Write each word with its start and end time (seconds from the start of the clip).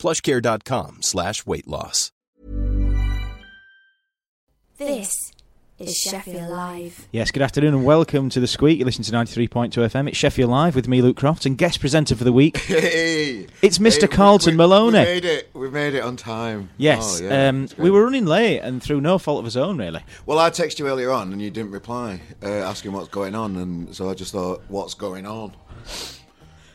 plushcare.com 0.00 1.02
slash 1.02 1.46
weight 1.46 1.68
loss. 1.68 2.10
This 4.78 5.12
is 5.78 5.94
Sheffield 5.94 6.48
Live. 6.50 7.06
Yes, 7.12 7.30
good 7.30 7.42
afternoon 7.42 7.74
and 7.74 7.84
welcome 7.84 8.30
to 8.30 8.40
The 8.40 8.46
Sqweek. 8.46 8.78
You 8.78 8.86
listen 8.86 9.04
to 9.04 9.12
93.2 9.12 9.70
FM. 9.72 10.08
It's 10.08 10.16
Sheffield 10.16 10.50
Live 10.50 10.74
with 10.74 10.88
me, 10.88 11.02
Luke 11.02 11.18
Crofts, 11.18 11.44
and 11.44 11.56
guest 11.58 11.80
presenter 11.80 12.16
for 12.16 12.24
the 12.24 12.32
week. 12.32 12.56
Hey, 12.66 13.46
It's 13.62 13.78
Mr. 13.78 14.02
Hey, 14.02 14.06
Carlton 14.08 14.52
we, 14.54 14.56
Maloney. 14.56 14.98
We 14.98 15.04
made 15.04 15.24
it. 15.26 15.50
We 15.52 15.70
made 15.70 15.94
it 15.94 16.02
on 16.02 16.16
time. 16.16 16.70
Yes, 16.78 17.20
Oh, 17.20 17.24
yeah, 17.24 17.48
um, 17.48 17.68
we 17.76 17.90
were 17.90 18.02
running 18.04 18.24
late 18.24 18.60
and 18.60 18.82
through 18.82 19.02
no 19.02 19.18
fault 19.18 19.40
of 19.40 19.44
his 19.44 19.56
own, 19.56 19.76
really. 19.78 20.02
Well, 20.24 20.38
I 20.38 20.48
texted 20.50 20.78
you 20.78 20.88
earlier 20.88 21.10
on 21.10 21.32
and 21.32 21.40
you 21.42 21.50
didn't 21.50 21.72
reply, 21.72 22.22
uh, 22.42 22.48
asking 22.48 22.92
what's 22.92 23.08
going 23.08 23.34
on, 23.34 23.56
and 23.56 23.94
so 23.94 24.08
I 24.08 24.14
just 24.14 24.32
thought, 24.32 24.62
what's 24.68 24.94
going 24.94 25.26
on? 25.26 25.54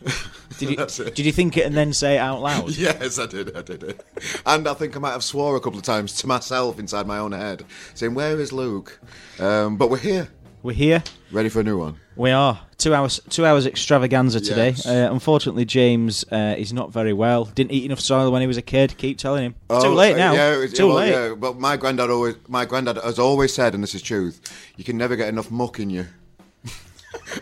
Did 0.57 0.69
you, 0.69 0.85
did 1.09 1.19
you 1.25 1.31
think 1.33 1.57
it 1.57 1.65
and 1.65 1.75
then 1.75 1.91
say 1.91 2.15
it 2.15 2.19
out 2.19 2.41
loud? 2.41 2.69
Yes, 2.77 3.19
I 3.19 3.25
did. 3.25 3.57
I 3.57 3.61
did 3.61 3.83
it, 3.83 4.05
and 4.45 4.67
I 4.69 4.73
think 4.73 4.95
I 4.95 4.99
might 4.99 5.11
have 5.11 5.23
swore 5.23 5.57
a 5.57 5.59
couple 5.59 5.77
of 5.79 5.83
times 5.83 6.13
to 6.19 6.27
myself 6.27 6.79
inside 6.79 7.07
my 7.07 7.17
own 7.17 7.33
head, 7.33 7.65
saying, 7.93 8.13
"Where 8.13 8.39
is 8.39 8.53
Luke?" 8.53 9.01
Um, 9.39 9.75
but 9.75 9.89
we're 9.89 9.97
here, 9.97 10.29
We're 10.63 10.73
here. 10.75 11.03
ready 11.31 11.49
for 11.49 11.59
a 11.59 11.63
new 11.63 11.77
one. 11.77 11.97
We 12.15 12.31
are 12.31 12.57
two 12.77 12.93
hours. 12.93 13.19
Two 13.29 13.45
hours 13.45 13.65
extravaganza 13.65 14.39
today. 14.39 14.69
Yes. 14.69 14.85
Uh, 14.85 15.09
unfortunately, 15.11 15.65
James 15.65 16.23
uh, 16.31 16.55
is 16.57 16.71
not 16.71 16.93
very 16.93 17.11
well. 17.11 17.45
Didn't 17.45 17.71
eat 17.73 17.83
enough 17.83 17.99
soil 17.99 18.31
when 18.31 18.39
he 18.39 18.47
was 18.47 18.55
a 18.57 18.61
kid. 18.61 18.95
Keep 18.97 19.17
telling 19.17 19.43
him. 19.47 19.55
Oh, 19.69 19.83
Too 19.83 19.89
late 19.89 20.15
now. 20.15 20.31
Yeah, 20.33 20.51
it's- 20.53 20.71
Too 20.73 20.87
well, 20.87 20.95
late. 20.97 21.11
Yeah, 21.11 21.35
but 21.35 21.59
my 21.59 21.75
granddad 21.75 22.09
always, 22.09 22.35
my 22.47 22.63
granddad 22.63 22.97
has 23.03 23.19
always 23.19 23.53
said, 23.53 23.73
and 23.73 23.83
this 23.83 23.93
is 23.93 24.01
truth, 24.01 24.39
you 24.77 24.85
can 24.85 24.97
never 24.97 25.17
get 25.17 25.27
enough 25.27 25.51
muck 25.51 25.79
in 25.81 25.89
you. 25.89 26.05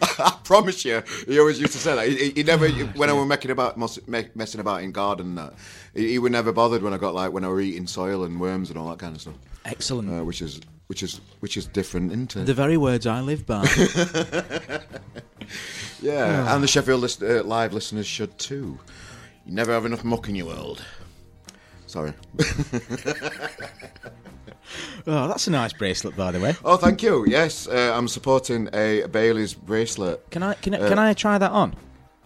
I 0.19 0.37
promise 0.43 0.83
you, 0.85 1.01
he 1.27 1.39
always 1.39 1.59
used 1.59 1.73
to 1.73 1.79
say 1.79 1.95
that. 1.95 2.07
He, 2.07 2.29
he- 2.31 2.43
never, 2.43 2.67
when 2.69 3.09
I 3.09 3.13
was 3.13 3.27
making 3.27 3.51
about 3.51 3.77
messing 3.77 4.59
about 4.59 4.83
in 4.83 4.91
garden, 4.91 5.27
and 5.27 5.37
that 5.37 5.53
he, 5.93 6.09
he 6.11 6.19
was 6.19 6.31
never 6.31 6.51
bothered 6.51 6.81
when 6.81 6.93
I 6.93 6.97
got 6.97 7.13
like 7.13 7.31
when 7.31 7.43
I 7.43 7.47
were 7.49 7.61
eating 7.61 7.87
soil 7.87 8.23
and 8.23 8.39
worms 8.39 8.69
and 8.69 8.77
all 8.79 8.89
that 8.89 8.99
kind 8.99 9.15
of 9.15 9.21
stuff, 9.21 9.35
Excellent. 9.65 10.09
uh, 10.11 10.23
which 10.23 10.41
is 10.41 10.59
which 10.87 11.03
is 11.03 11.21
which 11.39 11.57
is 11.57 11.65
different, 11.67 12.11
isn't 12.11 12.35
it? 12.35 12.45
the 12.45 12.53
very 12.53 12.77
words 12.77 13.05
I 13.07 13.21
live 13.21 13.45
by. 13.45 13.63
yeah, 16.01 16.53
and 16.53 16.63
the 16.63 16.67
Sheffield 16.67 17.01
list, 17.01 17.21
uh, 17.23 17.43
live 17.43 17.73
listeners 17.73 18.05
should 18.07 18.37
too. 18.37 18.79
You 19.45 19.53
never 19.53 19.71
have 19.73 19.85
enough 19.85 20.03
muck 20.03 20.29
in 20.29 20.35
your 20.35 20.47
world. 20.47 20.83
Sorry. 21.87 22.13
oh, 25.07 25.27
that's 25.27 25.47
a 25.47 25.51
nice 25.51 25.73
bracelet, 25.73 26.15
by 26.15 26.31
the 26.31 26.39
way. 26.39 26.55
Oh, 26.63 26.77
thank 26.77 27.01
you. 27.03 27.25
Yes, 27.27 27.67
uh, 27.67 27.93
I'm 27.95 28.07
supporting 28.07 28.69
a 28.73 29.05
Bailey's 29.07 29.53
bracelet. 29.53 30.29
Can 30.31 30.43
I 30.43 30.53
can 30.55 30.73
I, 30.73 30.87
can 30.89 30.99
I 30.99 31.13
try 31.13 31.37
that 31.37 31.51
on? 31.51 31.75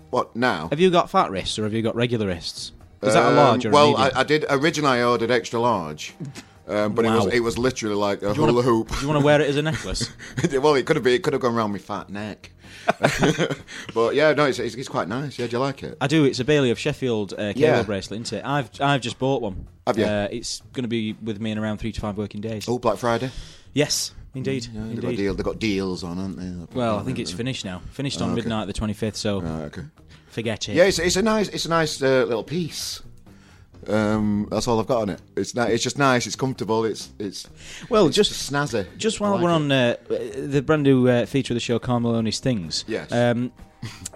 What 0.10 0.36
now? 0.36 0.70
Have 0.70 0.80
you 0.80 0.90
got 0.90 1.10
fat 1.10 1.32
wrists 1.32 1.60
or 1.60 1.64
have 1.64 1.74
you 1.74 1.82
got 1.82 1.96
regular 1.96 2.28
wrists? 2.28 2.72
Is 3.02 3.14
that 3.14 3.32
a 3.32 3.36
large 3.36 3.66
or 3.66 3.70
Um, 3.70 3.74
a 3.74 3.76
well, 3.76 3.88
medium? 3.92 4.12
I, 4.16 4.20
I 4.20 4.24
did 4.24 4.46
originally. 4.50 5.00
I 5.00 5.04
ordered 5.04 5.30
extra 5.32 5.60
large, 5.60 6.14
um, 6.68 6.94
but 6.94 7.06
it 7.06 7.10
Wow. 7.10 7.26
was 7.26 7.34
it 7.34 7.40
was 7.42 7.58
literally 7.58 7.96
like 7.96 8.22
a 8.22 8.28
wanna- 8.28 8.36
hula 8.52 8.62
hoop. 8.62 8.90
Do 8.90 9.02
you 9.02 9.08
want 9.08 9.20
to 9.20 9.26
wear 9.26 9.42
it 9.42 9.50
as 9.50 9.58
a 9.58 9.62
necklace? 9.72 10.10
well, 10.52 10.76
it 10.76 10.86
could 10.86 10.96
have 10.96 11.04
been. 11.04 11.14
It 11.14 11.24
could 11.24 11.34
have 11.34 11.42
gone 11.42 11.56
around 11.56 11.72
my 11.72 11.78
fat 11.80 12.10
neck. 12.10 12.52
but 13.94 14.16
yeah, 14.16 14.34
no, 14.34 14.46
it's, 14.46 14.60
it's, 14.60 14.76
it's 14.76 14.88
quite 14.90 15.08
nice. 15.08 15.38
Yeah, 15.40 15.48
do 15.48 15.54
you 15.54 15.60
like 15.60 15.84
it? 15.84 15.98
I 16.02 16.08
do. 16.08 16.26
It's 16.26 16.40
a 16.40 16.46
Bailey 16.46 16.72
of 16.72 16.80
Sheffield 16.80 17.34
uh, 17.34 17.54
cable 17.54 17.60
Yeah. 17.60 17.84
bracelet, 17.84 18.22
isn't 18.22 18.40
it? 18.40 18.46
I've 18.46 18.70
I've 18.80 19.02
just 19.02 19.20
bought 19.20 19.42
one. 19.42 19.68
Have 19.86 19.98
you? 19.98 20.06
Uh, 20.06 20.28
it's 20.32 20.62
going 20.74 20.84
to 20.84 20.90
be 20.90 21.14
with 21.22 21.40
me 21.40 21.52
in 21.52 21.58
around 21.58 21.78
three 21.80 21.92
to 21.92 22.02
five 22.02 22.18
working 22.18 22.42
days. 22.42 22.66
Oh, 22.68 22.78
Black 22.80 22.98
Friday. 22.98 23.32
Yes, 23.74 24.12
indeed, 24.36 24.66
Yeah, 24.74 24.82
they've 24.88 24.96
got, 24.96 25.04
indeed. 25.10 25.18
deal, 25.18 25.34
they've 25.34 25.46
got 25.46 25.60
deals 25.60 26.04
on, 26.04 26.18
haven't 26.18 26.70
they? 26.70 26.76
Well, 26.78 26.98
I 27.00 27.04
think 27.04 27.20
it's 27.20 27.32
finished 27.32 27.64
now. 27.66 27.82
Finished 27.92 28.22
on 28.22 28.30
Oh, 28.30 28.32
okay. 28.34 28.42
midnight 28.42 28.68
the 28.68 28.74
twenty 28.74 28.94
fifth. 28.94 29.16
So 29.18 29.42
Right, 29.42 29.62
okay. 29.66 29.84
forget 30.28 30.68
it. 30.70 30.74
Yeah, 30.76 30.86
it's, 30.86 31.00
it's 31.00 31.16
a 31.16 31.22
nice, 31.22 31.48
it's 31.50 31.66
a 31.66 31.70
nice 31.70 32.02
uh, 32.02 32.26
little 32.28 32.44
piece. 32.44 33.02
Um, 33.90 34.48
that's 34.52 34.68
all 34.68 34.80
I've 34.80 34.88
got 34.88 35.02
on 35.04 35.10
it. 35.10 35.22
It's 35.36 35.56
ni- 35.56 35.64
It's 35.74 35.84
just 35.84 35.98
nice. 35.98 36.28
It's 36.28 36.36
comfortable. 36.36 36.86
It's 36.86 37.10
it's 37.20 37.48
Well, 37.90 38.08
it's 38.08 38.16
just 38.16 38.32
snazzy. 38.52 38.86
Just 38.98 39.20
I 39.22 39.24
while 39.24 39.34
like 39.36 39.44
we're 39.44 39.50
it. 39.50 39.54
on 39.54 39.72
uh, 39.72 39.96
the 40.10 40.62
brand 40.62 40.84
new 40.84 41.08
uh, 41.08 41.26
feature 41.26 41.54
of 41.54 41.56
the 41.56 41.60
show, 41.62 41.80
Carl 41.80 42.00
Maloney's 42.02 42.40
Things. 42.40 42.84
Yes. 42.88 43.12
Um, 43.12 43.52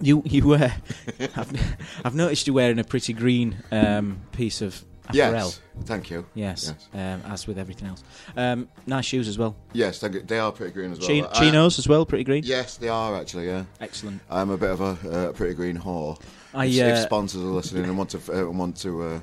you 0.01 0.23
you 0.25 0.53
uh, 0.53 0.69
I've, 1.19 1.75
I've 2.03 2.15
noticed 2.15 2.47
you 2.47 2.53
wearing 2.53 2.79
a 2.79 2.83
pretty 2.83 3.13
green 3.13 3.57
um, 3.71 4.19
piece 4.31 4.61
of 4.61 4.83
apparel. 5.07 5.47
Yes, 5.49 5.61
thank 5.85 6.09
you. 6.09 6.25
Yes. 6.33 6.73
yes, 6.73 6.87
Um, 6.93 7.31
as 7.31 7.45
with 7.47 7.57
everything 7.59 7.87
else. 7.87 8.03
Um, 8.35 8.67
nice 8.87 9.05
shoes 9.05 9.27
as 9.27 9.37
well. 9.37 9.55
yes 9.73 9.99
thank 9.99 10.15
you. 10.15 10.21
They 10.21 10.39
are 10.39 10.51
pretty 10.51 10.73
green 10.73 10.91
as 10.91 10.99
well. 10.99 11.07
Chi- 11.07 11.27
I- 11.29 11.39
chinos 11.39 11.77
as 11.79 11.87
well, 11.87 12.05
pretty 12.05 12.23
green. 12.23 12.43
Yes, 12.43 12.77
they 12.77 12.89
are 12.89 13.15
actually. 13.15 13.47
Yeah. 13.47 13.63
Excellent. 13.79 14.21
I'm 14.29 14.49
a 14.49 14.57
bit 14.57 14.71
of 14.71 14.81
a 14.81 15.09
uh, 15.29 15.31
pretty 15.33 15.53
green 15.53 15.77
whore. 15.77 16.19
I, 16.53 16.65
if, 16.65 16.75
if 16.75 16.81
uh, 16.95 17.01
sponsors 17.03 17.41
are 17.41 17.45
listening 17.45 17.85
and 17.85 17.97
want 17.97 18.09
to 18.09 18.19
uh, 18.47 18.49
want 18.51 18.75
to 18.77 19.01
uh, 19.03 19.19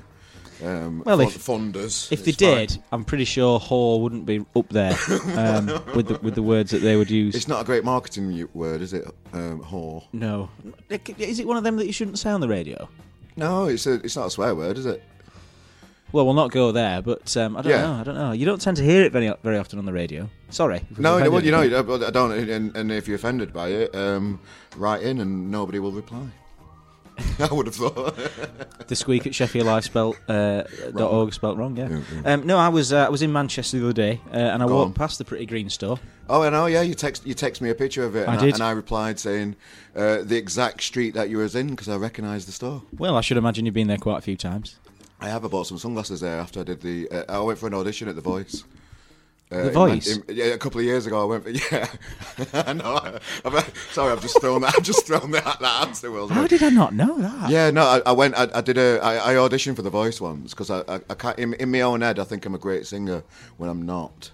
um, 0.63 1.03
Well, 1.05 1.19
if- 1.21 1.33
fund 1.33 1.75
us, 1.77 2.11
If 2.11 2.25
they 2.25 2.31
fine. 2.31 2.67
did, 2.67 2.83
I'm 2.91 3.05
pretty 3.05 3.25
sure 3.25 3.59
whore 3.59 4.01
wouldn't 4.01 4.25
be 4.25 4.45
up 4.55 4.69
there 4.69 4.97
um, 5.35 5.67
with 5.95 6.07
the 6.07 6.19
with 6.21 6.35
the 6.35 6.43
words 6.43 6.71
that 6.71 6.79
they 6.79 6.95
would 6.95 7.09
use. 7.09 7.35
it's 7.35 7.47
not 7.47 7.61
a 7.61 7.65
great 7.65 7.83
marketing 7.83 8.47
word, 8.53 8.81
is 8.81 8.93
it? 8.93 9.05
Um, 9.33 9.61
whore. 9.63 10.03
no, 10.13 10.49
is 11.17 11.39
it 11.39 11.47
one 11.47 11.57
of 11.57 11.63
them 11.63 11.77
that 11.77 11.85
you 11.85 11.93
shouldn't 11.93 12.19
say 12.19 12.29
on 12.29 12.41
the 12.41 12.47
radio? 12.49 12.89
No, 13.35 13.65
it's 13.67 13.85
a, 13.87 13.93
it's 13.95 14.15
not 14.15 14.27
a 14.27 14.29
swear 14.31 14.53
word, 14.55 14.77
is 14.77 14.85
it? 14.85 15.01
Well, 16.11 16.25
we'll 16.25 16.33
not 16.33 16.49
go 16.51 16.71
there, 16.71 17.03
but 17.03 17.37
um, 17.37 17.55
I 17.55 17.61
don't 17.61 17.71
Yeah. 17.71 17.81
know. 17.83 17.93
I 17.93 18.03
don't 18.03 18.15
know. 18.15 18.31
You 18.31 18.43
don't 18.45 18.59
tend 18.59 18.77
to 18.77 18.83
hear 18.83 19.03
it 19.03 19.11
very 19.11 19.31
very 19.43 19.57
often 19.59 19.77
on 19.77 19.85
the 19.85 19.93
radio. 19.93 20.27
Sorry. 20.49 20.81
No, 20.97 21.17
well, 21.29 21.43
you 21.43 21.51
know. 21.51 21.61
I 21.61 22.09
don't. 22.09 22.31
And, 22.31 22.75
and 22.75 22.91
if 22.91 23.07
you're 23.07 23.15
offended 23.15 23.53
by 23.53 23.67
it, 23.69 23.95
um, 23.95 24.39
write 24.75 25.03
in 25.03 25.19
and 25.19 25.51
nobody 25.51 25.77
will 25.77 25.91
reply. 25.91 26.25
I 27.39 27.53
would 27.53 27.65
have 27.67 27.75
thought. 27.75 28.15
The 28.87 28.95
Sqweek 28.95 29.27
at 29.27 29.35
Sheffield 29.35 29.65
Live 29.67 29.83
spelt 29.83 30.17
uh, 30.27 30.63
dot 30.95 31.11
org 31.11 31.33
spelt 31.33 31.57
wrong. 31.57 31.77
Yeah. 31.77 31.89
Yeah, 31.89 31.99
yeah. 32.23 32.33
Um, 32.33 32.45
no, 32.47 32.57
I 32.57 32.69
was 32.69 32.91
uh, 32.93 33.05
I 33.05 33.09
was 33.09 33.21
in 33.21 33.31
Manchester 33.31 33.77
the 33.79 33.85
other 33.85 33.93
day, 33.93 34.21
uh, 34.31 34.37
and 34.37 34.63
I 34.63 34.67
Go 34.67 34.75
walked 34.75 34.87
on. 34.87 34.93
past 34.93 35.17
the 35.17 35.25
Pretty 35.25 35.45
Green 35.45 35.69
store. 35.69 35.99
oh, 36.29 36.41
I 36.43 36.49
know. 36.49 36.65
Yeah, 36.65 36.81
you 36.81 36.93
text 36.95 37.25
you 37.25 37.33
text 37.33 37.61
me 37.61 37.69
a 37.69 37.75
picture 37.75 38.03
of 38.03 38.15
it, 38.15 38.27
I 38.27 38.33
and 38.33 38.41
did. 38.41 38.53
and 38.55 38.63
I 38.63 38.71
replied 38.71 39.19
saying 39.19 39.55
uh, 39.95 40.19
the 40.23 40.37
exact 40.37 40.81
street 40.83 41.13
that 41.13 41.29
you 41.29 41.37
was 41.37 41.55
in 41.55 41.69
because 41.69 41.89
I 41.89 41.95
recognised 41.97 42.47
the 42.47 42.51
store. 42.51 42.83
Well, 42.97 43.15
I 43.17 43.21
should 43.21 43.37
imagine 43.37 43.65
you've 43.65 43.75
been 43.75 43.87
there 43.87 43.97
quite 43.97 44.17
a 44.17 44.21
few 44.21 44.35
times. 44.37 44.77
I 45.21 45.27
have. 45.29 45.43
I 45.43 45.49
bought 45.49 45.67
some 45.67 45.77
sunglasses 45.77 46.21
there 46.21 46.39
after 46.39 46.61
I 46.61 46.63
did 46.63 46.81
the. 46.81 47.09
Uh, 47.09 47.23
I 47.27 47.39
went 47.39 47.59
for 47.59 47.67
an 47.67 47.73
audition 47.73 48.07
at 48.07 48.15
The 48.15 48.21
Voice. 48.21 48.63
Uh, 49.51 49.63
The 49.63 49.71
Voice? 49.71 50.07
Man- 50.17 50.23
in- 50.27 50.35
yeah, 50.35 50.45
a 50.45 50.57
couple 50.57 50.79
of 50.79 50.85
years 50.85 51.07
ago, 51.07 51.21
I 51.21 51.25
went 51.25 51.43
for 51.43 51.49
yeah. 51.73 51.87
I 52.53 52.73
know. 52.73 53.17
I've, 53.45 53.87
sorry, 53.91 54.11
I've 54.11 54.21
just 54.21 54.39
thrown 54.39 54.61
that. 54.61 54.75
I've 54.77 54.83
just 54.83 55.07
thrown 55.07 55.31
that, 55.31 55.59
that 55.59 55.87
answer. 55.87 56.11
Will. 56.11 56.27
How 56.27 56.45
did 56.47 56.61
I 56.61 56.69
not 56.69 56.93
know 56.93 57.17
that? 57.17 57.49
Yeah, 57.49 57.71
no, 57.71 57.83
I, 57.83 58.01
I 58.05 58.11
went. 58.11 58.35
I, 58.37 58.47
I 58.53 58.61
did 58.61 58.77
a. 58.77 58.99
I, 59.01 59.31
I 59.31 59.35
auditioned 59.35 59.75
for 59.75 59.81
The 59.81 59.89
Voice 59.89 60.21
once 60.21 60.53
because 60.53 60.69
I, 60.69 60.81
I, 60.87 60.99
I 61.09 61.13
can't. 61.15 61.39
In, 61.39 61.53
in 61.55 61.71
my 61.71 61.81
own 61.81 62.01
head, 62.01 62.19
I 62.19 62.23
think 62.25 62.45
I'm 62.45 62.53
a 62.55 62.59
great 62.59 62.85
singer 62.85 63.23
when 63.57 63.69
I'm 63.69 63.85
not. 63.85 64.31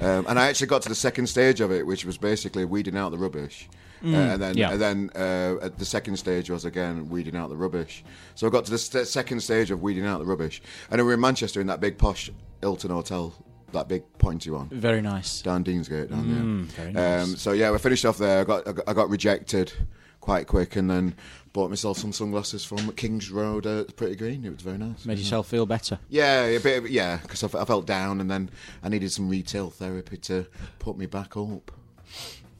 Um, 0.00 0.26
and 0.28 0.38
I 0.38 0.48
actually 0.48 0.66
got 0.66 0.82
to 0.82 0.88
the 0.88 0.94
second 0.94 1.26
stage 1.26 1.60
of 1.60 1.70
it, 1.72 1.86
which 1.86 2.04
was 2.04 2.18
basically 2.18 2.64
weeding 2.64 2.96
out 2.96 3.10
the 3.10 3.18
rubbish. 3.18 3.68
Uh, 4.04 4.08
and 4.08 4.42
then, 4.42 4.56
yeah. 4.56 4.72
and 4.72 4.80
then 4.80 5.10
uh, 5.16 5.56
at 5.64 5.78
the 5.78 5.84
second 5.84 6.16
stage 6.18 6.50
was 6.50 6.66
again 6.66 7.08
weeding 7.08 7.34
out 7.34 7.48
the 7.48 7.56
rubbish. 7.56 8.04
So 8.34 8.46
I 8.46 8.50
got 8.50 8.66
to 8.66 8.70
the 8.70 8.78
st- 8.78 9.06
second 9.06 9.40
stage 9.40 9.70
of 9.70 9.82
weeding 9.82 10.04
out 10.04 10.18
the 10.18 10.26
rubbish, 10.26 10.60
and 10.90 11.00
we 11.00 11.06
were 11.06 11.14
in 11.14 11.20
Manchester 11.20 11.62
in 11.62 11.66
that 11.68 11.80
big 11.80 11.96
posh 11.96 12.30
Hilton 12.60 12.90
hotel, 12.90 13.32
that 13.76 13.88
big 13.88 14.02
pointy 14.18 14.50
one 14.50 14.68
Very 14.68 15.00
nice. 15.00 15.40
down 15.42 15.62
Deansgate 15.64 16.10
down 16.10 16.24
Mm, 16.24 16.66
there. 16.74 16.84
very 16.84 16.92
nice. 16.92 17.22
Um, 17.28 17.36
so 17.36 17.52
yeah, 17.52 17.70
we 17.70 17.78
finished 17.78 18.04
off 18.04 18.18
there. 18.18 18.40
I 18.40 18.44
got, 18.44 18.66
I 18.68 18.72
got 18.72 18.88
I 18.88 18.92
got 18.92 19.08
rejected 19.10 19.72
quite 20.20 20.46
quick, 20.48 20.74
and 20.76 20.90
then 20.90 21.14
bought 21.52 21.70
myself 21.70 21.96
some 21.98 22.12
sunglasses 22.12 22.64
from 22.64 22.90
Kings 22.92 23.30
Road 23.30 23.64
at 23.64 23.94
Pretty 23.96 24.16
Green. 24.16 24.44
It 24.44 24.50
was 24.52 24.60
very 24.62 24.76
nice. 24.78 25.04
Made 25.06 25.18
yourself 25.18 25.46
feel 25.48 25.64
better. 25.66 25.98
Yeah, 26.08 26.42
a 26.44 26.58
bit 26.58 26.78
of, 26.84 26.90
yeah, 26.90 27.18
because 27.22 27.44
I 27.44 27.64
felt 27.64 27.86
down, 27.86 28.20
and 28.20 28.28
then 28.30 28.50
I 28.82 28.88
needed 28.88 29.12
some 29.12 29.28
retail 29.28 29.70
therapy 29.70 30.16
to 30.18 30.46
put 30.80 30.98
me 30.98 31.06
back 31.06 31.36
up. 31.36 31.70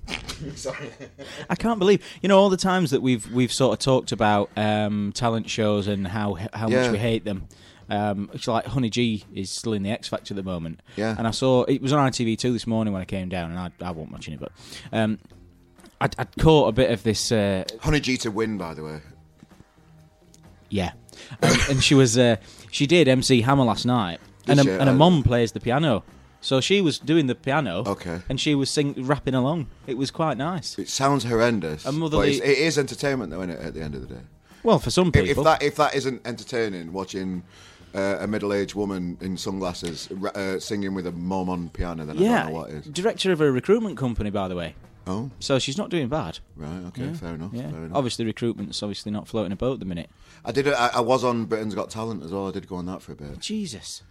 Sorry. 0.55 0.91
I 1.51 1.57
can't 1.57 1.79
believe 1.81 2.05
you 2.23 2.29
know 2.29 2.39
all 2.39 2.49
the 2.51 2.57
times 2.57 2.91
that 2.93 3.03
we've 3.03 3.31
we've 3.33 3.53
sort 3.53 3.73
of 3.73 3.85
talked 3.85 4.13
about 4.13 4.51
um, 4.57 5.11
talent 5.15 5.51
shows 5.51 5.89
and 5.89 6.07
how 6.07 6.35
how 6.53 6.69
much 6.69 6.91
we 6.93 6.99
hate 6.99 7.25
them. 7.25 7.49
Um, 7.89 8.31
it's 8.35 8.49
like 8.49 8.67
Honey 8.67 8.91
G 8.91 9.25
is 9.35 9.49
still 9.51 9.73
in 9.73 9.83
the 9.83 9.91
X 9.91 10.09
Factor 10.09 10.35
at 10.35 10.37
the 10.37 10.43
moment. 10.43 10.81
Yeah. 10.97 11.15
And 11.17 11.27
I 11.27 11.31
saw 11.31 11.63
it 11.65 11.81
was 11.81 11.93
on 11.93 12.11
ITV 12.11 12.39
two 12.39 12.53
this 12.53 12.67
morning 12.67 12.93
when 12.93 13.03
I 13.03 13.07
came 13.07 13.29
down, 13.29 13.51
and 13.53 13.59
I, 13.61 13.71
I 13.85 13.91
wasn't 13.93 14.13
watching 14.13 14.35
it, 14.35 14.41
but 14.41 14.53
um, 14.93 15.19
I'd, 16.01 16.15
I'd 16.19 16.37
caught 16.39 16.69
a 16.69 16.73
bit 16.73 16.91
of 16.91 17.03
this. 17.03 17.31
Uh, 17.31 17.65
Honey 17.81 18.01
G 18.01 18.17
to 18.19 18.31
win, 18.31 18.59
by 18.59 18.75
the 18.75 18.83
way. 18.85 19.01
yeah, 20.69 20.93
um, 21.43 21.57
and 21.71 21.83
she 21.83 21.95
was 21.95 22.19
uh, 22.19 22.37
she 22.71 22.87
did 22.87 23.09
MC 23.09 23.41
Hammer 23.43 23.65
last 23.65 23.87
night, 23.87 24.19
and 24.49 24.59
a, 24.61 24.81
and 24.81 24.89
a 24.89 24.93
Uh, 24.93 24.97
mom 24.97 25.23
plays 25.23 25.53
the 25.53 25.61
piano. 25.61 26.03
So 26.41 26.61
she 26.61 26.81
was 26.81 26.99
doing 26.99 27.27
the 27.27 27.35
piano, 27.35 27.83
Okay. 27.87 28.21
and 28.29 28.41
she 28.41 28.55
was 28.55 28.71
sing 28.71 28.95
rapping 29.05 29.35
along. 29.35 29.67
It 29.87 29.97
was 29.99 30.11
quite 30.13 30.37
nice. 30.37 30.79
It 30.79 30.89
sounds 30.89 31.25
horrendous. 31.25 31.83
A 31.85 31.89
but 31.89 31.95
motherly- 31.95 32.37
it's, 32.37 32.41
it 32.41 32.59
is 32.59 32.79
entertainment, 32.79 33.31
though, 33.31 33.41
isn't 33.43 33.51
it? 33.51 33.61
At 33.61 33.75
the 33.75 33.81
end 33.83 33.95
of 33.97 34.07
the 34.07 34.15
day, 34.15 34.21
Well, 34.63 34.79
for 34.79 34.91
some 34.91 35.09
if, 35.09 35.15
people, 35.15 35.43
if 35.43 35.45
that 35.45 35.63
if 35.63 35.77
that 35.77 35.95
isn't 35.97 36.23
entertaining, 36.25 36.93
watching 36.93 37.43
uh, 37.97 38.19
a 38.21 38.27
middle-aged 38.27 38.75
woman 38.75 39.17
in 39.21 39.37
sunglasses 39.37 40.09
uh, 40.11 40.61
singing 40.61 40.95
with 40.95 41.07
a 41.07 41.13
mom 41.13 41.49
on 41.49 41.71
piano, 41.71 42.05
then 42.05 42.19
I 42.19 42.21
yeah, 42.21 42.43
don't 42.45 42.53
know 42.53 42.59
what 42.59 42.71
is. 42.71 42.85
director 42.87 43.33
of 43.33 43.41
a 43.41 43.51
recruitment 43.51 43.97
company, 43.97 44.31
by 44.31 44.47
the 44.49 44.55
way. 44.55 44.75
Oh, 45.09 45.31
So 45.39 45.59
she's 45.61 45.79
not 45.79 45.89
doing 45.89 46.09
bad. 46.09 46.41
right. 46.57 46.83
Okay, 46.89 47.13
fair 47.15 47.35
enough. 47.35 47.53
Yeah, 47.55 47.71
Fair 47.71 47.85
enough. 47.85 47.97
obviously 47.97 48.25
recruitment's 48.25 48.83
obviously 48.83 49.13
not 49.13 49.29
floating 49.29 49.53
a 49.53 49.57
boat 49.57 49.75
at 49.75 49.79
the 49.81 49.87
minute. 49.87 50.11
I 50.45 50.51
did. 50.53 50.67
I, 50.69 50.89
I 50.95 51.01
was 51.01 51.23
on 51.23 51.45
Britain's 51.45 51.75
Got 51.77 51.91
Talent 51.91 52.25
as 52.25 52.33
well. 52.33 52.49
I 52.49 52.51
did 52.51 52.67
go 52.69 52.75
on 52.77 52.87
that 52.87 53.03
for 53.03 53.13
a 53.13 53.15
bit. 53.15 53.39
Jesus, 53.39 54.03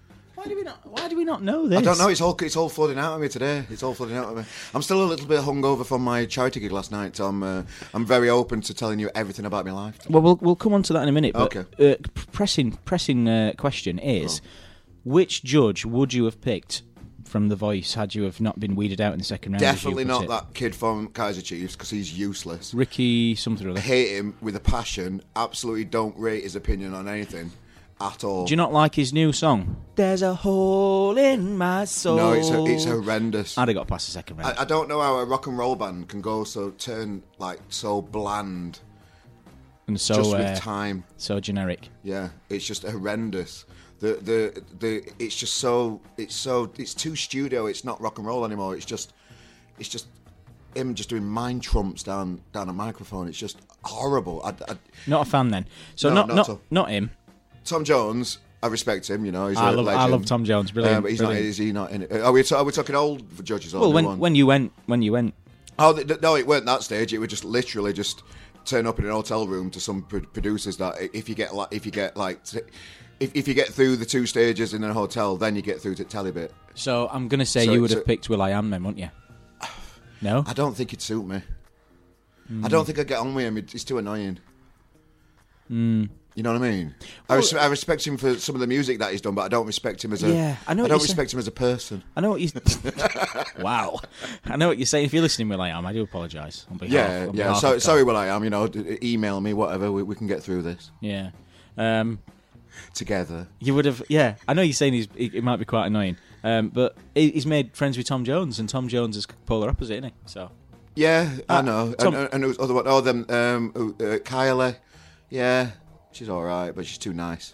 do 0.47 0.55
we 0.55 0.63
not? 0.63 0.85
Why 0.85 1.07
do 1.07 1.17
we 1.17 1.23
not 1.23 1.43
know 1.43 1.67
this? 1.67 1.79
I 1.79 1.81
don't 1.81 1.97
know. 1.97 2.07
It's 2.07 2.21
all 2.21 2.35
it's 2.41 2.55
all 2.55 2.69
flooding 2.69 2.97
out 2.97 3.13
of 3.15 3.21
me 3.21 3.29
today. 3.29 3.65
It's 3.69 3.83
all 3.83 3.93
flooding 3.93 4.17
out 4.17 4.29
of 4.29 4.37
me. 4.37 4.43
I'm 4.73 4.81
still 4.81 5.03
a 5.03 5.05
little 5.05 5.27
bit 5.27 5.41
hungover 5.41 5.85
from 5.85 6.03
my 6.03 6.25
charity 6.25 6.59
gig 6.59 6.71
last 6.71 6.91
night. 6.91 7.15
So 7.15 7.27
I'm 7.27 7.43
uh, 7.43 7.63
I'm 7.93 8.05
very 8.05 8.29
open 8.29 8.61
to 8.61 8.73
telling 8.73 8.99
you 8.99 9.09
everything 9.15 9.45
about 9.45 9.65
my 9.65 9.71
life. 9.71 9.99
Well, 10.09 10.21
we'll 10.21 10.37
we'll 10.41 10.55
come 10.55 10.73
on 10.73 10.83
to 10.83 10.93
that 10.93 11.03
in 11.03 11.09
a 11.09 11.11
minute. 11.11 11.33
But, 11.33 11.55
Okay. 11.55 11.91
Uh, 11.91 11.95
pressing 12.31 12.73
pressing 12.85 13.27
uh, 13.27 13.53
question 13.57 13.99
is, 13.99 14.41
which 15.03 15.43
judge 15.43 15.85
would 15.85 16.13
you 16.13 16.25
have 16.25 16.41
picked 16.41 16.83
from 17.23 17.49
The 17.49 17.55
Voice 17.55 17.95
had 17.95 18.13
you 18.15 18.23
have 18.23 18.39
not 18.39 18.59
been 18.59 18.75
weeded 18.75 19.01
out 19.01 19.13
in 19.13 19.19
the 19.19 19.25
second 19.25 19.53
round? 19.53 19.61
Definitely 19.61 20.05
not 20.05 20.23
it? 20.23 20.29
that 20.29 20.53
kid 20.53 20.75
from 20.75 21.09
Kaiser 21.09 21.41
Chiefs 21.41 21.75
because 21.75 21.89
he's 21.89 22.17
useless. 22.17 22.73
Ricky 22.73 23.35
something 23.35 23.65
or 23.67 23.71
other. 23.71 23.79
I 23.79 23.83
hate 23.83 24.15
him 24.15 24.35
with 24.41 24.55
a 24.55 24.59
passion. 24.59 25.21
Absolutely 25.35 25.85
don't 25.85 26.17
rate 26.17 26.43
his 26.43 26.55
opinion 26.55 26.93
on 26.93 27.07
anything 27.07 27.51
at 27.99 28.23
all. 28.23 28.45
Do 28.45 28.51
you 28.51 28.57
not 28.57 28.73
like 28.73 28.95
his 28.95 29.13
new 29.13 29.31
song? 29.31 29.77
There's 29.95 30.21
a 30.21 30.33
hole 30.35 31.17
in 31.17 31.57
my 31.57 31.85
soul. 31.85 32.17
no, 32.17 32.33
it's 32.33 32.49
it's 32.49 32.85
horrendous. 32.85 33.57
I'd 33.57 33.67
have 33.69 33.75
got 33.75 33.87
past 33.87 34.07
the 34.07 34.11
second 34.11 34.37
round. 34.37 34.57
I, 34.57 34.63
I 34.63 34.65
don't 34.65 34.89
know 34.89 35.01
how 35.01 35.15
a 35.15 35.25
rock 35.25 35.47
and 35.47 35.57
roll 35.57 35.75
band 35.75 36.09
can 36.09 36.21
go 36.21 36.43
so 36.43 36.71
turn 36.71 37.23
like 37.37 37.59
so 37.69 38.01
bland 38.01 38.79
and 39.87 39.99
so 39.99 40.15
just 40.15 40.33
uh, 40.33 40.37
with 40.37 40.59
time. 40.59 41.03
so 41.17 41.39
generic. 41.39 41.89
Yeah, 42.03 42.29
it's 42.49 42.65
just 42.65 42.83
horrendous. 42.83 43.65
The 43.99 44.15
the 44.15 44.63
the 44.79 45.09
it's 45.19 45.35
just 45.35 45.55
so 45.55 46.01
it's 46.17 46.35
so 46.35 46.71
it's 46.77 46.93
too 46.93 47.15
studio. 47.15 47.67
It's 47.67 47.85
not 47.85 48.01
rock 48.01 48.17
and 48.17 48.27
roll 48.27 48.43
anymore. 48.43 48.75
It's 48.75 48.85
just 48.85 49.13
it's 49.79 49.89
just 49.89 50.07
him 50.75 50.93
just 50.95 51.07
doing 51.09 51.23
mind 51.23 51.63
trumps 51.63 52.03
down 52.03 52.41
down 52.51 52.67
a 52.67 52.73
microphone. 52.73 53.29
It's 53.29 53.37
just 53.37 53.57
horrible. 53.85 54.41
I, 54.43 54.49
I, 54.71 54.77
Not 55.07 55.25
a 55.27 55.29
fan 55.29 55.49
then. 55.49 55.65
So 55.95 56.09
No, 56.09 56.15
not 56.15 56.27
not 56.27 56.47
not 56.49 56.59
not 56.71 56.89
him. 56.89 57.11
Tom 57.65 57.83
Jones, 57.83 58.37
I 58.63 58.67
respect 58.67 59.09
him. 59.09 59.25
You 59.25 59.31
know, 59.31 59.47
he's 59.47 59.57
I 59.57 59.71
a 59.71 59.73
love 59.73 59.87
I 59.87 60.05
love 60.05 60.25
Tom 60.25 60.45
Jones. 60.45 60.71
Brilliant. 60.71 60.97
Um, 60.97 61.01
but 61.03 61.11
he's 61.11 61.19
brilliant. 61.19 61.43
not. 61.43 61.49
Is 61.49 61.57
he 61.57 61.71
not 61.71 61.91
in 61.91 62.03
it? 62.03 62.11
Are 62.11 62.31
we, 62.31 62.43
are 62.51 62.63
we 62.63 62.71
talking 62.71 62.95
old 62.95 63.43
judges? 63.45 63.73
Well, 63.73 63.91
when 63.91 64.05
one? 64.05 64.19
when 64.19 64.35
you 64.35 64.45
went 64.47 64.71
when 64.85 65.01
you 65.01 65.11
went 65.11 65.33
Oh 65.77 65.93
th- 65.93 66.07
th- 66.07 66.21
no, 66.21 66.35
it 66.35 66.47
weren't 66.47 66.65
that 66.65 66.83
stage. 66.83 67.13
It 67.13 67.17
would 67.17 67.29
just 67.29 67.43
literally 67.43 67.91
just 67.91 68.23
turn 68.63 68.87
up 68.87 68.97
in 68.99 69.05
an 69.05 69.11
hotel 69.11 69.45
room 69.45 69.69
to 69.71 69.79
some 69.79 70.01
pro- 70.03 70.21
producers 70.21 70.77
that 70.77 70.95
if 71.13 71.27
you 71.27 71.35
get 71.35 71.53
like 71.53 71.67
if 71.71 71.85
you 71.85 71.91
get 71.91 72.15
like 72.15 72.39
if, 73.19 73.35
if 73.35 73.47
you 73.47 73.53
get 73.53 73.67
through 73.67 73.97
the 73.97 74.05
two 74.05 74.25
stages 74.25 74.73
in 74.73 74.83
a 74.83 74.93
hotel, 74.93 75.35
then 75.35 75.55
you 75.55 75.61
get 75.61 75.81
through 75.81 75.95
to 75.95 76.03
telly 76.05 76.31
bit. 76.31 76.53
So 76.75 77.09
I'm 77.11 77.27
gonna 77.27 77.45
say 77.45 77.65
So 77.65 77.73
you 77.73 77.81
would 77.81 77.91
it's 77.91 77.95
have 77.99 78.05
picked 78.05 78.29
Will 78.29 78.41
I 78.41 78.51
Am 78.51 78.69
then, 78.69 78.83
wouldn't 78.83 78.99
you? 78.99 79.09
No. 80.21 80.43
I 80.47 80.53
don't 80.53 80.75
think 80.75 80.91
it'd 80.91 81.01
suit 81.01 81.25
me. 81.25 81.41
Hmm. 82.47 82.65
I 82.65 82.69
don't 82.69 82.85
think 82.85 82.99
I'd 82.99 83.07
get 83.07 83.19
on 83.19 83.33
with 83.35 83.45
him. 83.45 83.57
It- 83.57 83.73
It's 83.75 83.83
too 83.83 83.97
annoying. 83.97 84.39
Hmm. 85.67 86.05
You 86.35 86.43
know 86.43 86.51
what 86.51 86.61
I 86.61 86.69
mean? 86.69 86.93
I, 87.29 87.35
res- 87.35 87.53
I 87.53 87.65
respect 87.67 88.05
him 88.05 88.17
for 88.17 88.35
some 88.35 88.55
of 88.55 88.59
the 88.61 88.67
music 88.67 88.99
that 88.99 89.11
he's 89.13 89.21
done, 89.21 89.35
but 89.35 89.43
I 89.43 89.47
don't 89.47 89.65
respect 89.65 90.03
him 90.03 90.11
as 90.11 90.21
a. 90.21 90.29
Yeah, 90.29 90.57
I 90.67 90.73
know 90.73 90.81
I 90.81 90.83
what 90.83 90.89
don't 90.89 90.97
you're 90.99 91.03
respect 91.03 91.31
him 91.33 91.39
as 91.39 91.47
a 91.47 91.51
person. 91.51 92.03
I 92.15 92.19
know 92.21 92.29
what 92.31 92.41
you. 92.41 92.49
wow, 93.59 93.99
I 94.45 94.57
know 94.57 94.67
what 94.67 94.77
you're 94.77 94.85
saying. 94.85 95.05
If 95.05 95.13
you're 95.13 95.21
listening, 95.23 95.47
Will 95.49 95.61
I 95.61 95.69
Am, 95.69 95.85
I 95.85 95.93
do 95.93 96.03
apologise. 96.03 96.65
on 96.69 96.77
behalf- 96.77 96.93
Yeah, 96.93 97.27
on 97.29 97.35
yeah. 97.35 97.43
behalf 97.45 97.57
So, 97.59 97.77
sorry. 97.79 98.03
Will 98.03 98.17
I 98.17 98.27
am. 98.27 98.43
You 98.43 98.49
know, 98.49 98.69
email 99.01 99.39
me, 99.39 99.53
whatever. 99.53 99.91
We, 99.91 100.03
we 100.03 100.13
can 100.15 100.27
get 100.27 100.43
through 100.43 100.63
this 100.63 100.91
Yeah, 100.99 101.29
um, 101.77 102.19
together. 102.93 103.47
you 103.59 103.73
would 103.73 103.85
have. 103.85 104.03
Yeah, 104.09 104.35
I 104.47 104.53
know 104.53 104.61
you're 104.61 104.73
saying 104.73 104.93
he's. 104.93 105.07
He, 105.15 105.25
it 105.33 105.43
might 105.43 105.57
be 105.57 105.65
quite 105.65 105.87
annoying, 105.87 106.17
um, 106.43 106.69
but 106.69 106.97
he, 107.13 107.31
he's 107.31 107.45
made 107.45 107.75
friends 107.75 107.97
with 107.97 108.07
Tom 108.07 108.25
Jones, 108.25 108.59
and 108.59 108.67
Tom 108.67 108.87
Jones 108.87 109.15
is 109.17 109.25
polar 109.45 109.69
opposite, 109.69 109.93
isn't 109.93 110.05
he? 110.09 110.13
So 110.25 110.51
Yeah, 110.95 111.29
I 111.47 111.59
Uh, 111.59 111.61
know. 111.61 111.93
Tom- 111.93 112.15
and, 112.15 112.29
and, 112.33 112.43
and 112.43 112.59
other 112.59 112.73
one, 112.73 112.83
oh, 112.87 112.99
them, 113.01 113.25
um, 113.29 113.71
uh, 113.75 114.17
Kylie. 114.19 114.75
Yeah, 115.29 115.71
she's 116.15 116.29
all 116.29 116.43
right, 116.43 116.71
but 116.71 116.85
she's 116.85 116.97
too 116.97 117.13
nice. 117.13 117.53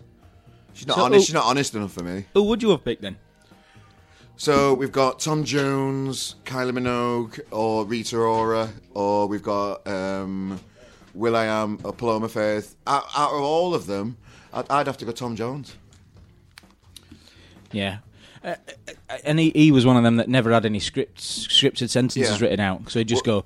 She's 0.74 0.88
not 0.88 0.98
So, 0.98 1.04
honest. 1.04 1.20
oh- 1.22 1.26
She's 1.26 1.34
not 1.34 1.46
honest 1.46 1.76
enough 1.76 1.92
for 1.92 2.04
me. 2.04 2.26
who 2.34 2.44
would 2.44 2.62
you 2.64 2.70
have 2.70 2.84
picked 2.86 3.02
then? 3.02 3.18
So 4.38 4.74
we've 4.74 4.92
got 4.92 5.20
Tom 5.20 5.44
Jones, 5.44 6.36
Kylie 6.46 6.72
Minogue, 6.72 7.40
or 7.52 7.86
Rita 7.86 8.18
Ora, 8.18 8.70
or 8.94 9.28
we've 9.28 9.44
got 9.44 9.86
um, 9.88 10.60
Will 11.14 11.36
I 11.36 11.46
Am, 11.46 11.78
or 11.84 11.94
Paloma 11.94 12.28
Faith. 12.30 12.76
Out, 12.88 13.04
out 13.16 13.34
of 13.34 13.42
all 13.42 13.76
of 13.76 13.86
them, 13.86 14.18
I'd, 14.54 14.66
I'd 14.72 14.88
have 14.88 14.98
to 14.98 15.06
go 15.06 15.12
Tom 15.12 15.36
Jones. 15.36 15.76
Yeah. 17.72 18.00
Uh, 18.44 18.56
uh, 18.88 19.18
and 19.24 19.38
he, 19.40 19.52
he 19.54 19.72
was 19.72 19.86
one 19.86 19.98
of 19.98 20.04
them 20.04 20.16
that 20.16 20.28
never 20.28 20.52
had 20.52 20.66
any 20.66 20.80
scripts, 20.80 21.48
scripted 21.48 21.90
sentences 21.90 22.32
Yeah. 22.32 22.38
written 22.40 22.60
out. 22.60 22.90
So 22.90 23.00
he'd 23.00 23.08
just 23.08 23.24
go, 23.24 23.46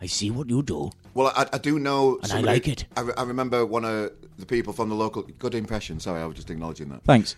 "I 0.00 0.06
see 0.06 0.30
what 0.30 0.48
you 0.48 0.62
do." 0.62 0.90
Well, 1.14 1.32
I, 1.34 1.46
I 1.52 1.58
do 1.58 1.78
know. 1.78 2.18
I 2.22 2.26
somebody- 2.26 2.52
like 2.54 2.68
it. 2.68 2.84
I, 2.96 3.00
re- 3.00 3.14
I 3.16 3.22
remember 3.24 3.66
one 3.66 3.84
of 3.84 4.12
the 4.38 4.46
people 4.46 4.72
from 4.72 4.88
the 4.88 4.94
local. 4.94 5.22
Good 5.22 5.54
impression. 5.54 6.00
Sorry, 6.00 6.20
I 6.20 6.26
was 6.26 6.36
just 6.36 6.50
acknowledging 6.50 6.88
that. 6.90 7.02
Thanks. 7.04 7.36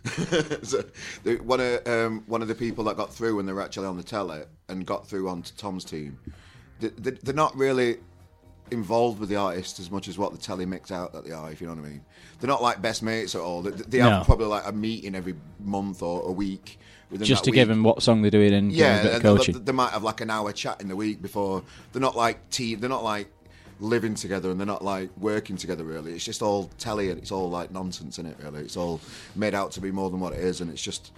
so, 0.63 0.85
one 1.43 1.61
of 1.61 1.87
um, 1.87 2.25
one 2.27 2.43
of 2.43 2.49
the 2.49 2.55
people 2.55 2.85
that 2.85 2.97
got 2.97 3.13
through 3.13 3.37
when 3.37 3.47
they 3.47 3.53
were 3.53 3.63
actually 3.63 3.87
on 3.87 3.97
the 3.97 4.03
telly 4.03 4.43
and 4.69 4.87
got 4.87 5.07
through 5.07 5.29
onto 5.29 5.55
Tom's 5.57 5.85
team, 5.85 6.19
they, 6.81 6.89
they, 6.89 7.11
they're 7.13 7.35
not 7.35 7.57
really 7.57 7.99
involved 8.71 9.21
with 9.21 9.29
the 9.29 9.37
artist 9.37 9.79
as 9.79 9.91
much 9.91 10.09
as 10.09 10.17
what 10.17 10.33
the 10.33 10.39
telly 10.39 10.67
mix 10.67 10.91
out 10.91 11.13
that 11.13 11.25
they 11.25 11.33
are. 11.33 11.51
If 11.51 11.61
you 11.61 11.67
know 11.67 11.75
what 11.75 11.85
I 11.85 11.89
mean, 11.89 12.05
they're 12.41 12.49
not 12.49 12.63
like 12.63 12.81
best 12.81 13.03
mates 13.03 13.35
at 13.35 13.41
all. 13.41 13.63
They, 13.63 13.71
they 13.71 13.99
have 13.99 14.25
probably 14.27 14.47
like 14.47 14.67
a 14.67 14.73
meeting 14.73 15.15
every 15.15 15.35
month 15.61 16.03
or 16.03 16.23
a 16.23 16.33
week. 16.33 16.79
just 17.21 17.45
to 17.45 17.51
give 17.51 17.69
week. 17.69 17.77
him 17.77 17.83
what 17.85 18.03
song 18.03 18.23
they're 18.23 18.31
doing 18.31 18.53
and 18.53 18.71
give 18.71 18.79
Yeah, 18.79 19.17
and 19.17 19.39
they, 19.39 19.53
they 19.53 19.73
might 19.73 19.91
have 19.91 20.03
like 20.03 20.21
an 20.21 20.31
hour 20.31 20.53
chat 20.53 20.81
in 20.81 20.89
the 20.89 20.97
week 20.97 21.21
before. 21.21 21.63
They're 21.93 22.03
not 22.03 22.17
like 22.17 22.51
tea. 22.51 22.75
They're 22.75 22.89
not 22.89 23.05
like 23.05 23.29
living 23.83 24.15
together, 24.15 24.51
and 24.51 24.59
they're 24.59 24.67
not 24.67 24.83
like 24.85 25.11
working 25.19 25.57
together. 25.57 25.85
Really, 25.85 26.13
it's 26.13 26.25
just 26.25 26.41
all 26.43 26.71
telly, 26.79 27.11
and 27.11 27.19
it's 27.19 27.31
all 27.33 27.51
like 27.51 27.71
nonsense 27.71 28.19
in 28.19 28.27
it. 28.27 28.37
Really, 28.43 28.61
it's 28.63 28.77
all 28.77 29.01
made 29.37 29.55
out 29.55 29.73
to 29.73 29.81
be 29.81 29.91
more 29.91 30.09
than 30.11 30.21
what 30.21 30.33
it 30.33 30.41
is, 30.41 30.61
and 30.61 30.71
it's 30.71 30.83
just. 30.83 31.13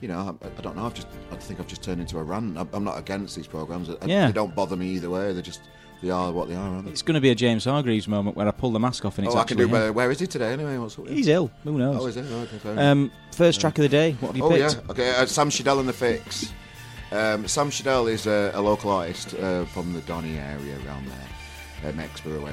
You 0.00 0.08
know, 0.08 0.36
I, 0.42 0.46
I 0.58 0.60
don't 0.60 0.76
know. 0.76 0.84
I've 0.84 0.92
just, 0.92 1.06
I 1.30 1.36
think 1.36 1.60
I've 1.60 1.68
just 1.68 1.82
turned 1.82 2.00
into 2.00 2.18
a 2.18 2.22
rant. 2.22 2.58
I'm, 2.58 2.68
I'm 2.74 2.84
not 2.84 2.98
against 2.98 3.36
these 3.36 3.46
programs. 3.46 3.88
I- 3.88 3.96
Yeah. 4.04 4.26
They 4.26 4.32
don't 4.32 4.54
bother 4.54 4.76
me 4.76 4.88
either 4.90 5.08
way. 5.08 5.32
They're 5.32 5.40
just, 5.40 5.62
they 6.02 6.10
are 6.10 6.30
what 6.30 6.48
they 6.48 6.56
are, 6.56 6.82
they? 6.82 6.90
It's 6.90 7.00
going 7.00 7.14
to 7.14 7.22
be 7.22 7.30
a 7.30 7.34
James 7.34 7.64
Hargreaves 7.64 8.06
moment 8.06 8.36
where 8.36 8.46
I 8.46 8.50
pull 8.50 8.70
the 8.72 8.80
mask 8.80 9.04
off 9.06 9.16
and 9.18 9.26
it's 9.26 9.34
Oh, 9.36 9.38
I 9.38 9.44
can 9.44 9.56
do 9.56 9.64
him. 9.64 9.70
better. 9.70 9.92
Where 9.94 10.10
is 10.10 10.18
he 10.18 10.26
today 10.26 10.52
anyway? 10.52 10.76
What's 10.76 10.98
up? 10.98 11.08
He's 11.08 11.28
ill. 11.28 11.50
Who 11.62 11.78
knows? 11.78 12.02
Oh, 12.02 12.06
is 12.06 12.16
it? 12.18 12.26
Oh, 12.28 12.46
okay. 12.66 12.80
Um, 12.82 13.10
first 13.30 13.60
track 13.62 13.78
of 13.78 13.82
the 13.82 13.88
day. 13.88 14.12
What 14.20 14.28
have 14.30 14.36
you 14.36 14.44
Oh 14.44 14.50
picked? 14.50 14.74
yeah, 14.74 14.90
okay. 14.90 15.10
Uh, 15.14 15.24
Sam 15.26 15.48
Shadell 15.48 15.78
and 15.78 15.88
the 15.88 15.92
Fix. 15.94 16.52
Um, 17.12 17.46
Sam 17.48 17.70
Shadell 17.70 18.10
is 18.10 18.26
a, 18.26 18.50
a 18.52 18.60
local 18.60 18.90
artist 18.90 19.32
uh, 19.34 19.64
from 19.66 19.94
the 19.94 20.00
Donny 20.02 20.36
area 20.36 20.76
around 20.86 21.06
there, 21.06 21.28
um, 21.84 21.98
Exeter 22.00 22.40
way. 22.40 22.52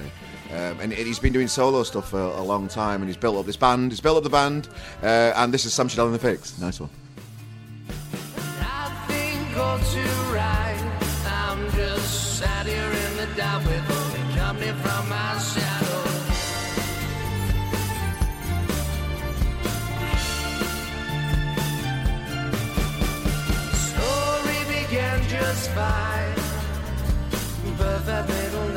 Um, 0.51 0.79
and 0.81 0.91
he's 0.93 1.19
been 1.19 1.33
doing 1.33 1.47
solo 1.47 1.83
stuff 1.83 2.09
for 2.09 2.19
a 2.19 2.41
long 2.41 2.67
time, 2.67 3.01
and 3.01 3.09
he's 3.09 3.17
built 3.17 3.37
up 3.37 3.45
this 3.45 3.57
band. 3.57 3.91
He's 3.91 4.01
built 4.01 4.17
up 4.17 4.23
the 4.23 4.29
band, 4.29 4.67
uh, 5.01 5.33
and 5.35 5.53
this 5.53 5.65
is 5.65 5.73
Sam 5.73 5.87
Shadell 5.87 6.05
and 6.05 6.15
the 6.15 6.19
Fix. 6.19 6.59
Nice 6.59 6.79
one. 6.79 6.89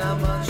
Little, 0.04 0.43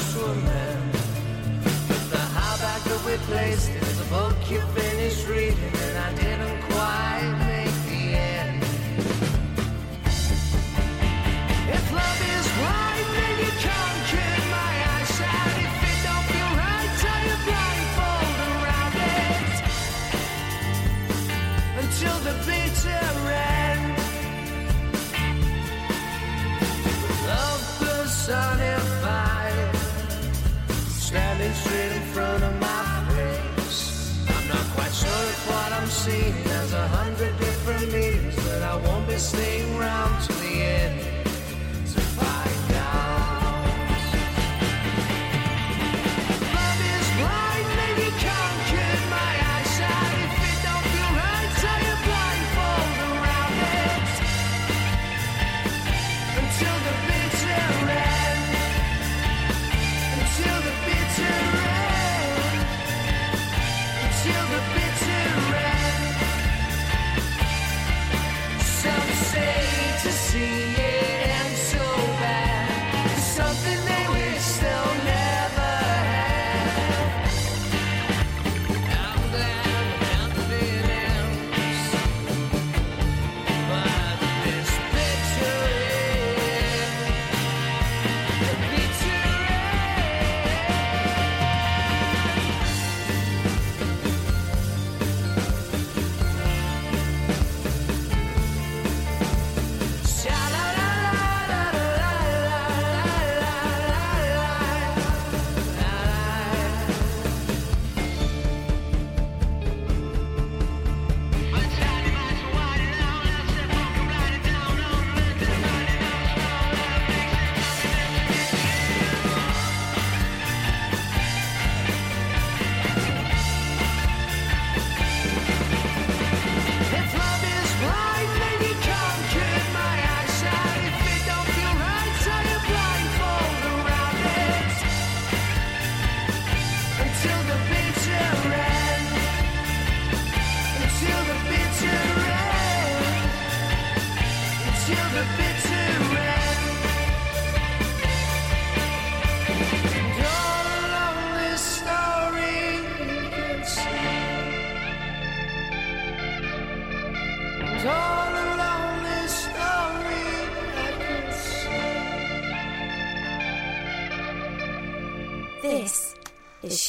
Seen 36.04 36.34
there's 36.44 36.74
a 36.74 36.86
hundred 36.88 37.34
different 37.38 37.90
meanings 37.90 38.36
but 38.44 38.62
I 38.62 38.76
won't 38.76 39.08
be 39.08 39.16
staying 39.16 39.78
round 39.78 40.22
to. 40.24 40.33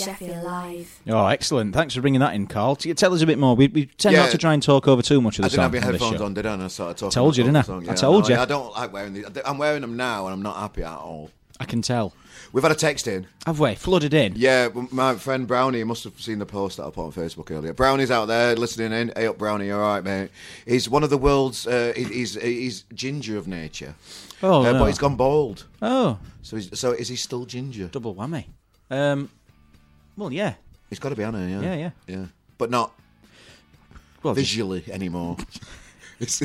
Sheffield 0.05 0.43
Live. 0.43 0.99
Oh, 1.07 1.25
excellent. 1.27 1.73
Thanks 1.73 1.93
for 1.95 2.01
bringing 2.01 2.21
that 2.21 2.33
in, 2.35 2.47
Carl. 2.47 2.75
Tell 2.75 3.13
us 3.13 3.21
a 3.21 3.25
bit 3.25 3.37
more. 3.37 3.55
We, 3.55 3.67
we 3.67 3.85
tend 3.87 4.13
Yeah. 4.15 4.23
not 4.23 4.31
to 4.31 4.37
try 4.37 4.53
and 4.53 4.61
talk 4.63 4.87
over 4.87 5.01
too 5.01 5.21
much 5.21 5.39
of 5.39 5.43
the 5.43 5.45
I 5.45 5.47
the 5.47 5.49
didn't 5.49 5.57
song 5.57 5.63
have 5.63 5.71
my 5.73 5.91
this 5.91 6.01
headphones 6.01 6.21
on, 6.21 6.33
did 6.33 6.45
I? 6.45 6.53
And 6.53 6.63
I 6.63 6.67
started 6.67 6.97
talking. 6.97 7.11
Told 7.11 7.37
you, 7.37 7.43
didn't 7.43 7.57
I? 7.57 7.61
song. 7.61 7.83
I 7.83 7.87
Yeah, 7.87 7.95
told 7.95 8.29
no, 8.29 8.35
you. 8.35 8.41
I 8.41 8.45
don't 8.45 8.71
like 8.73 8.93
wearing 8.93 9.13
these. 9.13 9.25
I'm 9.45 9.57
wearing 9.57 9.81
them 9.81 9.97
now, 9.97 10.25
and 10.25 10.33
I'm 10.33 10.41
not 10.41 10.57
happy 10.57 10.83
at 10.83 10.97
all. 10.97 11.31
I 11.59 11.65
can 11.65 11.81
tell. 11.81 12.13
We've 12.51 12.63
had 12.63 12.71
a 12.71 12.75
text 12.75 13.07
in. 13.07 13.27
Have 13.45 13.59
we? 13.59 13.75
Flooded 13.75 14.13
in? 14.13 14.33
Yeah, 14.35 14.69
my 14.91 15.15
friend 15.15 15.47
Brownie 15.47 15.83
must 15.83 16.03
have 16.03 16.19
seen 16.21 16.39
the 16.39 16.45
post 16.45 16.77
that 16.77 16.83
I 16.85 16.89
put 16.89 17.05
on 17.05 17.11
Facebook 17.11 17.49
earlier. 17.51 17.73
Brownie's 17.73 18.11
out 18.11 18.25
there 18.25 18.55
listening 18.55 18.91
in. 18.93 19.11
Hey 19.15 19.27
up, 19.27 19.37
Brownie, 19.37 19.67
you 19.67 19.73
all 19.75 19.79
right, 19.81 20.03
mate? 20.03 20.29
He's 20.65 20.89
one 20.89 21.03
of 21.03 21.09
the 21.09 21.17
world's. 21.17 21.65
Uh, 21.65 21.93
he's 21.95 22.35
he's 22.35 22.83
ginger 22.93 23.37
of 23.37 23.47
nature. 23.47 23.95
Oh, 24.43 24.65
Uh, 24.65 24.73
no. 24.73 24.79
but 24.79 24.85
he's 24.85 24.97
gone 24.97 25.15
bald. 25.15 25.65
Oh, 25.81 26.17
So 26.41 26.57
he's, 26.57 26.77
so 26.77 26.91
is 26.91 27.07
he 27.07 27.15
still 27.15 27.45
ginger? 27.45 27.87
double 27.87 28.13
whammy. 28.15 28.45
Um, 28.91 29.29
well, 30.17 30.31
yeah. 30.31 30.55
He's 30.89 30.99
got 30.99 31.09
to 31.09 31.15
be 31.15 31.23
on 31.23 31.35
it, 31.35 31.49
yeah. 31.49 31.61
Yeah, 31.61 31.75
yeah. 31.75 31.89
yeah. 32.07 32.25
But 32.57 32.69
not 32.69 32.91
Well, 34.23 34.33
just- 34.35 34.47
visually 34.51 34.83
anymore. 34.91 35.37
It's- 36.17 36.41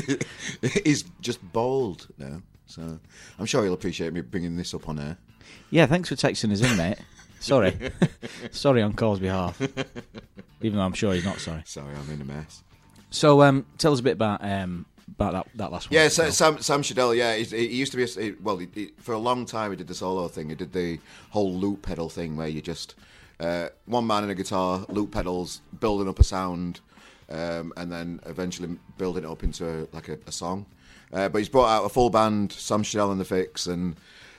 he's 0.83 1.03
just 1.21 1.39
bald 1.53 2.07
now. 2.17 2.41
So 2.65 2.99
I'm 3.39 3.45
sure 3.45 3.63
he'll 3.63 3.73
appreciate 3.73 4.11
me 4.11 4.19
bringing 4.19 4.57
this 4.57 4.73
up 4.73 4.89
on 4.89 4.99
air. 4.99 5.17
yeah, 5.69 5.85
thanks 5.85 6.09
for 6.09 6.15
texting 6.15 6.51
us 6.51 6.59
in, 6.61 6.75
mate. 6.75 6.97
Sorry. 7.39 7.77
sorry 8.51 8.81
on 8.81 8.91
Carl's 8.93 9.19
behalf. 9.19 9.61
Even 10.61 10.77
though 10.77 10.83
I'm 10.83 10.91
sure 10.93 11.13
he's 11.13 11.23
not 11.23 11.39
sorry. 11.39 11.63
Sorry, 11.65 11.95
I'm 11.95 12.13
in 12.13 12.19
a 12.21 12.25
mess. 12.25 12.63
So, 13.11 13.41
um, 13.43 13.65
tell 13.77 13.93
us 13.93 13.99
a 14.01 14.03
bit 14.03 14.13
about 14.13 14.43
um, 14.43 14.85
about 15.07 15.31
that, 15.33 15.47
that 15.55 15.71
last 15.71 15.89
one. 15.89 15.95
Yeah, 15.95 16.09
so, 16.09 16.29
Sam 16.29 16.59
Sam 16.61 16.81
Shadell. 16.83 17.15
Yeah, 17.15 17.35
he's, 17.37 17.51
he 17.51 17.67
used 17.67 17.93
to 17.93 17.97
be. 17.97 18.03
A, 18.03 18.07
he- 18.07 18.35
well, 18.43 18.57
he, 18.57 18.67
he- 18.73 18.91
for 18.99 19.13
a 19.13 19.17
long 19.19 19.45
time 19.45 19.71
he 19.71 19.77
did 19.77 19.87
the 19.87 19.95
solo 19.95 20.27
thing. 20.27 20.49
He 20.49 20.55
did 20.55 20.73
the 20.73 20.99
whole 21.29 21.53
loop 21.53 21.81
pedal 21.81 22.09
thing 22.09 22.35
where 22.35 22.47
you 22.49 22.61
just 22.61 22.95
uh, 23.41 23.69
one 23.85 24.05
man 24.05 24.23
and 24.23 24.31
a 24.31 24.35
guitar, 24.35 24.85
loop 24.87 25.11
pedals, 25.11 25.61
building 25.79 26.07
up 26.07 26.19
a 26.19 26.23
sound, 26.23 26.79
um, 27.29 27.73
and 27.75 27.91
then 27.91 28.19
eventually 28.25 28.77
building 28.97 29.23
it 29.23 29.29
up 29.29 29.43
into 29.43 29.87
like 29.91 30.07
a, 30.09 30.17
a 30.27 30.31
song. 30.31 30.65
Uh, 31.11 31.27
but 31.27 31.39
he's 31.39 31.49
brought 31.49 31.67
out 31.67 31.83
a 31.83 31.89
full 31.89 32.09
band, 32.09 32.51
Sam 32.51 32.83
Shadell 32.83 33.11
and 33.11 33.19
the 33.19 33.25
Fix, 33.25 33.67
and 33.67 33.95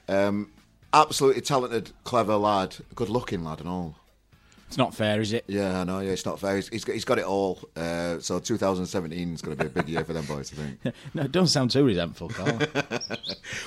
um, 0.08 0.52
absolutely 0.92 1.42
talented, 1.42 1.90
clever 2.04 2.36
lad, 2.36 2.76
good 2.94 3.08
looking 3.08 3.44
lad, 3.44 3.60
and 3.60 3.68
all. 3.68 3.96
It's 4.72 4.78
not 4.78 4.94
fair, 4.94 5.20
is 5.20 5.34
it? 5.34 5.44
Yeah, 5.48 5.82
I 5.82 5.84
know. 5.84 5.98
Yeah, 5.98 6.12
it's 6.12 6.24
not 6.24 6.40
fair. 6.40 6.56
He's, 6.56 6.68
he's 6.68 6.82
got, 6.82 6.94
he's 6.94 7.04
got 7.04 7.18
it 7.18 7.26
all. 7.26 7.58
Uh, 7.76 8.18
so 8.20 8.38
2017 8.38 9.34
is 9.34 9.42
going 9.42 9.54
to 9.54 9.64
be 9.64 9.66
a 9.66 9.70
big 9.70 9.86
year 9.86 10.02
for 10.02 10.14
them 10.14 10.24
boys, 10.24 10.50
I 10.50 10.56
think. 10.56 10.94
No, 11.14 11.26
don't 11.26 11.48
sound 11.48 11.72
too 11.72 11.84
resentful, 11.84 12.30
Carl. 12.30 12.58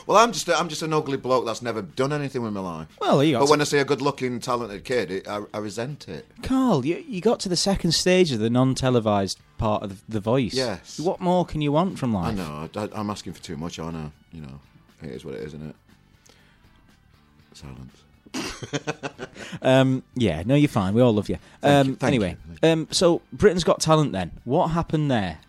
Well, 0.07 0.17
I'm 0.17 0.31
just 0.31 0.49
I'm 0.49 0.67
just 0.67 0.81
an 0.81 0.93
ugly 0.93 1.17
bloke 1.17 1.45
that's 1.45 1.61
never 1.61 1.83
done 1.83 2.11
anything 2.11 2.41
with 2.41 2.53
my 2.53 2.59
life. 2.59 2.87
Well, 2.99 3.23
you 3.23 3.33
got 3.33 3.41
but 3.41 3.45
to- 3.45 3.51
when 3.51 3.61
I 3.61 3.65
see 3.65 3.77
a 3.77 3.85
good-looking, 3.85 4.39
talented 4.39 4.83
kid, 4.83 5.11
it, 5.11 5.27
I, 5.27 5.41
I 5.53 5.59
resent 5.59 6.07
it. 6.07 6.25
Carl, 6.41 6.83
you, 6.85 7.03
you 7.07 7.21
got 7.21 7.39
to 7.41 7.49
the 7.49 7.55
second 7.55 7.91
stage 7.91 8.31
of 8.31 8.39
the 8.39 8.49
non-televised 8.49 9.39
part 9.59 9.83
of 9.83 10.01
the, 10.09 10.19
voice. 10.19 10.55
Yes. 10.55 10.99
What 10.99 11.21
more 11.21 11.45
can 11.45 11.61
you 11.61 11.71
want 11.71 11.99
from 11.99 12.13
life? 12.13 12.29
I 12.29 12.31
know. 12.33 12.69
I, 12.75 12.89
I'm 12.99 13.11
asking 13.11 13.33
for 13.33 13.43
too 13.43 13.57
much. 13.57 13.77
I 13.77 13.91
know. 13.91 14.11
You 14.31 14.41
know, 14.41 14.59
it 15.03 15.11
is 15.11 15.23
what 15.23 15.35
it 15.35 15.41
is, 15.41 15.53
isn't 15.53 15.69
it? 15.69 15.75
Silence. 17.53 18.04
Um, 19.61 20.03
yeah, 20.15 20.43
no, 20.45 20.53
you're 20.55 20.67
fine. 20.67 20.93
We 20.93 21.01
all 21.01 21.13
love 21.13 21.29
you. 21.29 21.37
Um, 21.63 21.89
you, 21.89 21.97
anyway, 22.01 22.37
you, 22.61 22.69
um, 22.69 22.87
so 22.91 23.21
Britain's 23.31 23.63
Got 23.63 23.79
Talent. 23.79 24.11
Then 24.11 24.31
what 24.43 24.67
happened 24.67 25.09
there? 25.09 25.39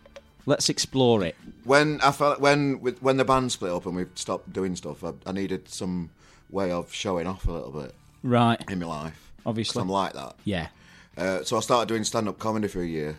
Let's 0.46 0.68
explore 0.68 1.24
it. 1.24 1.34
When 1.64 2.00
I 2.02 2.12
felt 2.12 2.40
when 2.40 2.80
with- 2.80 3.02
when 3.02 3.16
the 3.16 3.24
band 3.24 3.52
split 3.52 3.72
up 3.72 3.84
and 3.84 3.96
we 3.96 4.04
stopped 4.14 4.52
doing 4.52 4.76
stuff, 4.76 5.02
I, 5.02 5.12
I 5.26 5.32
needed 5.32 5.68
some 5.68 6.10
way 6.50 6.70
of 6.70 6.92
showing 6.94 7.26
off 7.26 7.46
a 7.46 7.52
little 7.52 7.72
bit 7.72 7.94
Right. 8.22 8.62
in 8.70 8.78
my 8.78 8.86
life. 8.86 9.32
Obviously, 9.44 9.82
I'm 9.82 9.88
like 9.88 10.12
that. 10.12 10.36
Yeah. 10.44 10.68
Uh, 11.16 11.42
so 11.42 11.56
I 11.56 11.60
started 11.60 11.88
doing 11.88 12.04
stand-up 12.04 12.38
comedy 12.38 12.68
for 12.68 12.80
a 12.82 12.86
year. 12.86 13.18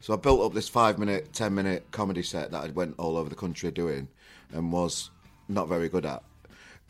So 0.00 0.14
I 0.14 0.16
built 0.16 0.40
up 0.40 0.52
this 0.54 0.68
five-minute, 0.68 1.32
ten-minute 1.32 1.86
comedy 1.92 2.22
set 2.22 2.50
that 2.50 2.64
I 2.64 2.68
went 2.68 2.94
all 2.98 3.16
over 3.16 3.28
the 3.28 3.34
country 3.36 3.70
doing, 3.70 4.08
and 4.52 4.72
was 4.72 5.10
not 5.48 5.68
very 5.68 5.88
good 5.88 6.04
at. 6.06 6.22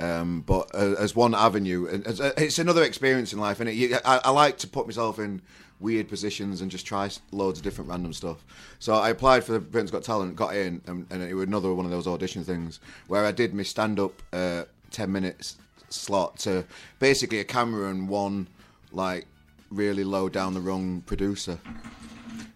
Um, 0.00 0.43
but 0.43 0.71
uh, 0.75 0.95
as 0.99 1.17
one 1.17 1.35
avenue, 1.35 1.88
as, 2.07 2.21
uh, 2.21 2.33
it's 2.37 2.59
another 2.59 2.85
experience 2.85 3.33
in 3.33 3.40
life, 3.40 3.59
and 3.61 3.69
I, 4.05 4.21
I 4.25 4.31
like 4.31 4.59
to 4.59 4.69
put 4.69 4.87
myself 4.87 5.19
in 5.19 5.43
weird 5.81 6.09
positions 6.09 6.61
and 6.61 6.71
just 6.71 6.87
try 6.87 7.11
loads 7.33 7.59
of 7.59 7.64
different 7.64 7.90
random 7.90 8.12
stuff. 8.12 8.45
So 8.78 8.95
I 8.95 9.11
applied 9.11 9.45
for 9.45 9.59
Britain's 9.59 9.90
Got 9.90 10.05
Talent, 10.05 10.37
got 10.37 10.55
in, 10.55 10.81
and, 10.87 11.07
and 11.11 11.23
it 11.23 11.35
was 11.35 11.47
another 11.47 11.75
one 11.75 11.85
of 11.85 11.90
those 11.90 12.07
audition 12.07 12.45
things 12.45 12.81
where 13.09 13.25
I 13.25 13.33
did 13.33 13.55
my 13.55 13.64
stand-up 13.64 14.12
uh, 14.33 14.64
ten 14.90 15.11
minutes 15.11 15.57
slot 15.88 16.38
to 16.38 16.64
basically 16.99 17.40
a 17.40 17.45
camera 17.45 17.90
and 17.90 18.09
one 18.09 18.47
like 18.93 19.26
really 19.71 20.05
low 20.05 20.28
down 20.28 20.55
the 20.55 20.61
rung 20.61 21.00
producer. 21.07 21.59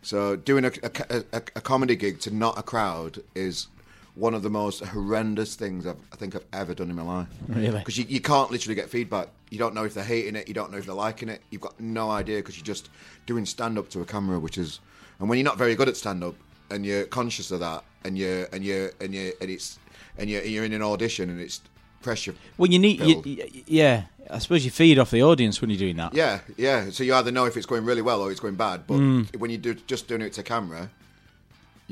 So 0.02 0.37
doing 0.37 0.64
a, 0.64 0.72
a, 0.82 1.25
a, 1.32 1.42
a 1.56 1.61
comedy 1.61 1.96
gig 1.96 2.20
to 2.20 2.34
not 2.34 2.58
a 2.58 2.62
crowd 2.62 3.22
is 3.34 3.68
one 4.14 4.35
of 4.35 4.42
the 4.42 4.50
most 4.50 4.85
horrendous 4.85 5.54
things 5.54 5.87
I've, 5.87 5.97
I 6.12 6.16
think 6.16 6.35
I've 6.37 6.45
ever 6.52 6.75
done 6.75 6.90
in 6.90 6.97
my 6.97 7.02
life. 7.02 7.28
Really? 7.49 7.78
Because 7.78 7.97
you, 7.97 8.04
you 8.09 8.21
can't 8.21 8.50
literally 8.50 8.75
get 8.75 8.90
feedback. 8.90 9.28
You 9.50 9.59
don't 9.59 9.75
know 9.75 9.85
if 9.85 9.95
they're 9.95 10.04
hating 10.04 10.37
it. 10.37 10.49
You 10.49 10.54
don't 10.54 10.71
know 10.71 10.78
if 10.78 10.87
they're 10.87 10.95
liking 10.95 11.28
it. 11.31 11.40
You've 11.50 11.62
got 11.62 11.78
no 11.81 12.11
idea 12.11 12.37
because 12.38 12.57
you're 12.57 12.64
just 12.64 12.90
doing 13.26 13.47
stand 13.47 13.78
up 13.78 13.88
to 13.90 14.00
a 14.00 14.04
camera, 14.04 14.38
which 14.38 14.59
is, 14.59 14.81
and 15.19 15.28
when 15.28 15.38
you're 15.38 15.45
not 15.45 15.57
very 15.59 15.75
good 15.75 15.88
at 15.88 15.97
stand 15.97 16.23
up 16.23 16.35
and 16.71 16.85
you're 16.85 17.04
conscious 17.04 17.50
of 17.50 17.61
that, 17.61 17.85
and 18.04 18.19
you're 18.19 18.49
and 18.52 18.64
you're 18.64 18.90
and 19.00 19.14
you 19.14 19.33
and 19.40 19.49
it's 19.50 19.78
and 20.19 20.28
you're, 20.28 20.42
you're 20.42 20.64
in 20.64 20.73
an 20.73 20.83
audition 20.83 21.31
and 21.31 21.40
it's 21.40 21.61
pressure. 22.02 22.35
Well, 22.59 22.71
you 22.71 22.78
need, 22.81 23.00
you, 23.00 23.62
yeah. 23.66 24.04
I 24.31 24.38
suppose 24.38 24.64
you 24.64 24.71
feed 24.71 24.99
off 24.99 25.11
the 25.11 25.23
audience 25.23 25.61
when 25.61 25.71
you're 25.71 25.78
doing 25.78 25.97
that. 25.97 26.14
Yeah, 26.14 26.40
yeah. 26.57 26.90
So 26.90 27.04
you 27.04 27.14
either 27.14 27.31
know 27.31 27.45
if 27.45 27.57
it's 27.57 27.66
going 27.66 27.85
really 27.85 28.02
well 28.02 28.21
or 28.21 28.31
it's 28.31 28.40
going 28.40 28.57
bad. 28.57 28.87
But 28.87 28.95
Mm. 28.99 29.37
when 29.37 29.50
you 29.50 29.59
do 29.59 29.75
just 29.75 30.09
doing 30.09 30.21
it 30.23 30.33
to 30.35 30.42
camera, 30.42 30.90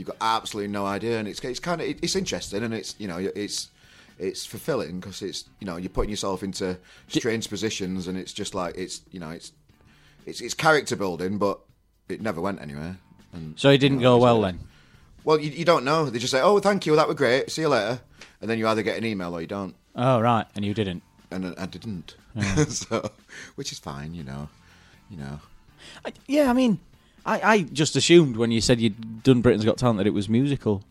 you've 0.00 0.08
got 0.08 0.16
absolutely 0.22 0.72
no 0.72 0.86
idea, 0.86 1.18
and 1.18 1.28
it's 1.28 1.40
it's 1.44 1.60
kind 1.60 1.80
of 1.80 1.86
it's 1.86 2.16
interesting 2.16 2.64
and 2.64 2.72
it's 2.72 2.94
you 2.98 3.06
know 3.06 3.18
it's 3.18 3.68
it's 4.18 4.46
fulfilling 4.46 4.98
because 4.98 5.20
it's 5.20 5.44
you 5.60 5.66
know 5.66 5.76
you're 5.76 5.90
putting 5.90 6.10
yourself 6.10 6.42
into 6.42 6.78
strange 7.08 7.48
positions 7.50 8.06
and 8.08 8.16
it's 8.18 8.32
just 8.32 8.54
like 8.54 8.76
it's 8.76 9.02
you 9.10 9.20
know 9.20 9.30
it's 9.30 9.52
it's 10.24 10.40
it's 10.40 10.54
character 10.54 10.96
building, 10.96 11.36
but 11.38 11.60
it 12.08 12.20
never 12.22 12.40
went 12.40 12.60
anywhere. 12.62 12.96
And 13.32 13.58
So 13.60 13.68
it 13.68 13.78
didn't 13.78 13.98
you 13.98 14.04
know, 14.04 14.16
go 14.18 14.22
well 14.22 14.40
then. 14.40 14.60
Well, 15.22 15.38
you, 15.38 15.50
you 15.50 15.64
don't 15.66 15.84
know. 15.84 16.08
They 16.08 16.18
just 16.18 16.32
say, 16.32 16.40
"Oh, 16.40 16.58
thank 16.60 16.86
you, 16.86 16.96
that 16.96 17.06
was 17.06 17.16
great. 17.16 17.50
See 17.50 17.62
you 17.62 17.68
later," 17.68 18.00
and 18.40 18.48
then 18.48 18.58
you 18.58 18.66
either 18.66 18.82
get 18.82 18.96
an 18.96 19.04
email 19.04 19.34
or 19.34 19.40
you 19.42 19.46
don't. 19.46 19.74
Oh 19.94 20.18
right, 20.20 20.46
and 20.56 20.64
you 20.64 20.72
didn't. 20.72 21.02
And 21.30 21.54
I- 21.58 21.66
didn't, 21.66 22.16
so 22.68 23.10
which 23.54 23.70
is 23.70 23.78
fine, 23.78 24.14
you 24.14 24.24
know, 24.24 24.48
you 25.10 25.16
know. 25.18 25.40
I, 26.04 26.12
yeah, 26.26 26.50
I 26.50 26.52
mean, 26.54 26.80
I, 27.30 27.52
I 27.52 27.62
just 27.62 27.94
assumed 27.94 28.36
when 28.36 28.50
you 28.50 28.60
said 28.60 28.80
you'd 28.80 29.22
done 29.22 29.40
Britain's 29.40 29.64
Got 29.64 29.78
Talent 29.78 29.98
that 29.98 30.06
it 30.06 30.14
was 30.14 30.28
musical. 30.28 30.82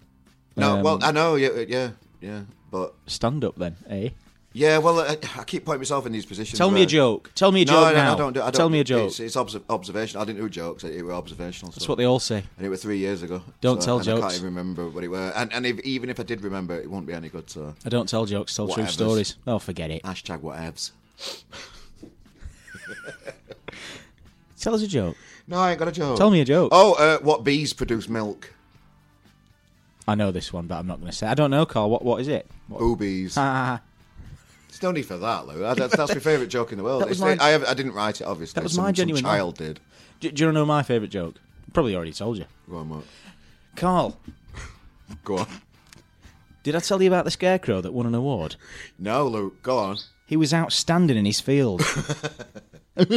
No, 0.56 0.78
Um, 0.78 0.84
well, 0.84 1.00
I 1.04 1.12
know, 1.12 1.36
yeah, 1.36 1.50
yeah, 1.68 1.92
yeah, 2.22 2.42
but 2.72 2.94
stand 3.08 3.44
up 3.44 3.56
then, 3.58 3.76
eh? 3.90 4.10
yeah, 4.54 4.78
well, 4.78 5.02
I, 5.02 5.18
I 5.38 5.44
keep 5.44 5.66
putting 5.66 5.80
myself 5.82 6.06
in 6.06 6.12
these 6.12 6.26
positions. 6.26 6.58
Tell 6.58 6.72
me 6.72 6.84
a 6.84 6.86
joke. 6.86 7.32
Tell 7.36 7.52
me 7.52 7.64
a 7.64 7.66
No, 7.66 7.72
joke 7.74 7.94
no, 7.94 7.94
now. 7.94 8.14
I 8.14 8.18
don't 8.18 8.34
do. 8.34 8.40
I 8.42 8.46
don't, 8.46 8.54
Tell 8.56 8.70
me 8.70 8.80
a 8.80 8.84
joke. 8.86 9.08
It's, 9.08 9.20
it's 9.20 9.36
obs- 9.36 9.58
observation. 9.70 10.20
I 10.20 10.24
didn't 10.26 10.42
do 10.42 10.50
jokes. 10.50 10.84
It, 10.84 11.04
were 11.04 11.14
observational. 11.14 11.72
That's 11.72 11.88
what 11.88 11.98
they 11.98 12.06
all 12.06 12.20
say. 12.20 12.44
And 12.58 12.66
it 12.66 12.70
was 12.70 12.82
three 12.82 12.98
years 12.98 13.22
ago. 13.22 13.42
Don't 13.62 13.82
so- 13.84 14.00
tell 14.02 14.16
and 14.16 14.24
I 14.24 14.28
can't 14.30 14.34
even 14.42 14.46
remember 14.46 14.90
what 14.90 15.04
it 15.04 15.10
were. 15.10 15.32
And, 15.36 15.52
and 15.54 15.66
if, 15.66 15.80
even 15.82 16.10
if 16.10 16.20
I 16.20 16.24
did 16.24 16.42
remember, 16.44 16.76
it 16.80 16.90
won't 16.90 17.06
be 17.06 17.14
any 17.14 17.30
good. 17.30 17.50
So 17.50 17.76
I 17.86 17.90
don't 17.90 18.08
tell 18.10 18.26
jokes, 18.26 18.56
tell 18.56 18.68
true 18.70 18.88
stories. 18.88 19.36
Oh, 19.46 19.60
forget 19.60 19.92
it. 19.92 20.04
hashtag 20.04 20.40
whatevs. 20.40 20.92
Tell 24.60 24.76
us 24.76 24.82
a 24.82 24.88
joke. 24.88 25.16
No, 25.50 25.58
I 25.58 25.72
ain't 25.72 25.80
got 25.80 25.88
a 25.88 25.92
joke. 25.92 26.16
Tell 26.18 26.30
me 26.30 26.42
a 26.42 26.46
joke. 26.46 26.70
Oh, 26.72 26.94
uh, 26.94 27.18
what 27.20 27.44
bees 27.44 27.74
produce 27.74 28.08
milk? 28.08 28.54
I 30.08 30.14
know 30.16 30.32
this 30.32 30.54
one, 30.54 30.68
but 30.68 30.76
I'm 30.76 30.86
not 30.88 31.00
going 31.00 31.12
to 31.12 31.16
say. 31.18 31.28
I 31.28 31.34
don't 31.34 31.50
know, 31.52 31.66
Carl. 31.66 31.90
What 31.90 32.06
What 32.06 32.22
is 32.22 32.28
it? 32.28 32.48
What? 32.68 32.80
Boobies. 32.80 33.34
Ah, 33.36 33.82
There's 34.68 34.82
no 34.84 34.92
need 34.92 35.04
for 35.08 35.18
that, 35.18 35.48
Lou. 35.48 35.58
That's, 35.60 35.96
that's 35.96 36.14
my 36.14 36.20
favourite 36.20 36.50
joke 36.50 36.72
in 36.72 36.78
the 36.78 36.84
world. 36.84 37.04
My- 37.20 37.38
I, 37.40 37.50
have, 37.50 37.64
I 37.66 37.74
didn't 37.74 37.94
write 37.94 38.22
it, 38.22 38.26
obviously. 38.26 38.60
That 38.60 38.64
was 38.64 38.74
some, 38.76 38.84
my 38.84 38.92
genuine 38.92 39.24
Some 39.24 39.32
child 39.32 39.58
did. 39.58 39.80
do, 40.20 40.32
do 40.32 40.46
you 40.46 40.52
know 40.52 40.66
my 40.66 40.84
favourite 40.84 41.12
joke? 41.12 41.36
Probably 41.74 41.96
already 41.96 42.14
told 42.14 42.38
you. 42.38 42.46
Go 42.70 42.78
on, 42.78 42.90
what? 42.90 43.04
Carl, 43.76 44.18
Go 45.24 45.40
on. 45.40 45.48
did 46.64 46.76
I 46.76 46.80
tell 46.80 47.02
you 47.02 47.08
about 47.10 47.26
the 47.26 47.32
scarecrow 47.32 47.82
that 47.82 47.92
won 47.94 48.06
an 48.06 48.14
award? 48.16 48.56
No, 49.00 49.28
Lou. 49.28 49.56
Go 49.64 49.78
on. 49.80 49.98
He 50.28 50.38
was 50.38 50.54
outstanding 50.54 51.18
in 51.18 51.26
his 51.26 51.40
field. 51.40 51.82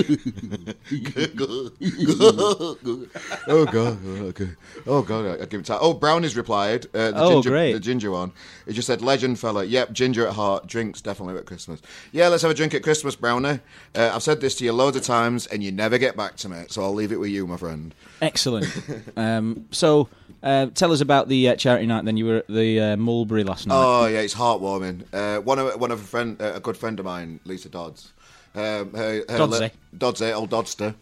oh 3.48 3.66
god, 3.70 3.98
okay. 4.06 4.48
Oh 4.86 5.02
god, 5.02 5.26
I, 5.26 5.42
I 5.42 5.46
give 5.46 5.60
it 5.60 5.66
time. 5.66 5.78
Oh, 5.80 5.92
Brownie's 5.94 6.36
replied. 6.36 6.86
Uh, 6.94 7.10
the 7.10 7.22
Oh, 7.22 7.30
ginger, 7.34 7.50
great. 7.50 7.72
The 7.72 7.80
ginger 7.80 8.10
one. 8.10 8.32
He 8.66 8.72
just 8.72 8.86
said, 8.86 9.02
"Legend 9.02 9.38
fella. 9.38 9.64
Yep, 9.64 9.92
ginger 9.92 10.26
at 10.26 10.34
heart. 10.34 10.66
Drinks 10.66 11.00
definitely 11.00 11.36
at 11.38 11.46
Christmas. 11.46 11.80
Yeah, 12.12 12.28
let's 12.28 12.42
have 12.42 12.50
a 12.50 12.54
drink 12.54 12.74
at 12.74 12.82
Christmas, 12.82 13.16
Brownie. 13.16 13.60
Uh, 13.94 14.10
I've 14.14 14.22
said 14.22 14.40
this 14.40 14.54
to 14.56 14.64
you 14.64 14.72
loads 14.72 14.96
of 14.96 15.02
times, 15.02 15.46
and 15.46 15.62
you 15.62 15.72
never 15.72 15.98
get 15.98 16.16
back 16.16 16.36
to 16.36 16.48
me. 16.48 16.64
So 16.68 16.82
I'll 16.82 16.94
leave 16.94 17.12
it 17.12 17.20
with 17.20 17.30
you, 17.30 17.46
my 17.46 17.56
friend. 17.56 17.94
Excellent. 18.20 18.66
Um, 19.16 19.66
so, 19.70 20.08
uh, 20.42 20.66
tell 20.74 20.92
us 20.92 21.00
about 21.00 21.28
the 21.28 21.48
uh, 21.50 21.56
charity 21.56 21.86
night. 21.86 22.04
Then 22.04 22.16
you 22.16 22.24
were 22.26 22.36
at 22.38 22.46
the 22.48 22.80
uh, 22.80 22.96
Mulberry 22.96 23.44
last 23.44 23.66
night. 23.66 23.74
Oh 23.76 24.06
yeah, 24.06 24.20
it's 24.20 24.34
heartwarming. 24.34 25.04
Uh, 25.12 25.40
one 25.40 25.58
of 25.58 25.78
one 25.80 25.90
of 25.90 26.00
a 26.00 26.04
friend, 26.04 26.40
uh, 26.40 26.52
a 26.54 26.60
good 26.60 26.76
friend 26.76 26.98
of 26.98 27.04
mine, 27.06 27.40
Lisa 27.44 27.68
Dodds. 27.68 28.12
Um, 28.54 28.92
her, 28.92 29.24
her 29.28 29.38
Dodsey. 29.38 29.70
Dodsey, 29.96 30.34
old 30.34 30.50
Dodster. 30.50 30.94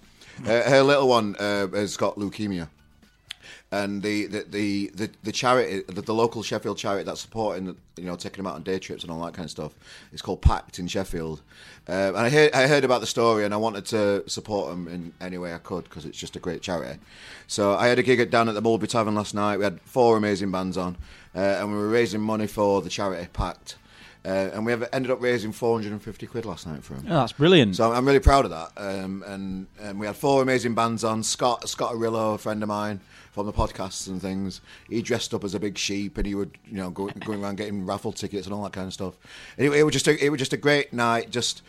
Uh, 0.44 0.62
her 0.70 0.82
little 0.82 1.08
one 1.08 1.36
uh, 1.38 1.66
has 1.68 1.96
got 1.96 2.16
leukemia. 2.16 2.68
and 3.72 4.02
the 4.02 4.26
the 4.26 4.44
the, 4.50 4.90
the, 4.94 5.10
the 5.22 5.32
charity, 5.32 5.82
the, 5.86 6.02
the 6.02 6.14
local 6.14 6.42
Sheffield 6.42 6.78
charity 6.78 7.04
that's 7.04 7.20
supporting, 7.20 7.76
you 7.96 8.04
know, 8.04 8.16
taking 8.16 8.42
them 8.42 8.46
out 8.46 8.56
on 8.56 8.62
day 8.62 8.78
trips 8.78 9.02
and 9.02 9.12
all 9.12 9.24
that 9.24 9.34
kind 9.34 9.44
of 9.44 9.50
stuff, 9.50 9.74
is 10.12 10.22
called 10.22 10.42
Pact 10.42 10.78
in 10.78 10.88
Sheffield. 10.88 11.40
Uh, 11.88 12.08
and 12.08 12.16
I 12.16 12.30
heard 12.30 12.52
I 12.52 12.66
heard 12.66 12.84
about 12.84 13.00
the 13.00 13.06
story, 13.06 13.44
and 13.44 13.54
I 13.54 13.58
wanted 13.58 13.84
to 13.86 14.24
support 14.28 14.70
them 14.70 14.88
in 14.88 15.12
any 15.20 15.38
way 15.38 15.54
I 15.54 15.58
could 15.58 15.84
because 15.84 16.04
it's 16.04 16.18
just 16.18 16.36
a 16.36 16.40
great 16.40 16.62
charity. 16.62 16.98
So 17.46 17.74
I 17.74 17.88
had 17.88 17.98
a 17.98 18.02
gig 18.02 18.20
at, 18.20 18.30
down 18.30 18.48
at 18.48 18.54
the 18.54 18.60
Mulberry 18.60 18.88
Tavern 18.88 19.14
last 19.14 19.34
night. 19.34 19.58
We 19.58 19.64
had 19.64 19.80
four 19.82 20.16
amazing 20.16 20.50
bands 20.50 20.76
on, 20.76 20.96
uh, 21.34 21.38
and 21.38 21.70
we 21.70 21.78
were 21.78 21.88
raising 21.88 22.20
money 22.20 22.46
for 22.46 22.82
the 22.82 22.90
charity 22.90 23.28
Pact. 23.32 23.76
Uh, 24.24 24.50
and 24.52 24.66
we 24.66 24.72
have 24.72 24.86
ended 24.92 25.10
up 25.10 25.20
raising 25.22 25.50
450 25.50 26.26
quid 26.26 26.44
last 26.44 26.66
night 26.66 26.84
for 26.84 26.94
him. 26.94 27.06
Oh, 27.08 27.14
that's 27.20 27.32
brilliant. 27.32 27.76
So 27.76 27.90
I'm- 27.92 28.06
really 28.06 28.18
proud 28.18 28.44
of 28.44 28.50
that. 28.50 28.72
Um, 28.76 29.24
and, 29.26 29.66
and 29.80 29.98
we 29.98 30.06
had 30.06 30.14
four 30.16 30.42
amazing 30.42 30.74
bands 30.74 31.04
on. 31.04 31.22
Scott 31.22 31.66
Scott 31.68 31.94
Arillo, 31.94 32.34
a 32.34 32.38
friend 32.38 32.62
of 32.62 32.68
mine 32.68 33.00
from 33.32 33.46
the 33.46 33.52
podcasts 33.52 34.08
and 34.08 34.20
things. 34.20 34.60
He 34.90 35.00
dressed 35.00 35.32
up 35.32 35.42
as 35.44 35.54
a 35.54 35.60
big 35.60 35.78
sheep, 35.78 36.18
and 36.18 36.26
he 36.26 36.34
would 36.34 36.58
you 36.66 36.76
know 36.76 36.90
go, 36.90 37.06
going 37.24 37.42
around 37.42 37.56
getting 37.56 37.86
raffle 37.86 38.12
tickets 38.12 38.46
and 38.46 38.54
all 38.54 38.62
that 38.64 38.72
kind 38.74 38.86
of 38.88 38.92
stuff. 38.92 39.14
Anyway, 39.58 39.78
it 39.78 39.84
was 39.84 39.92
just 39.94 40.06
a, 40.08 40.22
it 40.22 40.28
was 40.28 40.38
just 40.38 40.52
a 40.52 40.58
great 40.58 40.92
night. 40.92 41.30
Just 41.30 41.62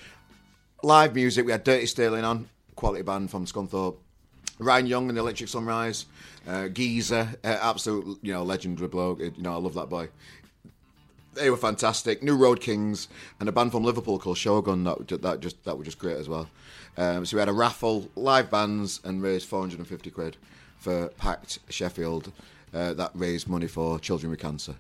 live 0.84 1.16
music. 1.16 1.46
We 1.46 1.52
had 1.54 1.64
Dirty 1.64 1.86
Sterling 1.86 2.26
on, 2.26 2.50
quality 2.76 3.04
band 3.04 3.32
from 3.32 3.46
Scunthorpe. 3.46 3.96
Ryan 4.60 4.86
Young 4.86 5.08
and 5.10 5.18
the 5.18 5.22
Electric 5.22 5.50
Sunrise, 5.50 6.06
uh, 6.48 6.68
Geezer, 6.68 7.30
uh, 7.44 7.48
absolute 7.62 8.20
you 8.22 8.34
know 8.34 8.44
legendary 8.44 8.88
bloke. 8.90 9.20
You 9.20 9.34
know 9.38 9.54
I 9.54 9.58
love 9.58 9.74
that 9.76 9.90
boy. 9.90 10.10
They 11.34 11.50
were 11.50 11.58
fantastic. 11.58 12.22
New 12.22 12.36
Road 12.36 12.60
Kings 12.60 13.08
and 13.40 13.48
a 13.48 13.52
band 13.52 13.72
from 13.72 13.84
Liverpool 13.84 14.20
called 14.20 14.38
Shogun 14.38 14.84
that 14.84 15.08
that 15.22 15.40
just 15.40 15.64
that 15.64 15.78
were 15.78 15.84
just 15.84 16.00
great 16.00 16.18
as 16.18 16.28
well. 16.28 16.50
Um, 16.98 17.26
so 17.26 17.38
we 17.38 17.40
had 17.40 17.50
a 17.50 17.54
raffle, 17.54 18.10
live 18.16 18.50
bands, 18.50 19.00
and 19.04 19.22
raised 19.22 19.48
450 19.48 20.12
quid 20.12 20.38
for 20.78 21.08
Pact 21.18 21.60
Sheffield. 21.70 22.32
Uh, 22.74 22.94
that 22.94 23.12
raised 23.14 23.48
money 23.48 23.68
for 23.68 24.00
children 24.00 24.30
with 24.30 24.40
cancer. 24.40 24.76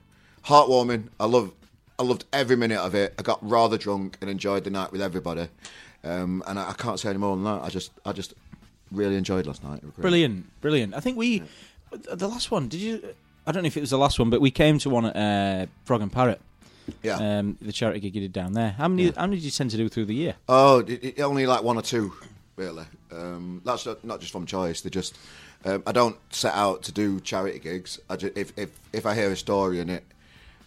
Heartwarming. 0.46 1.10
I 1.20 1.26
love. 1.26 1.52
I 2.00 2.04
loved 2.04 2.26
every 2.34 2.56
minute 2.56 2.80
of 2.80 2.96
it. 2.96 3.14
I 3.20 3.22
got 3.22 3.38
rather 3.48 3.78
drunk 3.78 4.18
and 4.22 4.30
enjoyed 4.30 4.64
the 4.64 4.72
night 4.72 4.92
with 4.92 5.02
everybody. 5.02 5.50
Um, 6.04 6.42
and 6.48 6.58
I, 6.58 6.70
I 6.70 6.74
can't 6.74 7.00
say 7.00 7.10
any 7.10 7.20
more 7.20 7.36
than 7.36 7.44
that. 7.46 7.62
I 7.62 7.70
just, 7.70 7.92
I 8.04 8.12
just 8.12 8.34
really 8.92 9.16
enjoyed 9.18 9.46
last 9.46 9.64
night. 9.64 9.78
It 9.78 9.84
was 9.84 9.94
great. 9.94 10.02
Brilliant, 10.02 10.62
brilliant. 10.62 10.96
I 10.96 11.00
think 11.00 11.18
we 11.18 11.44
the 11.92 12.28
last 12.28 12.52
one. 12.52 12.68
Did 12.68 12.82
you? 12.82 13.14
I 13.46 13.52
don't 13.52 13.64
know 13.64 13.68
if 13.68 13.78
it 13.78 13.82
was 13.82 13.90
the 13.90 13.98
last 13.98 14.20
one, 14.20 14.30
but 14.30 14.42
we 14.42 14.52
came 14.52 14.78
to 14.80 14.90
one 14.90 15.06
at 15.06 15.16
uh, 15.16 15.66
Frog 15.86 16.02
and 16.02 16.12
Parrot. 16.12 16.40
Yeah. 17.04 17.16
Um, 17.40 17.58
the 17.62 17.72
charity 17.72 18.00
gig 18.00 18.16
you 18.16 18.22
did 18.22 18.34
down 18.34 18.54
there. 18.54 18.72
How 18.72 18.88
many? 18.88 19.12
How 19.12 19.22
many 19.22 19.38
did 19.38 19.44
you 19.44 19.52
tend 19.52 19.72
to 19.72 19.78
do 19.78 19.90
through 19.90 20.06
the 20.06 20.16
year? 20.16 20.36
Oh, 20.50 20.80
it, 20.80 21.04
it, 21.04 21.22
only 21.22 21.46
like 21.46 21.64
one 21.64 21.78
or 21.78 21.82
two, 21.82 22.14
really. 22.56 22.86
Um, 23.12 23.62
that's 23.66 23.86
not, 23.86 24.04
not 24.04 24.20
just 24.20 24.32
from 24.32 24.46
choice. 24.46 24.82
They 24.82 24.90
just, 24.90 25.18
um, 25.66 25.84
I 25.86 25.92
don't 25.92 26.18
set 26.30 26.54
out 26.54 26.84
to 26.84 26.92
do 26.92 27.20
charity 27.20 27.60
gigs. 27.60 28.00
I 28.10 28.16
just, 28.16 28.38
if, 28.38 28.58
if 28.58 28.70
if 28.94 29.06
I 29.06 29.16
hear 29.16 29.32
a 29.32 29.36
story 29.36 29.80
and 29.80 29.90
it 29.90 30.04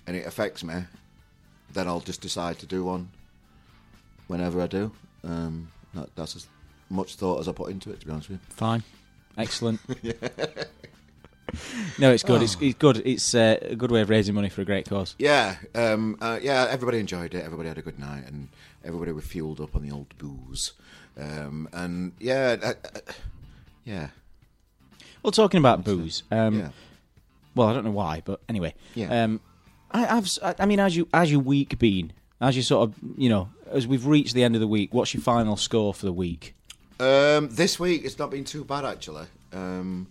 and 0.07 0.17
it 0.17 0.27
affects 0.27 0.65
me, 0.65 0.85
then 1.73 1.87
I'll 1.89 2.01
just 2.01 2.21
decide 2.21 2.59
to 2.61 2.67
do 2.67 2.85
one. 2.85 3.11
Whenever 4.27 4.61
I 4.61 4.67
do, 4.67 4.91
um, 5.25 5.69
that, 5.95 6.09
that's 6.17 6.37
as 6.37 6.47
much 6.89 7.17
thought 7.17 7.41
as 7.41 7.49
I 7.49 7.53
put 7.53 7.71
into 7.71 7.91
it. 7.91 8.01
To 8.01 8.07
be 8.07 8.13
honest 8.13 8.31
with 8.31 8.41
you. 8.41 8.55
Fine, 8.55 8.83
excellent. 9.37 9.81
no, 11.99 12.13
it's 12.13 12.23
good. 12.23 12.43
It's, 12.43 12.57
it's 12.61 12.79
good. 12.79 13.03
It's 13.05 13.35
uh, 13.35 13.59
a 13.63 13.77
good 13.77 13.91
way 13.91 14.01
of 14.01 14.11
raising 14.11 14.35
money 14.35 14.49
for 14.49 14.63
a 14.63 14.65
great 14.65 14.89
cause. 14.89 15.15
Yeah, 15.19 15.57
um, 15.75 16.17
uh, 16.21 16.39
yeah. 16.43 16.67
Everybody 16.71 16.99
enjoyed 16.99 17.35
it. 17.35 17.45
Everybody 17.45 17.69
had 17.69 17.79
a 17.79 17.83
good 17.83 17.99
night, 17.99 18.25
and 18.27 18.49
everybody 18.85 19.13
was 19.13 19.25
fueled 19.25 19.61
up 19.61 19.75
on 19.75 19.83
the 19.83 19.91
old 19.91 20.17
booze. 20.19 20.73
Um, 21.19 21.69
and 21.73 22.13
yeah, 22.19 22.57
uh, 22.63 22.73
uh, 22.85 23.13
yeah, 23.85 24.09
Well, 25.23 25.31
talking 25.31 25.59
about 25.59 25.85
booze. 25.85 26.23
Um, 26.31 26.59
yeah. 26.59 26.69
Well, 27.55 27.69
I 27.69 27.73
don't 27.73 27.85
know 27.85 27.93
why, 27.93 28.23
but 28.25 28.41
anyway. 28.49 28.75
Yeah. 28.95 29.25
Um, 29.25 29.41
I, 29.91 30.17
I've. 30.17 30.29
I 30.59 30.67
mean, 30.67 30.81
as 30.81 30.97
you 30.97 31.09
as 31.15 31.31
your 31.31 31.41
week 31.41 31.79
been, 31.79 32.13
as 32.41 32.57
you 32.57 32.63
sort 32.63 32.89
of, 32.89 32.97
you 33.17 33.29
know, 33.29 33.49
as 33.71 33.87
we've 33.87 34.07
reached 34.07 34.35
the 34.35 34.43
end 34.43 34.55
of 34.55 34.61
the 34.61 34.67
week, 34.67 34.93
what's 34.93 35.15
your 35.15 35.23
final 35.23 35.57
score 35.57 35.95
for 35.95 36.07
the 36.07 36.13
week? 36.13 36.55
Um, 37.01 37.49
this 37.51 37.81
week 37.81 38.05
it's 38.05 38.19
not 38.19 38.31
been 38.31 38.45
too 38.45 38.65
bad 38.65 38.85
actually. 38.85 39.27
Um, 39.53 40.09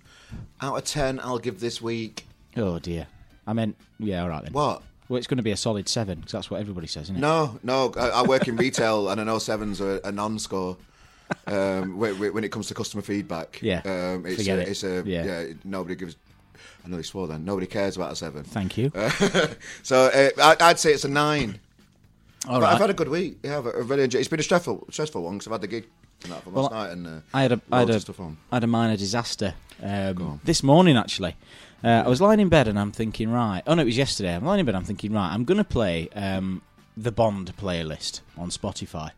out 0.62 0.78
of 0.78 0.84
ten, 0.84 1.20
I'll 1.20 1.40
give 1.40 1.60
this 1.60 1.82
week 1.82 2.26
Oh 2.56 2.80
dear. 2.80 3.08
I 3.48 3.54
meant, 3.54 3.76
yeah, 4.00 4.22
all 4.24 4.30
right 4.30 4.44
then. 4.44 4.54
what? 4.54 4.82
Well, 5.10 5.18
it's 5.18 5.28
going 5.28 5.38
to 5.38 5.44
be 5.44 5.52
a 5.52 5.58
solid 5.58 5.90
seven 5.90 6.20
because 6.20 6.32
that's 6.32 6.50
what 6.52 6.62
everybody 6.62 6.88
says, 6.88 7.04
isn't 7.04 7.18
it? 7.18 7.20
No, 7.20 7.60
no. 7.64 7.92
I, 7.98 8.10
I 8.10 8.22
work 8.24 8.48
in 8.48 8.56
retail, 8.56 9.10
and 9.10 9.20
I 9.20 9.24
know 9.26 9.38
sevens 9.40 9.82
are 9.82 9.98
a 10.04 10.12
non-score. 10.12 10.78
Um, 11.48 11.98
when, 11.98 12.16
when 12.34 12.44
it 12.44 12.52
comes 12.52 12.68
to 12.68 12.74
customer 12.74 13.02
feedback, 13.02 13.60
Yeah. 13.62 13.82
um, 13.86 14.26
it's 14.26 14.38
Forget 14.38 14.60
a, 14.60 14.62
it. 14.62 14.68
it's 14.70 14.84
a 14.84 15.04
Yeah. 15.06 15.26
yeah. 15.26 15.54
Nobody 15.64 15.96
gives. 15.96 16.16
I 16.86 16.90
know 16.90 16.98
they 16.98 17.04
swore 17.04 17.28
then. 17.28 17.44
Nobody 17.44 17.66
cares 17.68 17.96
about 17.96 18.12
a 18.12 18.16
seven. 18.16 18.44
Thank 18.44 18.78
you. 18.78 18.92
So 19.84 20.06
uh, 20.38 20.56
I'd 20.62 20.80
say 20.80 20.92
it's 20.94 21.06
a 21.06 21.10
nine. 21.10 21.60
all 22.48 22.62
right. 22.62 22.74
I've 22.74 22.80
had 22.82 22.90
a 22.90 22.94
good 22.94 23.10
week. 23.10 23.38
Yeah, 23.44 23.58
I've, 23.60 23.68
I've 23.68 23.90
really 23.90 24.04
enjoyed. 24.04 24.20
It's 24.20 24.30
been 24.30 24.40
a 24.40 24.44
stressful, 24.44 24.88
stressful 24.92 25.22
one 25.24 25.34
because 25.38 25.48
I've 25.48 25.54
had 25.54 25.62
the 25.62 25.68
gig 25.68 25.86
that 26.32 26.44
from 26.44 26.54
Well, 26.54 26.64
last 26.64 26.74
night, 26.74 26.92
and 26.92 27.08
uh, 27.08 27.20
I 27.34 27.42
had 27.44 27.52
a, 27.52 27.62
I 27.72 27.80
had 27.80 27.90
a, 27.90 28.00
stuff 28.00 28.20
on. 28.20 28.38
I 28.52 28.56
had 28.58 28.64
a 28.64 28.68
minor 28.68 28.98
disaster 28.98 29.56
um, 29.82 30.40
this 30.44 30.64
morning 30.64 30.98
actually. 30.98 31.36
Uh, 31.84 32.04
I 32.06 32.08
was 32.08 32.22
lying 32.22 32.40
in 32.40 32.48
bed 32.48 32.68
and 32.68 32.80
I'm 32.80 32.92
thinking, 32.92 33.30
right. 33.30 33.62
Oh 33.68 33.74
no, 33.74 33.82
it 33.82 33.86
was 33.86 33.98
yesterday. 33.98 34.34
I'm 34.34 34.46
lying 34.46 34.62
in 34.62 34.66
bed. 34.66 34.76
I'm 34.76 34.86
thinking, 34.86 35.12
right. 35.12 35.34
I'm 35.34 35.44
gonna 35.44 35.66
play 35.66 36.10
um, 36.16 36.62
the 36.96 37.12
Bond 37.12 37.56
playlist 37.58 38.22
on 38.38 38.50
Spotify. 38.50 39.12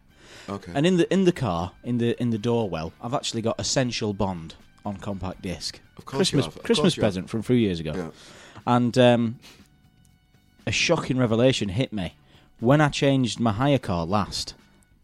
Okay. 0.50 0.72
And 0.76 0.86
in 0.86 0.98
the 0.98 1.12
in 1.12 1.26
the 1.26 1.32
car, 1.32 1.74
in 1.84 1.98
the 2.00 2.20
in 2.22 2.32
the 2.32 2.38
doorwell, 2.38 2.94
I've 3.02 3.14
actually 3.14 3.42
got 3.42 3.60
Essential 3.60 4.14
Bond 4.14 4.56
on 4.86 4.98
compact 4.98 5.42
disc. 5.42 5.80
Of 5.98 6.06
course 6.06 6.30
Christmas 6.32 6.48
of 6.48 6.64
Christmas 6.64 6.96
course 6.96 7.02
present 7.02 7.30
from 7.30 7.42
a 7.42 7.44
few 7.44 7.56
years 7.56 7.80
ago. 7.80 7.94
yeah. 7.96 8.10
And 8.68 8.98
um, 8.98 9.40
a 10.66 10.72
shocking 10.72 11.18
revelation 11.18 11.70
hit 11.70 11.94
me 11.94 12.16
when 12.60 12.82
I 12.82 12.90
changed 12.90 13.40
my 13.40 13.52
hire 13.52 13.80
car 13.80 14.06
last. 14.06 14.56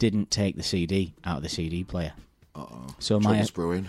Didn't 0.01 0.31
take 0.31 0.55
the 0.55 0.63
CD 0.63 1.13
out 1.23 1.37
of 1.37 1.43
the 1.43 1.49
CD 1.49 1.83
player. 1.83 2.13
Uh-oh. 2.55 2.87
So 2.97 3.19
my 3.19 3.45
brewing. 3.53 3.87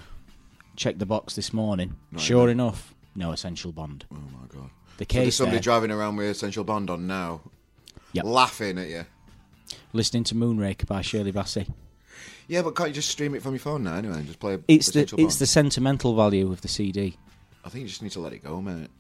checked 0.77 0.99
the 0.99 1.07
box 1.07 1.35
this 1.37 1.55
morning. 1.55 1.97
Right, 2.13 2.21
sure 2.21 2.49
then. 2.49 2.61
enough, 2.61 2.95
no 3.17 3.33
Essential 3.33 3.73
Bond. 3.73 4.05
Oh 4.13 4.17
my 4.17 4.47
god. 4.49 4.69
The 4.99 5.07
So 5.11 5.21
there's 5.23 5.37
somebody 5.37 5.57
there, 5.57 5.63
driving 5.63 5.91
around 5.91 6.17
with 6.17 6.27
Essential 6.29 6.65
Bond 6.65 6.91
on 6.91 7.07
now, 7.07 7.41
Yep. 8.13 8.27
laughing 8.27 8.77
at 8.79 8.89
you. 8.91 9.07
listening 9.95 10.25
to 10.25 10.35
Moonraker 10.35 10.87
by 10.87 11.01
Shirley 11.01 11.33
Bassey. 11.33 11.67
Yeah, 12.47 12.61
but 12.61 12.77
can't 12.77 12.91
you 12.91 12.95
just 12.97 13.09
stream 13.09 13.35
it 13.35 13.43
from 13.43 13.53
your 13.55 13.61
phone 13.61 13.83
now 13.85 13.95
anyway 13.95 14.17
and 14.19 14.27
just 14.27 14.39
play 14.39 14.59
It's 14.69 14.89
the 14.91 15.01
Essential 15.05 15.21
it's 15.27 15.37
the 15.37 15.47
sentimental 15.47 16.15
value 16.15 16.53
of 16.53 16.61
the 16.61 16.69
CD. 16.69 17.17
I 17.65 17.71
think 17.71 17.85
you 17.85 17.89
just 17.89 18.03
need 18.03 18.13
to 18.13 18.21
let 18.21 18.35
it 18.35 18.45
go, 18.45 18.61
mate. 18.61 18.91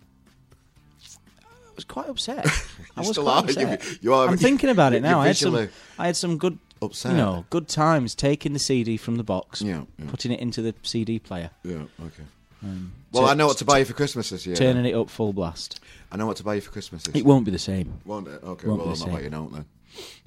I 1.45 1.75
was 1.77 1.85
quite 1.85 2.09
upset. 2.09 2.47
I 2.97 3.01
was 3.01 3.11
still 3.11 3.25
quite 3.25 3.57
are. 3.59 3.61
You- 3.83 3.97
you 4.01 4.15
are- 4.15 4.29
I'm 4.29 4.39
thinking 4.39 4.71
about 4.71 4.93
it 4.95 5.03
now. 5.03 5.21
I 5.21 5.27
had 5.27 5.37
some 5.37 5.69
I 5.99 6.07
had 6.07 6.17
some 6.17 6.39
good 6.39 6.59
upset. 6.83 7.13
you 7.13 7.19
know 7.19 7.45
good 7.51 7.69
times 7.69 8.15
taking 8.15 8.53
the 8.53 8.59
CD 8.59 8.97
from 8.97 9.17
the 9.17 9.25
box, 9.25 9.63
Yeah, 9.63 9.83
yeah. 9.99 10.07
putting 10.09 10.33
it 10.33 10.41
into 10.41 10.63
the 10.63 10.75
CD 10.83 11.19
player, 11.19 11.51
Yeah, 11.65 11.83
okay. 12.05 12.25
Um, 12.65 12.93
well, 13.11 13.25
tu- 13.25 13.29
I 13.31 13.35
know 13.35 13.49
what 13.49 13.59
to 13.59 13.65
buy 13.65 13.79
you 13.79 13.85
for 13.85 13.93
Christmas 13.93 14.31
this 14.31 14.47
year. 14.47 14.55
turning 14.55 14.87
it 14.87 14.95
up 14.95 15.11
full 15.11 15.33
blast. 15.33 15.81
I 16.13 16.17
know 16.17 16.27
what 16.27 16.37
to 16.37 16.45
buy 16.45 16.55
you 16.55 16.61
for 16.61 16.71
Christmas 16.71 17.03
this 17.03 17.15
It 17.15 17.19
year. 17.19 17.25
won't 17.27 17.45
be 17.45 17.51
the 17.51 17.59
same. 17.59 17.95
Won't 18.05 18.29
it? 18.29 18.41
Okay, 18.43 18.69
won't 18.69 18.85
well, 18.87 18.95
the 18.95 19.01
not 19.01 19.09
letting 19.09 19.25
you 19.25 19.31
know 19.31 19.49
then. 19.53 19.65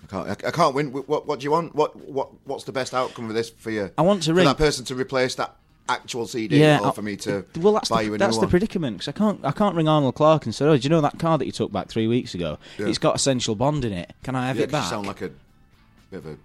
I 0.04 0.08
can't. 0.08 0.28
I, 0.46 0.48
I 0.50 0.52
can't 0.52 0.76
win. 0.76 0.91
What, 0.91 1.26
what 1.28 1.39
do 1.39 1.44
you 1.46 1.52
want? 1.52 1.74
What 1.76 1.96
what 1.96 2.30
what's 2.44 2.65
the 2.65 2.72
best 2.74 2.94
outcome 2.94 3.30
of 3.30 3.36
this 3.36 3.50
for 3.50 3.72
you? 3.72 3.89
I 3.98 4.02
want 4.02 4.24
to 4.24 4.32
for 4.32 4.36
ring- 4.36 4.46
that 4.46 4.58
person 4.58 4.84
to 4.86 4.96
replace 4.96 5.36
that 5.36 5.56
actual 5.88 6.28
CD, 6.28 6.60
Yeah, 6.60 6.80
or 6.84 6.91
for 6.91 7.02
me 7.02 7.15
to 7.18 7.46
well, 7.58 7.74
that's 7.74 7.89
buy 7.89 8.02
the, 8.04 8.10
you 8.10 8.15
a 8.15 8.18
that's 8.18 8.36
the 8.36 8.41
one. 8.41 8.50
predicament 8.50 8.98
because 8.98 9.08
I 9.08 9.12
can't 9.18 9.39
I 9.46 9.52
can't 9.52 9.76
ring 9.76 9.88
Arnold 9.88 10.15
Clark 10.15 10.46
and 10.46 10.54
say, 10.54 10.65
"Oh, 10.65 10.76
do 10.78 10.84
you 10.84 10.89
know 10.89 11.02
that 11.02 11.18
car 11.20 11.38
that 11.38 11.46
you 11.46 11.52
took 11.52 11.72
back 11.72 11.88
three 11.88 12.08
weeks 12.08 12.36
ago? 12.36 12.58
Yeah. 12.78 12.88
It's 12.88 12.98
got 12.98 13.15
Essential 13.15 13.56
Bond 13.56 13.86
in 13.86 13.94
it. 13.94 14.13
Can 14.24 14.36
I 14.36 14.48
have 14.48 14.58
yeah, 14.58 14.63
it 14.63 14.72
back?" 14.72 14.84
You 14.84 14.89
sound 14.89 15.08
like 15.08 15.22
a 15.22 15.32
bit 16.12 16.18
of 16.18 16.26
a 16.28 16.38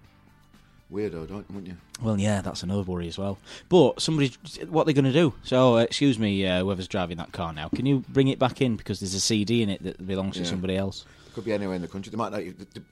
weirdo, 0.91 1.27
don't 1.27 1.49
wouldn't 1.49 1.67
you? 1.67 1.77
Well, 2.01 2.19
yeah, 2.19 2.41
that's 2.41 2.63
another 2.63 2.83
worry 2.83 3.07
as 3.07 3.17
well. 3.17 3.37
But 3.69 4.01
somebody, 4.01 4.33
what 4.67 4.85
they're 4.85 4.93
going 4.93 5.05
to 5.05 5.13
do? 5.13 5.33
So, 5.43 5.77
uh, 5.77 5.81
excuse 5.81 6.19
me, 6.19 6.45
uh, 6.45 6.59
whoever's 6.63 6.87
driving 6.87 7.17
that 7.17 7.31
car 7.31 7.53
now, 7.53 7.69
can 7.69 7.85
you 7.85 8.03
bring 8.09 8.27
it 8.27 8.39
back 8.39 8.61
in 8.61 8.75
because 8.75 8.99
there's 8.99 9.13
a 9.13 9.19
CD 9.19 9.61
in 9.61 9.69
it 9.69 9.83
that 9.83 10.05
belongs 10.05 10.37
to 10.37 10.45
somebody 10.45 10.75
else? 10.75 11.05
Could 11.33 11.45
be 11.45 11.53
anywhere 11.53 11.75
in 11.75 11.81
the 11.81 11.87
country. 11.87 12.09
They 12.11 12.17
might 12.17 12.31
not. 12.31 12.39
The, 12.41 12.51
the, 12.73 12.83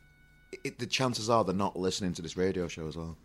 it, 0.63 0.79
the 0.79 0.85
chances 0.87 1.29
are 1.29 1.43
they're 1.43 1.53
not 1.53 1.77
listening 1.77 2.13
to 2.13 2.21
this 2.21 2.37
radio 2.37 2.67
show 2.67 2.87
as 2.87 2.95
well. 2.95 3.17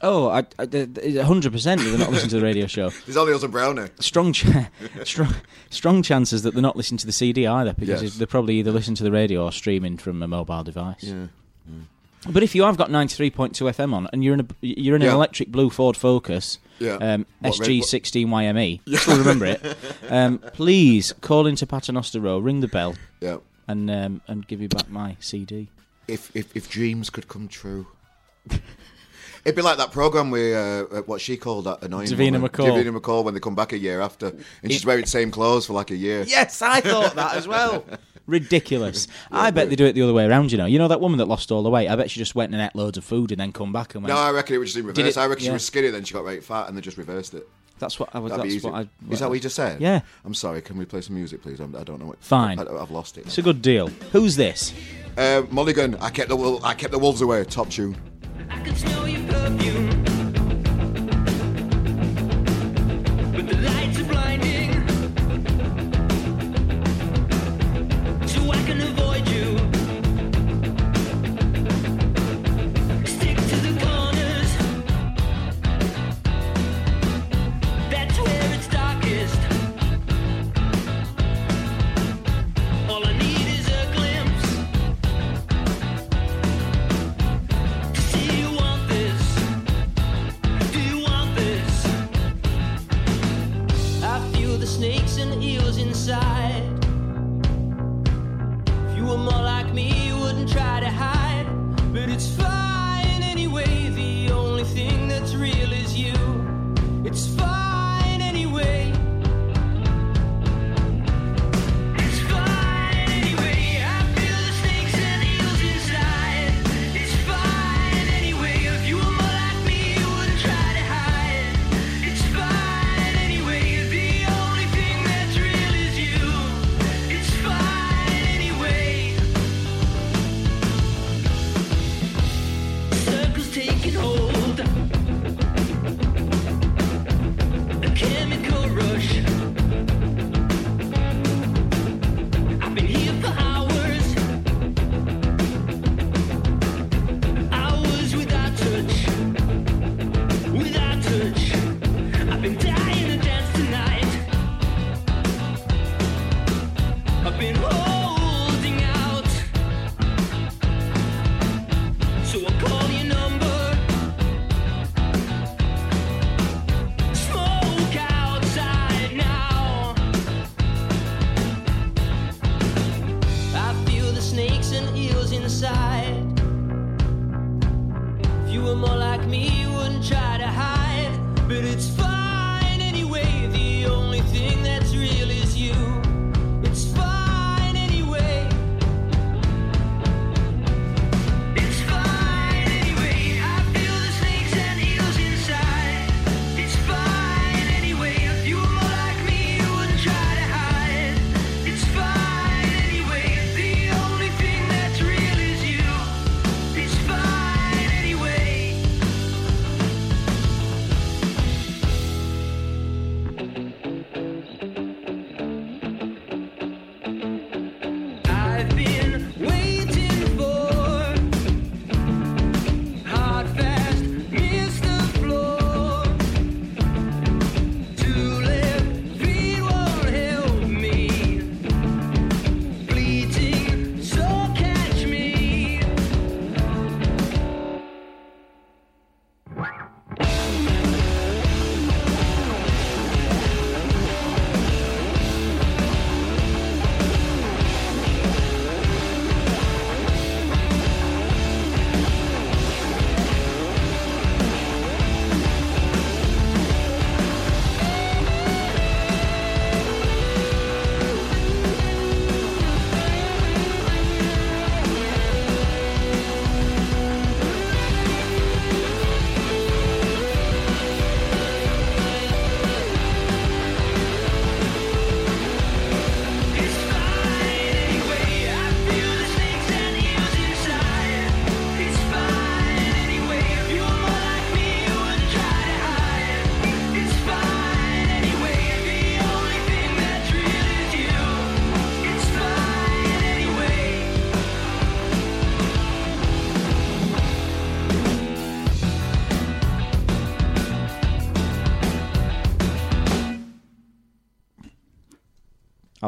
Oh, 0.00 0.28
I, 0.28 0.44
I, 0.60 0.68
a 0.72 1.24
hundred 1.24 1.52
percent. 1.52 1.80
They're 1.80 1.98
not 1.98 2.10
listening 2.10 2.30
to 2.30 2.36
the 2.38 2.42
radio 2.44 2.66
show. 2.68 2.90
There's 3.06 3.16
only 3.16 3.32
us 3.32 3.42
and 3.42 3.50
Brownie. 3.50 3.88
Strong, 3.98 4.32
ch- 4.34 4.46
strong, 5.04 5.34
strong 5.70 6.02
chances 6.02 6.42
that 6.42 6.54
they're 6.54 6.62
not 6.62 6.76
listening 6.76 6.98
to 6.98 7.06
the 7.06 7.12
CD 7.12 7.46
either 7.48 7.72
because 7.72 8.02
Yes. 8.02 8.14
they're 8.16 8.26
probably 8.28 8.56
either 8.60 8.70
listening 8.70 8.94
to 8.96 9.02
the 9.04 9.10
radio 9.10 9.44
or 9.44 9.50
streaming 9.52 9.96
from 9.96 10.22
a 10.22 10.28
mobile 10.28 10.62
device. 10.62 11.02
Yeah. 11.02 11.26
But 12.30 12.42
if 12.42 12.54
you 12.54 12.62
have 12.64 12.76
got 12.76 12.90
ninety 12.90 13.14
three 13.14 13.30
point 13.30 13.54
two 13.54 13.64
FM 13.64 13.92
on 13.94 14.08
and 14.12 14.22
you're 14.22 14.34
in 14.34 14.40
a 14.40 14.46
you're 14.60 14.96
in 14.96 15.02
an 15.02 15.08
Yeah. 15.08 15.14
electric 15.14 15.50
blue 15.50 15.70
Ford 15.70 15.96
Focus, 15.96 16.58
Yeah. 16.78 16.94
um, 16.96 17.26
What, 17.40 17.58
red- 17.58 17.68
SG 17.68 17.78
what- 17.80 17.88
sixteen 17.88 18.28
YME, 18.28 18.80
still 18.98 19.18
remember 19.18 19.46
it. 19.46 19.76
Um, 20.10 20.38
please 20.52 21.12
call 21.20 21.46
into 21.46 21.66
Paternoster 21.66 22.20
Row, 22.20 22.38
ring 22.38 22.60
the 22.60 22.68
bell, 22.68 22.94
Yeah. 23.20 23.38
and 23.66 23.90
um, 23.90 24.20
and 24.28 24.46
give 24.46 24.60
you 24.60 24.68
back 24.68 24.90
my 24.90 25.16
CD. 25.20 25.68
If 26.06 26.30
if 26.34 26.54
if 26.56 26.68
dreams 26.68 27.10
could 27.10 27.28
come 27.28 27.48
true. 27.48 27.86
It'd 29.44 29.54
be 29.56 29.62
like 29.62 29.78
that 29.78 29.92
program 29.92 30.30
where 30.30 30.84
uh, 30.92 31.02
what 31.02 31.20
she 31.22 31.36
called 31.36 31.64
that 31.64 31.82
annoying 31.82 32.08
Davina 32.08 32.32
woman. 32.32 32.50
McCall. 32.50 32.66
Davina 32.84 32.98
McCall 32.98 33.24
when 33.24 33.32
they 33.34 33.40
come 33.40 33.54
back 33.54 33.72
a 33.72 33.78
year 33.78 34.00
after, 34.02 34.34
and 34.62 34.70
she's 34.72 34.84
wearing 34.84 35.04
the 35.04 35.10
same 35.10 35.30
clothes 35.30 35.64
for 35.66 35.72
like 35.74 35.90
a 35.90 35.96
year. 35.96 36.24
Yes, 36.26 36.60
I 36.60 36.80
thought 36.80 37.14
that 37.14 37.34
as 37.36 37.46
well. 37.48 37.84
Ridiculous. 38.28 39.08
I 39.32 39.50
bet 39.50 39.70
they 39.70 39.76
do 39.76 39.86
it 39.86 39.94
the 39.94 40.02
other 40.02 40.12
way 40.12 40.26
around. 40.26 40.52
You 40.52 40.58
know, 40.58 40.66
you 40.66 40.78
know 40.78 40.86
that 40.86 41.00
woman 41.00 41.18
that 41.18 41.26
lost 41.26 41.50
all 41.50 41.62
the 41.64 41.70
weight. 41.70 41.88
I 41.88 41.96
bet 41.96 42.10
she 42.10 42.20
just 42.20 42.34
went 42.36 42.52
and 42.52 42.62
ate 42.62 42.76
loads 42.76 42.96
of 42.98 43.04
food 43.04 43.32
and 43.32 43.40
then 43.40 43.50
come 43.52 43.72
back 43.72 43.94
and 43.94 44.04
went. 44.04 44.14
No, 44.14 44.20
I 44.20 44.30
reckon 44.30 44.54
it 44.54 44.58
was 44.58 44.68
just 44.68 44.78
in 44.78 44.86
reverse. 44.86 45.16
it- 45.16 45.18
I 45.18 45.26
reckon 45.26 45.40
she 45.40 45.46
yeah. 45.46 45.54
was 45.54 45.66
skinny, 45.66 45.88
then 45.88 46.04
she 46.04 46.14
got 46.14 46.22
very 46.24 46.40
fat, 46.40 46.68
and 46.68 46.76
they 46.76 46.80
just 46.80 46.98
reversed 46.98 47.34
it. 47.34 47.48
that's 47.78 47.98
what 47.98 48.10
I 48.14 48.18
was. 48.18 48.30
That'd 48.30 48.44
be 48.44 48.50
That's 48.50 48.56
easy. 48.56 48.68
what 48.70 48.86
I. 48.86 49.12
Is 49.12 49.20
that 49.20 49.28
what 49.28 49.34
you 49.34 49.40
just 49.40 49.56
said? 49.56 49.80
Yeah. 49.80 50.00
I'm 50.24 50.34
sorry. 50.34 50.60
Can 50.60 50.76
we 50.78 50.84
play 50.84 51.00
some 51.00 51.16
music, 51.16 51.42
please? 51.42 51.58
I'm, 51.58 51.74
I 51.74 51.82
don't 51.84 51.98
know 51.98 52.06
what. 52.06 52.22
Fine. 52.22 52.58
I, 52.58 52.64
have 52.78 52.90
lost 52.90 53.18
it. 53.18 53.26
It's 53.26 53.38
a 53.38 53.42
good 53.42 53.62
deal. 53.62 53.88
Who's 54.12 54.36
this? 54.36 54.74
Uh, 55.16 55.42
Mulligan. 55.50 55.94
I 55.96 56.10
kept 56.10 56.28
the 56.28 56.36
wol- 56.36 56.64
I 56.64 56.74
kept 56.74 56.92
the 56.92 56.98
wolves 56.98 57.22
away. 57.22 57.42
Top 57.44 57.70
tune. 57.70 57.96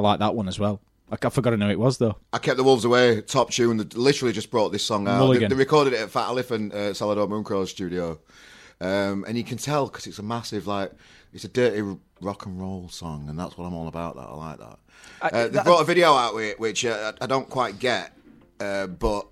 I 0.01 0.09
like 0.09 0.19
that 0.21 0.35
one 0.35 0.49
as 0.49 0.59
well. 0.59 0.81
I, 1.13 1.17
I 1.23 1.29
forgot 1.31 1.51
to 1.51 1.57
know 1.57 1.69
it 1.71 1.79
was 1.79 1.99
though. 1.99 2.17
I 2.33 2.39
kept 2.39 2.57
the 2.57 2.65
wolves 2.65 2.85
away. 2.85 3.21
Top 3.21 3.51
tune. 3.51 3.77
They 3.77 3.85
literally 3.95 4.33
just 4.33 4.51
brought 4.51 4.71
this 4.73 4.85
song 4.85 5.07
out. 5.09 5.19
They, 5.35 5.41
they 5.49 5.55
recorded 5.57 5.93
it 5.93 6.01
at 6.01 6.11
Fat 6.11 6.29
Elephant 6.29 6.73
uh, 6.73 6.95
Salvador 6.95 7.27
Mooncrow's 7.29 7.71
studio, 7.71 8.19
um, 8.81 9.25
and 9.29 9.37
you 9.37 9.45
can 9.45 9.59
tell 9.59 9.87
because 9.87 10.07
it's 10.07 10.19
a 10.19 10.23
massive 10.23 10.67
like 10.67 10.93
it's 11.33 11.45
a 11.45 11.49
dirty 11.49 11.83
rock 12.21 12.47
and 12.47 12.61
roll 12.61 12.89
song, 12.89 13.29
and 13.29 13.39
that's 13.39 13.57
what 13.59 13.67
I'm 13.67 13.75
all 13.75 13.89
about. 13.89 14.17
That 14.17 14.23
I 14.29 14.35
like 14.35 14.59
that. 14.59 14.79
uh, 15.35 15.49
they 15.49 15.63
brought 15.63 15.81
a 15.83 15.85
video 15.85 16.13
out 16.15 16.35
with 16.35 16.45
it, 16.45 16.61
which 16.61 16.85
uh, 16.85 17.13
I 17.21 17.27
don't 17.27 17.49
quite 17.49 17.79
get, 17.79 18.13
uh, 18.61 18.87
but. 18.87 19.27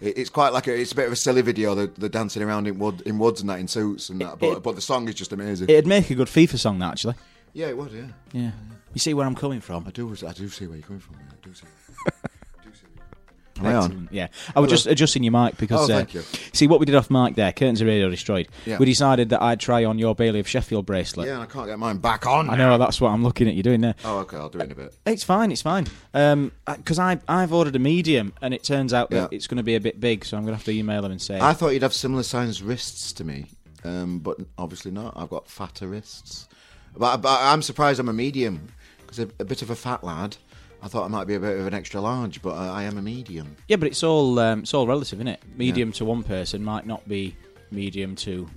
it- 0.00 0.16
It's 0.18 0.30
quite 0.30 0.52
like 0.52 0.66
a, 0.68 0.74
it's 0.80 0.92
a 0.92 0.94
bit 0.94 1.06
of 1.06 1.12
a 1.12 1.16
silly 1.16 1.42
video. 1.42 1.74
They're, 1.74 1.86
they're 1.98 2.08
dancing 2.08 2.42
around 2.42 2.66
in 2.68 2.78
wood 2.78 3.02
in 3.04 3.18
woods 3.18 3.40
and 3.40 3.50
that 3.50 3.58
in 3.58 3.66
suits 3.68 4.10
and 4.10 4.20
that. 4.20 4.38
But, 4.38 4.46
it- 4.58 4.62
but 4.62 4.74
the 4.76 4.80
song 4.80 5.08
is 5.08 5.14
just 5.16 5.32
amazing. 5.32 5.68
It'd 5.70 5.86
make 5.88 6.08
a 6.10 6.14
good 6.14 6.28
FIFA 6.28 6.58
song, 6.58 6.78
that 6.80 6.92
actually. 6.92 7.14
yeah, 7.52 7.66
it 7.68 7.76
would. 7.76 7.90
Yeah, 7.92 8.02
Yeah. 8.32 8.50
You 8.94 9.00
see 9.00 9.14
where 9.14 9.26
I'm 9.26 9.34
coming 9.34 9.60
from? 9.60 9.84
I 9.86 9.90
do. 9.90 10.14
I 10.26 10.32
do 10.32 10.48
see 10.48 10.66
where 10.66 10.76
you're 10.76 10.86
coming 10.86 11.00
from. 11.00 11.16
Yeah, 11.20 11.26
I 11.32 11.46
do 11.46 11.54
see. 11.54 11.66
I 12.06 12.64
do 12.64 12.70
see 12.74 12.86
where 12.86 12.96
you're 12.96 13.04
coming 13.04 13.44
from. 13.54 13.66
Am 13.66 13.66
I 13.66 13.74
on? 13.74 14.08
Yeah, 14.10 14.28
I 14.56 14.60
was 14.60 14.70
just 14.70 14.86
adjusting 14.86 15.22
your 15.22 15.32
mic 15.32 15.56
because. 15.58 15.90
Oh, 15.90 15.92
uh, 15.92 15.96
thank 15.98 16.14
you. 16.14 16.22
See 16.52 16.66
what 16.66 16.80
we 16.80 16.86
did 16.86 16.94
off 16.94 17.10
mic 17.10 17.34
there. 17.34 17.52
Curtains 17.52 17.80
of 17.80 17.86
radio 17.86 18.08
destroyed. 18.08 18.48
Yeah. 18.66 18.78
We 18.78 18.86
decided 18.86 19.28
that 19.30 19.42
I'd 19.42 19.60
try 19.60 19.84
on 19.84 19.98
your 19.98 20.14
Bailey 20.14 20.40
of 20.40 20.48
Sheffield 20.48 20.86
bracelet. 20.86 21.26
Yeah, 21.26 21.34
and 21.34 21.42
I 21.42 21.46
can't 21.46 21.66
get 21.66 21.78
mine 21.78 21.98
back 21.98 22.26
on. 22.26 22.48
I 22.50 22.56
know 22.56 22.78
that's 22.78 23.00
what 23.00 23.10
I'm 23.10 23.22
looking 23.22 23.46
at 23.48 23.54
you 23.54 23.62
doing 23.62 23.80
there. 23.80 23.94
Oh, 24.04 24.18
okay. 24.20 24.36
I'll 24.36 24.48
do 24.48 24.58
it 24.60 24.64
in 24.64 24.72
a 24.72 24.74
bit. 24.74 24.94
It's 25.06 25.24
fine. 25.24 25.52
It's 25.52 25.62
fine. 25.62 25.86
Um, 26.14 26.52
because 26.66 26.98
I 26.98 27.18
I've 27.28 27.52
ordered 27.52 27.76
a 27.76 27.80
medium 27.80 28.32
and 28.40 28.54
it 28.54 28.62
turns 28.64 28.92
out 28.94 29.10
that 29.10 29.16
Yeah. 29.32 29.36
it's 29.36 29.46
going 29.46 29.58
to 29.58 29.62
be 29.62 29.74
a 29.74 29.80
bit 29.80 30.00
big, 30.00 30.24
so 30.24 30.36
I'm 30.36 30.44
going 30.44 30.52
to 30.52 30.56
have 30.56 30.64
to 30.64 30.72
email 30.72 31.02
them 31.02 31.12
and 31.12 31.20
say. 31.20 31.38
I 31.40 31.52
thought 31.52 31.70
you'd 31.70 31.82
have 31.82 31.94
similar 31.94 32.22
sized 32.22 32.62
wrists 32.62 33.12
to 33.14 33.24
me, 33.24 33.46
um, 33.84 34.20
but 34.20 34.38
obviously 34.56 34.90
not. 34.92 35.14
I've 35.16 35.30
got 35.30 35.48
fatter 35.48 35.88
wrists. 35.88 36.48
But, 36.96 37.18
but 37.18 37.38
I'm 37.40 37.62
surprised 37.62 38.00
I'm 38.00 38.08
a 38.08 38.12
medium 38.12 38.72
because 39.08 39.18
a, 39.18 39.28
a 39.40 39.44
bit 39.44 39.62
of 39.62 39.70
a 39.70 39.76
fat 39.76 40.04
lad. 40.04 40.36
I 40.80 40.86
thought 40.86 41.04
I 41.04 41.08
might 41.08 41.26
be 41.26 41.34
a 41.34 41.40
bit 41.40 41.58
of 41.58 41.66
an 41.66 41.74
extra 41.74 42.00
large, 42.00 42.40
but 42.40 42.54
I, 42.54 42.82
I 42.82 42.82
am 42.84 42.98
a 42.98 43.02
medium. 43.02 43.56
yeah, 43.66 43.76
but 43.76 43.88
it's 43.88 44.04
all 44.04 44.38
um, 44.38 44.60
it's 44.60 44.74
all 44.74 44.86
relative, 44.86 45.18
isn't 45.18 45.28
it? 45.28 45.42
Medium 45.56 45.90
to 45.92 46.04
one 46.04 46.22
person 46.22 46.62
might 46.62 46.86
not 46.86 47.08
be 47.08 47.34
medium 47.72 48.14
to 48.16 48.48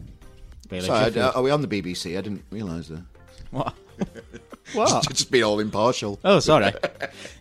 Bailey 0.70 0.88
Sorry, 0.88 1.20
uh, 1.20 1.32
are 1.32 1.42
we 1.42 1.52
on 1.52 1.62
the 1.62 1.68
BBC? 1.68 2.18
I 2.18 2.22
didn't 2.22 2.44
realise 2.52 2.90
that. 2.90 3.04
what? 3.50 3.74
what? 4.74 5.10
Just 5.10 5.32
be 5.32 5.42
all 5.42 5.60
impartial. 5.60 6.20
Oh, 6.24 6.40
sorry. 6.40 6.72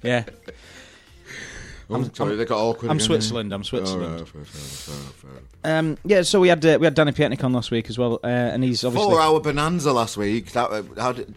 yeah, 0.02 0.24
I'm, 1.90 2.14
sorry, 2.14 2.36
they 2.36 2.44
got 2.44 2.58
awkward. 2.58 2.90
I'm 2.90 2.96
again, 2.96 3.06
Switzerland. 3.06 3.52
I'm 3.52 3.60
eh? 3.60 3.64
Switzerland. 3.64 4.14
Oh, 4.14 4.18
right, 4.18 4.28
fair, 4.28 4.44
fair, 4.44 4.94
fair, 4.94 5.30
fair. 5.30 5.78
Um, 5.78 5.98
yeah, 6.04 6.22
so 6.22 6.40
we 6.40 6.48
had 6.48 6.64
uh, 6.64 6.78
we 6.80 6.86
had 6.86 6.94
Danny 6.94 7.12
Pietnik 7.12 7.42
on 7.44 7.52
last 7.52 7.70
week 7.70 7.88
as 7.90 7.98
well, 7.98 8.20
uh, 8.22 8.26
and 8.26 8.62
he's 8.62 8.84
obviously 8.84 9.10
Four 9.10 9.20
hour 9.20 9.40
bonanza 9.40 9.92
last 9.92 10.16
week. 10.16 10.52
That 10.52 10.70
uh, 10.70 10.82
how 10.96 11.12
did? 11.12 11.34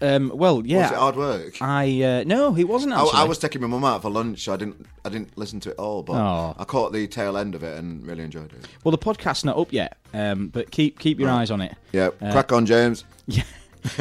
Um, 0.00 0.30
well, 0.34 0.62
yeah. 0.64 0.82
Was 0.82 0.90
it 0.92 0.96
hard 0.96 1.16
work? 1.16 1.62
I 1.62 2.02
uh, 2.02 2.24
no, 2.24 2.56
it 2.56 2.64
wasn't 2.64 2.92
I, 2.94 3.02
actually. 3.02 3.18
I 3.20 3.24
was 3.24 3.38
taking 3.38 3.60
my 3.60 3.66
mum 3.66 3.84
out 3.84 4.02
for 4.02 4.10
lunch, 4.10 4.40
so 4.44 4.52
I 4.52 4.56
didn't. 4.56 4.86
I 5.04 5.08
didn't 5.08 5.36
listen 5.36 5.60
to 5.60 5.70
it 5.70 5.76
all, 5.78 6.02
but 6.02 6.14
Oh. 6.14 6.54
I 6.58 6.64
caught 6.64 6.92
the 6.92 7.06
tail 7.06 7.36
end 7.36 7.54
of 7.54 7.62
it 7.62 7.78
and 7.78 8.06
really 8.06 8.22
enjoyed 8.24 8.52
it. 8.52 8.66
well, 8.84 8.92
the 8.92 8.98
podcast's 8.98 9.44
not 9.44 9.56
up 9.58 9.72
yet, 9.72 9.96
um, 10.14 10.48
but 10.48 10.70
keep 10.70 10.98
keep 10.98 11.18
your 11.20 11.30
eyes 11.30 11.50
on 11.50 11.60
it. 11.60 11.74
Yeah, 11.92 12.10
Uh, 12.20 12.32
crack 12.32 12.52
on, 12.52 12.66
James. 12.66 13.04
Yeah. 13.26 13.42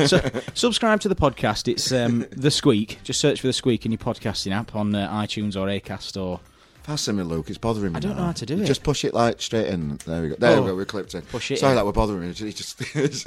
so 0.07 0.19
subscribe 0.55 0.99
to 1.01 1.09
the 1.09 1.15
podcast. 1.15 1.67
It's 1.67 1.91
um, 1.91 2.19
the 2.31 2.49
Sqweek. 2.49 3.03
Just 3.03 3.19
search 3.19 3.41
for 3.41 3.47
the 3.47 3.53
Sqweek 3.53 3.85
in 3.85 3.91
your 3.91 3.99
podcasting 3.99 4.51
app 4.51 4.75
on 4.75 4.95
uh, 4.95 5.07
iTunes 5.11 5.55
or 5.55 5.67
Acast 5.67 6.19
or 6.19 6.39
Pass 6.83 7.07
me, 7.07 7.23
Luke. 7.23 7.49
It's 7.49 7.57
bothering 7.57 7.93
me. 7.93 7.97
I 7.97 7.99
don't 7.99 8.11
now. 8.11 8.17
know 8.17 8.25
how 8.27 8.31
to 8.33 8.45
do 8.45 8.61
it. 8.61 8.65
Just 8.65 8.83
push 8.83 9.03
it 9.03 9.13
like 9.13 9.41
straight 9.41 9.67
in. 9.67 9.97
There 10.05 10.21
we 10.21 10.29
go. 10.29 10.35
There 10.39 10.57
Oh. 10.57 10.61
we 10.61 10.67
go. 10.69 10.75
We 10.75 10.85
clipped 10.85 11.15
it. 11.15 11.27
Push 11.29 11.49
it 11.51 11.59
Sorry 11.59 11.71
in. 11.71 11.75
that 11.77 11.85
we're 11.85 11.91
bothering 11.91 12.21
me. 12.21 12.27
It's 12.29 12.39
just, 12.39 12.79
it's, 12.95 13.25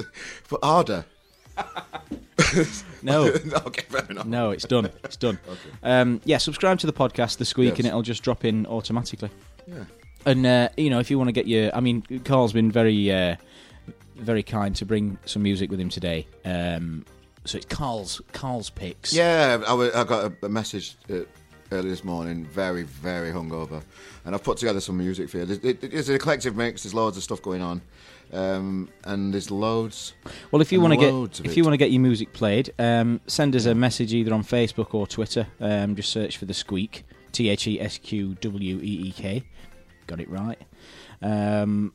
but 0.49 0.63
harder. 0.63 1.03
no. 3.03 3.25
okay, 3.65 3.81
fair 3.89 4.05
enough. 4.09 4.25
No, 4.25 4.51
it's 4.51 4.65
done. 4.65 4.89
It's 5.03 5.17
done. 5.17 5.39
Um, 5.83 6.19
yeah, 6.25 6.37
subscribe 6.39 6.79
to 6.79 6.87
the 6.87 6.93
podcast, 6.93 7.37
The 7.37 7.45
Sqweek, 7.45 7.69
Yes. 7.69 7.77
and 7.79 7.87
it'll 7.87 8.01
just 8.01 8.21
drop 8.23 8.43
in 8.43 8.65
automatically. 8.65 9.29
Yeah. 9.67 9.85
And 10.25 10.45
uh, 10.45 10.69
you 10.75 10.89
know, 10.89 10.99
if 10.99 11.09
you 11.09 11.17
want 11.17 11.29
to 11.29 11.31
get 11.31 11.47
your, 11.47 11.73
I 11.75 11.79
mean, 11.79 12.01
Carl's 12.25 12.51
been 12.51 12.69
very, 12.71 13.09
uh, 13.11 13.35
very 14.17 14.43
kind 14.43 14.75
to 14.75 14.85
bring 14.85 15.17
some 15.25 15.41
music 15.43 15.69
with 15.71 15.79
him 15.79 15.87
today. 15.89 16.27
Um, 16.43 17.05
so 17.45 17.57
it's 17.57 17.65
Carl's 17.65 18.21
Carl's 18.33 18.69
picks. 18.69 19.13
Yeah, 19.13 19.63
I, 19.65 19.73
wa- 19.73 19.91
I 19.95 20.03
got 20.03 20.25
a, 20.41 20.45
a 20.45 20.49
message 20.49 20.97
uh, 21.09 21.19
early 21.71 21.89
this 21.89 22.03
morning, 22.03 22.45
very, 22.45 22.83
very 22.83 23.31
hungover, 23.31 23.81
and 24.25 24.35
I've 24.35 24.43
put 24.43 24.57
together 24.57 24.81
some 24.81 24.97
music 24.97 25.29
for 25.29 25.37
you. 25.37 25.45
There's, 25.45 25.59
it, 25.59 25.81
it's 25.83 26.09
an 26.09 26.15
eclectic 26.15 26.55
mix. 26.55 26.83
There's 26.83 26.93
loads 26.93 27.15
of 27.15 27.23
stuff 27.23 27.41
going 27.41 27.61
on, 27.61 27.81
um, 28.33 28.89
and 29.03 29.33
there's 29.33 29.51
loads. 29.51 30.13
Well, 30.51 30.61
if 30.61 30.71
you 30.71 30.81
want 30.81 30.93
to 30.93 30.99
get 30.99 31.45
if 31.45 31.57
you 31.57 31.63
want 31.63 31.73
to 31.73 31.77
get 31.77 31.91
your 31.91 32.01
music 32.01 32.33
played, 32.33 32.73
um, 32.79 33.21
send 33.27 33.55
us 33.55 33.65
a 33.65 33.75
message 33.75 34.13
either 34.13 34.33
on 34.33 34.43
Facebook 34.43 34.93
or 34.93 35.07
Twitter. 35.07 35.47
Um, 35.59 35.95
just 35.95 36.11
search 36.11 36.37
for 36.37 36.45
the 36.45 36.53
Sqweek, 36.53 37.03
T 37.31 37.49
H 37.49 37.67
E 37.67 37.79
S 37.79 37.97
Q 37.97 38.35
W 38.41 38.79
E 38.81 39.07
E 39.07 39.11
K. 39.11 39.43
Got 40.07 40.19
it 40.19 40.29
right. 40.29 40.59
Um, 41.21 41.93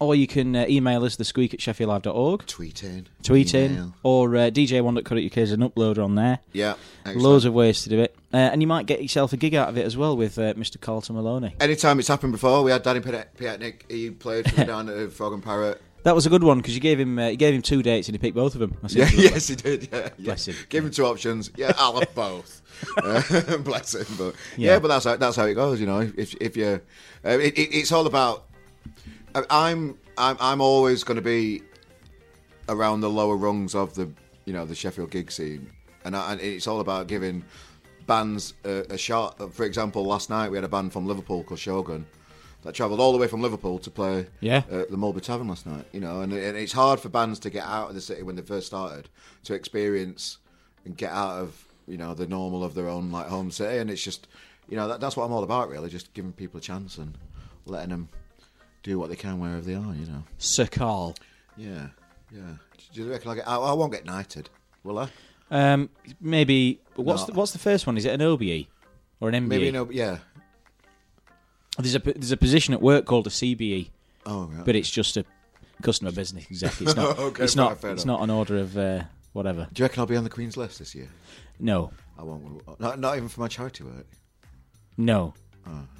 or 0.00 0.14
you 0.16 0.26
can 0.26 0.56
uh, 0.56 0.66
email 0.68 1.04
us 1.04 1.14
the 1.16 1.24
Sqweek 1.24 1.54
at 1.54 1.60
sheffieldlive.org, 1.60 2.46
Tweet 2.46 2.82
in. 2.82 3.06
tweet 3.22 3.54
in, 3.54 3.72
email. 3.72 3.94
or 4.02 4.34
uh, 4.36 4.40
dj1.co.uk 4.50 5.36
is 5.38 5.52
an 5.52 5.60
uploader 5.60 6.02
on 6.04 6.14
there. 6.16 6.40
Yeah. 6.52 6.74
excellent. 7.00 7.20
Loads 7.22 7.44
of 7.44 7.54
ways 7.54 7.82
to 7.84 7.88
do 7.88 8.00
it, 8.00 8.16
uh, 8.32 8.36
and 8.38 8.60
you 8.60 8.66
might 8.66 8.86
get 8.86 9.00
yourself 9.02 9.32
a 9.32 9.36
gig 9.36 9.54
out 9.54 9.68
of 9.68 9.78
it 9.78 9.84
as 9.86 9.96
well 9.96 10.16
with 10.16 10.38
uh, 10.38 10.54
Mr. 10.54 10.80
Carlton 10.80 11.14
Maloney. 11.16 11.54
Anytime 11.60 11.98
it's 12.00 12.08
happened 12.08 12.32
before, 12.32 12.62
we 12.64 12.70
had 12.72 12.82
Danny 12.82 13.00
Piet- 13.00 13.36
Pietnik. 13.38 13.90
He 13.90 14.10
played 14.10 14.50
for 14.50 14.60
me 14.60 14.66
down 14.66 14.88
at 14.88 15.12
Frog 15.12 15.32
and 15.34 15.42
Parrot. 15.42 15.80
That 16.02 16.14
was 16.14 16.24
a 16.24 16.30
good 16.30 16.42
one 16.42 16.56
because 16.60 16.74
you 16.74 16.80
gave 16.80 16.98
him 16.98 17.18
uh, 17.18 17.26
you 17.26 17.36
gave 17.36 17.52
him 17.52 17.60
two 17.60 17.82
dates 17.82 18.08
and 18.08 18.14
he 18.14 18.18
picked 18.18 18.34
both 18.34 18.54
of 18.54 18.60
them. 18.60 18.74
I 18.82 18.86
Yeah, 18.88 19.04
said, 19.06 19.18
yes, 19.18 19.48
he 19.48 19.54
did. 19.56 19.88
Yeah, 19.92 19.98
yeah. 20.16 20.24
Bless 20.24 20.48
him. 20.48 20.54
Give 20.70 20.82
him 20.82 20.90
two 20.90 21.04
options. 21.04 21.50
Yeah, 21.58 21.72
I'll 21.76 21.98
have 22.00 22.14
both. 22.14 22.62
Uh, 22.96 23.58
bless 23.58 23.94
him. 23.94 24.06
But 24.16 24.34
yeah. 24.56 24.72
Yeah. 24.72 24.78
but 24.78 24.88
that's 24.88 25.04
how, 25.04 25.16
that's 25.16 25.36
how 25.36 25.44
it 25.44 25.52
goes. 25.52 25.78
You 25.78 25.86
know, 25.86 26.00
if 26.16 26.34
if 26.40 26.56
you, 26.56 26.80
uh, 27.22 27.28
it, 27.28 27.58
it, 27.58 27.74
it's 27.74 27.92
all 27.92 28.06
about. 28.06 28.46
I'm 29.34 29.98
I'm 30.18 30.36
I'm 30.40 30.60
always 30.60 31.04
going 31.04 31.16
to 31.16 31.22
be 31.22 31.62
around 32.68 33.00
the 33.00 33.10
lower 33.10 33.36
rungs 33.36 33.74
of 33.74 33.94
the 33.94 34.10
you 34.44 34.52
know 34.52 34.64
the 34.64 34.74
Sheffield 34.74 35.10
gig 35.10 35.30
scene, 35.30 35.70
and, 36.04 36.16
I, 36.16 36.32
and 36.32 36.40
it's 36.40 36.66
all 36.66 36.80
about 36.80 37.06
giving 37.06 37.44
bands 38.06 38.54
a, 38.64 38.84
a 38.90 38.98
shot. 38.98 39.52
For 39.54 39.64
example, 39.64 40.04
last 40.04 40.30
night 40.30 40.50
we 40.50 40.56
had 40.56 40.64
a 40.64 40.68
band 40.68 40.92
from 40.92 41.06
Liverpool 41.06 41.44
called 41.44 41.60
Shogun 41.60 42.06
that 42.62 42.74
travelled 42.74 43.00
all 43.00 43.12
the 43.12 43.18
way 43.18 43.26
from 43.26 43.40
Liverpool 43.40 43.78
to 43.78 43.90
play 43.90 44.26
Yeah. 44.40 44.62
at 44.70 44.90
the 44.90 44.96
Mulberry 44.96 45.22
Tavern 45.22 45.48
last 45.48 45.64
night. 45.66 45.86
You 45.92 46.00
know, 46.00 46.20
and, 46.20 46.30
and 46.32 46.58
it's 46.58 46.72
hard 46.72 47.00
for 47.00 47.08
bands 47.08 47.38
to 47.40 47.50
get 47.50 47.64
out 47.64 47.88
of 47.88 47.94
the 47.94 48.02
city 48.02 48.22
when 48.22 48.36
they 48.36 48.42
first 48.42 48.66
started 48.66 49.08
to 49.44 49.54
experience 49.54 50.38
and 50.84 50.96
get 50.96 51.10
out 51.10 51.38
of 51.40 51.66
you 51.86 51.96
know 51.96 52.14
the 52.14 52.26
normal 52.26 52.64
of 52.64 52.74
their 52.74 52.88
own 52.88 53.10
like 53.12 53.26
home 53.28 53.50
city, 53.50 53.78
and 53.78 53.90
it's 53.90 54.02
just 54.02 54.26
you 54.68 54.76
know 54.76 54.88
that, 54.88 55.00
that's 55.00 55.16
what 55.16 55.24
I'm 55.24 55.32
all 55.32 55.44
about 55.44 55.68
really, 55.68 55.88
just 55.88 56.12
giving 56.14 56.32
people 56.32 56.58
a 56.58 56.60
chance 56.60 56.98
and 56.98 57.16
letting 57.66 57.90
them 57.90 58.08
do 58.82 58.98
what 58.98 59.08
they 59.10 59.16
can 59.16 59.38
wherever 59.40 59.60
they 59.60 59.74
are. 59.74 59.94
You 59.94 60.06
know. 60.06 60.24
Sir 60.38 60.66
Carl. 60.66 61.14
Yeah, 61.56 61.88
yeah. 62.32 62.40
Do 62.92 63.02
you 63.02 63.10
reckon 63.10 63.30
I, 63.30 63.34
get, 63.36 63.48
I, 63.48 63.56
I 63.56 63.72
won't 63.72 63.92
get 63.92 64.04
knighted, 64.04 64.48
will 64.82 64.98
I? 64.98 65.08
Um, 65.50 65.90
maybe. 66.20 66.80
What's 66.96 67.24
the, 67.24 67.32
what's 67.32 67.52
the 67.52 67.58
first 67.58 67.86
one? 67.86 67.96
Is 67.96 68.04
it 68.04 68.12
an 68.12 68.22
OBE 68.22 68.66
or 69.20 69.28
an 69.28 69.34
MBE? 69.34 69.48
Maybe 69.48 69.70
no. 69.70 69.88
Yeah. 69.90 70.18
There's 71.78 71.94
a 71.94 71.98
there's 72.00 72.32
a 72.32 72.36
position 72.36 72.74
at 72.74 72.82
work 72.82 73.04
called 73.06 73.26
a 73.26 73.30
CBE, 73.30 73.90
Oh, 74.26 74.44
right. 74.46 74.64
but 74.64 74.76
it's 74.76 74.90
just 74.90 75.16
a 75.16 75.24
customer 75.82 76.12
business 76.12 76.44
exec. 76.50 76.72
It's 76.80 76.94
not. 76.96 77.18
Okay, 77.18 77.44
it's 77.44 77.56
not. 77.56 77.82
it's 77.84 78.04
not 78.04 78.22
an 78.22 78.30
order 78.30 78.58
of 78.58 78.76
uh, 78.76 79.04
whatever. 79.32 79.68
do 79.72 79.80
you 79.80 79.84
reckon 79.84 80.00
I'll 80.00 80.06
be 80.06 80.16
on 80.16 80.24
the 80.24 80.30
Queen's 80.30 80.56
list 80.56 80.78
this 80.78 80.94
year? 80.94 81.08
No, 81.58 81.90
I 82.18 82.22
won't. 82.22 82.80
Not, 82.80 82.98
not 82.98 83.16
even 83.16 83.28
for 83.28 83.40
my 83.40 83.48
charity 83.48 83.84
work. 83.84 84.06
no. 84.96 85.34
Oh, 85.66 85.70
okay. 85.70 85.72
Fair 85.72 85.74
enough. 85.74 85.99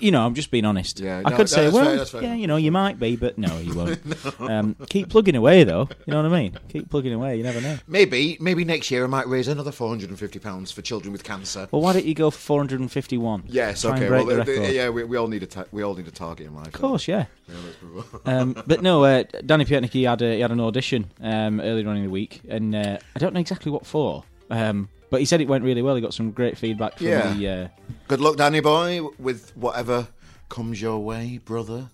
You 0.00 0.10
know, 0.10 0.24
I'm 0.24 0.34
just 0.34 0.50
being 0.50 0.64
honest. 0.64 1.00
Yeah, 1.00 1.22
I 1.24 1.30
no, 1.30 1.36
could 1.36 1.38
no, 1.38 1.44
say, 1.46 1.62
that's 1.64 1.74
well, 1.74 1.84
fair, 1.84 1.96
that's 1.96 2.10
fair 2.10 2.22
yeah, 2.22 2.34
you 2.34 2.46
know, 2.46 2.56
you 2.56 2.72
might 2.72 2.98
be, 2.98 3.16
but 3.16 3.38
no, 3.38 3.58
you 3.58 3.74
won't. 3.74 4.00
um, 4.40 4.76
keep 4.88 5.08
plugging 5.08 5.36
away, 5.36 5.64
though. 5.64 5.88
You 6.06 6.12
know 6.12 6.22
what 6.22 6.32
I 6.32 6.40
mean? 6.42 6.58
Keep 6.68 6.90
plugging 6.90 7.12
away. 7.12 7.36
You 7.36 7.42
never 7.42 7.60
know. 7.60 7.78
Maybe, 7.86 8.36
maybe 8.40 8.64
next 8.64 8.90
year 8.90 9.04
I 9.04 9.06
might 9.06 9.26
raise 9.28 9.48
another 9.48 9.72
four 9.72 9.88
hundred 9.88 10.10
and 10.10 10.18
fifty 10.18 10.38
pounds 10.38 10.70
for 10.72 10.82
children 10.82 11.12
with 11.12 11.24
cancer. 11.24 11.68
Well, 11.70 11.82
why 11.82 11.92
don't 11.92 12.04
you 12.04 12.14
go 12.14 12.30
for 12.30 12.38
451? 12.38 13.44
Yes, 13.48 13.82
Try 13.82 13.96
and 13.96 14.04
okay. 14.04 14.10
Well, 14.10 14.24
the 14.24 14.44
the- 14.44 14.72
yeah, 14.72 14.88
we, 14.90 15.04
we 15.04 15.16
all 15.16 15.28
need 15.28 15.42
a 15.42 15.46
ta- 15.46 15.66
we 15.72 15.82
all 15.82 15.94
need 15.94 16.08
a 16.08 16.10
target 16.10 16.46
in 16.46 16.54
life. 16.54 16.68
Of 16.68 16.72
course, 16.72 17.08
yeah. 17.08 17.26
Yeah, 17.48 17.54
let's 17.64 17.82
move 17.82 18.20
on. 18.26 18.34
Um, 18.34 18.62
but 18.66 18.82
no, 18.82 19.04
uh, 19.04 19.22
Danny 19.44 19.64
Pietnik, 19.64 19.90
he 19.90 20.02
had, 20.02 20.20
a, 20.20 20.34
he 20.34 20.40
had 20.40 20.50
an 20.50 20.58
audition 20.58 21.12
um, 21.20 21.60
earlier 21.60 21.88
on 21.88 21.96
in 21.96 22.02
the 22.02 22.10
week, 22.10 22.40
and 22.48 22.74
uh, 22.74 22.98
I 23.14 23.18
don't 23.20 23.34
know 23.34 23.38
exactly 23.40 23.70
what 23.70 23.86
for, 23.86 24.24
um, 24.50 24.88
but 25.10 25.20
he 25.20 25.26
said 25.26 25.40
it 25.40 25.48
went 25.48 25.64
really 25.64 25.82
well. 25.82 25.94
He 25.94 26.00
got 26.00 26.14
some 26.14 26.30
great 26.30 26.56
feedback 26.58 26.98
from 26.98 27.06
Yeah. 27.06 27.32
the. 27.34 27.48
Uh, 27.48 27.68
Good 28.08 28.20
luck, 28.20 28.36
Danny 28.36 28.60
boy, 28.60 29.00
with 29.18 29.56
whatever 29.56 30.08
comes 30.48 30.80
your 30.80 30.98
way, 30.98 31.38
brother. 31.44 31.88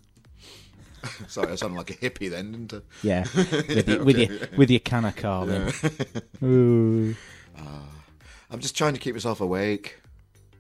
Sorry, 1.29 1.51
I 1.51 1.55
sounded 1.57 1.77
like 1.77 1.91
a 1.91 1.95
hippie 1.95 2.31
then, 2.31 2.53
didn't 2.53 2.75
I? 2.75 2.81
yeah, 3.03 3.25
with, 3.35 3.89
your, 3.89 4.05
with, 4.05 4.19
your, 4.19 4.29
with 4.57 4.71
your 4.71 4.81
can 4.81 5.05
of 5.05 5.17
Carling. 5.17 5.73
Ooh. 6.43 7.15
I'm 8.51 8.61
just 8.61 8.77
trying 8.77 8.93
to 8.93 9.01
keep 9.01 9.15
myself 9.15 9.41
awake. 9.41 9.99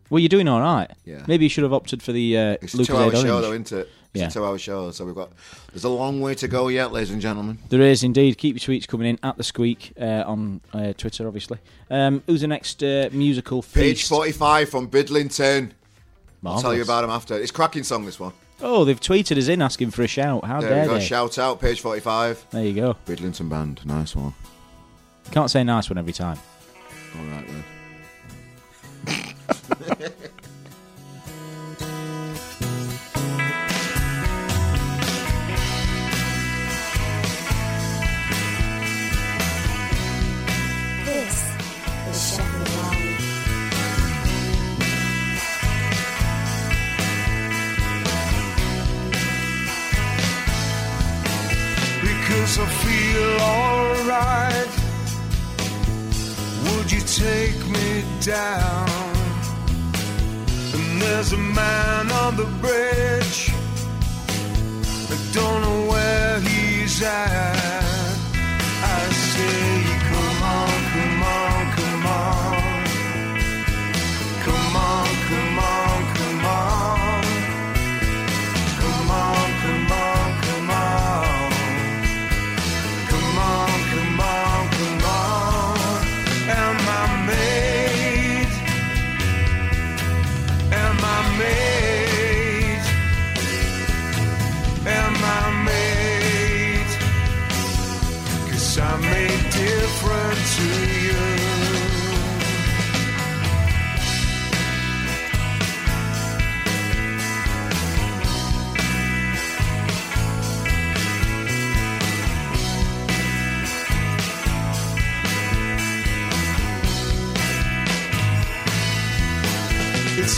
Well, 0.08 0.18
you're 0.20 0.28
doing 0.30 0.48
all 0.48 0.60
right. 0.60 0.90
Yeah. 1.04 1.24
Maybe 1.28 1.44
you 1.44 1.48
should 1.50 1.62
have 1.64 1.72
opted 1.74 2.02
for 2.02 2.12
the 2.12 2.36
uh, 2.36 2.56
It's 2.62 2.74
a 2.74 2.84
two-hour 2.84 3.04
Orange. 3.04 3.18
show, 3.22 3.40
though, 3.42 3.52
isn't 3.52 3.70
it? 3.72 3.88
Yeah. 4.14 4.26
It's 4.26 4.36
a 4.36 4.40
two-hour 4.40 4.58
show, 4.58 4.90
so 4.90 5.06
we've 5.06 5.14
got. 5.14 5.30
There's 5.72 5.84
a 5.84 5.88
long 5.88 6.20
way 6.20 6.34
to 6.34 6.46
go 6.48 6.68
yet, 6.68 6.92
ladies 6.92 7.10
and 7.10 7.20
gentlemen. 7.22 7.58
There 7.70 7.80
is 7.80 8.02
indeed. 8.02 8.36
Keep 8.36 8.56
your 8.56 8.76
tweets 8.78 8.86
coming 8.86 9.08
in 9.08 9.18
at 9.22 9.38
the 9.38 9.42
Sqweek 9.42 9.92
uh, 10.00 10.28
on 10.28 10.60
uh, 10.74 10.92
Twitter, 10.92 11.26
obviously. 11.26 11.58
Um, 11.90 12.22
who's 12.26 12.42
the 12.42 12.46
next 12.46 12.82
uh, 12.82 13.08
musical 13.12 13.62
Page 13.62 13.98
feast? 14.00 14.08
45 14.10 14.68
from 14.68 14.88
Bridlington. 14.88 15.70
I'll 16.44 16.60
tell 16.60 16.74
you 16.74 16.82
about 16.82 17.04
him 17.04 17.10
after. 17.10 17.34
It's 17.38 17.52
cracking 17.52 17.84
song, 17.84 18.04
this 18.04 18.20
one. 18.20 18.32
Oh, 18.60 18.84
they've 18.84 19.00
tweeted 19.00 19.38
us 19.38 19.48
in 19.48 19.62
asking 19.62 19.92
for 19.92 20.02
a 20.02 20.06
shout. 20.06 20.44
How 20.44 20.60
There 20.60 20.70
dare 20.70 20.86
go. 20.86 20.94
they? 20.94 21.00
Shout 21.04 21.38
out, 21.38 21.60
page 21.60 21.80
45. 21.80 22.46
There 22.50 22.64
you 22.64 22.74
go. 22.74 22.96
Bridlington 23.06 23.48
Band. 23.48 23.84
Nice 23.86 24.14
one. 24.14 24.34
Can't 25.30 25.50
say 25.50 25.64
nice 25.64 25.88
one 25.88 25.98
every 25.98 26.12
time. 26.12 26.38
All 27.18 27.24
right, 27.24 27.48
then. 29.06 30.12
because 52.42 52.58
I 52.58 52.66
feel 52.84 53.40
alright. 53.54 54.72
Would 56.64 56.90
you 56.90 57.00
take 57.00 57.60
me 57.68 58.02
down? 58.20 58.88
And 60.74 61.00
there's 61.00 61.32
a 61.32 61.36
man 61.36 62.10
on 62.10 62.36
the 62.36 62.46
bridge. 62.60 63.52
I 65.08 65.16
don't 65.32 65.60
know 65.62 65.86
where 65.92 66.40
he's 66.40 67.00
at. 67.00 67.84
I 68.98 69.02
say, 69.30 69.84
come 70.10 70.42
on, 70.58 70.78
come 70.94 71.22
on, 71.38 71.62
come 71.78 72.06
on. 72.22 72.84
Come 74.46 74.76
on, 74.90 75.08
come 75.28 75.58
on, 75.60 76.14
come 76.16 76.46
on. 76.46 77.01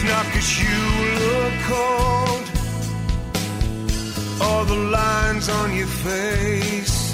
Not 0.08 0.26
cause 0.32 0.52
you 0.62 0.80
look 1.22 1.54
cold 1.72 2.44
or 4.46 4.64
the 4.72 4.80
lines 4.90 5.48
on 5.48 5.76
your 5.76 5.92
face 6.08 7.04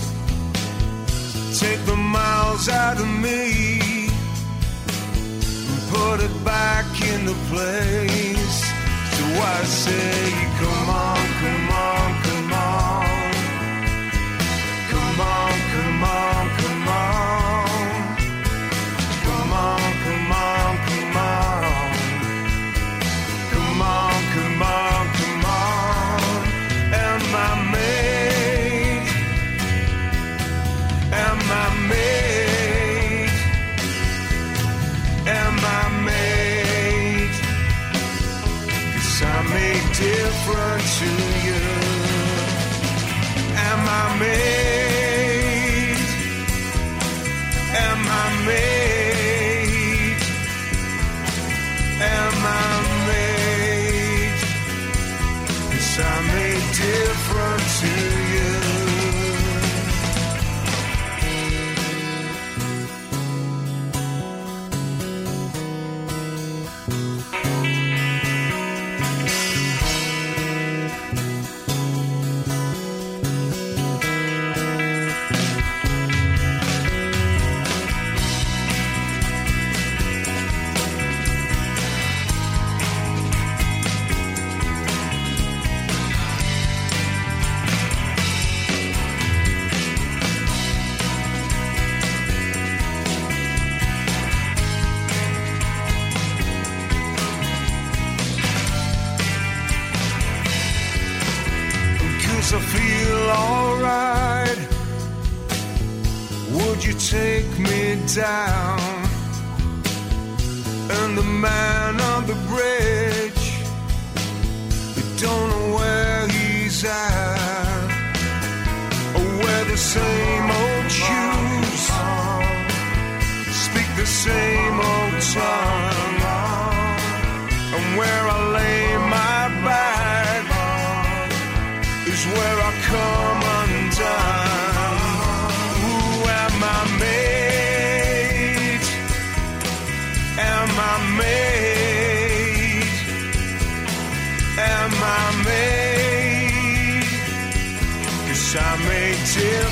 take 1.60 1.84
the 1.84 1.96
miles 1.96 2.68
out 2.70 2.98
of 2.98 3.06
me 3.06 3.78
and 5.68 5.80
put 5.90 6.20
it 6.20 6.44
back 6.44 6.86
into 7.12 7.34
place. 7.52 8.60
So 9.16 9.24
I 9.56 9.62
say, 9.64 10.30
come 10.58 10.88
on, 10.88 11.26
come 11.42 11.70
on. 11.70 12.19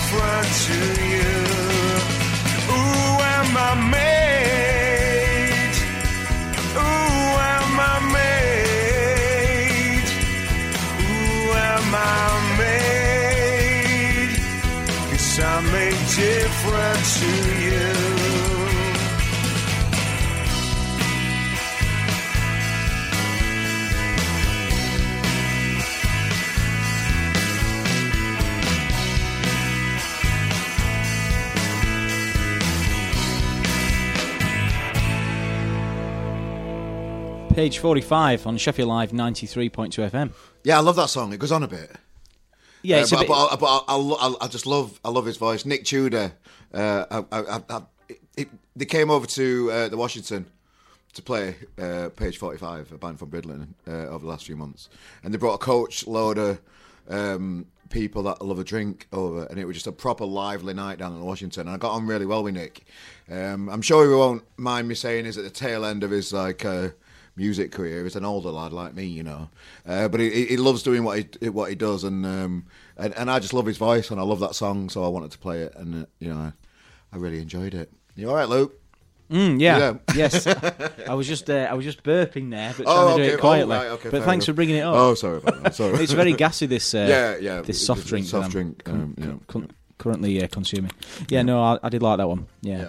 Different 0.08 0.48
to 0.64 0.78
you. 1.12 1.36
Ooh, 2.72 3.20
am 3.36 3.56
I 3.56 3.74
made? 3.92 5.76
Am 7.54 7.80
I 7.80 7.98
made? 8.16 10.08
Am 11.52 11.94
I 11.94 12.06
I'm 15.40 15.64
made 15.72 16.02
different 16.16 17.04
to 17.18 17.30
you. 17.62 17.67
Page 37.58 37.80
45 37.80 38.46
on 38.46 38.56
Sheffield 38.56 38.88
Live 38.88 39.10
93.2 39.10 40.08
FM. 40.12 40.30
Yeah, 40.62 40.78
I 40.78 40.80
love 40.80 40.94
that 40.94 41.08
song. 41.08 41.32
It 41.32 41.40
goes 41.40 41.50
on 41.50 41.64
a 41.64 41.66
bit. 41.66 41.90
Yeah, 42.82 42.98
Uh, 42.98 43.06
but, 43.10 43.18
bit. 43.18 43.26
but, 43.26 43.34
I, 43.34 43.56
but 43.56 43.84
I, 43.88 43.96
I, 43.96 44.34
I, 44.42 44.46
just 44.46 44.64
love 44.64 45.00
I 45.04 45.08
love 45.08 45.26
his 45.26 45.38
voice. 45.38 45.64
Nick 45.64 45.84
Tudor, 45.84 46.34
uh, 46.72 47.04
I, 47.10 47.24
I, 47.36 47.40
I, 47.56 47.60
I, 47.68 47.82
it, 48.36 48.48
they 48.76 48.84
came 48.84 49.10
over 49.10 49.26
to 49.26 49.72
uh, 49.72 49.88
the 49.88 49.96
Washington 49.96 50.46
to 51.14 51.20
play 51.20 51.56
uh, 51.76 52.10
Page 52.10 52.38
Forty 52.38 52.58
Five, 52.58 52.92
a 52.92 52.96
band 52.96 53.18
from 53.18 53.30
Bridlington, 53.30 53.74
uh, 53.88 54.06
over 54.06 54.20
the 54.20 54.30
last 54.30 54.46
few 54.46 54.54
months, 54.54 54.88
and 55.24 55.34
they 55.34 55.38
brought 55.38 55.54
a 55.54 55.58
coach, 55.58 56.06
load 56.06 56.38
of 56.38 56.60
um, 57.08 57.66
people 57.90 58.22
that 58.22 58.40
love 58.40 58.60
a 58.60 58.64
drink 58.64 59.08
over, 59.12 59.46
and 59.46 59.58
it 59.58 59.64
was 59.64 59.74
just 59.74 59.88
a 59.88 59.92
proper 59.92 60.24
lively 60.24 60.74
night 60.74 60.98
down 61.00 61.12
in 61.12 61.20
Washington. 61.24 61.62
And 61.62 61.70
I 61.70 61.76
got 61.76 61.90
on 61.90 62.06
really 62.06 62.24
well 62.24 62.44
with 62.44 62.54
Nick. 62.54 62.84
Um, 63.28 63.68
I'm 63.68 63.82
sure 63.82 64.08
he 64.08 64.14
won't 64.14 64.44
mind 64.56 64.86
me 64.86 64.94
saying 64.94 65.24
he's 65.24 65.38
at 65.38 65.42
the 65.42 65.50
tail 65.50 65.84
end 65.84 66.04
of 66.04 66.12
his 66.12 66.32
like. 66.32 66.64
Music 67.38 67.70
career. 67.72 68.02
He's 68.04 68.16
an 68.16 68.24
older 68.24 68.50
lad 68.50 68.72
like 68.72 68.94
me, 68.94 69.04
you 69.06 69.22
know, 69.22 69.48
uh, 69.86 70.08
but 70.08 70.20
he, 70.20 70.44
he 70.46 70.56
loves 70.56 70.82
doing 70.82 71.04
what 71.04 71.36
he 71.40 71.48
what 71.48 71.70
he 71.70 71.76
does, 71.76 72.04
and, 72.04 72.26
um, 72.26 72.66
and 72.96 73.14
and 73.16 73.30
I 73.30 73.38
just 73.38 73.54
love 73.54 73.64
his 73.64 73.78
voice, 73.78 74.10
and 74.10 74.20
I 74.20 74.24
love 74.24 74.40
that 74.40 74.54
song, 74.56 74.90
so 74.90 75.04
I 75.04 75.08
wanted 75.08 75.30
to 75.30 75.38
play 75.38 75.62
it, 75.62 75.74
and 75.76 76.02
uh, 76.02 76.06
you 76.18 76.28
know, 76.34 76.38
I, 76.40 76.52
I 77.12 77.16
really 77.18 77.38
enjoyed 77.40 77.74
it. 77.74 77.90
You 78.16 78.28
all 78.28 78.34
right, 78.36 78.48
Luke? 78.48 78.74
Mm, 79.30 79.60
yeah. 79.60 79.78
Yeah. 79.78 79.94
yes. 80.16 80.46
I 81.08 81.14
was 81.14 81.28
just 81.28 81.48
uh, 81.50 81.68
I 81.70 81.74
was 81.74 81.84
just 81.84 82.02
burping 82.02 82.50
there, 82.50 82.74
but 82.76 82.84
trying 82.84 83.12
Oh, 83.12 83.16
to 83.18 83.22
do 83.24 83.34
it 83.34 83.40
quietly. 83.40 83.76
Oh, 83.76 83.78
right, 83.78 83.88
okay, 83.90 84.10
but 84.10 84.22
thanks 84.24 84.44
enough. 84.44 84.46
for 84.46 84.52
bringing 84.54 84.76
it 84.76 84.80
up. 84.80 84.94
Oh, 84.96 85.14
sorry 85.14 85.36
about 85.38 85.62
that. 85.62 85.74
Sorry. 85.74 85.98
it's 86.02 86.12
very 86.12 86.32
gassy. 86.32 86.66
This 86.66 86.94
uh, 86.94 86.98
Yeah, 87.08 87.36
yeah, 87.36 87.60
This 87.60 87.84
soft 87.84 88.06
drink. 88.06 88.26
soft 88.26 88.50
drink, 88.50 88.82
um, 88.88 89.14
yeah. 89.18 89.60
currently 89.98 90.42
uh, 90.42 90.48
consuming. 90.48 90.92
Yeah, 91.28 91.42
no, 91.42 91.62
I, 91.62 91.78
I 91.82 91.88
did 91.90 92.02
like 92.02 92.16
that 92.18 92.26
one. 92.28 92.46
Yeah. 92.62 92.88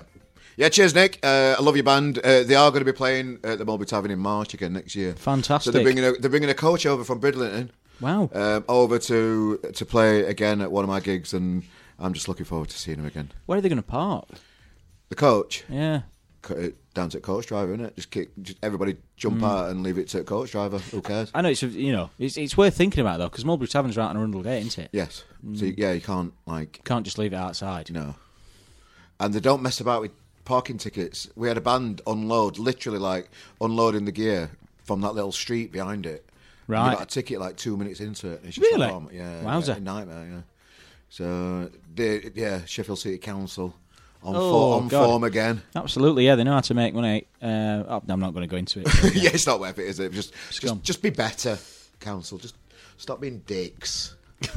Yeah. 0.59 0.69
Cheers, 0.69 0.93
Nick. 0.93 1.19
Uh, 1.23 1.55
I 1.57 1.61
love 1.61 1.75
your 1.75 1.83
band. 1.85 2.19
Uh, 2.19 2.43
they 2.43 2.55
are 2.55 2.69
going 2.69 2.81
to 2.81 2.85
be 2.85 2.95
playing 2.95 3.39
at 3.43 3.57
the 3.59 3.65
Mulberry 3.65 3.85
Tavern 3.87 4.11
in 4.11 4.19
March 4.19 4.53
again 4.53 4.73
next 4.73 4.95
year. 4.95 5.13
Fantastic. 5.15 5.65
So 5.65 5.71
they're 5.71 5.83
bringing 5.83 6.03
a, 6.05 6.11
they're 6.13 6.29
bringing 6.29 6.49
a 6.49 6.53
coach 6.53 6.85
over 6.85 7.03
from 7.03 7.19
Bridlington 7.19 7.69
Wow. 8.01 8.29
um, 8.33 8.65
over 8.67 8.99
to 8.99 9.57
to 9.73 9.85
play 9.85 10.25
again 10.25 10.61
at 10.61 10.71
one 10.71 10.83
of 10.83 10.89
my 10.89 10.99
gigs, 10.99 11.33
and 11.33 11.63
I'm 11.97 12.13
just 12.13 12.27
looking 12.27 12.45
forward 12.45 12.69
to 12.69 12.77
seeing 12.77 12.99
him 12.99 13.05
again. 13.05 13.31
Where 13.45 13.57
are 13.57 13.61
they 13.61 13.69
going 13.69 13.77
to 13.81 13.83
park? 13.83 14.27
The 15.09 15.15
coach, 15.15 15.63
Yeah. 15.69 16.01
co- 16.41 16.55
uh, 16.55 16.69
down 16.93 17.09
to 17.11 17.19
coach 17.19 17.47
driver, 17.47 17.73
isn't 17.73 17.85
it? 17.85 17.95
Just 17.95 18.11
kick, 18.11 18.29
just 18.41 18.57
everybody 18.61 18.93
Mm. 18.93 18.97
jump 19.17 19.43
out 19.43 19.69
and 19.69 19.81
leave 19.83 19.97
it 19.97 20.07
to 20.09 20.23
coach 20.23 20.51
driver. 20.51 20.77
Who 20.79 21.01
cares? 21.01 21.31
I 21.33 21.41
know 21.41 21.49
it's 21.49 21.63
you 21.63 21.91
know 21.93 22.09
it's 22.19 22.35
it's 22.37 22.55
worth 22.57 22.75
thinking 22.75 22.99
about 23.01 23.17
though 23.19 23.29
because 23.29 23.45
Mulberry 23.45 23.67
Tavern's 23.69 23.95
right 23.97 24.07
on 24.09 24.17
Arundel 24.17 24.43
Gate, 24.43 24.65
isn't 24.67 24.83
it? 24.85 24.89
Yes. 24.93 25.23
Mm. 25.45 25.57
So 25.57 25.65
yeah, 25.77 25.93
you 25.93 26.01
can't 26.01 26.33
like 26.45 26.81
Can't 26.85 27.05
just 27.05 27.17
leave 27.17 27.31
it 27.33 27.37
outside. 27.37 27.89
no, 27.91 28.15
and 29.19 29.33
they 29.33 29.39
don't 29.39 29.61
mess 29.61 29.79
about 29.79 30.01
with 30.01 30.11
parking 30.49 30.79
tickets. 30.79 31.29
We 31.35 31.47
had 31.47 31.57
a 31.57 31.61
band 31.61 32.01
unload, 32.07 32.57
literally 32.57 32.97
like 32.97 33.29
unloading 33.61 34.05
the 34.05 34.11
gear 34.11 34.49
from 34.83 34.99
that 35.01 35.13
little 35.13 35.31
street 35.31 35.71
behind 35.71 36.07
it. 36.07 36.25
Right. 36.65 36.89
You 36.89 36.97
got 36.97 37.03
a 37.03 37.05
ticket 37.05 37.39
like 37.39 37.55
two 37.55 37.77
minutes 37.77 37.99
into 37.99 38.31
it. 38.31 38.39
and 38.39 38.47
It's 38.47 38.55
just 38.55 38.65
Really? 38.71 38.87
Like, 38.87 38.91
oh, 38.91 39.09
yeah. 39.13 39.43
Wowza. 39.43 39.67
yeah, 39.67 39.75
a 39.75 39.79
nightmare. 39.79 40.27
Yeah. 40.27 40.41
So 41.09 41.69
they, 41.93 42.31
yeah, 42.33 42.65
Sheffield 42.65 42.97
City 42.97 43.19
Council 43.19 43.75
on, 44.23 44.35
Oh, 44.35 44.39
for, 44.39 44.81
on 44.81 44.89
form 44.89 45.23
again. 45.23 45.61
Absolutely, 45.75 46.25
yeah. 46.25 46.33
They 46.33 46.43
know 46.43 46.53
how 46.53 46.61
to 46.61 46.73
make 46.73 46.95
money. 46.95 47.27
Uh, 47.39 47.83
oh, 47.87 48.01
I'm 48.09 48.19
not 48.19 48.33
going 48.33 48.41
to 48.41 48.51
go 48.51 48.57
into 48.57 48.79
it. 48.79 48.87
yeah, 49.15 49.29
it's 49.31 49.45
not 49.45 49.59
worth 49.59 49.77
it, 49.77 49.85
is 49.85 49.99
it? 49.99 50.11
Just, 50.13 50.33
just, 50.49 50.81
just 50.81 51.03
be 51.03 51.11
better, 51.11 51.59
council. 51.99 52.39
Just 52.39 52.55
stop 52.97 53.21
being 53.21 53.43
dicks. 53.45 54.15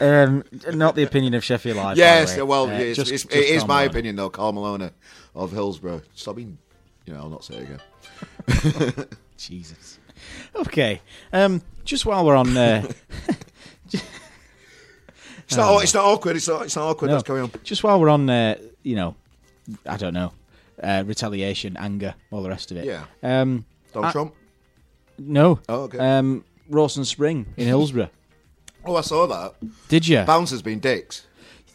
um, 0.00 0.44
not 0.72 0.94
the 0.94 1.02
opinion 1.02 1.34
of 1.34 1.44
Sheffield 1.44 1.76
Live. 1.76 1.96
Yes, 1.96 2.36
well, 2.40 2.68
Uh, 2.68 2.72
it's, 2.72 2.96
just- 2.98 3.10
it's, 3.12 3.22
just 3.24 3.34
it 3.34 3.44
is 3.44 3.66
my 3.66 3.82
opinion, 3.82 4.16
though. 4.16 4.30
Carl 4.30 4.52
Maloney 4.52 4.90
of 5.34 5.52
Hillsborough. 5.52 6.02
Stop 6.14 6.36
being, 6.36 6.58
you 7.06 7.12
know, 7.14 7.20
I'll 7.20 7.28
not 7.28 7.44
say 7.44 7.54
it 7.56 7.62
again. 7.62 9.06
Jesus. 9.36 9.98
Okay. 10.54 11.00
Um, 11.32 11.60
just 11.84 12.06
while 12.06 12.24
we're 12.24 12.36
on. 12.36 12.56
Uh, 12.56 12.90
It's 15.46 15.56
not, 15.58 15.82
it's 15.82 15.92
not 15.94 16.04
awkward. 16.06 16.36
It's 16.36 16.48
not, 16.48 16.62
it's 16.62 16.74
not 16.74 16.88
awkward. 16.88 17.08
no, 17.08 17.14
Let's 17.14 17.26
carry 17.26 17.40
on. 17.40 17.50
Just 17.62 17.84
while 17.84 18.00
we're 18.00 18.08
on, 18.08 18.28
uh, 18.30 18.56
you 18.82 18.96
know, 18.96 19.14
I 19.86 19.98
don't 19.98 20.14
know, 20.14 20.32
uh, 20.82 21.04
retaliation, 21.06 21.76
anger, 21.76 22.14
all 22.30 22.42
the 22.42 22.48
rest 22.48 22.70
of 22.70 22.78
it. 22.78 22.86
Yeah. 22.86 23.04
Um, 23.22 23.66
Donald 23.92 24.08
I- 24.08 24.12
Trump. 24.12 24.34
no. 25.18 25.60
Oh, 25.68 25.82
okay. 25.82 25.98
Um, 25.98 26.44
Rawson 26.70 27.04
Spring 27.04 27.44
in 27.58 27.66
Hillsborough. 27.66 28.08
Oh, 28.86 28.96
I 28.96 29.00
saw 29.00 29.26
that. 29.26 29.54
Did 29.88 30.06
you? 30.06 30.22
Bouncers 30.22 30.62
being 30.62 30.78
dicks. 30.80 31.26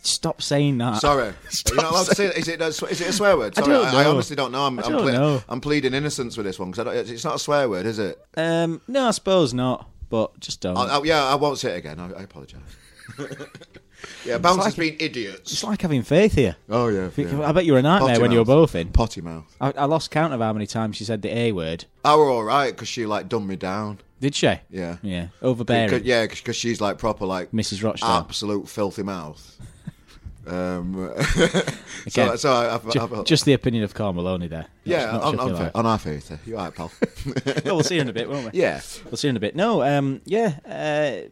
Stop 0.01 0.41
saying 0.41 0.77
that. 0.77 1.01
Sorry. 1.01 1.33
You're 1.67 1.75
not 1.75 1.91
allowed 1.91 2.05
to 2.07 2.15
say 2.15 2.27
that. 2.27 2.37
Is 2.37 2.47
it, 2.47 2.61
a, 2.61 2.67
is 2.67 3.01
it 3.01 3.09
a 3.09 3.13
swear 3.13 3.37
word? 3.37 3.57
I 3.57 3.61
don't 3.61 3.85
I, 3.85 4.03
know. 4.03 4.11
honestly 4.11 4.35
don't 4.35 4.51
know. 4.51 4.65
I'm, 4.65 4.79
I 4.79 4.83
I'm, 4.83 4.91
ple- 4.93 5.11
know. 5.11 5.43
I'm 5.49 5.59
pleading 5.61 5.93
innocence 5.93 6.37
with 6.37 6.45
this 6.45 6.57
one 6.57 6.71
because 6.71 7.09
it's 7.09 7.25
not 7.25 7.35
a 7.35 7.39
swear 7.39 7.69
word, 7.69 7.85
is 7.85 7.99
it? 7.99 8.17
Um, 8.37 8.81
no, 8.87 9.07
I 9.07 9.11
suppose 9.11 9.53
not. 9.53 9.89
But 10.09 10.39
just 10.39 10.61
don't. 10.61 10.77
I, 10.77 10.97
I, 10.97 11.03
yeah, 11.03 11.23
I 11.25 11.35
won't 11.35 11.59
say 11.59 11.73
it 11.75 11.77
again. 11.77 11.99
I, 11.99 12.11
I 12.11 12.23
apologise. 12.23 12.61
yeah, 14.25 14.37
bouncers 14.37 14.65
like- 14.65 14.75
being 14.77 14.97
idiots. 14.99 15.51
it's 15.51 15.63
like 15.63 15.81
having 15.81 16.01
faith 16.03 16.33
here. 16.33 16.55
Oh, 16.69 16.87
yeah. 16.87 17.09
I 17.45 17.51
bet 17.51 17.65
you 17.65 17.73
were 17.73 17.79
a 17.79 17.83
nightmare 17.83 18.09
Potty 18.09 18.21
when 18.21 18.31
you 18.31 18.39
were 18.39 18.45
both 18.45 18.75
in. 18.75 18.89
Potty 18.89 19.21
mouth. 19.21 19.55
I, 19.59 19.71
I 19.71 19.85
lost 19.85 20.11
count 20.11 20.33
of 20.33 20.39
how 20.39 20.53
many 20.53 20.65
times 20.65 20.95
she 20.97 21.03
said 21.03 21.21
the 21.21 21.35
A 21.37 21.51
word. 21.51 21.85
I 22.03 22.15
were 22.15 22.29
all 22.29 22.43
right 22.43 22.71
because 22.73 22.87
she 22.87 23.05
like 23.05 23.29
dumbed 23.29 23.47
me 23.47 23.55
down. 23.55 23.99
Did 24.19 24.35
she? 24.35 24.53
Yeah. 24.69 24.97
Yeah. 25.01 25.27
Overbearing. 25.41 25.89
Cause, 25.89 26.01
yeah, 26.01 26.27
because 26.27 26.55
she's 26.55 26.81
like 26.81 26.97
proper 26.97 27.25
like 27.25 27.51
Mrs. 27.51 27.83
Rochdale. 27.83 28.09
absolute 28.09 28.67
filthy 28.67 29.03
mouth. 29.03 29.57
um, 30.47 31.13
so, 32.07 32.23
Again, 32.23 32.37
so 32.37 32.51
I, 32.51 32.75
I've, 32.75 32.89
Ju- 32.91 32.99
I've, 33.01 33.23
just 33.25 33.45
the 33.45 33.53
opinion 33.53 33.83
of 33.83 33.93
Carl 33.93 34.13
Maloney 34.13 34.47
there. 34.47 34.65
yeah, 34.83 35.05
Not- 35.11 35.23
on, 35.23 35.39
on, 35.39 35.71
on 35.75 35.85
our 35.85 35.97
faith. 35.97 36.37
You 36.45 36.57
all 36.57 36.65
right, 36.65 36.75
pal? 36.75 36.91
well, 37.65 37.75
we'll 37.75 37.83
see 37.83 37.95
her 37.97 38.01
in 38.01 38.09
a 38.09 38.13
bit, 38.13 38.29
won't 38.29 38.51
we? 38.53 38.59
yeah, 38.59 38.81
We'll 39.05 39.17
see 39.17 39.27
her 39.27 39.31
in 39.31 39.37
a 39.37 39.41
bit. 39.41 39.55
No, 39.55 39.81
um, 39.83 40.21
yeah. 40.25 40.59
Uh, 40.65 41.29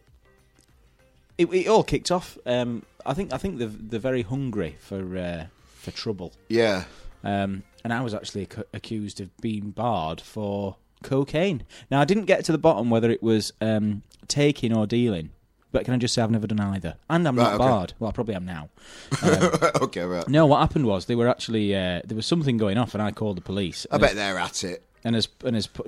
it, 1.36 1.46
it 1.52 1.68
all 1.68 1.84
kicked 1.84 2.10
off. 2.10 2.36
Um, 2.46 2.82
I 3.06 3.14
think 3.14 3.32
I 3.32 3.38
think 3.38 3.58
they're, 3.58 3.68
they're 3.68 4.00
very 4.00 4.22
hungry 4.22 4.76
for 4.80 5.16
uh, 5.16 5.46
for 5.76 5.90
trouble. 5.90 6.32
yeah. 6.48 6.84
Um, 7.24 7.64
and 7.82 7.92
I 7.92 8.00
was 8.00 8.14
actually 8.14 8.42
ac- 8.42 8.62
accused 8.72 9.20
of 9.20 9.36
being 9.38 9.70
barred 9.70 10.20
for 10.20 10.76
cocaine. 11.02 11.62
Now 11.90 12.00
I 12.00 12.04
didn't 12.04 12.24
get 12.26 12.44
to 12.46 12.52
the 12.52 12.58
bottom 12.58 12.90
whether 12.90 13.10
it 13.10 13.22
was 13.22 13.52
um, 13.60 14.02
taking 14.28 14.76
or 14.76 14.86
dealing. 14.86 15.30
But 15.70 15.84
can 15.84 15.92
I 15.92 15.98
just 15.98 16.14
say 16.14 16.22
I've 16.22 16.30
never 16.30 16.46
done 16.46 16.60
either, 16.60 16.96
and 17.10 17.28
I'm 17.28 17.36
Right, 17.36 17.42
not 17.44 17.54
okay. 17.56 17.58
barred. 17.68 17.92
Well, 17.98 18.08
I 18.08 18.12
probably 18.12 18.34
am 18.34 18.46
now. 18.46 18.70
Um, 19.22 19.50
okay, 19.82 20.02
right. 20.02 20.26
no, 20.26 20.46
what 20.46 20.60
happened 20.60 20.86
was 20.86 21.04
they 21.04 21.14
were 21.14 21.28
actually 21.28 21.74
uh, 21.76 22.00
there 22.06 22.16
was 22.16 22.24
something 22.24 22.56
going 22.56 22.78
off, 22.78 22.94
and 22.94 23.02
I 23.02 23.10
called 23.10 23.36
the 23.36 23.42
police. 23.42 23.86
I 23.90 23.96
and 23.96 24.00
bet 24.02 24.14
they're 24.14 24.38
at 24.38 24.64
it. 24.64 24.82
and 25.04 25.14
as 25.14 25.28
and 25.44 25.54
as 25.54 25.66
pu- 25.66 25.84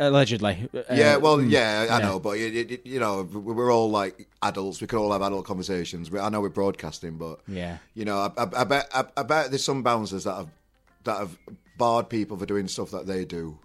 allegedly. 0.00 0.68
uh, 0.74 0.82
Yeah, 0.94 1.16
well, 1.16 1.38
mm, 1.38 1.50
yeah, 1.50 1.86
I 1.90 2.00
know, 2.00 2.18
but 2.18 2.38
it, 2.38 2.70
it, 2.70 2.86
you 2.86 2.98
know, 3.00 3.22
we're 3.22 3.72
all 3.72 3.90
like 3.90 4.28
adults. 4.42 4.80
We 4.80 4.86
can 4.86 4.98
all 4.98 5.12
have 5.12 5.22
adult 5.22 5.44
conversations. 5.46 6.10
We- 6.10 6.18
I 6.20 6.28
know 6.28 6.40
we're 6.40 6.48
broadcasting, 6.48 7.16
but 7.18 7.40
Yeah. 7.48 7.78
you 7.94 8.04
know, 8.04 8.18
I, 8.18 8.42
I, 8.42 8.48
I 8.60 8.64
bet, 8.64 8.88
I, 8.94 9.04
I 9.16 9.22
bet 9.22 9.50
there's 9.50 9.64
some 9.64 9.82
bouncers 9.82 10.24
that 10.24 10.34
have 10.34 10.48
that 11.04 11.18
have 11.18 11.38
barred 11.78 12.08
people 12.08 12.36
for 12.36 12.46
doing 12.46 12.66
stuff 12.68 12.90
that 12.90 13.06
they 13.06 13.24
do. 13.24 13.58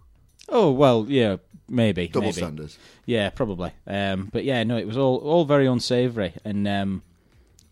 Oh 0.51 0.71
well, 0.71 1.05
yeah, 1.07 1.37
maybe 1.69 2.07
Double 2.09 2.25
maybe. 2.27 2.33
standards. 2.33 2.77
Yeah, 3.05 3.29
probably. 3.29 3.71
Um, 3.87 4.29
but 4.31 4.43
yeah, 4.43 4.63
no, 4.63 4.77
it 4.77 4.85
was 4.85 4.97
all 4.97 5.17
all 5.17 5.45
very 5.45 5.65
unsavoury 5.65 6.33
and 6.43 6.67
um, 6.67 7.03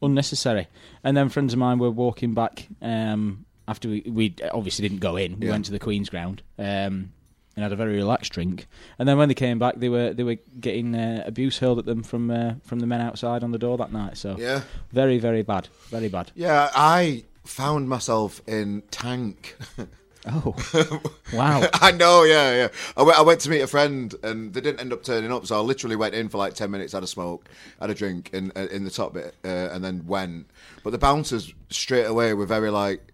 unnecessary. 0.02 0.68
And 1.04 1.16
then 1.16 1.30
friends 1.30 1.54
of 1.54 1.60
mine 1.60 1.80
were 1.80 1.92
walking 1.92 2.34
back 2.34 2.68
um, 2.82 3.46
after 3.68 3.90
we 3.90 4.02
we 4.08 4.36
obviously 4.52 4.88
didn't 4.88 5.02
go 5.02 5.16
in. 5.18 5.40
We 5.40 5.46
Yeah. 5.48 5.52
went 5.54 5.66
to 5.66 5.72
the 5.72 5.80
Queen's 5.80 6.10
Ground 6.10 6.42
um, 6.58 7.12
and 7.56 7.64
had 7.64 7.72
a 7.74 7.76
very 7.76 7.96
relaxed 7.96 8.32
drink. 8.32 8.68
And 8.98 9.08
then 9.10 9.18
when 9.18 9.28
they 9.28 9.36
came 9.36 9.60
back, 9.60 9.76
they 9.78 9.90
were 9.90 10.14
they 10.14 10.24
were 10.24 10.38
getting 10.60 10.96
uh, 10.96 11.24
abuse 11.26 11.58
hurled 11.60 11.80
at 11.80 11.86
them 11.86 12.04
from 12.04 12.32
uh, 12.32 12.54
from 12.64 12.80
the 12.80 12.88
men 12.88 13.02
outside 13.02 13.44
on 13.44 13.52
the 13.52 13.58
door 13.60 13.78
that 13.78 13.92
night. 13.92 14.18
So 14.18 14.38
Yeah, 14.40 14.62
very 14.92 15.20
very 15.20 15.42
bad, 15.44 15.68
very 15.90 16.08
bad. 16.08 16.32
yeah. 16.36 16.70
I 16.74 17.26
found 17.46 17.90
myself 17.90 18.42
in 18.48 18.84
Tank. 18.92 19.58
Oh, 20.32 21.12
wow. 21.34 21.68
I 21.74 21.92
know, 21.92 22.24
yeah, 22.24 22.56
yeah. 22.56 22.68
I 22.96 23.04
went, 23.04 23.18
I 23.18 23.22
went 23.22 23.40
to 23.42 23.50
meet 23.50 23.62
a 23.62 23.68
friend, 23.68 24.14
and 24.24 24.54
they 24.54 24.62
didn't 24.62 24.80
end 24.80 24.94
up 24.94 25.04
turning 25.04 25.32
up. 25.32 25.46
So 25.46 25.58
I 25.58 25.62
literally 25.62 25.96
went 25.96 26.16
in 26.16 26.30
for 26.30 26.38
like 26.38 26.54
ten 26.54 26.72
minutes, 26.72 26.94
had 26.94 27.04
a 27.04 27.08
smoke, 27.08 27.50
had 27.80 27.90
a 27.90 27.96
drink 27.96 28.30
in 28.34 28.52
uh, 28.56 28.68
in 28.72 28.84
the 28.84 28.92
top 28.92 29.14
bit, 29.14 29.36
uh, 29.44 29.70
and 29.72 29.84
then 29.84 30.06
went. 30.06 30.50
But 30.84 30.92
the 30.92 30.98
bouncers 30.98 31.54
straight 31.70 32.06
away 32.06 32.34
were 32.34 32.46
very 32.46 32.70
like, 32.70 33.14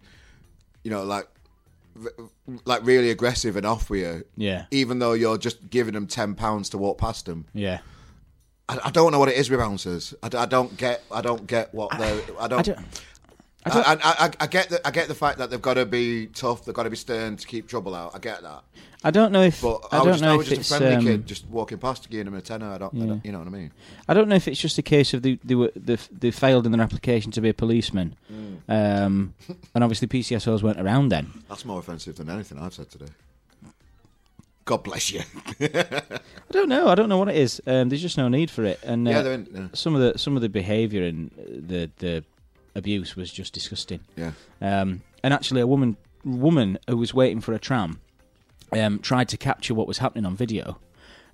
you 0.84 0.92
know, 0.92 1.04
like 1.04 1.28
like 2.66 2.86
really 2.86 3.10
aggressive 3.10 3.56
and 3.56 3.66
off 3.66 3.90
with 3.90 4.02
you. 4.02 4.26
Yeah. 4.36 4.66
Even 4.72 5.00
though 5.00 5.14
you're 5.14 5.38
just 5.38 5.70
giving 5.70 5.94
them 5.94 6.08
ten 6.08 6.36
pounds 6.36 6.70
to 6.70 6.78
walk 6.78 6.98
past 6.98 7.26
them. 7.26 7.46
Yeah. 7.54 7.80
I, 8.68 8.80
I 8.86 8.92
don't 8.92 9.12
know 9.12 9.20
what 9.20 9.30
it 9.30 9.38
is 9.38 9.50
with 9.50 9.60
bouncers. 9.60 10.14
I 10.24 10.46
don't 10.46 10.76
get. 10.78 11.04
I 11.12 11.22
don't 11.22 11.46
get 11.48 11.74
what 11.74 11.92
they. 11.98 12.22
I 12.40 12.48
don't. 12.48 12.60
I 12.60 12.74
don't. 12.74 12.80
I, 13.66 13.94
I, 13.94 14.26
I, 14.26 14.32
I 14.42 14.48
get 14.48 14.70
the 14.70 14.86
I 14.88 14.92
get 14.92 15.08
the 15.08 15.16
fact 15.16 15.40
that 15.40 15.50
they've 15.50 15.62
got 15.62 15.74
to 15.76 15.86
be 15.86 16.28
tough, 16.28 16.66
they've 16.66 16.76
got 16.76 16.84
to 16.84 16.90
be 16.90 16.96
stern 16.96 17.36
to 17.38 17.48
keep 17.48 17.68
trouble 17.68 17.96
out. 17.96 18.12
I 18.16 18.20
get 18.20 18.42
that, 18.44 18.64
I 19.04 19.10
don't 19.12 19.32
know 19.32 19.42
if 19.42 19.62
but 19.62 19.82
I 19.92 19.98
don't 19.98 20.08
was 20.08 20.16
just, 20.18 20.24
know 20.24 20.32
I 20.32 20.36
if 20.42 20.48
just 20.48 20.60
it's 20.62 20.72
a 20.72 20.78
friendly 20.78 20.96
um, 20.98 21.04
kid, 21.06 21.26
just 21.28 21.48
walking 21.48 21.78
past, 21.80 22.10
giving 22.10 22.28
him 22.28 22.36
a 22.36 22.42
tenner. 22.42 22.72
I 22.72 22.78
don't, 22.78 22.94
I 23.02 23.06
don't, 23.08 23.26
you 23.26 23.32
know 23.32 23.40
what 23.40 23.48
I 23.48 23.52
mean? 23.52 23.72
I 24.08 24.14
don't 24.14 24.28
know 24.30 24.36
if 24.36 24.48
it's 24.48 24.60
just 24.60 24.78
a 24.78 24.82
case 24.84 25.14
of 25.16 25.24
they 25.24 25.40
they 25.44 25.56
were 25.56 25.72
they, 25.76 25.98
they 26.12 26.30
failed 26.32 26.66
in 26.68 26.72
their 26.74 26.82
application 26.82 27.32
to 27.32 27.42
be 27.42 27.50
a 27.50 27.54
policeman, 27.54 28.16
Mm. 28.32 28.58
um, 28.70 29.34
and 29.74 29.84
obviously 29.84 30.08
PCSOs 30.08 30.62
weren't 30.62 30.80
around 30.80 31.10
then. 31.10 31.32
That's 31.50 31.66
more 31.66 31.80
offensive 31.80 32.18
than 32.18 32.30
anything 32.30 32.60
I've 32.60 32.74
said 32.74 32.90
today. 32.92 33.08
God 34.66 34.84
bless 34.84 35.12
you. 35.12 35.22
I 35.62 36.20
don't 36.52 36.70
know. 36.70 36.88
I 36.88 36.96
don't 36.96 37.08
know 37.08 37.18
what 37.20 37.30
it 37.30 37.36
is. 37.36 37.62
Um, 37.68 37.90
there's 37.90 38.02
just 38.02 38.18
no 38.18 38.28
need 38.30 38.50
for 38.50 38.64
it, 38.64 38.80
and 38.84 39.08
uh, 39.08 39.12
yeah, 39.12 39.26
in, 39.34 39.48
yeah, 39.54 39.68
some 39.74 39.96
of 39.96 40.02
the 40.02 40.18
some 40.20 40.36
of 40.36 40.42
the 40.42 40.50
behaviour 40.50 41.04
and 41.04 41.30
the 41.68 41.90
the 41.98 42.24
abuse 42.76 43.16
was 43.16 43.32
just 43.32 43.54
disgusting. 43.54 44.02
yeah. 44.16 44.32
Um, 44.62 45.02
and 45.24 45.34
actually, 45.34 45.62
a 45.62 45.68
woman 45.68 45.98
woman 46.24 46.78
who 46.88 46.98
was 46.98 47.14
waiting 47.14 47.40
for 47.40 47.54
a 47.54 47.60
tram 47.60 48.00
um, 48.72 49.00
tried 49.00 49.30
to 49.30 49.38
capture 49.38 49.74
what 49.74 49.88
was 49.88 50.00
happening 50.00 50.26
on 50.26 50.36
video, 50.36 50.78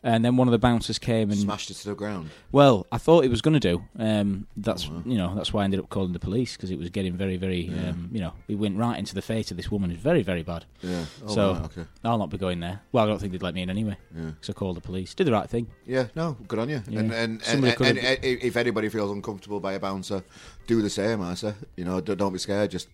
and 0.03 0.25
then 0.25 0.35
one 0.37 0.47
of 0.47 0.51
the 0.51 0.57
bouncers 0.59 0.97
came 0.97 1.29
and 1.29 1.39
Smashed 1.39 1.69
it 1.69 1.75
to 1.75 1.89
the 1.89 1.95
ground. 1.95 2.29
well, 2.51 2.87
I 2.91 2.97
thought 2.97 3.21
he 3.23 3.29
was 3.29 3.41
going 3.41 3.53
to 3.53 3.59
do. 3.59 3.83
Um, 3.99 4.47
that's 4.57 4.87
Oh, 4.87 4.93
wow. 4.93 5.01
you 5.05 5.17
know 5.17 5.35
that's 5.35 5.53
why 5.53 5.61
I 5.61 5.65
ended 5.65 5.79
up 5.79 5.89
calling 5.89 6.13
the 6.13 6.19
police 6.19 6.55
because 6.57 6.71
it 6.71 6.79
was 6.79 6.89
getting 6.89 7.13
very 7.13 7.37
very 7.37 7.69
um, 7.69 8.09
you 8.11 8.19
know 8.19 8.33
he 8.47 8.55
went 8.55 8.77
right 8.77 8.97
into 8.97 9.13
the 9.13 9.21
face 9.21 9.51
of 9.51 9.57
this 9.57 9.69
woman. 9.71 9.91
It's 9.91 10.01
very 10.01 10.23
very 10.23 10.43
bad. 10.43 10.65
Yeah. 10.81 11.05
Oh, 11.25 11.35
so 11.35 11.41
okay. 11.65 11.85
I'll 12.03 12.17
not 12.17 12.29
be 12.29 12.37
going 12.37 12.59
there. 12.59 12.81
Well, 12.91 13.03
I 13.03 13.07
don't 13.07 13.19
think 13.19 13.31
they'd 13.31 13.43
let 13.43 13.53
me 13.53 13.61
in 13.61 13.69
anyway. 13.69 13.97
Yeah. 14.15 14.31
So 14.41 14.51
I 14.51 14.53
called 14.53 14.77
the 14.77 14.81
police. 14.81 15.13
Did 15.13 15.27
the 15.27 15.31
right 15.33 15.49
thing. 15.49 15.67
Yeah, 15.85 16.07
no, 16.15 16.35
good 16.47 16.59
on 16.59 16.69
you. 16.69 16.81
Yeah. 16.87 16.99
And, 16.99 17.11
and, 17.13 17.41
and, 17.47 17.63
and, 17.65 17.97
and 17.97 18.19
if 18.23 18.55
anybody 18.57 18.89
feels 18.89 19.11
uncomfortable 19.11 19.59
by 19.59 19.73
a 19.73 19.79
bouncer, 19.79 20.23
do 20.67 20.81
the 20.81 20.89
same. 20.89 21.21
I 21.21 21.35
say, 21.35 21.53
you 21.77 21.85
know, 21.85 22.01
don't 22.01 22.17
don't 22.17 22.33
be 22.33 22.39
scared. 22.39 22.71
Just 22.71 22.87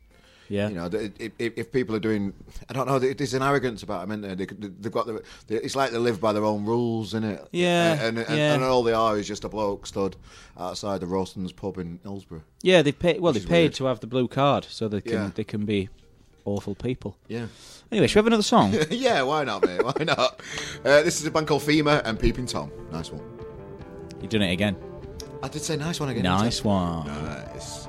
Yeah. 0.49 0.69
you 0.69 0.75
know, 0.75 0.85
if, 0.91 1.31
if, 1.39 1.53
if 1.57 1.71
people 1.71 1.95
are 1.95 1.99
doing, 1.99 2.33
I 2.69 2.73
don't 2.73 2.87
know, 2.87 2.99
there's 2.99 3.33
an 3.33 3.41
arrogance 3.41 3.83
about 3.83 4.01
them, 4.07 4.11
isn't 4.23 4.37
there? 4.37 4.45
They, 4.47 4.67
they've 4.79 4.91
got 4.91 5.05
the, 5.07 5.23
it's 5.49 5.75
like 5.75 5.91
they 5.91 5.97
live 5.97 6.21
by 6.21 6.33
their 6.33 6.45
own 6.45 6.65
rules, 6.65 7.09
isn't 7.09 7.23
it? 7.23 7.47
Yeah, 7.51 7.93
and, 8.03 8.17
and, 8.17 8.37
yeah. 8.37 8.53
and 8.53 8.63
all 8.63 8.83
they 8.83 8.93
are 8.93 9.17
is 9.17 9.27
just 9.27 9.43
a 9.43 9.49
bloke 9.49 9.85
stood 9.87 10.15
outside 10.57 11.01
the 11.01 11.07
Rostons 11.07 11.51
pub 11.51 11.77
in 11.77 11.99
Hillsborough. 12.03 12.43
yeah, 12.61 12.81
they 12.81 12.91
pay. 12.91 13.19
Well, 13.19 13.33
they 13.33 13.39
is 13.39 13.45
paid 13.45 13.61
weird. 13.63 13.73
to 13.75 13.85
have 13.85 13.99
the 13.99 14.07
blue 14.07 14.27
card 14.27 14.65
so 14.69 14.87
they 14.87 15.01
can 15.01 15.11
Yeah. 15.13 15.31
they 15.35 15.43
can 15.43 15.65
be 15.65 15.89
awful 16.45 16.75
people. 16.75 17.17
Yeah. 17.27 17.47
Anyway, 17.91 18.07
should 18.07 18.15
we 18.15 18.19
have 18.19 18.27
another 18.27 18.43
song? 18.43 18.73
yeah, 18.89 19.21
why 19.23 19.43
not, 19.43 19.65
mate? 19.65 19.83
Why 19.83 20.03
not? 20.03 20.41
Uh, 20.83 21.03
this 21.03 21.19
is 21.19 21.25
a 21.25 21.31
band 21.31 21.47
called 21.47 21.61
FEMA 21.61 22.01
and 22.05 22.19
Peeping 22.19 22.45
Tom. 22.45 22.71
Nice 22.91 23.11
one. 23.11 23.21
You've 24.21 24.29
done 24.29 24.41
it 24.41 24.51
again. 24.51 24.75
I 25.43 25.47
did 25.49 25.61
say 25.61 25.75
nice 25.77 25.99
one 25.99 26.09
again. 26.09 26.23
Nice 26.23 26.63
one. 26.63 27.07
Nice. 27.07 27.86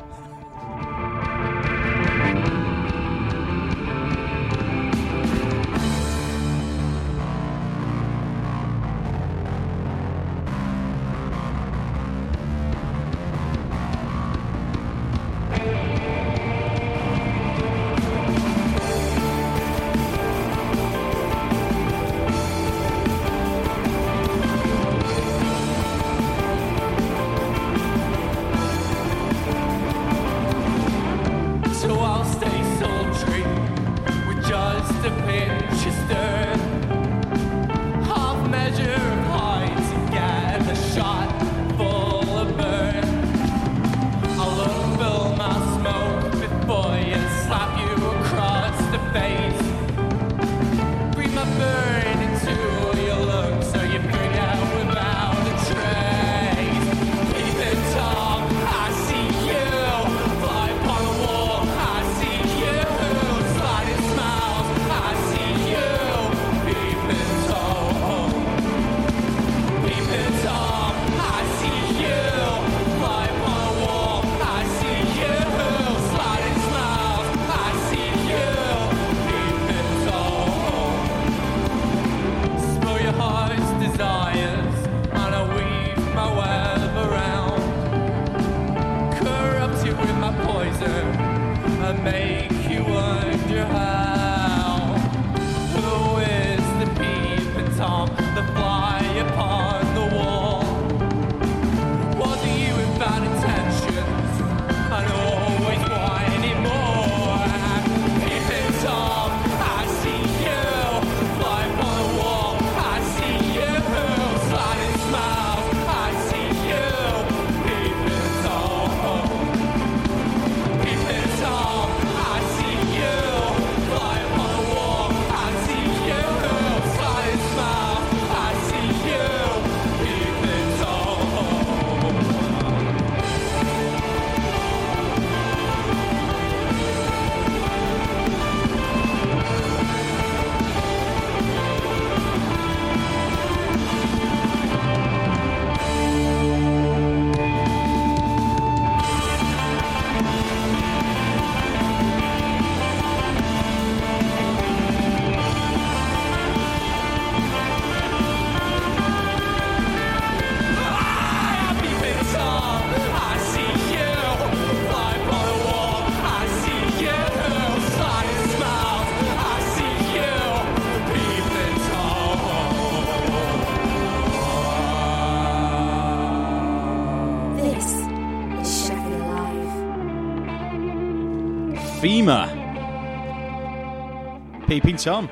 Peeping 184.78 184.96
Tom. 184.96 185.28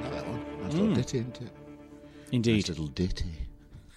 Like 0.00 0.10
that 0.12 0.26
one. 0.26 0.42
Nice 0.62 0.72
little 0.72 0.86
hmm. 0.86 0.94
ditty, 0.94 1.18
isn't 1.18 1.40
it? 1.42 1.50
Indeed. 2.32 2.54
Nice 2.54 2.68
little 2.70 2.86
ditty. 2.86 3.34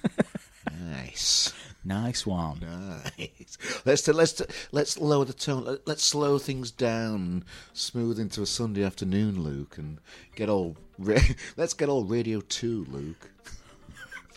nice. 0.81 1.53
Nice 1.85 2.25
one. 2.25 2.59
Nice. 2.59 3.57
Let's 3.85 4.09
uh, 4.09 4.11
let's 4.11 4.41
uh, 4.41 4.45
let's 4.73 4.97
lower 4.99 5.23
the 5.23 5.31
tone. 5.31 5.63
Let- 5.63 5.87
Let's 5.87 6.03
slow 6.03 6.37
things 6.37 6.69
down, 6.69 7.45
smooth 7.71 8.19
into 8.19 8.41
a 8.41 8.45
Sunday 8.45 8.83
afternoon, 8.83 9.41
Luke, 9.41 9.77
and 9.77 9.99
get 10.35 10.49
all. 10.49 10.75
Ra- 10.99 11.15
let's 11.55 11.73
get 11.73 11.87
all 11.87 12.03
Radio 12.03 12.41
Two, 12.41 12.85
Luke. 12.89 13.31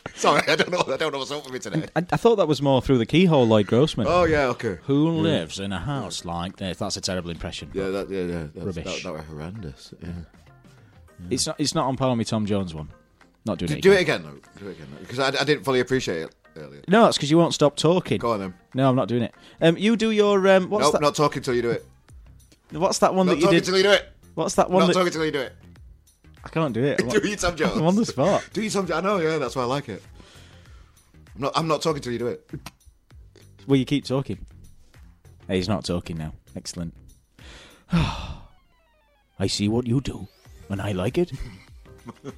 Sorry, 0.14 0.42
I 0.48 0.57
don't 0.57 0.70
know. 0.70 0.82
I 0.92 0.96
don't 0.96 1.12
know 1.12 1.18
what's 1.18 1.30
up 1.30 1.44
with 1.44 1.53
me 1.53 1.59
today. 1.59 1.86
I, 1.94 2.05
I 2.12 2.16
thought 2.16 2.36
that 2.36 2.48
was 2.48 2.62
more 2.62 2.80
through 2.80 2.98
the 2.98 3.07
keyhole, 3.07 3.46
Lloyd 3.46 3.66
Grossman. 3.66 4.07
Oh 4.09 4.24
yeah, 4.24 4.46
okay. 4.46 4.78
Who 4.84 5.11
lives 5.11 5.59
in 5.61 5.72
a 5.72 5.78
house 5.78 6.24
like 6.24 6.57
this? 6.57 6.78
That's 6.78 6.96
a 6.96 7.01
terrible 7.01 7.30
impression. 7.30 7.70
Yeah, 7.74 7.88
that, 7.88 8.11
yeah, 8.11 8.22
yeah. 8.22 8.46
That's, 8.55 8.76
Rubbish. 8.76 9.03
That, 9.03 9.03
that 9.03 9.12
were 9.12 9.22
horrendous. 9.22 9.94
Yeah. 10.03 10.11
It's 11.28 11.46
not. 11.46 11.61
It's 11.61 11.74
not 11.74 11.86
on 11.86 11.96
par 11.96 12.14
with 12.16 12.28
Tom 12.28 12.46
Jones 12.46 12.74
one. 12.74 12.88
Not 13.46 13.59
doing 13.59 13.68
Do, 13.68 13.74
it. 13.76 13.82
do 13.82 13.92
again. 13.92 13.98
it 13.98 14.03
again, 14.03 14.22
though. 14.22 14.61
Do 14.64 14.68
it 14.70 14.72
again, 14.72 14.86
because 15.01 15.18
I, 15.18 15.28
I 15.28 15.44
didn't 15.44 15.64
fully 15.64 15.80
appreciate 15.80 16.22
it 16.22 16.34
earlier. 16.57 16.82
No, 16.88 17.05
that's 17.05 17.16
because 17.16 17.30
you 17.30 17.38
won't 17.38 17.55
stop 17.55 17.76
talking. 17.76 18.18
Go 18.18 18.32
on 18.32 18.40
then. 18.40 18.55
No, 18.74 18.88
I'm 18.88 18.96
not 18.96 19.09
doing 19.09 19.22
it. 19.22 19.34
Um, 19.61 19.76
you 19.76 19.96
do 19.96 20.11
your 20.11 20.46
um, 20.48 20.68
what's 20.68 20.84
Nope, 20.84 20.92
that? 20.92 21.01
not 21.03 21.14
talking 21.14 21.42
till 21.42 21.55
you 21.55 21.62
do 21.62 21.70
it. 21.70 21.86
What's 22.70 22.98
that 22.98 23.14
one 23.14 23.26
Not 23.26 23.34
that 23.34 23.40
you 23.40 23.46
did? 23.46 23.53
Not 23.53 23.64
talking 23.64 23.64
till 23.64 23.76
you 23.78 23.82
do 23.82 23.90
it. 23.90 24.09
What's 24.34 24.55
that 24.55 24.70
one 24.70 24.80
Not 24.80 24.86
that 24.88 24.94
talking 24.94 25.12
till 25.12 25.24
you 25.24 25.32
do 25.32 25.40
it. 25.40 25.53
I 26.45 26.49
can't 26.49 26.72
do 26.72 26.82
it? 26.84 27.01
I'm, 27.03 27.09
Do 27.09 27.28
you, 27.28 27.36
Tom 27.36 27.57
Jones? 27.57 27.76
I'm 27.76 27.86
on 27.86 27.97
the 27.97 28.07
spot. 28.07 28.49
Do 28.53 28.62
you, 28.62 28.70
Tom 28.70 28.86
Jones? 28.86 28.99
I 29.05 29.07
know. 29.07 29.18
Yeah, 29.18 29.38
that's 29.38 29.55
why 29.57 29.62
I 29.62 29.66
like 29.66 29.88
it. 29.88 30.03
I'm 31.34 31.43
not. 31.43 31.53
I'm 31.57 31.68
not 31.68 31.82
talking 31.82 32.03
till 32.03 32.12
you 32.12 32.18
do 32.18 32.28
it. 32.28 32.49
Well, 33.66 33.76
you 33.76 33.84
keep 33.84 34.05
talking. 34.05 34.38
Hey, 35.47 35.57
he's 35.57 35.68
not 35.68 35.84
talking 35.84 36.16
now. 36.16 36.32
Excellent. 36.57 36.95
I 37.93 39.47
see 39.47 39.68
what 39.68 39.86
you 39.86 40.01
do, 40.01 40.28
and 40.68 40.80
I 40.80 40.93
like 40.93 41.18
it. 41.18 41.32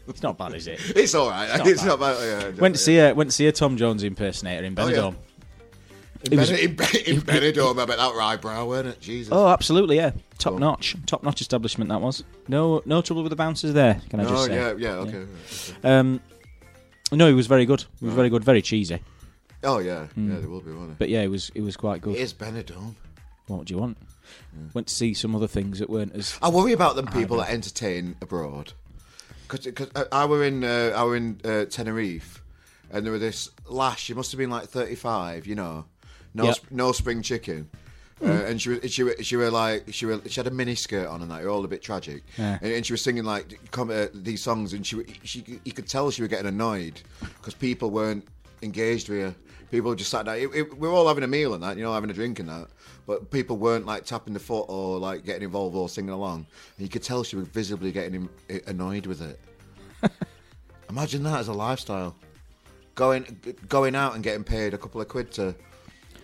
it's 0.08 0.22
not 0.22 0.36
bad, 0.38 0.54
is 0.54 0.66
it? 0.66 0.80
It's 0.96 1.14
all 1.14 1.30
right. 1.30 1.48
not 1.58 1.66
It's 1.66 1.82
bad. 1.82 1.88
not 1.88 2.00
bad. 2.00 2.52
Yeah, 2.54 2.60
Went 2.60 2.74
to 2.74 2.80
see 2.80 2.98
a 2.98 3.14
went 3.14 3.30
to 3.30 3.36
see 3.36 3.46
a 3.46 3.52
Tom 3.52 3.76
Jones 3.76 4.02
impersonator 4.02 4.64
in 4.64 4.74
Oh, 4.78 4.88
yeah. 4.88 5.12
In, 6.30 6.38
was- 6.38 6.50
Ben- 6.50 6.58
in, 6.60 6.76
Ben- 6.76 6.88
in 7.06 7.20
Benidorm. 7.22 7.80
I 7.80 7.84
that 7.84 8.14
were 8.14 8.20
eyebrow, 8.22 8.64
weren't 8.66 8.86
it? 8.88 9.00
Jesus. 9.00 9.32
Oh, 9.32 9.48
absolutely, 9.48 9.96
yeah. 9.96 10.12
Top 10.38 10.54
notch, 10.58 10.94
top 11.06 11.22
notch 11.22 11.40
establishment 11.40 11.90
that 11.90 12.00
was. 12.00 12.22
No, 12.48 12.82
no 12.86 13.02
trouble 13.02 13.22
with 13.22 13.30
the 13.30 13.36
bouncers 13.36 13.72
there. 13.74 14.00
Can 14.10 14.20
I 14.20 14.24
just 14.24 14.34
Oh 14.34 14.46
say? 14.46 14.54
yeah, 14.54 14.74
yeah, 14.76 14.94
okay. 14.94 15.24
Um, 15.84 16.20
no, 17.10 17.26
he 17.26 17.34
was 17.34 17.46
very 17.46 17.66
good. 17.66 17.84
He 17.98 18.06
was 18.06 18.14
very 18.14 18.28
good. 18.30 18.44
Very 18.44 18.62
cheesy, 18.62 19.00
Oh 19.64 19.78
yeah, 19.78 20.06
Hmm. 20.06 20.32
yeah, 20.32 20.38
there 20.40 20.48
will 20.48 20.60
be, 20.60 20.70
won't 20.72 20.88
there? 20.88 20.96
but 20.98 21.08
yeah, 21.08 21.22
it 21.22 21.28
was 21.28 21.50
it 21.54 21.62
was 21.62 21.76
quite 21.76 22.00
good. 22.02 22.14
It 22.16 22.20
is 22.20 22.32
Benidorm. 22.34 22.94
What 23.48 23.66
do 23.66 23.74
you 23.74 23.80
want? 23.80 23.96
Went 24.74 24.86
to 24.88 24.94
see 24.94 25.14
some 25.14 25.34
other 25.36 25.46
things 25.48 25.78
that 25.80 25.90
weren't 25.90 26.14
as. 26.14 26.38
I 26.42 26.48
worry 26.48 26.72
about 26.72 26.96
them 26.96 27.06
people 27.06 27.36
that 27.38 27.50
entertain 27.50 28.16
abroad. 28.22 28.72
Because 29.48 29.88
I 30.10 30.24
were 30.24 30.42
in 30.44 30.64
uh, 30.64 30.92
I 30.96 31.04
were 31.04 31.16
in 31.16 31.40
uh, 31.44 31.66
Tenerife, 31.66 32.42
and 32.90 33.04
there 33.04 33.12
were 33.12 33.18
this 33.18 33.50
lass. 33.68 33.98
She 33.98 34.14
must 34.14 34.30
have 34.32 34.38
been 34.38 34.50
like 34.50 34.68
thirty 34.68 34.94
five. 34.94 35.46
You 35.46 35.54
know, 35.56 35.84
no 36.34 36.44
Yep. 36.44 36.54
sp- 36.58 36.70
no 36.72 36.92
spring 36.92 37.22
chicken. 37.22 37.68
Uh, 38.24 38.26
and 38.46 38.62
she 38.62 38.68
was 38.68 38.92
she 38.92 39.02
were, 39.02 39.16
she 39.20 39.34
were 39.34 39.50
like 39.50 39.84
she 39.92 40.06
were, 40.06 40.20
she 40.28 40.38
had 40.38 40.46
a 40.46 40.50
mini 40.50 40.76
skirt 40.76 41.08
on 41.08 41.22
and 41.22 41.30
that. 41.30 41.42
You're 41.42 41.50
all 41.50 41.64
a 41.64 41.68
bit 41.68 41.82
tragic. 41.82 42.22
Yeah. 42.38 42.56
And, 42.62 42.72
and 42.72 42.86
she 42.86 42.92
was 42.92 43.02
singing 43.02 43.24
like 43.24 43.58
uh, 43.76 44.06
these 44.14 44.40
songs, 44.40 44.74
and 44.74 44.86
she 44.86 45.04
she 45.24 45.60
you 45.64 45.72
could 45.72 45.88
tell 45.88 46.08
she 46.12 46.22
was 46.22 46.28
getting 46.28 46.46
annoyed 46.46 47.02
because 47.20 47.54
people 47.54 47.90
weren't 47.90 48.24
engaged 48.62 49.08
with 49.08 49.20
her. 49.22 49.34
People 49.72 49.94
just 49.96 50.10
sat 50.10 50.26
down. 50.26 50.36
It, 50.36 50.50
it, 50.54 50.78
we 50.78 50.86
were 50.86 50.94
all 50.94 51.08
having 51.08 51.24
a 51.24 51.26
meal 51.26 51.54
and 51.54 51.62
that, 51.62 51.78
you 51.78 51.82
know, 51.82 51.94
having 51.94 52.10
a 52.10 52.12
drink 52.12 52.38
and 52.38 52.48
that. 52.50 52.68
But 53.06 53.30
people 53.30 53.56
weren't 53.56 53.86
like 53.86 54.04
tapping 54.04 54.34
the 54.34 54.38
foot 54.40 54.66
or 54.68 54.98
like 54.98 55.24
getting 55.24 55.42
involved 55.44 55.74
or 55.74 55.88
singing 55.88 56.10
along. 56.10 56.46
And 56.76 56.86
you 56.86 56.88
could 56.90 57.02
tell 57.02 57.24
she 57.24 57.36
was 57.36 57.48
visibly 57.48 57.90
getting 57.90 58.28
annoyed 58.66 59.06
with 59.06 59.22
it. 59.22 59.40
Imagine 60.90 61.22
that 61.22 61.40
as 61.40 61.48
a 61.48 61.52
lifestyle. 61.54 62.14
Going 62.94 63.40
going 63.68 63.94
out 63.94 64.14
and 64.14 64.22
getting 64.22 64.44
paid 64.44 64.74
a 64.74 64.78
couple 64.78 65.00
of 65.00 65.08
quid 65.08 65.32
to 65.32 65.54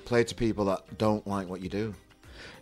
play 0.08 0.24
to 0.24 0.34
people 0.34 0.64
that 0.66 0.98
don't 0.98 1.26
like 1.26 1.48
what 1.48 1.60
you 1.60 1.68
do. 1.68 1.94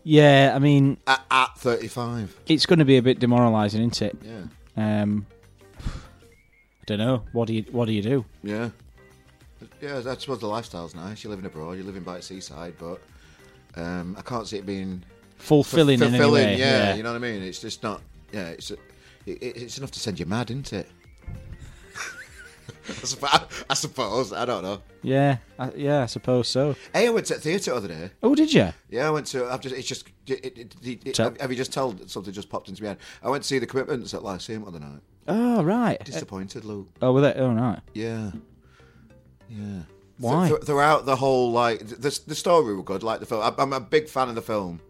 Yeah, 0.05 0.53
I 0.55 0.59
mean, 0.59 0.99
At, 1.07 1.25
at 1.31 1.59
35. 1.59 2.39
it's 2.47 2.67
going 2.67 2.79
to 2.79 2.85
be 2.85 2.97
a 2.97 3.03
bit 3.03 3.19
demoralising, 3.19 3.81
isn't 3.81 4.03
it? 4.03 4.17
Yeah. 4.23 5.01
Um, 5.03 5.27
I 5.81 6.85
don't 6.87 6.99
know. 6.99 7.23
What 7.33 7.49
do 7.49 7.55
you 7.55 7.65
What 7.71 7.87
do 7.87 7.93
you 7.93 8.03
do? 8.03 8.25
Yeah. 8.43 8.71
Yeah, 9.81 9.99
I 10.07 10.15
suppose 10.17 10.39
the 10.41 10.47
lifestyle's 10.47 10.95
nice. 10.95 11.25
You're 11.25 11.31
living 11.31 11.47
abroad, 11.47 11.73
you're 11.73 11.85
living 11.87 12.03
by 12.03 12.17
the 12.17 12.23
seaside, 12.23 12.75
but 12.79 13.01
um, 13.75 14.15
I 14.19 14.23
can't 14.23 14.47
see 14.47 14.59
it 14.59 14.67
being 14.67 15.03
Fulfilling, 15.39 16.01
in 16.01 16.03
any 16.09 16.19
fulfilling. 16.19 16.45
way. 16.47 16.59
yeah, 16.59 16.95
you 16.95 17.03
know 17.03 17.11
what 17.13 17.17
I 17.17 17.31
mean. 17.31 17.43
It's 17.43 17.61
just 17.61 17.83
not. 17.83 18.01
Yeah, 18.33 18.49
it's 18.49 18.71
it, 18.71 18.79
it- 19.27 19.57
it's 19.57 19.79
enough 19.79 19.91
to 19.93 20.01
send 20.01 20.19
you 20.21 20.27
mad, 20.27 20.51
isn't 20.51 20.73
it? 20.73 20.89
I, 23.70 23.74
suppose. 23.74 24.32
I 24.32 24.45
don't 24.45 24.62
know. 24.62 24.80
yeah, 25.03 25.39
I, 25.59 25.70
yeah. 25.74 26.03
I 26.03 26.07
suppose 26.07 26.49
so. 26.49 26.76
Hey, 26.93 27.07
I 27.07 27.11
went 27.11 27.26
to 27.26 27.34
the 27.34 27.41
theatre 27.41 27.70
the 27.72 27.76
other 27.76 27.89
day. 27.89 28.11
Oh, 28.22 28.34
did 28.34 28.53
you? 28.53 28.72
Yeah, 28.91 29.09
I 29.09 29.11
went 29.11 29.26
to. 29.28 29.47
I've 29.47 29.61
just. 29.61 29.74
It's 29.74 29.89
just. 29.89 30.09
It, 30.26 30.59
it, 30.59 30.74
it, 31.07 31.14
Tell- 31.14 31.34
have 31.41 31.51
you 31.51 31.57
just 31.57 31.72
told 31.72 32.11
something 32.11 32.32
just 32.32 32.49
popped 32.49 32.68
into 32.68 32.82
my 32.82 32.91
head? 32.91 32.99
I 33.22 33.30
went 33.30 33.43
to 33.43 33.49
see 33.49 33.59
the 33.59 33.66
commitments 33.66 34.14
at 34.14 34.22
Lyceum 34.22 34.62
the 34.62 34.68
other 34.68 34.80
night. 34.80 35.01
Oh, 35.28 35.62
right. 35.64 36.03
Disappointed, 36.05 36.64
Lou. 36.64 36.87
Oh, 37.03 37.12
were 37.12 37.20
they? 37.20 37.34
Oh, 37.34 37.53
right. 37.53 37.80
Yeah. 37.95 38.30
Yeah. 39.49 39.82
Why? 40.18 40.49
Th- 40.49 40.62
throughout 40.62 41.05
the 41.07 41.16
whole 41.16 41.53
like 41.53 41.80
the 41.87 42.20
the 42.26 42.34
story 42.34 42.74
were 42.74 42.82
good, 42.82 43.03
like 43.03 43.20
the 43.20 43.26
film. 43.26 43.43
I, 43.43 43.53
I'm 43.59 43.72
a 43.72 43.80
big 43.80 44.09
fan 44.09 44.28
of 44.28 44.34
the 44.34 44.43
film, 44.43 44.80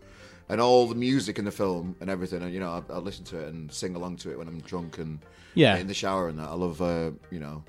and 0.49 0.61
all 0.61 0.87
the 0.87 0.95
music 0.95 1.39
in 1.39 1.45
the 1.45 1.51
film 1.51 1.97
and 2.01 2.09
everything. 2.09 2.43
And 2.43 2.55
you 2.55 2.61
know, 2.61 2.83
I, 2.89 2.93
I 2.93 2.99
listen 2.99 3.25
to 3.27 3.39
it 3.41 3.49
and 3.49 3.71
sing 3.73 3.97
along 3.97 4.17
to 4.19 4.31
it 4.31 4.39
when 4.39 4.47
I'm 4.47 4.61
drunk 4.61 4.99
and 4.99 5.19
Yeah. 5.55 5.77
in 5.77 5.89
the 5.89 5.95
shower 5.95 6.29
and 6.29 6.39
that. 6.39 6.49
I 6.49 6.55
love 6.55 6.81
uh, 6.81 7.11
you 7.31 7.41
know. 7.41 7.65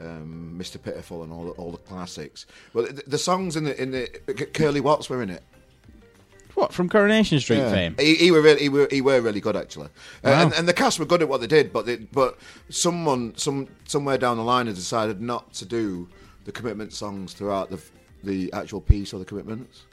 Um, 0.00 0.56
Mr. 0.58 0.82
Pitiful 0.82 1.22
and 1.22 1.32
all 1.32 1.44
the, 1.44 1.50
all 1.52 1.70
the 1.70 1.76
classics. 1.78 2.46
Well, 2.72 2.86
the, 2.86 3.02
the 3.06 3.18
songs 3.18 3.56
in 3.56 3.64
the 3.64 3.80
in 3.80 3.90
the 3.90 4.06
Curly 4.54 4.80
Watts 4.80 5.10
were 5.10 5.22
in 5.22 5.30
it. 5.30 5.42
What 6.54 6.72
from 6.72 6.88
Coronation 6.88 7.38
Street 7.40 7.58
Yeah. 7.58 7.70
fame? 7.70 7.96
He, 7.98 8.14
he 8.16 8.30
were 8.30 8.42
really, 8.42 8.60
he 8.62 8.68
were, 8.68 8.88
he 8.90 9.00
were 9.00 9.20
really 9.20 9.40
good 9.40 9.56
actually, 9.56 9.86
uh, 9.86 10.30
Wow. 10.30 10.42
and, 10.42 10.52
and 10.54 10.68
the 10.68 10.72
cast 10.72 10.98
were 10.98 11.04
good 11.04 11.22
at 11.22 11.28
what 11.28 11.40
they 11.40 11.46
did. 11.46 11.72
But 11.72 11.86
they, 11.86 11.96
but 11.96 12.38
someone 12.70 13.36
some 13.36 13.68
somewhere 13.86 14.18
down 14.18 14.36
the 14.36 14.42
line 14.42 14.66
has 14.66 14.76
decided 14.76 15.20
not 15.20 15.52
to 15.54 15.64
do 15.64 16.08
the 16.44 16.52
commitment 16.52 16.92
songs 16.92 17.32
throughout 17.34 17.70
the 17.70 17.80
the 18.24 18.52
actual 18.52 18.80
piece 18.80 19.12
or 19.14 19.18
the 19.18 19.24
commitments. 19.24 19.84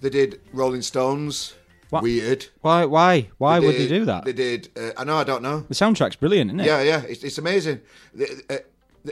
They 0.00 0.10
did 0.10 0.40
Rolling 0.52 0.82
Stones. 0.82 1.54
What? 1.90 2.02
Weird. 2.02 2.46
Why? 2.62 2.84
Why? 2.84 3.28
Why 3.38 3.60
would 3.60 3.76
they 3.76 3.86
do 3.88 4.04
that? 4.06 4.24
They 4.24 4.32
did. 4.32 4.68
Uh, 4.76 4.90
I 4.96 5.04
know. 5.04 5.16
I 5.16 5.24
don't 5.24 5.42
know. 5.42 5.60
The 5.60 5.74
soundtrack's 5.74 6.16
brilliant, 6.16 6.50
isn't 6.50 6.60
it? 6.60 6.66
Yeah, 6.66 6.82
yeah. 6.82 7.02
It's, 7.08 7.22
it's 7.22 7.38
amazing. 7.38 7.80
The, 8.12 8.42
uh, 8.50 8.56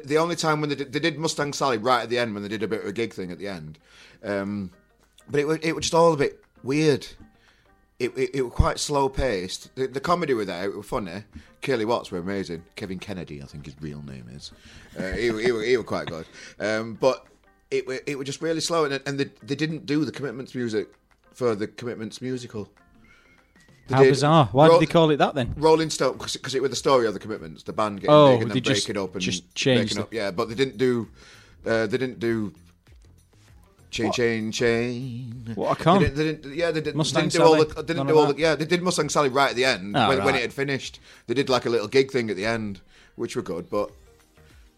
the, 0.04 0.16
only 0.18 0.36
time 0.36 0.60
when 0.60 0.70
they 0.70 0.76
did, 0.76 0.92
they 0.92 0.98
did 1.00 1.18
Mustang 1.18 1.52
Sally 1.52 1.78
right 1.78 2.02
at 2.02 2.10
the 2.10 2.18
end 2.18 2.34
when 2.34 2.42
they 2.42 2.48
did 2.48 2.62
a 2.62 2.68
bit 2.68 2.80
of 2.80 2.86
a 2.86 2.92
gig 2.92 3.12
thing 3.12 3.30
at 3.30 3.38
the 3.38 3.48
end, 3.48 3.78
um, 4.22 4.70
but 5.30 5.40
it 5.40 5.46
was 5.46 5.58
it 5.62 5.74
was 5.74 5.84
just 5.84 5.94
all 5.94 6.12
a 6.12 6.16
bit 6.16 6.42
weird. 6.62 7.06
It, 8.00 8.16
it, 8.18 8.30
it 8.34 8.42
was 8.42 8.52
quite 8.52 8.80
slow 8.80 9.08
paced. 9.08 9.74
The, 9.76 9.86
the 9.86 10.00
comedy 10.00 10.34
were 10.34 10.44
there. 10.44 10.64
It 10.64 10.76
was 10.76 10.84
funny. 10.86 11.22
Curly 11.62 11.84
Watts 11.84 12.10
were 12.10 12.18
amazing. 12.18 12.64
Kevin 12.74 12.98
Kennedy, 12.98 13.40
I 13.40 13.46
think 13.46 13.66
his 13.66 13.76
real 13.80 14.02
name 14.02 14.26
is. 14.32 14.50
Uh, 14.98 15.12
he, 15.12 15.30
he, 15.40 15.52
were- 15.52 15.62
he 15.62 15.76
were 15.76 15.84
quite 15.84 16.08
good. 16.08 16.26
Um, 16.58 16.94
but 16.94 17.24
it 17.70 17.84
it 18.06 18.18
was 18.18 18.26
just 18.26 18.42
really 18.42 18.60
slow, 18.60 18.84
and, 18.84 19.00
and 19.06 19.18
they, 19.18 19.30
they 19.42 19.54
didn't 19.54 19.86
do 19.86 20.04
the 20.04 20.12
commitments 20.12 20.54
music 20.54 20.88
for 21.32 21.54
the 21.54 21.66
commitments 21.68 22.20
musical. 22.20 22.68
How 23.90 24.02
did 24.02 24.10
bizarre. 24.10 24.48
Why 24.52 24.68
did 24.68 24.80
they 24.80 24.86
call 24.86 25.10
it 25.10 25.16
that 25.18 25.34
then? 25.34 25.52
Rolling 25.56 25.90
Stone 25.90 26.14
because 26.18 26.54
it 26.54 26.62
was 26.62 26.70
the 26.70 26.76
story 26.76 27.06
of 27.06 27.12
the 27.14 27.20
commitments, 27.20 27.62
the 27.64 27.72
band 27.72 28.00
getting 28.00 28.14
Oh, 28.14 28.32
big 28.34 28.42
and 28.42 28.50
then 28.50 28.62
just- 28.62 28.86
breaking 28.86 29.02
up 29.02 29.12
and 29.14 29.20
just 29.20 29.54
changed 29.54 29.94
breaking 29.94 30.02
up. 30.02 30.12
Yeah, 30.12 30.30
but 30.30 30.48
they 30.48 30.54
didn't 30.54 30.78
do. 30.78 31.08
Uh, 31.66 31.86
they 31.86 31.98
didn't 31.98 32.18
do. 32.20 32.52
Chain, 33.90 34.10
chain, 34.12 34.50
chain. 34.50 35.52
What, 35.54 35.78
I 35.78 35.82
can't- 35.82 36.00
They 36.00 36.06
didn't, 36.06 36.16
they 36.16 36.24
didn't, 36.24 36.54
yeah, 36.56 36.70
they 36.72 36.80
didn't, 36.80 36.96
Mustang 36.96 37.28
didn't 37.28 37.44
do 37.46 37.46
all 37.46 37.64
the. 37.64 37.82
Didn't 37.82 37.96
None 37.98 38.06
do 38.08 38.18
all 38.18 38.26
the. 38.32 38.36
Yeah, 38.40 38.54
they 38.56 38.64
did 38.64 38.82
Mustang 38.82 39.08
Sally 39.08 39.28
right 39.28 39.50
at 39.50 39.56
the 39.56 39.64
end 39.64 39.96
Oh, 39.96 40.08
when, 40.08 40.24
when 40.24 40.34
it 40.34 40.40
had 40.42 40.52
finished. 40.52 40.98
They 41.28 41.34
did 41.34 41.48
like 41.48 41.64
a 41.64 41.70
little 41.70 41.86
gig 41.86 42.10
thing 42.10 42.28
at 42.28 42.34
the 42.36 42.44
end, 42.46 42.80
which 43.14 43.36
were 43.36 43.42
good, 43.42 43.70
but 43.70 43.92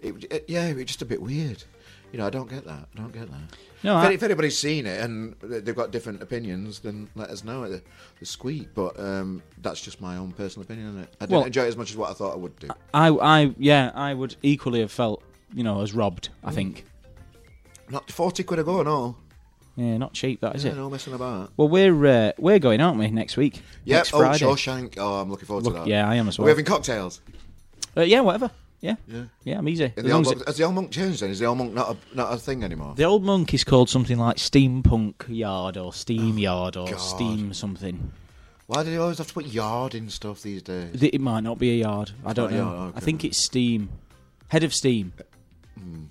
it, 0.02 0.22
it 0.30 0.44
yeah, 0.48 0.66
it 0.66 0.76
was 0.76 0.84
just 0.84 1.00
a 1.00 1.06
bit 1.06 1.22
weird. 1.22 1.64
You 2.12 2.18
know, 2.18 2.26
I 2.26 2.30
don't 2.30 2.48
get 2.48 2.64
that. 2.64 2.88
I 2.94 2.96
don't 2.98 3.12
get 3.12 3.30
that. 3.30 3.40
No, 3.82 3.98
if, 4.00 4.04
I- 4.08 4.12
if 4.12 4.22
anybody's 4.22 4.56
seen 4.58 4.86
it 4.86 5.00
and 5.02 5.34
they've 5.42 5.74
got 5.76 5.90
different 5.90 6.22
opinions, 6.22 6.78
then 6.80 7.08
let 7.14 7.28
us 7.30 7.44
know 7.44 7.64
at 7.64 7.70
the, 7.70 7.82
the 8.20 8.24
Sqweek. 8.26 8.68
But 8.74 8.98
um, 8.98 9.42
that's 9.60 9.80
just 9.80 10.00
my 10.00 10.16
own 10.16 10.32
personal 10.32 10.64
opinion 10.64 10.88
on 10.96 11.02
it. 11.02 11.08
I 11.20 11.26
didn't 11.26 11.36
Well- 11.38 11.46
enjoy 11.46 11.64
it 11.64 11.68
as 11.68 11.76
much 11.76 11.90
as 11.90 11.96
what 11.96 12.10
I 12.10 12.14
thought 12.14 12.32
I 12.32 12.36
would 12.36 12.58
do. 12.58 12.68
I, 12.94 13.08
I, 13.08 13.54
yeah, 13.58 13.90
I 13.94 14.14
would 14.14 14.36
equally 14.42 14.80
have 14.80 14.90
felt, 14.92 15.22
you 15.52 15.62
know, 15.62 15.82
as 15.82 15.92
robbed. 15.94 16.30
I 16.42 16.52
think. 16.52 16.84
Not 17.90 18.10
forty 18.10 18.42
quid 18.42 18.58
a 18.60 18.64
go 18.64 18.82
all. 18.84 19.18
Yeah, 19.76 19.98
not 19.98 20.14
cheap, 20.14 20.40
that 20.40 20.56
is 20.56 20.64
Yeah, 20.64 20.72
it. 20.72 20.76
no 20.76 20.88
messing 20.88 21.12
about. 21.12 21.52
Well, 21.58 21.68
we're 21.68 22.06
uh, 22.06 22.32
we're 22.38 22.58
going, 22.58 22.80
aren't 22.80 22.98
we, 22.98 23.08
next 23.10 23.36
week? 23.36 23.60
Yeah. 23.84 23.96
next 23.98 24.14
Oh, 24.14 24.20
Friday. 24.20 24.44
Shawshank. 24.44 24.94
Oh, 24.96 25.20
I'm 25.20 25.30
looking 25.30 25.46
forward 25.46 25.64
Look, 25.64 25.74
to 25.74 25.80
that. 25.80 25.86
yeah, 25.86 26.08
I 26.08 26.14
am 26.14 26.28
as 26.28 26.38
well. 26.38 26.44
We're 26.46 26.52
having 26.52 26.64
cocktails? 26.64 27.20
Uh, 27.96 28.00
yeah, 28.00 28.20
whatever. 28.20 28.50
Yeah, 28.86 28.94
Yeah. 29.08 29.24
yeah, 29.44 29.58
I'm 29.58 29.68
easy. 29.68 29.92
As 29.96 30.04
the 30.04 30.12
old 30.12 30.26
as 30.26 30.32
it- 30.32 30.46
has 30.46 30.56
the 30.56 30.64
old 30.64 30.74
monk 30.74 30.90
changed 30.90 31.20
then? 31.22 31.30
Is 31.30 31.38
the 31.40 31.46
old 31.46 31.58
monk 31.58 31.72
not 31.74 31.90
a, 31.96 32.16
not 32.16 32.32
a 32.32 32.36
thing 32.36 32.62
anymore? 32.62 32.94
the 32.96 33.04
old 33.04 33.22
monk 33.24 33.52
is 33.54 33.64
called 33.64 33.88
something 33.90 34.18
like 34.18 34.36
Steampunk 34.36 35.14
Yard 35.28 35.76
or 35.76 35.92
Steam 35.92 36.38
Yard 36.38 36.76
or 36.76 36.88
God. 36.88 36.98
Steam 37.00 37.52
something. 37.52 38.12
Why 38.66 38.82
do 38.82 38.90
they 38.90 38.96
always 38.96 39.18
have 39.18 39.28
to 39.28 39.34
put 39.34 39.46
yard 39.46 39.94
in 39.94 40.08
stuff 40.10 40.42
these 40.42 40.62
days? 40.62 41.02
It 41.02 41.20
might 41.20 41.42
not 41.44 41.58
be 41.58 41.70
a 41.70 41.84
yard. 41.84 42.12
I 42.24 42.32
don't 42.32 42.50
know. 42.52 42.72
yard, 42.72 42.92
I 42.96 43.00
think 43.00 43.24
it's 43.24 43.44
Steam. 43.44 43.88
Head 44.48 44.64
of 44.64 44.72
Steam. 44.74 45.12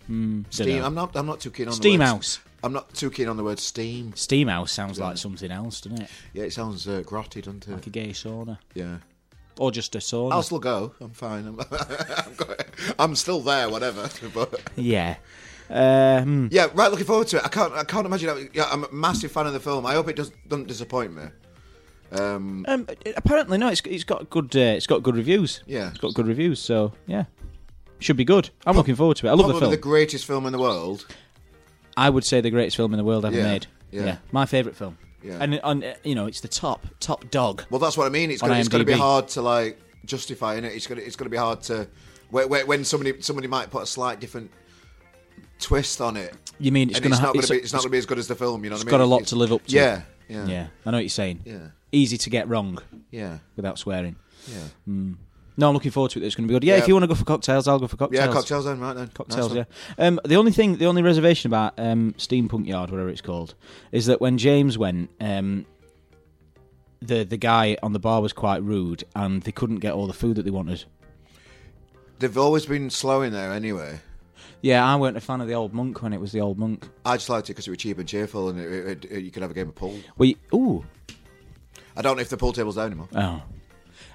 Hmm, 0.08 0.42
don't 0.42 0.54
Steam. 0.54 0.84
I'm 0.84 0.94
not. 0.96 1.16
I'm 1.16 1.26
not 1.26 1.40
too 1.40 1.52
keen 1.52 1.68
on 1.68 1.74
Steam 1.74 2.00
House. 2.00 2.40
I'm 2.64 2.74
not 2.74 2.94
too 2.94 3.12
keen 3.12 3.28
on 3.28 3.38
the 3.38 3.44
word 3.44 3.60
steam. 3.60 4.14
Steam 4.16 4.48
House 4.48 4.72
sounds 4.72 5.00
like 5.00 5.18
something 5.18 5.52
else, 5.52 5.82
doesn't 5.82 6.02
it? 6.02 6.10
Yeah, 6.34 6.44
it 6.46 6.54
sounds 6.54 6.88
uh, 6.88 7.04
grotty, 7.06 7.44
doesn't 7.44 7.68
it? 7.68 7.72
Like 7.74 7.86
a 7.88 7.92
gay 7.92 8.10
sauna. 8.10 8.58
Yeah. 8.74 8.98
Or 9.60 9.72
just 9.72 9.96
a 9.96 10.00
sauna. 10.00 10.34
I'll 10.34 10.44
still 10.44 10.60
go. 10.60 10.94
I'm 11.00 11.12
fine. 11.12 11.48
I'm, 11.72 12.40
I'm, 13.00 13.16
still 13.16 13.42
there, 13.42 13.70
whatever. 13.70 14.10
But 14.34 14.62
Yeah. 14.76 15.16
Um, 15.70 16.50
yeah, 16.52 16.68
right. 16.74 16.92
Looking 16.92 17.06
forward 17.08 17.28
to 17.30 17.38
it. 17.38 17.46
I 17.46 17.48
can't. 17.48 17.74
I 17.74 17.84
can't 17.84 18.06
imagine. 18.06 18.30
How, 18.30 18.38
yeah, 18.54 18.68
I'm 18.72 18.84
a 18.84 18.92
massive 18.92 19.32
fan 19.32 19.48
of 19.48 19.54
the 19.54 19.60
film. 19.60 19.86
I 19.86 19.94
hope 19.94 20.08
it 20.10 20.16
does, 20.16 20.32
doesn't 20.48 20.68
disappoint 20.68 21.16
me. 21.16 21.24
Um, 22.12 22.66
um, 22.68 22.88
apparently, 23.18 23.58
no. 23.58 23.70
It's 23.70 23.82
it's 23.86 24.04
got 24.04 24.30
good. 24.30 24.56
Uh, 24.56 24.60
it's 24.60 24.86
got 24.86 25.02
good 25.02 25.16
reviews. 25.16 25.64
Yeah. 25.66 25.90
it's 25.90 25.98
got 25.98 26.14
good 26.14 26.28
reviews. 26.28 26.60
So 26.60 26.94
yeah, 27.08 27.26
should 28.00 28.16
be 28.18 28.26
good. 28.26 28.52
I'm 28.68 28.76
looking 28.76 28.96
forward 28.96 29.18
to 29.18 29.28
it. 29.28 29.32
I 29.32 29.34
love 29.34 29.48
the 29.48 29.60
film. 29.60 29.72
the 29.72 29.78
greatest 29.78 30.26
film 30.26 30.46
in 30.46 30.52
the 30.52 30.60
world. 30.60 31.08
I 31.98 32.10
would 32.12 32.26
say 32.26 32.42
the 32.42 32.52
greatest 32.52 32.78
film 32.78 32.94
in 32.94 32.98
the 32.98 33.04
world 33.04 33.26
ever 33.26 33.36
Yeah, 33.36 33.44
made. 33.44 33.68
yeah. 33.92 34.18
my 34.32 34.46
favourite 34.46 34.76
film. 34.78 34.98
Yeah. 35.26 35.38
and 35.42 35.60
on 35.62 35.84
you 36.04 36.14
know 36.14 36.28
it's 36.28 36.42
the 36.42 36.48
top 36.48 36.86
top 37.00 37.30
dog. 37.32 37.64
Well, 37.70 37.80
that's 37.80 37.98
what 37.98 38.06
I 38.06 38.10
mean. 38.10 38.30
It's 38.30 38.42
gonna, 38.42 38.60
it's 38.60 38.70
going 38.70 38.86
to 38.86 38.92
be 38.92 38.98
hard 38.98 39.28
to 39.30 39.42
like 39.42 39.80
justify 40.06 40.56
it. 40.56 40.64
It's 40.66 40.86
going 40.88 41.00
to 41.00 41.06
it's 41.06 41.16
going 41.16 41.26
to 41.26 41.32
be 41.32 41.38
hard 41.38 41.62
to 41.64 41.88
when, 42.30 42.84
somebody 42.84 43.22
somebody 43.22 43.48
might 43.48 43.72
put 43.72 43.84
a 43.84 43.86
slight 43.88 44.20
different 44.20 44.52
twist 45.60 46.02
on 46.02 46.18
it. 46.18 46.36
You 46.60 46.72
mean 46.72 46.90
it's 46.90 47.00
going 47.00 47.12
it's 47.12 47.20
to 47.20 47.26
not 47.26 47.34
going 47.34 47.40
it's, 47.40 47.48
to 47.48 47.54
be 47.54 47.60
it's 47.60 47.74
not 47.74 47.80
going 47.80 47.90
to 47.90 47.92
be 47.92 47.98
as 47.98 48.06
good 48.06 48.20
as 48.20 48.28
the 48.28 48.36
film. 48.36 48.64
You 48.64 48.70
know 48.70 48.76
it's 48.76 48.86
what 48.86 48.94
I 48.94 48.98
mean? 48.98 49.02
It's 49.02 49.04
got 49.04 49.06
a 49.06 49.10
lot 49.10 49.16
It's- 49.18 49.30
to 49.30 49.36
live 49.38 49.52
up 49.54 49.66
to. 49.66 49.72
Yeah, 49.76 50.02
yeah, 50.28 50.46
yeah. 50.46 50.68
I 50.86 50.92
know 50.92 50.98
what 50.98 51.02
you're 51.04 51.10
saying. 51.10 51.42
yeah, 51.46 51.68
Easy 51.92 52.18
to 52.18 52.30
get 52.30 52.48
wrong 52.48 52.80
yeah, 53.12 53.40
without 53.56 53.80
swearing. 53.80 54.16
yeah. 54.48 54.68
Hmm. 54.86 55.14
No, 55.58 55.70
I'm 55.70 55.74
looking 55.74 55.92
forward 55.92 56.12
to 56.12 56.22
it. 56.22 56.26
It's 56.26 56.36
going 56.36 56.48
to 56.48 56.52
be 56.52 56.56
good. 56.56 56.64
Yeah, 56.66 56.76
Yeah. 56.76 56.82
if 56.82 56.88
you 56.88 56.94
want 56.94 57.04
to 57.04 57.08
go 57.08 57.16
for 57.16 57.24
cocktails, 57.24 57.68
I'll 57.68 57.80
go 57.80 57.88
for 57.88 57.96
cocktails. 57.98 58.26
Yeah, 58.26 58.32
cocktails 58.34 58.66
then, 58.66 58.80
right 58.80 58.94
then. 58.94 59.08
Cocktails, 59.10 59.54
Nice 59.54 59.66
yeah. 59.70 59.96
one. 59.96 60.08
Um, 60.08 60.20
the 60.26 60.36
only 60.36 60.52
thing, 60.52 60.78
the 60.78 60.86
only 60.86 61.02
reservation 61.02 61.50
about 61.50 61.74
um, 61.78 62.14
Steampunk 62.18 62.68
Yard, 62.68 62.90
whatever 62.92 63.08
it's 63.10 63.22
called, 63.22 63.56
is 63.94 64.06
that 64.08 64.20
when 64.20 64.38
James 64.38 64.78
went, 64.78 65.10
um, 65.22 65.66
the 67.02 67.24
the 67.24 67.38
guy 67.38 67.78
on 67.84 67.94
the 67.94 68.00
bar 68.00 68.22
was 68.22 68.34
quite 68.34 68.64
rude, 68.64 69.04
and 69.16 69.44
they 69.44 69.52
couldn't 69.52 69.78
get 69.80 69.94
all 69.94 70.08
the 70.08 70.14
food 70.14 70.36
that 70.38 70.44
they 70.44 70.52
wanted. 70.52 70.84
They've 72.20 72.38
always 72.38 72.66
been 72.66 72.90
slow 72.90 73.22
in 73.22 73.34
there 73.34 73.52
anyway. 73.52 74.00
Yeah, 74.62 74.84
I 74.86 74.96
weren't 74.96 75.18
a 75.18 75.22
fan 75.22 75.42
of 75.42 75.48
the 75.48 75.54
old 75.54 75.74
monk 75.74 76.02
when 76.02 76.14
it 76.14 76.20
was 76.20 76.32
the 76.32 76.42
old 76.42 76.58
monk. 76.58 76.88
I 77.06 77.18
just 77.18 77.30
liked 77.30 77.50
it 77.50 77.54
because 77.54 77.68
it 77.68 77.72
was 77.72 77.78
cheap 77.78 78.00
and 78.00 78.08
cheerful, 78.08 78.50
and 78.50 78.60
it, 78.60 78.72
it, 78.72 79.06
it- 79.12 79.24
you 79.24 79.32
could 79.32 79.42
have 79.42 79.52
a 79.52 79.54
game 79.54 79.70
of 79.70 79.76
pool. 79.76 79.96
We 80.18 80.38
ooh 80.54 80.84
I 81.96 82.02
don't 82.02 82.18
know 82.18 82.22
if 82.22 82.30
the 82.30 82.38
pool 82.38 82.52
table's 82.52 82.76
there 82.76 82.86
anymore. 82.88 83.08
oh. 83.16 83.42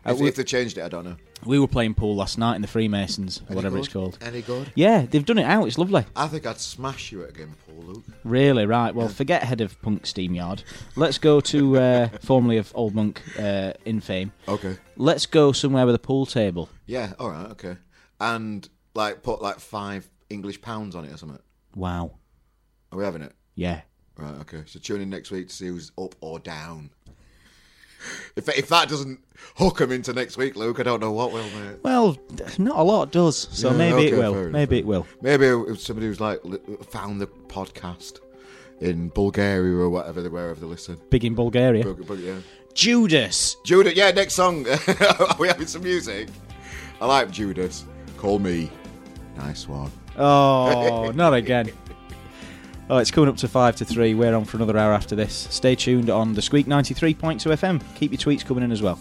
Uh, 0.05 0.12
If, 0.12 0.18
we, 0.20 0.28
if 0.28 0.36
they 0.36 0.45
changed 0.45 0.76
it, 0.78 0.82
I 0.82 0.88
don't 0.88 1.05
know. 1.05 1.16
We 1.45 1.59
were 1.59 1.66
playing 1.68 1.95
pool 1.95 2.14
last 2.16 2.38
night 2.38 2.57
in 2.57 2.62
the 2.62 2.68
Freemasons, 2.68 3.41
or 3.41 3.47
Any 3.49 3.57
whatever 3.57 3.76
good? 3.76 3.84
it's 3.84 3.93
called. 3.93 4.18
Any 4.20 4.43
good? 4.43 4.72
Yeah, 4.74 5.07
they've 5.09 5.24
done 5.24 5.38
it 5.38 5.45
out. 5.45 5.66
It's 5.66 5.78
lovely. 5.78 6.05
I 6.14 6.28
think 6.28 6.47
I'd 6.47 6.61
smash 6.61 7.12
you 7.12 7.22
at 7.24 7.30
a 7.30 7.32
game 7.32 7.53
of 7.53 7.66
pool, 7.66 7.84
Luke. 7.95 8.05
Really, 8.24 8.66
right. 8.66 8.95
Well, 8.95 9.09
forget 9.09 9.43
head 9.43 9.61
of 9.61 9.80
Punk 9.82 10.07
Steam 10.07 10.34
Yard. 10.34 10.62
Let's 10.97 11.18
go 11.18 11.41
to 11.41 11.78
uh, 11.78 12.09
formerly 12.22 12.57
of 12.59 12.72
Old 12.74 12.95
Monk 12.95 13.22
uh, 13.38 13.72
in 13.84 14.01
fame. 14.01 14.32
Okay. 14.49 14.76
Let's 14.97 15.26
go 15.26 15.53
somewhere 15.53 15.86
with 15.86 15.95
a 15.95 15.99
pool 16.01 16.26
table. 16.26 16.68
Yeah. 16.86 17.12
All 17.18 17.30
right. 17.30 17.51
Okay. 17.53 17.76
And 18.20 18.68
like 18.95 19.22
put 19.22 19.41
like 19.41 19.61
five 19.61 20.09
English 20.28 20.61
pounds 20.61 20.95
on 20.95 21.05
it 21.05 21.12
or 21.12 21.16
something. 21.16 21.38
Wow. 21.74 22.12
Are 22.93 22.99
we 22.99 23.05
having 23.05 23.22
it? 23.22 23.32
Yeah. 23.55 23.82
Right. 24.16 24.34
Okay. 24.41 24.62
So 24.66 24.78
tune 24.78 25.01
in 25.01 25.09
next 25.09 25.30
week 25.30 25.49
to 25.49 25.55
see 25.55 25.68
who's 25.68 25.93
up 25.97 26.14
or 26.20 26.38
down. 26.38 26.91
If 28.36 28.48
if 28.48 28.68
that 28.68 28.88
doesn't 28.88 29.20
hook 29.57 29.78
them 29.78 29.92
into 29.92 30.12
next 30.12 30.36
week, 30.36 30.57
Luke, 30.57 30.80
I 30.80 30.82
don't 30.82 31.01
know 31.01 31.12
what 31.12 31.32
will, 31.32 31.44
mate. 31.44 31.78
Well, 31.82 32.16
not 32.59 32.76
a 32.78 32.82
lot 32.82 33.11
does, 33.12 33.36
so 33.51 33.70
Yeah, 33.70 33.76
maybe 33.76 34.09
it 34.09 34.16
will. 34.18 34.51
maybe 34.51 34.78
it 34.78 34.86
will. 34.86 35.07
Maybe 35.22 35.46
it 35.46 35.55
was 35.55 35.82
somebody 35.82 36.07
who's 36.07 36.20
like 36.20 36.40
found 36.90 37.20
the 37.20 37.26
podcast 37.26 38.20
in 38.80 39.09
Bulgaria 39.11 39.76
or 39.76 39.90
whatever, 39.90 40.22
they 40.22 40.28
were, 40.28 40.40
wherever 40.42 40.61
they 40.61 40.66
listen. 40.66 40.96
Big 41.11 41.24
in 41.24 41.34
Bulgaria. 41.34 41.84
Yeah. 41.86 42.36
Judas. 42.74 43.57
Judas, 43.64 43.94
yeah, 43.94 44.11
next 44.11 44.34
song. 44.34 44.66
Are 45.28 45.36
we 45.38 45.48
having 45.48 45.66
some 45.66 45.82
music? 45.82 46.28
I 47.01 47.07
like 47.07 47.30
Judas. 47.30 47.84
Call 48.16 48.38
me. 48.38 48.70
Nice 49.36 49.68
one. 49.68 49.90
Oh, 50.16 51.12
not 51.14 51.34
again. 51.34 51.70
Oh, 52.91 52.99
it's 52.99 53.12
coming 53.12 53.28
up 53.28 53.36
to 53.36 53.47
five 53.47 53.76
to 53.76 53.84
three. 53.84 54.14
We're 54.14 54.34
on 54.34 54.45
for 54.45 54.57
another 54.57 54.76
hour 54.76 54.93
after 54.93 55.14
this. 55.14 55.47
Stay 55.49 55.76
tuned 55.76 56.11
on 56.11 56.34
the 56.34 56.41
Sqweek 56.41 56.64
93.2 56.64 57.38
FM. 57.38 57.80
Keep 57.95 58.11
your 58.11 58.18
tweets 58.18 58.45
coming 58.45 58.64
in 58.64 58.72
as 58.72 58.82
well. 58.82 58.99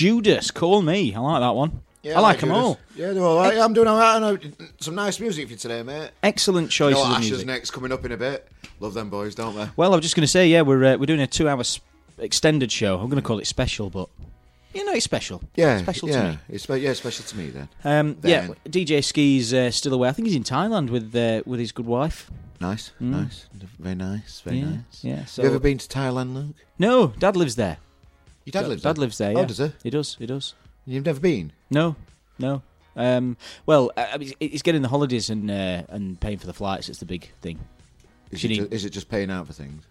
Judas, 0.00 0.50
call 0.50 0.80
me. 0.80 1.14
I 1.14 1.18
like 1.20 1.40
that 1.42 1.54
one. 1.54 1.82
Yeah, 2.02 2.16
I 2.16 2.20
like 2.20 2.40
them 2.40 2.48
Judas. 2.48 2.64
all. 2.64 2.78
Yeah, 2.96 3.12
they're 3.12 3.22
all 3.22 3.36
right. 3.36 3.58
I'm 3.58 3.74
doing 3.74 3.86
all 3.86 3.98
right. 3.98 4.16
I 4.16 4.18
know 4.18 4.38
some 4.78 4.94
nice 4.94 5.20
music 5.20 5.44
for 5.48 5.52
you 5.52 5.58
today, 5.58 5.82
mate. 5.82 6.10
Excellent 6.22 6.68
You 6.68 6.70
choices 6.70 6.94
know 6.96 7.02
what 7.02 7.10
of 7.10 7.16
Asher's 7.18 7.30
music. 7.32 7.46
next 7.46 7.70
coming 7.72 7.92
up 7.92 8.02
in 8.06 8.12
a 8.12 8.16
bit. 8.16 8.48
Love 8.80 8.94
them 8.94 9.10
boys, 9.10 9.34
don't 9.34 9.54
they? 9.54 9.68
Well, 9.76 9.92
I 9.92 9.96
was 9.96 10.02
just 10.02 10.16
going 10.16 10.22
to 10.22 10.26
say, 10.26 10.48
yeah, 10.48 10.62
we're 10.62 10.94
uh, 10.94 10.96
we're 10.96 11.04
doing 11.04 11.20
a 11.20 11.26
two-hour 11.26 11.62
extended 12.16 12.72
show. 12.72 12.98
I'm 12.98 13.10
going 13.10 13.20
to 13.20 13.26
call 13.26 13.40
it 13.40 13.46
special, 13.46 13.90
but 13.90 14.08
you 14.72 14.86
know, 14.86 14.92
it's 14.94 15.04
special. 15.04 15.42
Yeah, 15.54 15.76
special 15.82 16.08
yeah. 16.08 16.22
to 16.22 16.28
me. 16.30 16.38
It's 16.48 16.62
spe- 16.64 16.78
yeah, 16.78 16.94
special 16.94 17.26
to 17.26 17.36
me 17.36 17.50
then. 17.50 17.68
Um, 17.84 18.16
yeah, 18.22 18.48
DJ 18.66 19.04
Ski's 19.04 19.52
uh, 19.52 19.70
still 19.70 19.92
away. 19.92 20.08
I 20.08 20.12
think 20.12 20.28
he's 20.28 20.36
in 20.36 20.44
Thailand 20.44 20.88
with 20.88 21.14
uh, 21.14 21.42
with 21.44 21.60
his 21.60 21.72
good 21.72 21.84
wife. 21.84 22.30
Nice, 22.58 22.92
nice, 23.00 23.48
very 23.78 23.94
nice, 23.96 24.40
very 24.40 24.60
yeah, 24.60 24.64
nice. 24.64 25.04
yeah. 25.04 25.24
So 25.26 25.42
you 25.42 25.48
ever 25.48 25.58
been 25.58 25.76
to 25.76 25.86
Thailand, 25.88 26.32
Luke? 26.34 26.56
no, 26.78 27.08
Dad 27.18 27.36
lives 27.36 27.56
there. 27.56 27.76
Your 28.52 28.62
dad 28.62 28.68
lives 28.68 28.82
Dad 28.82 28.96
there. 28.96 29.00
lives 29.00 29.18
there. 29.18 29.38
Oh, 29.38 29.44
does 29.44 29.58
he? 29.58 29.72
He 29.82 29.90
does. 29.90 30.16
He 30.18 30.26
does. 30.26 30.54
You've 30.86 31.04
never 31.06 31.20
been? 31.20 31.52
No, 31.70 31.96
no. 32.38 32.62
Um, 32.96 33.36
well, 33.66 33.92
I 33.96 34.18
mean, 34.18 34.32
it's 34.40 34.62
getting 34.62 34.82
the 34.82 34.88
holidays 34.88 35.30
and 35.30 35.50
uh, 35.50 35.82
and 35.88 36.20
paying 36.20 36.38
for 36.38 36.46
the 36.46 36.52
flights. 36.52 36.88
It's 36.88 36.98
the 36.98 37.06
big 37.06 37.30
thing. 37.40 37.58
Is, 38.30 38.44
it, 38.44 38.48
ju- 38.48 38.68
is 38.70 38.84
it 38.84 38.90
just 38.90 39.08
paying 39.08 39.30
out 39.30 39.46
for 39.46 39.52
things? 39.52 39.84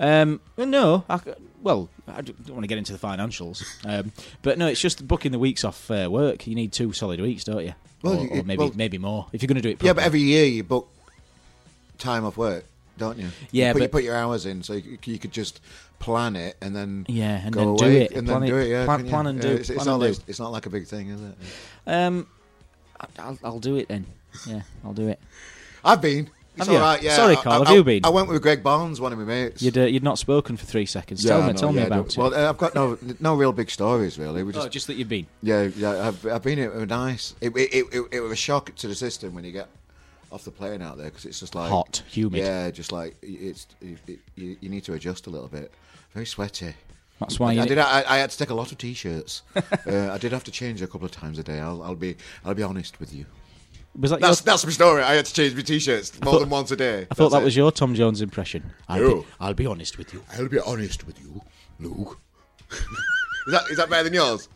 Um, 0.00 0.40
no, 0.56 1.04
I, 1.10 1.20
well, 1.62 1.88
I 2.06 2.20
don't 2.22 2.48
want 2.50 2.62
to 2.62 2.66
get 2.68 2.78
into 2.78 2.92
the 2.92 2.98
financials, 2.98 3.62
um, 3.84 4.12
but 4.42 4.56
no, 4.58 4.66
it's 4.66 4.80
just 4.80 5.06
booking 5.06 5.32
the 5.32 5.38
weeks 5.38 5.64
off 5.64 5.90
uh, 5.90 6.08
work. 6.10 6.46
You 6.46 6.54
need 6.54 6.72
two 6.72 6.92
solid 6.92 7.20
weeks, 7.20 7.44
don't 7.44 7.64
you? 7.64 7.74
Well, 8.02 8.14
or, 8.20 8.38
or 8.38 8.42
maybe 8.44 8.56
well- 8.58 8.72
maybe 8.74 8.96
more 8.98 9.26
if 9.32 9.42
you're 9.42 9.48
going 9.48 9.56
to 9.56 9.62
do 9.62 9.70
it. 9.70 9.82
Yeah, 9.82 9.92
but 9.92 10.04
every 10.04 10.20
year 10.20 10.44
you 10.46 10.64
book 10.64 10.88
time 11.98 12.24
off 12.24 12.36
work, 12.36 12.64
don't 12.98 13.18
you? 13.18 13.28
Yeah, 13.50 13.68
you 13.68 13.72
put, 13.74 13.82
you 13.82 13.88
put 13.88 14.04
your 14.04 14.16
hours 14.16 14.44
in, 14.46 14.62
so 14.62 14.74
you, 14.74 14.98
you 15.04 15.18
could 15.18 15.32
just 15.32 15.60
plan 15.98 16.36
it 16.36 16.56
and 16.60 16.76
then 16.76 17.06
Yeah, 17.08 17.40
and 17.44 17.54
then 17.54 17.74
do 17.76 17.86
it. 17.86 18.12
and 18.12 18.26
Plan 18.26 18.40
then 18.40 18.48
it- 18.48 18.52
do 18.52 18.58
it. 18.58 18.68
Yeah, 18.68 18.84
plan- 18.84 19.08
plan 19.08 19.26
and 19.26 19.42
Yeah, 19.42 19.50
do, 19.50 19.56
It's, 19.56 19.70
it's 19.70 19.84
not 19.86 20.00
like, 20.00 20.14
do. 20.16 20.22
it's 20.26 20.38
not 20.40 20.52
like 20.52 20.66
a 20.66 20.70
big 20.70 20.86
thing, 20.86 21.08
is 21.10 21.20
it? 21.22 21.34
um, 21.86 22.26
I- 23.00 23.06
I'll, 23.20 23.38
I'll 23.44 23.58
do 23.60 23.76
it 23.76 23.88
then. 23.88 24.04
Yeah, 24.46 24.62
I'll 24.84 24.92
do 24.92 25.08
it. 25.08 25.18
I've 25.84 26.02
been. 26.02 26.28
It's 26.56 26.66
Have 26.66 26.72
you? 26.74 26.80
all 26.80 26.84
right. 26.86 27.00
Yeah. 27.00 27.14
Sorry, 27.14 27.36
Carl, 27.36 27.62
I, 27.62 27.68
have 27.68 27.76
you 27.76 27.84
been? 27.84 28.04
I 28.04 28.08
went 28.08 28.28
with 28.28 28.42
Greg 28.42 28.64
Barnes, 28.64 29.00
one 29.00 29.12
of 29.12 29.18
my 29.20 29.24
mates. 29.24 29.62
You'd 29.62 29.78
uh, 29.78 29.82
you'd 29.82 30.02
not 30.02 30.18
spoken 30.18 30.56
for 30.56 30.66
three 30.66 30.86
seconds. 30.86 31.24
Yeah, 31.24 31.38
tell 31.38 31.46
me, 31.46 31.52
tell 31.54 31.72
me 31.72 31.82
about 31.82 32.16
no- 32.16 32.26
it. 32.26 32.32
Well, 32.32 32.46
uh, 32.46 32.48
I've 32.48 32.58
got 32.58 32.74
no 32.74 32.98
no 33.20 33.36
real 33.36 33.52
big 33.52 33.70
stories 33.70 34.18
really. 34.18 34.42
We 34.42 34.52
just, 34.52 34.66
oh, 34.66 34.68
just 34.68 34.88
that 34.88 34.94
you've 34.94 35.08
been. 35.08 35.28
yeah, 35.40 35.68
yeah. 35.76 36.08
I've, 36.08 36.26
I've 36.26 36.42
been. 36.42 36.58
It 36.58 36.74
was 36.74 36.88
nice. 36.88 37.36
It, 37.40 37.56
it, 37.56 37.72
it, 37.72 37.84
it, 37.92 38.04
it 38.10 38.20
was 38.20 38.32
a 38.32 38.36
shock 38.36 38.74
to 38.74 38.88
the 38.88 38.96
system 38.96 39.34
when 39.36 39.44
you 39.44 39.52
get 39.52 39.68
off 40.30 40.44
the 40.44 40.50
plane 40.50 40.82
out 40.82 40.96
there 40.96 41.06
because 41.06 41.24
it's 41.24 41.40
just 41.40 41.54
like 41.54 41.70
Hot, 41.70 42.02
humid. 42.08 42.40
Yeah, 42.40 42.70
just 42.70 42.92
like 42.92 43.16
it's 43.22 43.66
it, 43.80 43.98
it, 44.06 44.18
you, 44.36 44.56
you 44.60 44.68
need 44.68 44.84
to 44.84 44.94
adjust 44.94 45.26
a 45.26 45.30
little 45.30 45.48
bit. 45.48 45.72
Very 46.14 46.26
sweaty. 46.26 46.74
That's 47.20 47.40
why 47.40 47.48
I, 47.48 47.52
you 47.52 47.62
I 47.62 47.66
did. 47.66 47.78
I, 47.78 48.04
I 48.06 48.18
had 48.18 48.30
to 48.30 48.38
take 48.38 48.50
a 48.50 48.54
lot 48.54 48.70
of 48.70 48.78
t-shirts. 48.78 49.42
uh, 49.56 49.62
I 50.12 50.18
did 50.18 50.32
have 50.32 50.44
to 50.44 50.50
change 50.50 50.82
a 50.82 50.86
couple 50.86 51.04
of 51.04 51.10
times 51.10 51.38
a 51.38 51.42
day. 51.42 51.58
I'll, 51.58 51.82
I'll 51.82 51.96
be. 51.96 52.16
I'll 52.44 52.54
be 52.54 52.62
honest 52.62 53.00
with 53.00 53.12
you. 53.12 53.26
Was 53.98 54.10
that 54.12 54.20
That's 54.20 54.40
your, 54.40 54.44
that's 54.52 54.64
my 54.64 54.70
story. 54.70 55.02
I 55.02 55.14
had 55.14 55.26
to 55.26 55.32
change 55.32 55.56
my 55.56 55.62
t-shirts 55.62 56.20
more 56.22 56.34
thought- 56.34 56.40
than 56.40 56.50
once 56.50 56.70
a 56.70 56.76
day. 56.76 57.06
I 57.10 57.14
thought 57.14 57.30
That's 57.30 57.40
that 57.40 57.44
was 57.44 57.56
your 57.56 57.72
Tom 57.72 57.94
Jones 57.94 58.22
impression. 58.22 58.70
I'll, 58.88 59.00
No. 59.00 59.14
be, 59.22 59.26
I'll 59.40 59.54
be 59.54 59.66
honest 59.66 59.98
with 59.98 60.14
you. 60.14 60.22
I'll 60.34 60.48
be 60.48 60.60
honest 60.60 61.06
with 61.06 61.20
you, 61.20 61.42
Luke. 61.80 62.20
is 62.70 63.52
that 63.52 63.62
is 63.70 63.76
that 63.78 63.90
better 63.90 64.04
than 64.04 64.14
yours? 64.14 64.48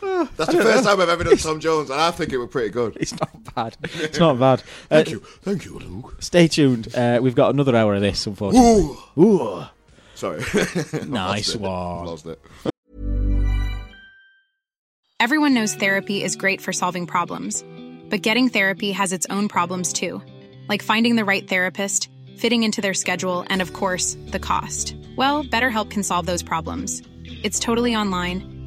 That's 0.00 0.52
the 0.52 0.62
first 0.62 0.84
time 0.84 1.00
I've 1.00 1.08
ever 1.08 1.24
done 1.24 1.36
Tom 1.36 1.60
Jones, 1.60 1.90
and 1.90 2.00
I 2.00 2.10
think 2.10 2.32
it 2.32 2.38
was 2.38 2.48
pretty 2.48 2.70
good. 2.70 2.96
It's 3.00 3.12
not 3.12 3.54
bad. 3.54 3.76
It's 3.82 4.18
not 4.18 4.38
bad. 4.38 4.62
Uh, 4.90 4.96
Thank 4.96 5.10
you, 5.10 5.20
thank 5.42 5.64
you, 5.64 5.78
Luke. 5.78 6.16
Stay 6.20 6.48
tuned. 6.48 6.94
Uh, 6.94 7.18
we've 7.22 7.34
got 7.34 7.52
another 7.54 7.76
hour 7.76 7.94
of 7.94 8.00
this, 8.00 8.26
unfortunately. 8.26 8.96
Ooh. 9.16 9.22
Ooh. 9.22 9.64
Sorry, 10.14 10.38
Nice 11.06 11.54
Lost 11.54 11.56
one. 11.56 12.06
Lost 12.06 12.26
it. 12.26 12.40
Everyone 15.18 15.54
knows 15.54 15.74
therapy 15.74 16.22
is 16.22 16.34
great 16.36 16.60
for 16.60 16.72
solving 16.72 17.06
problems, 17.06 17.62
but 18.08 18.22
getting 18.22 18.48
therapy 18.48 18.90
has 18.92 19.12
its 19.12 19.26
own 19.30 19.48
problems 19.48 19.92
too, 19.92 20.22
like 20.68 20.82
finding 20.82 21.16
the 21.16 21.24
right 21.24 21.46
therapist, 21.46 22.08
fitting 22.36 22.62
into 22.62 22.80
their 22.80 22.94
schedule, 22.94 23.44
and 23.48 23.60
of 23.62 23.72
course, 23.72 24.16
the 24.28 24.38
cost. 24.38 24.94
Well, 25.16 25.44
BetterHelp 25.44 25.90
can 25.90 26.02
solve 26.02 26.26
those 26.26 26.42
problems. 26.42 27.02
It's 27.42 27.60
totally 27.60 27.94
online 27.94 28.59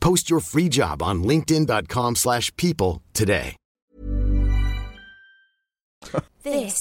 Post 0.00 0.30
your 0.30 0.40
free 0.40 0.68
job 0.68 1.02
on 1.02 1.22
linkedin.com/people 1.24 2.14
slash 2.14 2.54
people 2.56 3.02
today. 3.12 3.56
This 6.42 6.76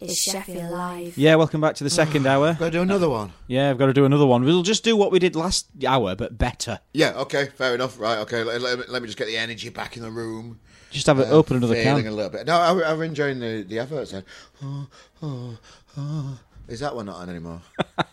is 0.00 0.16
Sheffield 0.18 0.70
Live. 0.70 1.18
Yeah, 1.18 1.34
welcome 1.34 1.60
back 1.60 1.74
to 1.76 1.84
the 1.84 1.90
second 1.90 2.26
hour. 2.26 2.54
Gotta 2.54 2.70
do 2.70 2.82
another 2.82 3.08
one. 3.08 3.32
Yeah, 3.48 3.70
I've 3.70 3.78
got 3.78 3.86
to 3.86 3.92
do 3.92 4.04
another 4.04 4.24
one. 4.26 4.44
We'll 4.44 4.62
just 4.62 4.84
do 4.84 4.96
what 4.96 5.10
we 5.12 5.18
did 5.18 5.36
last 5.36 5.66
hour, 5.86 6.14
but 6.14 6.38
better. 6.38 6.80
Yeah. 6.92 7.12
Okay. 7.16 7.48
Fair 7.56 7.74
enough. 7.74 7.98
Right. 8.00 8.18
Okay. 8.18 8.42
Let, 8.44 8.60
let 8.62 8.78
me- 8.78 8.84
let 8.88 9.02
me 9.02 9.08
just 9.08 9.18
get 9.18 9.26
the 9.26 9.36
energy 9.36 9.68
back 9.68 9.96
in 9.96 10.02
the 10.02 10.10
room. 10.10 10.60
Just 10.90 11.06
have 11.08 11.18
it 11.18 11.28
open 11.28 11.56
another 11.56 11.74
Feeling 11.74 12.04
can. 12.04 12.12
a 12.12 12.16
little 12.16 12.30
bit. 12.30 12.46
No, 12.46 12.54
I, 12.56 12.90
I'm 12.92 13.02
enjoying 13.02 13.40
the 13.40 13.62
the 13.68 13.80
efforts. 13.80 14.12
Then. 14.12 14.24
Oh, 14.62 14.86
oh, 15.22 15.58
oh. 15.98 16.38
Is 16.68 16.80
that 16.80 16.94
one 16.94 17.06
not 17.06 17.16
on 17.16 17.28
anymore? 17.30 17.60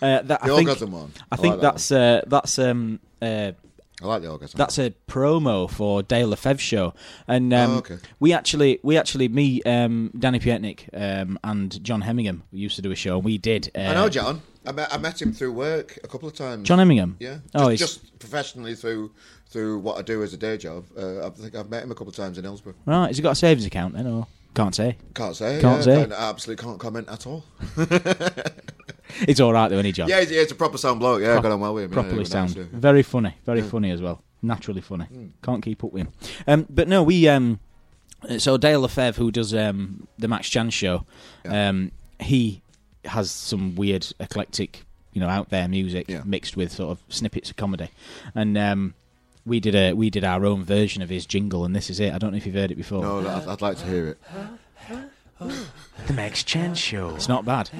Uh, 0.00 0.22
that, 0.22 0.28
The 0.28 0.42
I 0.42 0.56
think, 0.56 0.68
one. 0.92 1.12
I 1.30 1.34
I 1.34 1.36
think 1.36 1.52
like 1.52 1.60
that 1.60 1.72
that's 1.72 1.92
uh, 1.92 2.22
that's 2.26 2.58
um, 2.58 3.00
uh, 3.20 3.52
I 4.02 4.06
like 4.06 4.22
the 4.22 4.30
orgasm. 4.30 4.58
that's 4.58 4.78
a 4.78 4.92
promo 5.08 5.70
for 5.70 6.02
Dale 6.02 6.28
Lefebvre 6.28 6.60
show, 6.60 6.94
and 7.28 7.52
um, 7.52 7.70
Oh, 7.70 7.76
okay. 7.78 7.98
we 8.20 8.32
actually 8.32 8.80
we 8.82 8.96
actually 8.96 9.28
me 9.28 9.62
um, 9.62 10.10
Danny 10.18 10.38
Pietnik 10.40 10.88
um, 10.92 11.38
and 11.44 11.82
John 11.84 12.02
Hemmingham 12.02 12.42
we 12.52 12.58
used 12.58 12.76
to 12.76 12.82
do 12.82 12.90
a 12.90 12.96
show. 12.96 13.16
and 13.16 13.24
We 13.24 13.38
did. 13.38 13.70
Uh, 13.74 13.80
I 13.80 13.94
know 13.94 14.08
John. 14.08 14.42
I 14.64 14.72
met 14.72 14.92
I 14.94 14.98
met 14.98 15.20
him 15.20 15.32
through 15.32 15.52
work 15.52 15.98
a 16.04 16.08
couple 16.08 16.28
of 16.28 16.34
times. 16.34 16.66
John 16.68 16.78
Hemmingham. 16.78 17.16
Yeah. 17.18 17.34
Just, 17.34 17.42
Oh, 17.54 17.68
he's, 17.68 17.80
just 17.80 18.18
professionally 18.18 18.74
through 18.74 19.12
through 19.50 19.78
what 19.80 19.98
I 19.98 20.02
do 20.02 20.22
as 20.22 20.32
a 20.32 20.36
day 20.36 20.56
job. 20.56 20.84
Uh, 20.96 21.26
I 21.26 21.30
think 21.30 21.54
I've 21.54 21.68
met 21.68 21.82
him 21.82 21.90
a 21.90 21.94
couple 21.94 22.08
of 22.10 22.16
times 22.16 22.38
in 22.38 22.44
Hillsborough. 22.44 22.74
right. 22.86 23.08
Has 23.08 23.16
he 23.16 23.22
got 23.22 23.32
a 23.32 23.34
savings 23.34 23.66
account? 23.66 23.94
then, 23.94 24.06
or 24.06 24.26
can't 24.54 24.74
say. 24.74 24.96
Can't 25.14 25.34
say. 25.36 25.60
Can't 25.60 25.84
yeah, 25.86 26.06
say. 26.06 26.14
I 26.14 26.28
absolutely 26.30 26.62
can't 26.64 26.78
comment 26.78 27.08
at 27.08 27.26
all. 27.26 27.44
It's 29.28 29.40
all 29.40 29.52
right 29.52 29.68
though, 29.68 29.78
any 29.78 29.92
John. 29.92 30.08
Yeah, 30.08 30.20
he's, 30.20 30.30
yeah, 30.30 30.40
it's 30.40 30.52
a 30.52 30.56
proper 30.56 30.78
sound 30.78 31.00
bloke. 31.00 31.22
Yeah, 31.22 31.38
I 31.38 31.40
got 31.42 31.52
on 31.52 31.60
well 31.60 31.74
with 31.74 31.84
him. 31.84 31.90
properly 31.90 32.14
he 32.14 32.18
was 32.20 32.30
sound. 32.30 32.56
nice, 32.56 32.66
yeah. 32.72 32.78
Very 32.78 33.02
funny, 33.02 33.34
very 33.46 33.62
funny 33.62 33.90
as 33.90 34.00
well. 34.02 34.22
Naturally 34.42 34.80
funny. 34.80 35.04
Hmm. 35.04 35.26
Can't 35.42 35.62
keep 35.62 35.84
up 35.84 35.92
with 35.92 36.02
him. 36.06 36.12
Um, 36.46 36.66
but 36.68 36.88
no, 36.88 37.02
we. 37.02 37.28
Um, 37.28 37.60
so 38.38 38.56
Dale 38.56 38.80
Lefebvre, 38.80 39.18
who 39.20 39.30
does 39.30 39.52
um, 39.54 40.06
the 40.18 40.28
Max 40.28 40.48
Chan 40.48 40.70
show, 40.70 41.04
Yeah. 41.44 41.68
um, 41.70 41.92
he 42.20 42.62
has 43.04 43.30
some 43.32 43.74
weird, 43.74 44.06
eclectic, 44.20 44.84
you 45.12 45.20
know, 45.20 45.28
out 45.28 45.50
there 45.50 45.66
music 45.68 46.06
Yeah. 46.08 46.22
mixed 46.24 46.56
with 46.56 46.70
sort 46.72 46.90
of 46.92 47.02
snippets 47.12 47.50
of 47.50 47.56
comedy, 47.56 47.88
and 48.34 48.56
um, 48.56 48.94
we 49.44 49.58
did 49.60 49.74
a 49.74 49.92
we 49.92 50.08
did 50.10 50.22
our 50.24 50.44
own 50.46 50.62
version 50.64 51.02
of 51.02 51.08
his 51.08 51.26
jingle, 51.26 51.64
and 51.64 51.74
this 51.74 51.90
is 51.90 51.98
it. 52.00 52.12
I 52.12 52.18
don't 52.18 52.30
know 52.32 52.36
if 52.36 52.46
you've 52.46 52.54
heard 52.54 52.70
it 52.70 52.76
before. 52.76 53.02
No, 53.02 53.18
I'd, 53.28 53.46
I'd 53.48 53.60
like 53.62 53.76
to 53.78 53.86
hear 53.86 54.08
it. 54.08 54.18
The 56.06 56.12
Max 56.12 56.42
Chan 56.44 56.74
Show. 56.76 57.14
It's 57.16 57.28
not 57.28 57.44
bad. 57.44 57.70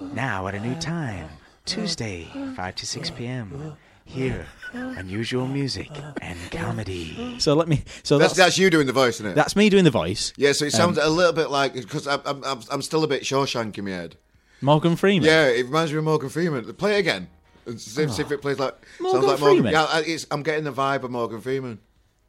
Now 0.00 0.46
at 0.46 0.54
a 0.54 0.60
new 0.60 0.74
time. 0.76 1.28
Tuesday, 1.64 2.26
5 2.56 2.74
to 2.76 2.86
6 2.86 3.10
p.m. 3.10 3.76
Here, 4.06 4.46
unusual 4.72 5.46
music 5.46 5.90
and 6.22 6.38
comedy. 6.50 7.36
So 7.38 7.52
let 7.52 7.68
me. 7.68 7.82
So 8.02 8.16
That's, 8.16 8.32
that's 8.32 8.38
that's 8.46 8.58
you 8.58 8.70
doing 8.70 8.86
the 8.86 8.92
voice, 8.94 9.16
isn't 9.16 9.26
it? 9.32 9.34
that's 9.34 9.54
me 9.54 9.68
doing 9.68 9.84
the 9.84 9.90
voice. 9.90 10.32
yeah, 10.38 10.52
so 10.52 10.64
it 10.64 10.72
sounds 10.72 10.98
um, 10.98 11.06
a 11.06 11.10
little 11.10 11.34
bit 11.34 11.50
like 11.50 11.74
because 11.74 12.06
I'm, 12.06 12.20
I'm 12.24 12.42
I'm 12.42 12.60
I'm 12.70 12.80
still 12.82 13.04
a 13.04 13.06
bit 13.06 13.22
Shawshank 13.22 13.76
in 13.76 13.84
my 13.84 13.90
head. 13.90 14.16
Morgan 14.62 14.96
Freeman. 14.96 15.26
Yeah, 15.28 15.48
it 15.48 15.66
reminds 15.66 15.92
me 15.92 15.98
of 15.98 16.04
Morgan 16.04 16.30
Freeman. 16.30 16.72
Play 16.74 16.96
it 16.96 17.00
again. 17.00 17.28
And 17.66 17.78
See 17.78 18.02
if, 18.02 18.12
see 18.12 18.22
if 18.22 18.32
it 18.32 18.40
plays 18.40 18.58
like 18.58 18.74
Morgan 18.98 19.20
sounds 19.20 19.30
like 19.32 19.38
Freeman? 19.40 19.72
Morgan. 19.72 19.72
Yeah, 19.72 19.84
I- 19.98 20.04
it's, 20.06 20.26
I'm 20.30 20.42
getting 20.42 20.64
the 20.64 20.72
vibe 20.72 21.02
of 21.02 21.10
Morgan 21.10 21.42
Freeman. 21.42 21.78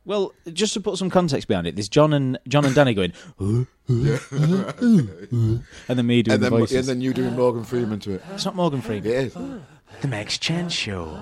Well, 0.09 0.33
just 0.51 0.73
to 0.73 0.81
put 0.81 0.97
some 0.97 1.11
context 1.11 1.47
behind 1.47 1.67
it, 1.67 1.75
there's 1.75 1.87
John 1.87 2.13
and 2.13 2.39
John 2.47 2.65
and 2.65 2.73
Danny 2.73 2.95
going, 2.95 3.13
and 3.39 3.67
then 5.87 6.05
me 6.07 6.23
doing 6.23 6.33
And 6.33 6.43
the 6.43 6.49
then, 6.49 6.49
voices. 6.49 6.77
and 6.77 6.87
then 6.87 7.01
you 7.01 7.13
doing 7.13 7.35
Morgan 7.35 7.63
Freeman 7.63 7.99
to 7.99 8.13
it. 8.13 8.23
it's 8.33 8.43
not 8.43 8.55
Morgan 8.55 8.81
Freeman. 8.81 9.05
It 9.07 9.15
is. 9.15 9.33
The 10.01 10.07
Max 10.07 10.39
Chan 10.39 10.69
Show. 10.69 11.21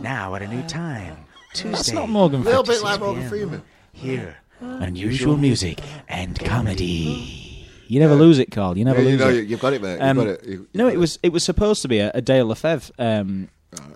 Now 0.00 0.34
at 0.34 0.40
a 0.40 0.48
new 0.48 0.62
time. 0.62 1.16
Tuesday. 1.52 1.78
It's 1.78 1.92
not 1.92 2.08
Morgan 2.08 2.42
Freeman. 2.42 2.54
A 2.58 2.60
little 2.60 2.74
5 2.74 2.82
bit 2.82 2.84
like 2.84 3.00
Morgan 3.00 3.28
Freeman. 3.28 3.62
Here, 3.92 4.36
unusual 4.60 5.36
music 5.36 5.80
and 6.08 6.38
comedy. 6.38 7.66
You 7.86 8.00
never 8.00 8.14
lose 8.14 8.38
it, 8.38 8.50
Carl. 8.50 8.78
You 8.78 8.84
never 8.86 9.00
Yeah, 9.02 9.04
you 9.04 9.10
lose 9.12 9.20
know, 9.20 9.28
it. 9.28 9.34
you- 9.36 9.42
you've 9.42 9.60
got 9.60 9.72
it, 9.74 9.82
mate. 9.82 9.92
You've 9.92 10.02
Um, 10.02 10.16
got 10.16 10.26
it. 10.26 10.44
You- 10.44 10.50
you've 10.52 10.66
no, 10.74 10.84
got 10.84 10.92
it 10.94 10.98
was 10.98 11.18
it 11.22 11.32
was 11.32 11.44
supposed 11.44 11.82
to 11.82 11.88
be 11.88 11.98
a, 11.98 12.10
a 12.14 12.20
Dale 12.22 12.46
Lefebvre, 12.46 12.92
um, 12.98 13.48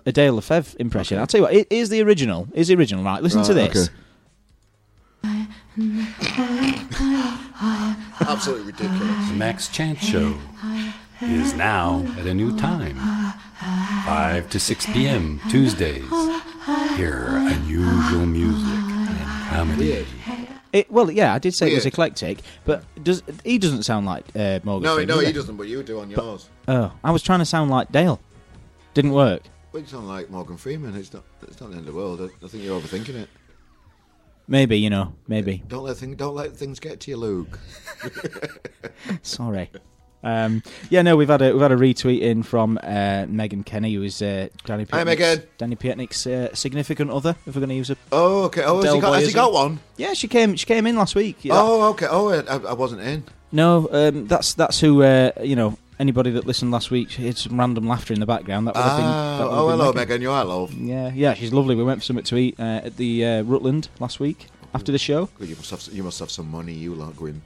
a 0.05 0.11
Dale 0.11 0.33
Lefebvre 0.33 0.75
impression. 0.79 1.17
I'll 1.17 1.27
tell 1.27 1.39
you 1.39 1.43
what, 1.45 1.53
it 1.53 1.67
is 1.69 1.89
the 1.89 2.01
original. 2.01 2.47
Is 2.53 2.67
the 2.67 2.75
original 2.75 3.03
right? 3.03 3.21
Listen 3.21 3.43
to 3.43 3.53
this. 3.53 3.89
okay. 3.89 3.93
Absolutely 8.21 8.67
ridiculous. 8.67 9.29
The 9.29 9.35
Max 9.35 9.67
Chance 9.69 10.03
Show 10.05 10.37
is 11.21 11.53
now 11.53 12.05
at 12.17 12.27
a 12.27 12.33
new 12.33 12.57
time 12.57 12.95
5 14.05 14.49
to 14.49 14.59
6 14.59 14.85
p.m. 14.87 15.39
Tuesdays. 15.49 16.03
Hear 16.95 17.27
unusual 17.29 18.25
music 18.25 18.67
and 18.67 19.49
comedy. 19.49 20.05
It, 20.71 20.91
well, 20.91 21.09
yeah, 21.11 21.33
I 21.33 21.39
did 21.39 21.53
say 21.53 21.71
it 21.71 21.75
was 21.75 21.85
eclectic, 21.85 22.39
but 22.65 22.83
does 23.03 23.21
he 23.43 23.57
doesn't 23.59 23.83
sound 23.83 24.05
like 24.05 24.25
uh, 24.35 24.59
Morgan? 24.63 24.83
No, 24.83 24.95
Freeman, 24.95 25.07
no, 25.07 25.21
does 25.21 25.27
he 25.27 25.33
doesn't, 25.33 25.55
but 25.57 25.67
you 25.67 25.83
do 25.83 25.99
on 25.99 26.09
yours. 26.09 26.49
Oh, 26.67 26.91
I 27.03 27.11
was 27.11 27.21
trying 27.21 27.39
to 27.39 27.45
sound 27.45 27.69
like 27.69 27.91
Dale. 27.91 28.19
Didn't 28.93 29.11
work. 29.11 29.43
You 29.73 29.85
sound 29.87 30.07
like 30.07 30.29
Morgan 30.29 30.55
Freeman. 30.57 30.95
It's 30.95 31.11
not. 31.13 31.23
It's 31.41 31.59
not 31.59 31.71
the 31.71 31.77
end 31.77 31.87
of 31.87 31.93
the 31.93 31.99
world. 31.99 32.21
I, 32.21 32.45
I 32.45 32.47
think 32.47 32.63
you're 32.63 32.79
overthinking 32.79 33.15
it. 33.15 33.29
Maybe 34.47 34.77
you 34.77 34.89
know. 34.89 35.13
Maybe. 35.27 35.63
Don't 35.67 35.83
let 35.83 35.97
things. 35.97 36.15
Don't 36.15 36.35
let 36.35 36.55
things 36.55 36.79
get 36.79 36.99
to 37.01 37.11
you, 37.11 37.17
Luke. 37.17 37.59
Sorry. 39.23 39.71
Um, 40.23 40.63
yeah, 40.89 41.01
no, 41.01 41.17
we've 41.17 41.27
had 41.27 41.41
a 41.41 41.51
we've 41.51 41.61
had 41.61 41.71
a 41.71 41.75
retweet 41.75 42.21
in 42.21 42.43
from 42.43 42.79
uh, 42.81 43.25
Megan 43.27 43.63
Kenny, 43.63 43.93
who 43.95 44.03
is 44.03 44.21
uh, 44.21 44.47
Danny 44.63 44.85
Hi, 44.91 45.03
Megan. 45.03 45.43
Danny 45.57 45.75
Pietnik's 45.75 46.25
uh, 46.25 46.53
significant 46.53 47.11
other. 47.11 47.35
If 47.45 47.55
we're 47.55 47.59
going 47.59 47.69
to 47.69 47.75
use 47.75 47.89
a 47.89 47.97
Oh, 48.11 48.43
okay. 48.43 48.63
Oh, 48.63 48.81
has 48.81 48.93
he, 48.93 49.01
got, 49.01 49.13
has 49.15 49.27
he 49.27 49.33
got 49.33 49.51
one? 49.51 49.79
yeah, 49.97 50.13
she 50.13 50.27
came 50.27 50.55
she 50.55 50.65
came 50.65 50.87
in 50.87 50.95
last 50.95 51.15
week. 51.15 51.39
Oh, 51.49 51.89
okay. 51.89 52.07
Oh, 52.09 52.29
I, 52.29 52.69
I 52.69 52.73
wasn't 52.73 53.01
in. 53.01 53.25
No, 53.51 53.89
um, 53.91 54.27
that's 54.27 54.53
that's 54.53 54.79
who 54.79 55.03
uh, 55.03 55.31
you 55.41 55.55
know. 55.55 55.77
Anybody 55.99 56.31
that 56.31 56.45
listened 56.47 56.71
last 56.71 56.89
week, 56.91 57.19
it's 57.19 57.41
some 57.43 57.59
random 57.59 57.87
laughter 57.87 58.13
in 58.13 58.19
the 58.19 58.25
background. 58.25 58.67
That 58.67 58.75
would 58.75 58.83
have 58.83 58.97
been. 58.97 59.05
Ah, 59.05 59.37
that 59.37 59.43
would 59.45 59.51
have 59.51 59.59
oh, 59.63 59.67
been 59.69 59.79
hello, 59.79 59.93
Megan. 59.93 60.21
You 60.21 60.31
are 60.31 60.43
love. 60.43 60.73
Yeah, 60.73 61.11
yeah, 61.13 61.33
she's 61.35 61.53
lovely. 61.53 61.75
We 61.75 61.83
went 61.83 61.99
for 61.99 62.05
something 62.05 62.25
to 62.25 62.35
eat 62.37 62.59
uh, 62.59 62.81
at 62.83 62.97
the 62.97 63.25
uh, 63.25 63.43
Rutland 63.43 63.89
last 63.99 64.19
week 64.19 64.47
after 64.73 64.91
the 64.91 64.97
show. 64.97 65.29
Good, 65.37 65.49
You 65.49 65.55
must 65.55 65.69
have. 65.69 65.87
You 65.93 66.03
must 66.03 66.19
have 66.19 66.31
some 66.31 66.49
money. 66.49 66.73
You 66.73 66.95
lot 66.95 67.15
going 67.15 67.41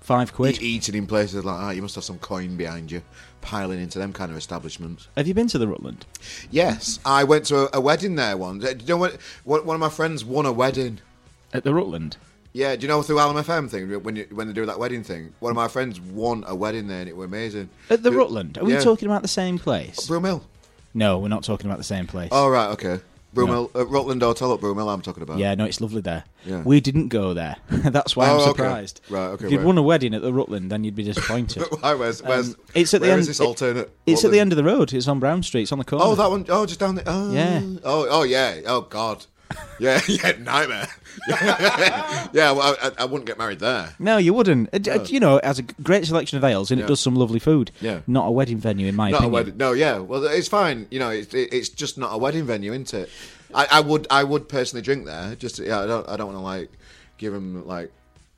Five 0.00 0.32
quid. 0.32 0.60
e- 0.60 0.66
eating 0.66 0.94
in 0.96 1.06
places 1.06 1.44
like 1.44 1.60
that. 1.60 1.76
You 1.76 1.82
must 1.82 1.94
have 1.94 2.02
some 2.04 2.18
coin 2.18 2.56
behind 2.56 2.90
you, 2.90 3.02
piling 3.40 3.80
into 3.80 3.98
them 4.00 4.12
kind 4.12 4.32
of 4.32 4.36
establishments. 4.36 5.06
Have 5.16 5.28
you 5.28 5.34
been 5.34 5.46
to 5.48 5.58
the 5.58 5.68
Rutland? 5.68 6.06
Yes, 6.50 6.98
I 7.04 7.22
went 7.22 7.44
to 7.46 7.66
a, 7.66 7.78
a 7.78 7.80
wedding 7.80 8.16
there 8.16 8.36
once. 8.36 8.64
Uh, 8.64 8.72
Do 8.72 8.80
you 8.80 8.86
know 8.88 8.96
what? 8.96 9.18
One 9.44 9.74
of 9.76 9.80
my 9.80 9.88
friends 9.90 10.24
won 10.24 10.44
a 10.46 10.52
wedding. 10.52 11.00
At 11.52 11.62
the 11.64 11.72
Rutland? 11.74 12.16
Yeah, 12.52 12.74
do 12.74 12.82
you 12.82 12.88
know 12.88 13.00
through 13.02 13.18
Hallam 13.18 13.36
FM 13.36 13.70
thing 13.70 14.02
when 14.02 14.16
you, 14.16 14.26
when 14.32 14.48
they 14.48 14.52
do 14.52 14.66
that 14.66 14.78
wedding 14.78 15.04
thing? 15.04 15.32
One 15.38 15.50
of 15.50 15.56
my 15.56 15.68
friends 15.68 16.00
won 16.00 16.42
a 16.46 16.54
wedding 16.54 16.88
there, 16.88 17.00
and 17.00 17.08
it 17.08 17.16
was 17.16 17.26
amazing. 17.26 17.70
At 17.88 18.02
the 18.02 18.10
Do- 18.10 18.18
Rutland? 18.18 18.58
Are 18.58 18.64
we 18.64 18.72
yeah. 18.72 18.80
talking 18.80 19.06
about 19.06 19.22
the 19.22 19.28
same 19.28 19.58
place? 19.58 20.08
Broomhill? 20.08 20.42
No, 20.92 21.18
we're 21.18 21.28
not 21.28 21.44
talking 21.44 21.66
about 21.66 21.78
the 21.78 21.84
same 21.84 22.06
place. 22.08 22.30
Oh 22.32 22.48
right, 22.48 22.66
okay. 22.70 22.98
Broomhill, 23.32 23.70
uh, 23.76 23.86
Rutland 23.86 24.22
Hotel 24.22 24.52
at 24.52 24.58
Broomhill. 24.58 24.92
I'm 24.92 25.02
talking 25.02 25.22
about. 25.22 25.38
Yeah, 25.38 25.54
no, 25.54 25.64
it's 25.64 25.80
lovely 25.80 26.00
there. 26.00 26.24
Yeah. 26.44 26.62
We 26.62 26.80
didn't 26.80 27.08
go 27.08 27.32
there. 27.32 27.54
That's 27.68 28.16
why 28.16 28.28
Oh, 28.28 28.34
I'm 28.34 28.40
okay. 28.40 28.48
surprised. 28.48 29.00
Right, 29.08 29.26
okay, 29.28 29.44
If 29.46 29.52
you'd 29.52 29.58
right. 29.58 29.66
won 29.66 29.78
a 29.78 29.82
wedding 29.82 30.14
at 30.14 30.22
the 30.22 30.32
Rutland, 30.32 30.72
then 30.72 30.82
you'd 30.82 30.96
be 30.96 31.04
disappointed. 31.04 31.62
Why? 31.80 31.94
Where's 31.94 32.20
where's? 32.24 32.48
Um, 32.48 32.56
it's 32.74 32.92
at 32.92 33.02
the 33.02 33.10
end. 33.12 33.20
is 33.20 33.28
this 33.28 33.38
it- 33.38 33.44
alternate? 33.46 33.88
it's 34.04 34.24
at 34.24 34.32
the 34.32 34.40
end 34.40 34.50
of 34.50 34.56
the 34.56 34.64
road. 34.64 34.92
It's 34.92 35.06
on 35.06 35.20
Brown 35.20 35.44
Street. 35.44 35.62
It's 35.62 35.70
on 35.70 35.78
the 35.78 35.84
corner. 35.84 36.04
Oh, 36.04 36.16
that 36.16 36.28
one. 36.28 36.44
Oh, 36.48 36.66
just 36.66 36.80
down 36.80 36.96
there. 36.96 37.04
Oh, 37.06 37.32
Yeah. 37.32 37.60
Oh, 37.84 38.08
oh 38.10 38.22
yeah. 38.24 38.62
Oh 38.66 38.80
God. 38.80 39.24
Yeah, 39.80 39.98
yeah. 40.06 40.32
Nightmare. 40.38 40.88
yeah, 41.28 42.52
well, 42.52 42.76
I, 42.82 42.92
I 42.98 43.04
wouldn't 43.06 43.24
get 43.26 43.38
married 43.38 43.60
there. 43.60 43.94
No, 43.98 44.18
you 44.18 44.34
wouldn't. 44.34 44.68
It, 44.72 44.86
it- 44.86 45.10
you 45.10 45.20
know, 45.20 45.36
it 45.38 45.44
has 45.44 45.58
a 45.58 45.62
great 45.62 46.06
selection 46.06 46.36
of 46.36 46.44
ales 46.44 46.70
and 46.70 46.80
it 46.80 46.86
does 46.86 47.00
some 47.00 47.14
lovely 47.14 47.38
food. 47.38 47.70
Yeah. 47.80 48.00
Not 48.06 48.26
a 48.26 48.30
wedding 48.30 48.58
venue, 48.58 48.86
in 48.88 48.94
my 48.94 49.10
Not 49.10 49.14
a 49.14 49.16
opinion. 49.24 49.32
wedding. 49.32 49.56
No, 49.56 49.72
yeah. 49.72 49.98
Well, 49.98 50.24
it's 50.24 50.48
fine. 50.48 50.86
You 50.90 50.98
know, 50.98 51.08
it's 51.10 51.32
it, 51.32 51.52
it's 51.52 51.68
just 51.70 51.96
not 51.98 52.12
a 52.12 52.18
wedding 52.18 52.44
venue, 52.44 52.72
isn't 52.72 52.92
it? 52.92 53.08
I, 53.54 53.66
I 53.72 53.80
would 53.80 54.06
I 54.10 54.22
would 54.22 54.48
personally 54.48 54.82
drink 54.82 55.06
there. 55.06 55.34
Just 55.36 55.58
yeah, 55.58 55.80
I 55.80 55.86
don't 55.86 56.08
I 56.08 56.16
don't 56.16 56.26
want 56.26 56.38
to 56.38 56.42
like 56.44 56.70
give 57.18 57.32
them 57.32 57.66
like 57.66 57.90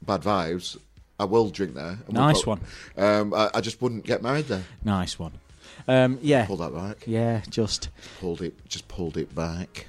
bad 0.03 0.23
vibes. 0.23 0.77
I 1.19 1.25
will 1.25 1.51
drink 1.51 1.75
there. 1.75 1.99
we'll 2.07 2.15
Nice 2.23 2.47
one. 2.47 2.61
Um, 2.97 3.35
I, 3.35 3.51
I 3.55 3.61
just 3.61 3.83
wouldn't 3.83 4.05
get 4.07 4.23
married 4.23 4.47
there. 4.47 4.65
Nice 4.85 5.19
one. 5.19 5.33
Um, 5.89 6.19
yeah. 6.23 6.47
Pulled 6.47 6.61
that 6.61 6.75
back. 6.75 6.99
Yeah, 7.07 7.43
just. 7.51 7.89
Pulled 8.21 8.43
it. 8.43 8.55
Just 8.69 8.87
pulled 8.89 9.17
it 9.17 9.35
back. 9.35 9.87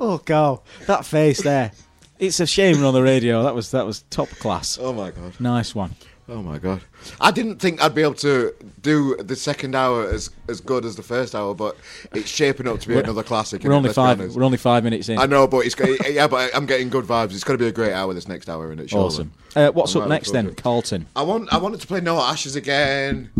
Oh, 0.00 0.18
god, 0.24 0.60
That 0.86 1.04
face 1.06 1.42
there. 1.42 1.72
It's 2.18 2.40
a 2.40 2.46
shame 2.46 2.80
we're 2.80 2.86
on 2.86 2.94
the 2.94 3.02
radio. 3.02 3.42
That 3.42 3.54
was 3.54 3.70
that 3.72 3.84
was 3.84 4.02
top 4.08 4.28
class. 4.30 4.78
Oh 4.80 4.92
my 4.92 5.10
god. 5.10 5.38
Nice 5.38 5.74
one. 5.74 5.94
Oh 6.28 6.42
my 6.42 6.58
god! 6.58 6.80
I 7.20 7.30
didn't 7.30 7.60
think 7.60 7.80
I'd 7.80 7.94
be 7.94 8.02
able 8.02 8.14
to 8.14 8.52
do 8.82 9.14
the 9.18 9.36
second 9.36 9.76
hour 9.76 10.08
as 10.08 10.30
as 10.48 10.60
good 10.60 10.84
as 10.86 10.96
the 10.96 11.02
first 11.02 11.34
hour, 11.34 11.54
but 11.54 11.76
it's 12.14 12.28
shaping 12.28 12.66
up 12.66 12.80
to 12.80 12.88
be 12.88 12.94
We're- 12.94 13.04
another 13.04 13.22
classic. 13.22 13.62
We're 13.62 13.70
innit? 13.70 13.74
only 13.76 13.88
Let's 13.88 13.96
be 13.96 14.02
five. 14.02 14.20
honest. 14.20 14.36
We're 14.36 14.44
only 14.44 14.56
five 14.56 14.82
minutes 14.82 15.08
in. 15.10 15.18
I 15.18 15.26
know, 15.26 15.46
but 15.46 15.66
it's 15.66 15.74
go- 15.76 15.94
yeah, 16.08 16.26
but 16.26 16.50
I'm 16.56 16.64
getting 16.66 16.88
good 16.88 17.04
vibes. 17.04 17.32
It's 17.32 17.44
going 17.44 17.58
to 17.58 17.62
be 17.62 17.68
a 17.68 17.72
great 17.72 17.92
hour 17.92 18.12
this 18.14 18.26
next 18.26 18.48
hour, 18.48 18.66
isn't 18.72 18.80
it? 18.80 18.90
surely? 18.90 19.06
Awesome. 19.06 19.32
Uh, 19.54 19.70
what's 19.72 19.94
I'm 19.94 20.02
up 20.02 20.08
right 20.08 20.14
next 20.16 20.30
then, 20.32 20.48
it. 20.48 20.56
Carlton? 20.56 21.06
I 21.14 21.22
want 21.22 21.52
I 21.52 21.58
wanted 21.58 21.80
to 21.82 21.86
play 21.86 22.00
No 22.00 22.18
Ashes 22.18 22.56
again. 22.56 23.30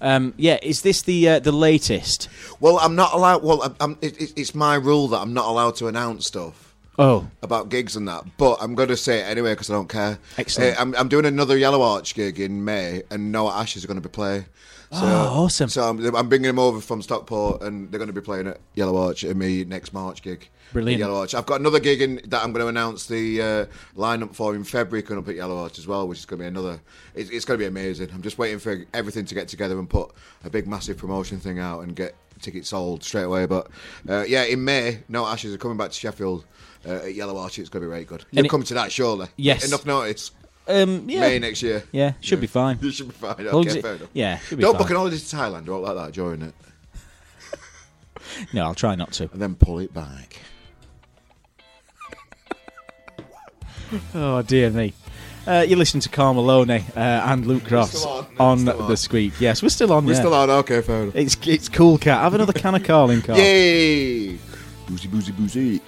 Um, 0.00 0.34
yeah, 0.36 0.58
is 0.62 0.82
this 0.82 1.02
the 1.02 1.28
uh, 1.28 1.38
the 1.40 1.52
latest? 1.52 2.28
Well, 2.60 2.78
I'm 2.78 2.94
not 2.94 3.12
allowed. 3.14 3.42
Well, 3.42 3.62
I'm, 3.62 3.76
I'm, 3.80 3.98
it, 4.00 4.20
it- 4.20 4.32
it's 4.36 4.54
my 4.54 4.74
rule 4.76 5.08
that 5.08 5.18
I'm 5.18 5.32
not 5.34 5.46
allowed 5.46 5.76
to 5.76 5.88
announce 5.88 6.26
stuff. 6.26 6.64
Oh, 7.00 7.28
about 7.42 7.68
gigs 7.68 7.94
and 7.94 8.08
that, 8.08 8.24
but 8.38 8.58
I'm 8.60 8.74
going 8.74 8.88
to 8.88 8.96
say 8.96 9.20
it 9.20 9.22
anyway 9.24 9.52
because 9.52 9.70
I 9.70 9.74
don't 9.74 9.88
care. 9.88 10.18
Excellent. 10.36 10.76
Uh, 10.76 10.80
I'm, 10.80 10.94
I'm 10.96 11.08
doing 11.08 11.26
another 11.26 11.56
Yellow 11.56 11.80
Arch 11.80 12.12
gig 12.16 12.40
in 12.40 12.64
May, 12.64 13.02
and 13.12 13.30
Noah 13.30 13.54
Ashes 13.54 13.84
are 13.84 13.86
going 13.86 14.00
to 14.02 14.08
be 14.08 14.12
playing. 14.12 14.46
So, 14.90 14.98
Oh, 15.02 15.44
awesome. 15.44 15.68
So 15.68 15.82
I'm, 15.84 16.16
I'm 16.16 16.28
bringing 16.28 16.48
them 16.48 16.58
over 16.58 16.80
from 16.80 17.00
Stockport, 17.02 17.62
and 17.62 17.88
they're 17.92 17.98
going 17.98 18.08
to 18.08 18.12
be 18.14 18.20
playing 18.20 18.48
at 18.48 18.58
Yellow 18.74 18.96
Arch 18.96 19.22
at 19.22 19.36
me 19.36 19.62
next 19.64 19.92
March 19.92 20.22
gig. 20.22 20.48
Brilliant. 20.72 20.98
Yellow 21.00 21.20
Arch. 21.20 21.34
I've 21.34 21.46
got 21.46 21.60
another 21.60 21.80
gig 21.80 22.02
in, 22.02 22.20
that 22.26 22.42
I'm 22.42 22.52
going 22.52 22.62
to 22.64 22.68
announce 22.68 23.06
the 23.06 23.40
uh, 23.42 23.66
lineup 23.96 24.34
for 24.34 24.54
in 24.54 24.64
February 24.64 25.02
coming 25.02 25.22
up 25.22 25.28
at 25.28 25.34
Yellow 25.36 25.56
Arch 25.58 25.78
as 25.78 25.86
well, 25.86 26.06
which 26.06 26.18
is 26.18 26.26
going 26.26 26.38
to 26.38 26.42
be 26.44 26.48
another. 26.48 26.80
It's, 27.14 27.30
it's 27.30 27.44
going 27.44 27.58
to 27.58 27.62
be 27.62 27.66
amazing. 27.68 28.10
I'm 28.12 28.22
just 28.22 28.38
waiting 28.38 28.58
for 28.58 28.84
everything 28.92 29.24
to 29.26 29.34
get 29.34 29.48
together 29.48 29.78
and 29.78 29.88
put 29.88 30.10
a 30.44 30.50
big, 30.50 30.66
massive 30.66 30.98
promotion 30.98 31.38
thing 31.40 31.58
out 31.58 31.80
and 31.80 31.96
get 31.96 32.14
tickets 32.40 32.68
sold 32.68 33.02
straight 33.02 33.24
away. 33.24 33.46
But 33.46 33.68
uh, 34.08 34.24
yeah, 34.28 34.44
in 34.44 34.62
May, 34.64 35.00
No 35.08 35.26
Ashes 35.26 35.54
are 35.54 35.58
coming 35.58 35.76
back 35.78 35.90
to 35.90 35.96
Sheffield. 35.98 36.44
Uh, 36.86 36.92
at 37.06 37.14
Yellow 37.14 37.36
Arch, 37.38 37.58
it's 37.58 37.68
going 37.68 37.82
to 37.82 37.88
be 37.88 37.90
very 37.92 38.04
good. 38.04 38.24
You'll 38.30 38.44
it- 38.44 38.48
come 38.50 38.62
to 38.62 38.74
that, 38.74 38.92
surely. 38.92 39.26
Yes. 39.36 39.66
Enough 39.66 39.84
notice. 39.84 40.30
um, 40.68 41.08
yeah, 41.10 41.20
May 41.20 41.38
next 41.40 41.60
year. 41.62 41.82
yeah, 41.92 42.12
should 42.20 42.40
be 42.40 42.46
fine. 42.46 42.78
You 42.82 42.92
should 42.92 43.08
be 43.08 43.14
fine. 43.14 43.34
Okay, 43.48 43.78
it- 43.78 43.82
fair 43.82 43.94
enough. 43.96 44.08
yeah, 44.12 44.38
Don't 44.50 44.60
fine. 44.62 44.72
book 44.76 44.90
an 44.90 44.96
holiday 44.96 45.16
to 45.16 45.22
Thailand 45.24 45.68
or 45.68 45.80
like 45.80 45.96
that 45.96 46.12
during 46.12 46.42
it, 46.42 46.54
No, 48.52 48.64
I'll 48.64 48.74
try 48.74 48.94
not 48.94 49.12
to. 49.14 49.28
and 49.32 49.42
then 49.42 49.54
pull 49.56 49.78
it 49.80 49.92
back. 49.92 50.38
Oh 54.14 54.42
dear 54.42 54.70
me. 54.70 54.94
Uh, 55.46 55.64
you 55.66 55.76
listen 55.76 55.98
to 56.00 56.10
Carl 56.10 56.34
Maloney 56.34 56.84
uh, 56.94 57.00
and 57.00 57.46
Luke 57.46 57.62
Crofts 57.62 58.00
still 58.00 58.26
on. 58.38 58.58
on 58.58 58.64
the 58.66 58.76
on. 58.76 58.90
Sqweek. 58.90 59.40
Yes, 59.40 59.62
we're 59.62 59.70
still 59.70 59.92
on. 59.92 60.04
We're 60.04 60.12
yeah. 60.12 60.18
still 60.18 60.34
on. 60.34 60.50
Okay, 60.50 60.82
fair 60.82 61.04
enough. 61.04 61.16
It's 61.16 61.36
it's 61.46 61.68
cool, 61.70 61.96
cat. 61.96 62.20
Have 62.20 62.34
another 62.34 62.52
can 62.52 62.74
of 62.74 62.82
Carling, 62.84 63.22
Carl. 63.22 63.38
Yay! 63.38 64.38
Boozy, 64.86 65.08
boozy, 65.08 65.32
boozy. 65.32 65.80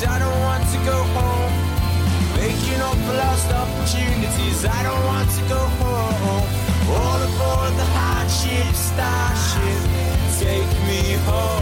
Responsibilities, 0.00 0.04
I 0.04 0.18
don't 0.18 0.40
want 0.40 0.64
to 0.70 0.78
go 0.84 1.02
home. 1.18 1.52
Making 2.36 2.80
up 2.80 2.96
for 3.06 3.14
lost 3.14 3.52
opportunities. 3.52 4.64
I 4.64 4.82
don't 4.82 5.04
want 5.06 5.30
to 5.30 5.42
go 5.48 5.58
home. 5.58 6.46
All 6.90 7.22
aboard 7.22 7.72
the 7.76 7.84
hardship 7.84 8.74
starship. 8.74 9.82
Take 10.38 10.72
me 10.88 11.14
home. 11.24 11.59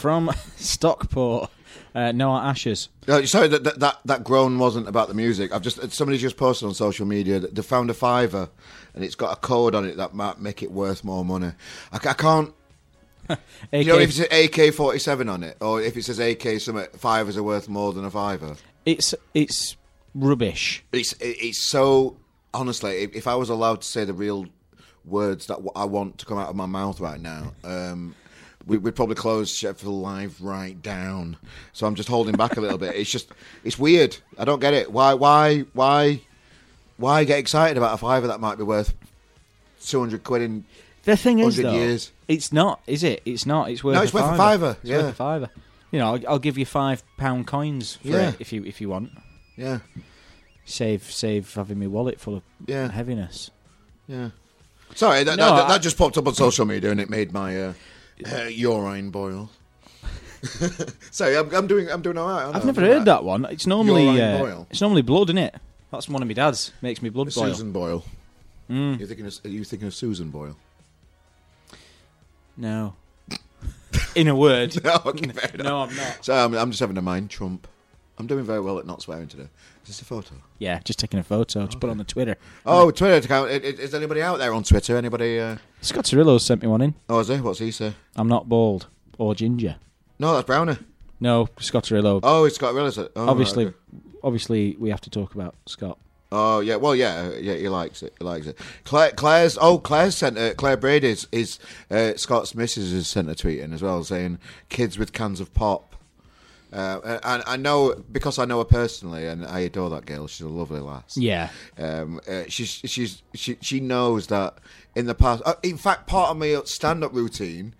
From 0.00 0.30
Stockport, 0.56 1.50
uh, 1.94 2.12
Noah 2.12 2.40
Ashes. 2.40 2.88
Sorry, 3.26 3.48
that, 3.48 3.78
that 3.80 3.98
that 4.06 4.24
groan 4.24 4.58
wasn't 4.58 4.88
about 4.88 5.08
the 5.08 5.14
music. 5.14 5.52
I've 5.52 5.60
just 5.60 5.92
somebody's 5.92 6.22
just 6.22 6.38
posted 6.38 6.68
on 6.68 6.72
social 6.72 7.04
media 7.04 7.38
that 7.38 7.54
they 7.54 7.60
found 7.60 7.90
a 7.90 7.94
fiver, 7.94 8.48
and 8.94 9.04
it's 9.04 9.14
got 9.14 9.36
a 9.36 9.36
code 9.36 9.74
on 9.74 9.84
it 9.84 9.98
that 9.98 10.14
might 10.14 10.40
make 10.40 10.62
it 10.62 10.70
worth 10.72 11.04
more 11.04 11.22
money. 11.22 11.52
I, 11.92 11.96
I 11.96 12.14
can't. 12.14 12.54
You 13.72 13.84
know, 13.84 13.98
if 13.98 14.18
it's 14.18 14.18
an 14.18 14.66
AK 14.66 14.74
forty 14.74 14.98
seven 14.98 15.28
on 15.28 15.42
it, 15.42 15.58
or 15.60 15.82
if 15.82 15.96
it 15.98 16.04
says 16.04 16.18
AK, 16.18 16.60
something 16.60 16.86
fivers 16.96 17.36
are 17.36 17.42
worth 17.42 17.68
more 17.68 17.92
than 17.92 18.06
a 18.06 18.10
fiver. 18.10 18.56
It's 18.86 19.14
it's 19.34 19.76
rubbish. 20.14 20.82
It's 20.92 21.14
it's 21.20 21.62
so 21.62 22.16
honestly. 22.54 23.02
If, 23.02 23.14
if 23.14 23.28
I 23.28 23.34
was 23.34 23.50
allowed 23.50 23.82
to 23.82 23.86
say 23.86 24.06
the 24.06 24.14
real 24.14 24.46
words 25.04 25.46
that 25.46 25.58
I 25.76 25.84
want 25.84 26.18
to 26.18 26.26
come 26.26 26.38
out 26.38 26.48
of 26.48 26.56
my 26.56 26.66
mouth 26.66 26.98
right 27.00 27.20
now, 27.20 27.52
um, 27.62 28.16
we, 28.66 28.78
we'd 28.78 28.94
probably 28.96 29.14
close 29.14 29.54
Sheffield 29.54 29.94
Live 29.94 30.40
right 30.40 30.80
down. 30.82 31.36
So 31.72 31.86
I'm 31.86 31.94
just 31.94 32.08
holding 32.08 32.34
back 32.36 32.56
a 32.56 32.60
little 32.60 32.78
bit. 32.78 32.94
It's 32.94 33.10
just 33.10 33.28
it's 33.64 33.78
weird. 33.78 34.16
I 34.38 34.44
don't 34.44 34.60
get 34.60 34.74
it. 34.74 34.92
Why 34.92 35.14
why 35.14 35.60
why 35.72 36.20
why 36.96 37.24
get 37.24 37.38
excited 37.38 37.76
about 37.76 37.94
a 37.94 37.96
fiver 37.98 38.26
that 38.26 38.40
might 38.40 38.58
be 38.58 38.64
worth 38.64 38.94
two 39.84 40.00
hundred 40.00 40.24
quid 40.24 40.42
in? 40.42 40.64
The 41.04 41.16
thing 41.16 41.38
is, 41.38 41.56
though, 41.56 41.72
years. 41.72 42.12
it's 42.28 42.52
not, 42.52 42.80
is 42.86 43.02
it? 43.02 43.22
It's 43.24 43.46
not. 43.46 43.70
It's 43.70 43.82
worth. 43.82 43.94
No, 43.96 44.02
it's 44.02 44.12
a 44.12 44.16
worth 44.16 44.24
a 44.24 44.36
fiver. 44.36 44.36
fiver, 44.36 44.76
It's 44.82 44.90
yeah. 44.90 44.96
worth 44.98 45.06
a 45.08 45.12
fiver. 45.14 45.50
You 45.90 45.98
know, 45.98 46.14
I'll, 46.14 46.28
I'll 46.28 46.38
give 46.38 46.58
you 46.58 46.66
five 46.66 47.02
pound 47.16 47.46
coins 47.46 47.96
for 47.96 48.08
Yeah. 48.08 48.28
it 48.28 48.36
if 48.38 48.52
you 48.52 48.62
if 48.64 48.80
you 48.82 48.90
want. 48.90 49.10
Yeah, 49.56 49.78
Save 50.66 51.04
save 51.10 51.52
having 51.54 51.80
my 51.80 51.86
wallet 51.86 52.20
full 52.20 52.36
of 52.36 52.42
Yeah. 52.66 52.90
heaviness. 52.90 53.50
yeah. 54.06 54.30
Sorry, 54.94 55.22
that, 55.24 55.36
No, 55.38 55.54
that, 55.56 55.64
I- 55.64 55.68
that 55.68 55.82
just 55.82 55.96
popped 55.96 56.18
up 56.18 56.26
on 56.26 56.34
social 56.34 56.64
media 56.66 56.90
and 56.90 57.00
it 57.00 57.08
made 57.08 57.32
my 57.32 57.60
uh, 57.60 57.72
uh, 58.26 58.68
own 58.68 59.10
boil. 59.10 59.50
Sorry, 61.10 61.36
I'm, 61.36 61.54
I'm 61.54 61.66
doing 61.66 61.90
I'm 61.90 62.02
doing 62.02 62.16
all 62.16 62.28
right. 62.28 62.44
I? 62.46 62.56
I've 62.56 62.64
never 62.64 62.80
heard 62.80 62.98
all 62.98 63.04
that 63.04 63.24
one. 63.24 63.44
It's 63.46 63.66
normally 63.66 64.20
uh, 64.20 64.64
it's 64.70 64.80
normally 64.80 65.02
blood, 65.02 65.28
isn't 65.28 65.38
it? 65.38 65.54
That's 65.90 66.08
one 66.08 66.22
of 66.22 66.28
my 66.28 66.34
dad's. 66.34 66.72
Makes 66.82 67.02
me 67.02 67.10
blood 67.10 67.34
boil. 67.34 67.48
Susan 67.48 67.72
Boyle. 67.72 68.04
Mm. 68.70 68.98
You're 68.98 69.08
thinking 69.08 69.26
of, 69.26 69.40
are 69.44 69.48
you 69.48 69.64
thinking 69.64 69.88
of 69.88 69.94
Susan 69.94 70.30
Boyle? 70.30 70.56
No. 72.56 72.94
In 74.14 74.28
a 74.28 74.36
word. 74.36 74.76
No, 74.84 75.00
okay, 75.06 75.32
no, 75.58 75.82
I'm 75.82 75.96
not. 75.96 76.24
So 76.24 76.34
I'm, 76.34 76.54
I'm 76.54 76.70
just 76.70 76.80
having 76.80 76.96
a 76.96 77.02
mind 77.02 77.30
trump. 77.30 77.66
I'm 78.20 78.26
doing 78.26 78.44
very 78.44 78.60
well 78.60 78.78
at 78.78 78.86
not 78.86 79.00
swearing 79.00 79.28
today. 79.28 79.48
Is 79.82 79.88
this 79.88 80.02
a 80.02 80.04
photo? 80.04 80.34
Yeah, 80.58 80.78
just 80.84 80.98
taking 80.98 81.18
a 81.18 81.22
photo 81.22 81.66
to 81.66 81.78
put 81.78 81.88
on 81.88 81.96
the 81.96 82.04
Twitter. 82.04 82.36
Oh, 82.66 82.90
Twitter 82.90 83.14
account. 83.14 83.50
I- 83.50 83.54
I- 83.54 83.56
Is 83.56 83.94
anybody 83.94 84.20
out 84.20 84.38
there 84.38 84.52
on 84.52 84.62
Twitter? 84.62 84.94
Anybody? 84.96 85.40
Uh... 85.40 85.56
Scott 85.80 86.04
Cirillo 86.04 86.38
sent 86.38 86.60
me 86.60 86.68
one 86.68 86.82
in. 86.82 86.94
Oh, 87.08 87.20
is 87.20 87.28
there? 87.28 87.42
What's 87.42 87.60
he 87.60 87.70
say? 87.70 87.94
I'm 88.16 88.28
not 88.28 88.46
bald 88.46 88.88
or 89.16 89.34
ginger. 89.34 89.76
No, 90.18 90.34
that's 90.34 90.46
Browner. 90.46 90.78
No, 91.18 91.48
Scott 91.60 91.84
Cirillo. 91.84 92.20
Oh, 92.22 92.44
it's 92.44 92.56
Scott 92.56 92.74
Willis. 92.74 92.98
Oh, 92.98 93.02
right, 93.02 93.10
obviously, 93.16 93.66
okay. 93.66 93.76
obviously, 94.22 94.76
we 94.78 94.90
have 94.90 95.00
to 95.00 95.10
talk 95.10 95.34
about 95.34 95.54
Scott. 95.66 95.98
Oh 96.32 96.60
yeah, 96.60 96.76
well 96.76 96.94
yeah, 96.94 97.30
yeah, 97.38 97.54
he 97.54 97.68
likes 97.68 98.02
it. 98.02 98.14
He 98.18 98.24
likes 98.24 98.46
it. 98.46 98.56
Claire, 98.84 99.10
Claire's 99.10 99.58
oh 99.60 99.78
Claire's 99.78 100.16
sent 100.16 100.38
uh, 100.38 100.54
Claire 100.54 100.76
Brady's 100.76 101.26
is 101.32 101.58
uh, 101.90 102.12
Scott's 102.16 102.54
missus 102.54 102.92
has 102.92 103.08
sent 103.08 103.28
a 103.28 103.34
tweet 103.34 103.58
in 103.58 103.72
as 103.72 103.82
well 103.82 104.04
saying 104.04 104.38
kids 104.68 104.96
with 104.96 105.12
cans 105.12 105.40
of 105.40 105.52
pop. 105.54 105.89
Uh, 106.72 107.18
and 107.24 107.42
I 107.46 107.56
know 107.56 107.94
because 108.12 108.38
I 108.38 108.44
know 108.44 108.58
her 108.58 108.64
personally, 108.64 109.26
and 109.26 109.44
I 109.44 109.60
adore 109.60 109.90
that 109.90 110.06
girl. 110.06 110.28
She's 110.28 110.46
a 110.46 110.48
lovely 110.48 110.80
lass. 110.80 111.16
Yeah. 111.16 111.50
Um, 111.76 112.20
uh, 112.28 112.44
she's 112.48 112.68
she's 112.84 113.22
she 113.34 113.56
she 113.60 113.80
knows 113.80 114.28
that 114.28 114.54
in 114.94 115.06
the 115.06 115.14
past. 115.14 115.42
Uh, 115.44 115.54
in 115.62 115.76
fact, 115.76 116.06
part 116.06 116.30
of 116.30 116.36
my 116.36 116.60
stand 116.64 117.02
up 117.02 117.12
routine, 117.12 117.74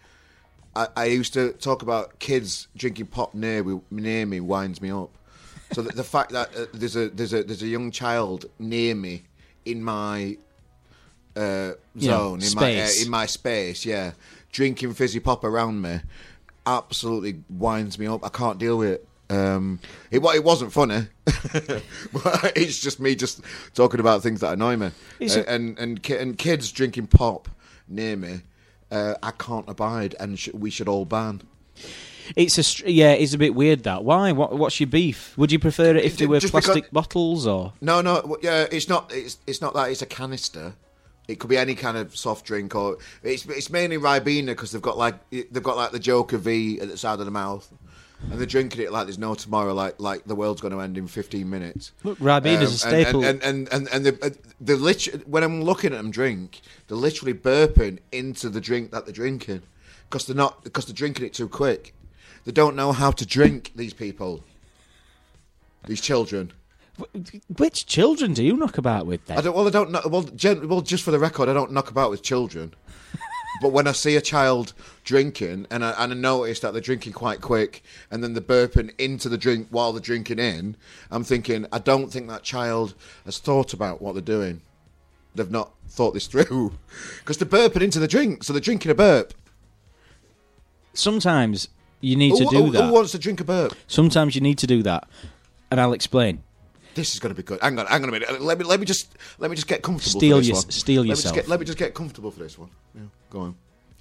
I, 0.74 0.88
I 0.96 1.04
used 1.06 1.34
to 1.34 1.52
talk 1.52 1.82
about 1.82 2.18
kids 2.18 2.66
drinking 2.76 3.06
pop 3.06 3.32
near 3.32 3.62
me, 3.62 3.80
near 3.90 4.26
me 4.26 4.40
winds 4.40 4.82
me 4.82 4.90
up. 4.90 5.10
So 5.72 5.82
the, 5.82 5.90
the 5.90 6.04
fact 6.04 6.32
that 6.32 6.56
uh, 6.56 6.66
there's 6.72 6.96
a 6.96 7.08
there's 7.10 7.32
a 7.32 7.44
there's 7.44 7.62
a 7.62 7.68
young 7.68 7.92
child 7.92 8.46
near 8.58 8.94
me 8.94 9.22
in 9.64 9.84
my 9.84 10.36
uh, 11.36 11.72
zone 11.98 12.42
in 12.42 12.54
my 12.56 12.80
uh, 12.80 12.88
in 13.00 13.08
my 13.08 13.26
space, 13.26 13.84
yeah, 13.84 14.12
drinking 14.50 14.94
fizzy 14.94 15.20
pop 15.20 15.44
around 15.44 15.80
me, 15.80 16.00
absolutely 16.66 17.42
winds 17.48 17.98
me 17.98 18.06
up. 18.06 18.24
I 18.24 18.28
can't 18.28 18.58
deal 18.58 18.78
with 18.78 18.88
it. 18.90 19.06
Um, 19.30 19.78
it 20.10 20.18
it 20.24 20.42
wasn't 20.42 20.72
funny, 20.72 21.06
but 21.24 22.52
it's 22.56 22.80
just 22.80 22.98
me 23.00 23.14
just 23.14 23.40
talking 23.74 24.00
about 24.00 24.22
things 24.22 24.40
that 24.40 24.52
annoy 24.52 24.76
me. 24.76 24.90
It's 25.20 25.36
Uh, 25.36 25.44
a- 25.46 25.50
and 25.54 25.78
and 25.78 26.02
ki- 26.02 26.16
and 26.16 26.36
kids 26.36 26.72
drinking 26.72 27.06
pop 27.08 27.48
near 27.88 28.16
me 28.16 28.42
uh, 28.90 29.14
I 29.22 29.30
can't 29.30 29.68
abide, 29.68 30.16
and 30.18 30.36
sh- 30.38 30.48
we 30.52 30.70
should 30.70 30.88
all 30.88 31.04
ban. 31.04 31.42
It's 32.34 32.58
a 32.58 32.62
str- 32.64 32.88
yeah, 32.88 33.12
it's 33.12 33.32
a 33.34 33.38
bit 33.38 33.54
weird 33.54 33.84
that. 33.84 34.04
Why? 34.04 34.32
What? 34.32 34.56
What's 34.58 34.80
your 34.80 34.88
beef? 34.88 35.36
Would 35.38 35.52
you 35.52 35.58
prefer 35.60 35.94
it 35.96 36.04
if 36.04 36.16
they 36.16 36.26
were 36.26 36.40
just 36.40 36.52
because- 36.52 36.64
plastic 36.66 36.90
bottles 36.92 37.46
or? 37.46 37.72
No, 37.80 38.00
no, 38.00 38.36
yeah, 38.42 38.66
it's 38.72 38.88
not. 38.88 39.12
It's 39.14 39.38
it's 39.46 39.60
not 39.60 39.74
that. 39.74 39.90
It's 39.90 40.02
a 40.02 40.06
canister. 40.06 40.74
It 41.30 41.38
could 41.38 41.48
be 41.50 41.56
any 41.58 41.74
kind 41.74 41.96
of 41.96 42.16
soft 42.16 42.44
drink, 42.46 42.74
or 42.74 42.98
it's 43.22 43.46
it's 43.46 43.70
mainly 43.70 43.96
Ribena 43.98 44.46
because 44.46 44.72
they've 44.72 44.82
got 44.82 44.98
like 44.98 45.14
they've 45.30 45.62
got 45.62 45.76
like 45.76 45.92
the 45.92 45.98
Joker 45.98 46.38
V 46.38 46.80
at 46.80 46.88
the 46.88 46.96
side 46.96 47.20
of 47.20 47.24
the 47.24 47.30
mouth, 47.30 47.72
and 48.30 48.38
they're 48.38 48.46
drinking 48.46 48.82
it 48.82 48.90
like 48.92 49.06
there's 49.06 49.18
no 49.18 49.34
tomorrow, 49.34 49.72
like 49.72 50.00
like 50.00 50.24
the 50.24 50.34
world's 50.34 50.60
going 50.60 50.72
to 50.74 50.80
end 50.80 50.98
in 50.98 51.06
15 51.06 51.48
minutes. 51.48 51.92
Look, 52.02 52.18
Ribena's 52.18 52.84
a 52.84 52.88
Um, 52.88 52.92
staple. 53.04 53.24
and 53.24 53.42
and 53.42 53.68
and 53.72 53.88
and, 53.94 54.06
and 54.06 54.06
the 54.20 54.36
the 54.60 54.76
lit- 54.76 55.28
when 55.28 55.42
I'm 55.44 55.62
looking 55.62 55.92
at 55.92 55.96
them 55.98 56.10
drink, 56.10 56.60
they're 56.88 56.96
literally 56.96 57.34
burping 57.34 57.98
into 58.10 58.48
the 58.48 58.60
drink 58.60 58.90
that 58.90 59.04
they're 59.06 59.12
drinking 59.14 59.62
because 60.08 60.26
they're 60.26 60.36
not 60.36 60.64
because 60.64 60.86
they're 60.86 60.94
drinking 60.94 61.26
it 61.26 61.32
too 61.34 61.48
quick. 61.48 61.94
They 62.44 62.52
don't 62.52 62.74
know 62.74 62.90
how 62.92 63.10
to 63.12 63.24
drink. 63.24 63.70
These 63.76 63.94
people, 63.94 64.42
these 65.86 66.00
children. 66.00 66.52
Which 67.56 67.86
children 67.86 68.32
do 68.34 68.44
you 68.44 68.56
knock 68.56 68.78
about 68.78 69.06
with 69.06 69.24
then? 69.26 69.38
I 69.38 69.40
don't. 69.40 69.54
Well, 69.54 69.66
I 69.66 69.70
don't 69.70 69.90
know. 69.90 70.02
Well, 70.06 70.22
gen, 70.22 70.68
well, 70.68 70.80
just 70.80 71.04
for 71.04 71.10
the 71.10 71.18
record, 71.18 71.48
I 71.48 71.52
don't 71.52 71.72
knock 71.72 71.90
about 71.90 72.10
with 72.10 72.22
children. 72.22 72.74
but 73.62 73.72
when 73.72 73.86
I 73.86 73.92
see 73.92 74.16
a 74.16 74.20
child 74.20 74.72
drinking, 75.04 75.66
and 75.70 75.84
I, 75.84 75.90
and 75.98 76.12
I 76.12 76.16
notice 76.16 76.60
that 76.60 76.72
they're 76.72 76.80
drinking 76.80 77.12
quite 77.12 77.40
quick, 77.40 77.82
and 78.10 78.22
then 78.22 78.34
they're 78.34 78.42
burping 78.42 78.92
into 78.98 79.28
the 79.28 79.38
drink 79.38 79.68
while 79.70 79.92
they're 79.92 80.00
drinking 80.00 80.38
in, 80.38 80.76
I'm 81.10 81.24
thinking, 81.24 81.66
I 81.72 81.78
don't 81.78 82.10
think 82.10 82.28
that 82.28 82.42
child 82.42 82.94
has 83.24 83.38
thought 83.38 83.72
about 83.72 84.00
what 84.00 84.14
they're 84.14 84.22
doing. 84.22 84.62
They've 85.34 85.50
not 85.50 85.72
thought 85.88 86.14
this 86.14 86.26
through, 86.26 86.72
because 87.18 87.38
they're 87.38 87.48
burping 87.48 87.82
into 87.82 87.98
the 87.98 88.08
drink, 88.08 88.44
so 88.44 88.52
they're 88.52 88.60
drinking 88.60 88.90
a 88.90 88.94
burp. 88.94 89.34
Sometimes 90.92 91.68
you 92.00 92.16
need 92.16 92.36
to 92.36 92.44
do 92.46 92.64
who- 92.64 92.72
that. 92.72 92.86
Who 92.86 92.92
wants 92.92 93.12
to 93.12 93.18
drink 93.18 93.40
a 93.40 93.44
burp? 93.44 93.74
Sometimes 93.86 94.34
you 94.34 94.40
need 94.40 94.58
to 94.58 94.66
do 94.66 94.82
that, 94.82 95.08
and 95.70 95.80
I'll 95.80 95.92
explain. 95.92 96.42
This 97.00 97.14
is 97.14 97.20
going 97.20 97.34
to 97.34 97.42
be 97.42 97.42
good. 97.42 97.58
Hang 97.62 97.78
on, 97.78 97.86
hang 97.86 98.02
on 98.02 98.08
a 98.10 98.12
minute. 98.12 98.42
Let 98.42 98.58
me 98.58 98.64
let 98.64 98.78
me 98.78 98.84
just 98.84 99.16
let 99.38 99.50
me 99.50 99.54
just 99.56 99.66
get 99.66 99.80
comfortable. 99.82 100.20
Steal 100.20 100.36
for 100.36 100.40
this 100.40 100.48
your- 100.48 100.56
one. 100.56 100.70
steal 100.70 101.00
let 101.00 101.04
Me 101.04 101.08
yourself. 101.10 101.34
get, 101.34 101.48
let 101.48 101.58
me 101.60 101.64
just 101.64 101.78
get 101.78 101.94
comfortable 101.94 102.30
for 102.30 102.40
this 102.40 102.58
one. 102.58 102.68
Yeah, 102.94 103.00
go 103.30 103.40
on, 103.40 103.54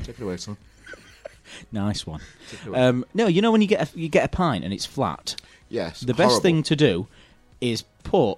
take 0.03 0.19
it 0.19 0.23
away, 0.23 0.35
son. 0.37 0.57
Nice 1.71 2.05
one. 2.05 2.19
Take 2.51 2.61
it 2.61 2.67
away. 2.67 2.79
Um, 2.79 3.05
no, 3.13 3.27
you 3.27 3.41
know 3.41 3.51
when 3.51 3.61
you 3.61 3.67
get 3.67 3.81
a, 3.95 3.99
you 3.99 4.09
get 4.09 4.25
a 4.25 4.27
pint 4.27 4.63
and 4.65 4.73
it's 4.73 4.85
flat. 4.85 5.35
Yes, 5.69 6.01
The 6.01 6.13
best 6.13 6.41
thing 6.41 6.61
to 6.63 6.75
do 6.75 7.07
is 7.61 7.83
put 8.03 8.35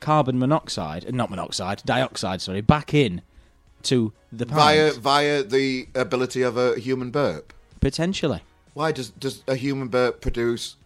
carbon 0.00 0.38
monoxide, 0.38 1.12
not 1.14 1.28
monoxide, 1.30 1.82
dioxide, 1.84 2.40
sorry, 2.40 2.60
back 2.60 2.94
in 2.94 3.20
to 3.84 4.12
the 4.32 4.46
pint. 4.46 4.58
via 4.58 4.92
via 4.92 5.42
the 5.42 5.88
ability 5.94 6.42
of 6.42 6.56
a 6.56 6.78
human 6.78 7.10
burp. 7.10 7.52
Potentially. 7.80 8.42
Why 8.74 8.92
does 8.92 9.10
does 9.10 9.42
a 9.48 9.56
human 9.56 9.88
burp 9.88 10.20
produce 10.20 10.76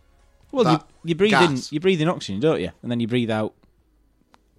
Well, 0.53 0.73
you, 0.73 0.81
you 1.05 1.15
breathe 1.15 1.31
gas? 1.33 1.71
in 1.71 1.75
you 1.75 1.81
breathe 1.81 2.01
in 2.01 2.09
oxygen, 2.09 2.41
don't 2.41 2.61
you? 2.61 2.71
And 2.83 2.91
then 2.91 3.01
you 3.01 3.07
breathe 3.07 3.31
out 3.31 3.55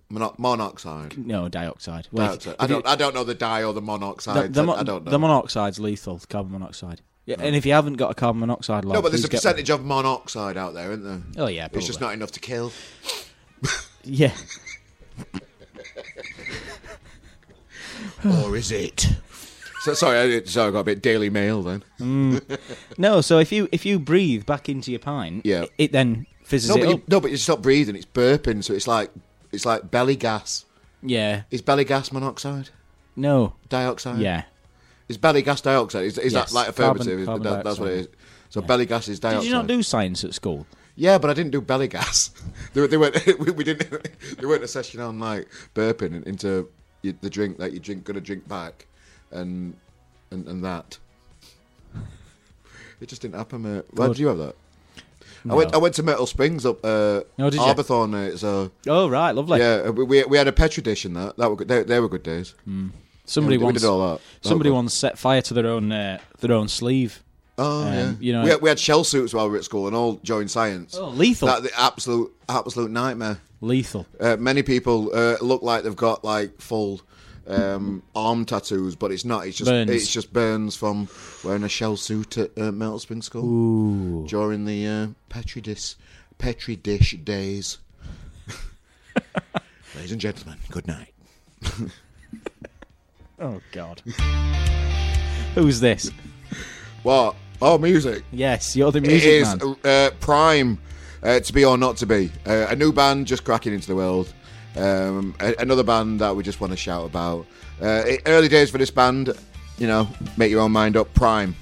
mono- 0.10 0.36
monoxide? 0.38 1.18
no 1.18 1.50
dioxide. 1.50 2.08
Well, 2.12 2.34
if- 2.34 2.44
Dioxide. 2.44 2.54
if 2.54 2.60
I 2.60 2.64
you- 2.66 2.70
don't 2.70 2.88
I 2.88 2.96
don't 2.96 3.16
know 3.16 3.24
the 3.24 3.34
di 3.36 3.64
or 3.64 3.74
the 3.74 3.82
monoxide. 3.82 4.54
the, 4.54 4.64
mo- 4.64 4.76
I 4.76 4.84
don't 4.84 5.04
know. 5.06 5.12
the 5.12 5.18
monoxide's 5.20 5.80
lethal, 5.80 6.22
carbon 6.30 6.52
monoxide. 6.54 7.02
Yeah, 7.26 7.36
and 7.40 7.56
if 7.56 7.66
you 7.66 7.74
haven't 7.74 7.96
got 7.96 8.10
a 8.12 8.16
carbon 8.16 8.40
monoxide 8.40 8.86
log, 8.86 8.96
no, 8.96 9.02
but 9.02 9.10
there's 9.12 9.22
please 9.22 9.28
a 9.28 9.30
get- 9.32 9.38
percentage 9.38 9.70
of 9.70 9.84
monoxide 9.86 10.58
out 10.58 10.74
there, 10.74 10.92
isn't 10.92 11.04
there? 11.04 11.44
Oh 11.44 11.48
yeah, 11.48 11.68
It's 11.74 11.86
just 11.88 12.02
not 12.02 12.14
enough 12.14 12.32
to 12.32 12.40
kill. 12.40 12.72
Yeah. 14.04 14.34
or 18.44 18.56
is 18.56 18.72
it? 18.72 19.10
So 19.82 19.94
sorry, 19.94 20.18
I, 20.20 20.44
sorry, 20.44 20.70
I 20.70 20.72
got 20.72 20.80
a 20.80 20.84
bit 20.84 21.02
Daily 21.02 21.30
Mail 21.30 21.62
then. 21.64 21.84
Mm. 22.00 22.60
No, 22.98 23.22
so 23.22 23.40
if 23.40 23.52
you 23.52 23.70
if 23.72 23.86
you 23.86 23.98
breathe 24.00 24.46
back 24.46 24.68
into 24.68 24.92
your 24.92 25.00
pint, 25.00 25.46
Yeah. 25.46 25.64
it, 25.64 25.72
it 25.78 25.92
then 25.94 26.26
fizzes 26.44 26.70
No, 26.70 26.76
it 26.76 26.80
but 26.80 26.88
you, 26.90 26.94
up. 26.96 27.08
no, 27.08 27.20
but 27.22 27.32
you 27.32 27.38
stop 27.38 27.62
breathing. 27.62 27.96
It's 27.96 28.06
burping, 28.06 28.64
so 28.64 28.74
it's 28.74 28.88
like 28.88 29.10
it's 29.52 29.66
like 29.66 29.90
belly 29.90 30.16
gas. 30.18 30.66
Yeah. 31.02 31.44
Is 31.50 31.62
belly 31.62 31.86
gas 31.86 32.12
monoxide? 32.12 32.70
No. 33.16 33.56
Dioxide? 33.70 34.20
Yeah. 34.20 34.44
Is 35.08 35.18
belly 35.18 35.42
gas 35.42 35.62
dioxide? 35.62 36.06
Is, 36.06 36.18
is 36.18 36.34
Yes, 36.34 36.50
that 36.50 36.56
like 36.56 36.68
affirmative? 36.70 37.20
Is- 37.22 37.26
carbon 37.26 37.44
that- 37.52 37.64
that's 37.64 37.80
what 37.80 37.90
it 37.90 37.98
is. 38.00 38.08
So 38.50 38.62
belly 38.62 38.86
gas 38.86 39.08
is 39.08 39.20
dioxide. 39.20 39.44
Did 39.44 39.48
you 39.48 39.54
not 39.54 39.68
do 39.68 39.82
science 39.84 40.24
at 40.24 40.34
school? 40.34 40.66
Yeah, 40.96 41.18
but 41.20 41.30
I 41.30 41.34
didn't 41.34 41.52
do 41.52 41.62
belly 41.62 41.88
gas. 41.88 42.32
they, 42.74 42.82
were- 42.82 42.88
they 42.88 42.98
weren't. 42.98 43.16
We, 43.40 43.52
we 43.52 43.64
didn't. 43.64 44.10
They 44.38 44.46
weren't 44.46 44.64
a 44.64 44.68
session 44.68 45.00
on 45.00 45.20
like 45.20 45.48
burping 45.74 46.26
into 46.26 46.68
the 47.02 47.30
drink 47.30 47.58
that 47.60 47.72
you 47.72 47.80
drink, 47.80 48.04
gonna 48.04 48.20
drink 48.20 48.46
back, 48.48 48.86
and 49.32 49.76
and, 50.32 50.48
and 50.48 50.64
that. 50.64 50.98
It 53.02 53.08
just 53.08 53.22
didn't 53.22 53.36
happen, 53.36 53.62
mate. 53.62 53.86
Why 53.92 54.08
Good. 54.08 54.14
did 54.16 54.20
you 54.20 54.28
have 54.28 54.38
that? 54.40 54.56
No. 55.46 55.54
I 55.54 55.58
went. 55.58 55.74
I 55.74 55.78
went 55.78 55.96
to 55.96 56.04
Myrtle 56.04 56.26
Springs 56.26 56.66
up 56.66 56.84
uh, 56.84 57.22
Oh, 57.40 57.50
did 57.50 57.54
you? 57.54 57.62
Arbourthorne, 57.62 58.10
mate. 58.12 58.38
So 58.40 58.72
Oh 58.88 59.08
right, 59.10 59.32
lovely. 59.34 59.60
yeah, 59.60 59.90
we, 59.90 60.04
we 60.04 60.24
we 60.26 60.38
had 60.38 60.48
a 60.48 60.52
petri 60.52 60.84
dish 60.84 61.06
in 61.06 61.14
that. 61.14 61.38
That 61.38 61.50
were 61.50 61.56
good. 61.56 61.68
They, 61.70 61.84
they 61.84 62.00
were 62.00 62.10
good 62.10 62.24
days. 62.24 62.56
Somebody 63.26 63.56
Yeah, 63.56 63.60
we, 63.60 63.66
once 63.66 63.82
did 63.82 63.88
all 63.88 64.10
that. 64.10 64.22
That 64.42 64.48
somebody 64.50 64.70
was 64.70 64.76
once 64.76 64.94
set 64.94 65.18
fire 65.18 65.42
to 65.44 65.54
their 65.54 65.68
own 65.68 65.92
uh, 65.92 66.20
their 66.40 66.52
own 66.52 66.68
sleeve. 66.68 67.24
Oh 67.58 67.84
um, 67.88 67.94
yeah. 67.94 68.14
you 68.20 68.34
know- 68.34 68.44
we 68.44 68.50
had, 68.50 68.62
we 68.62 68.70
had 68.70 68.80
shell 68.80 69.04
suits 69.06 69.34
while 69.34 69.46
we 69.46 69.52
were 69.52 69.58
at 69.58 69.64
school 69.64 69.88
and 69.88 69.96
all 69.96 70.20
joined 70.24 70.52
science. 70.52 70.96
Oh, 70.98 71.10
lethal. 71.10 71.48
That 71.48 71.64
the 71.64 71.72
absolute 71.80 72.34
absolute 72.50 72.92
nightmare. 72.92 73.40
Lethal. 73.62 74.08
Uh, 74.20 74.36
many 74.38 74.62
people 74.64 75.10
uh, 75.14 75.38
look 75.42 75.62
like 75.62 75.84
they've 75.84 75.96
got 75.96 76.24
like 76.26 76.60
full 76.60 77.02
um, 77.50 78.04
arm 78.16 78.46
tattoos, 78.46 78.96
but 78.96 79.12
it's 79.12 79.26
not. 79.26 79.46
It's 79.48 79.58
just 79.58 79.70
Burns. 79.70 79.90
it's 79.90 80.12
just 80.12 80.32
burns 80.32 80.76
from 80.76 81.08
wearing 81.44 81.64
a 81.64 81.70
shell 81.70 81.98
suit 81.98 82.38
at 82.38 82.58
uh, 82.58 82.72
Myrtle 82.72 83.00
Spring 83.00 83.22
School 83.22 84.26
during 84.28 84.66
the 84.66 84.88
uh, 84.88 85.08
petri 85.30 85.62
dish 85.62 85.96
petri 86.38 86.76
dish 86.76 87.18
days. 87.24 87.80
Ladies 89.96 90.12
and 90.12 90.22
gentlemen, 90.22 90.58
good 90.70 90.88
night. 90.88 91.14
Oh 93.42 93.62
God. 93.72 94.02
Who's 95.56 95.80
this? 95.80 96.12
What? 97.04 97.36
Oh, 97.62 97.78
music. 97.78 98.24
Yes, 98.32 98.76
you're 98.76 98.92
the 98.92 99.00
music 99.02 99.30
is 99.30 99.56
man. 99.56 99.76
uh, 99.86 100.10
Prime, 100.20 100.78
uh, 101.24 101.40
to 101.40 101.54
be 101.54 101.64
or 101.64 101.78
not 101.78 101.96
to 101.98 102.06
be. 102.06 102.32
Uh, 102.46 102.68
a 102.70 102.76
new 102.76 102.92
band 102.92 103.28
just 103.28 103.46
cracking 103.46 103.74
into 103.74 103.88
the 103.88 103.96
world. 103.96 104.34
Um, 104.76 105.36
a- 105.40 105.56
another 105.60 105.84
band 105.84 106.20
that 106.22 106.36
we 106.36 106.44
just 106.44 106.62
want 106.62 106.72
to 106.72 106.78
shout 106.78 107.06
about. 107.06 107.46
Uh, 107.82 108.04
early 108.26 108.48
days 108.48 108.70
for 108.70 108.78
this 108.78 108.92
band, 108.92 109.34
you 109.78 109.88
know, 109.88 110.08
make 110.38 110.52
your 110.52 110.62
own 110.62 110.72
mind 110.72 110.96
up. 110.98 111.14
Prime. 111.14 111.56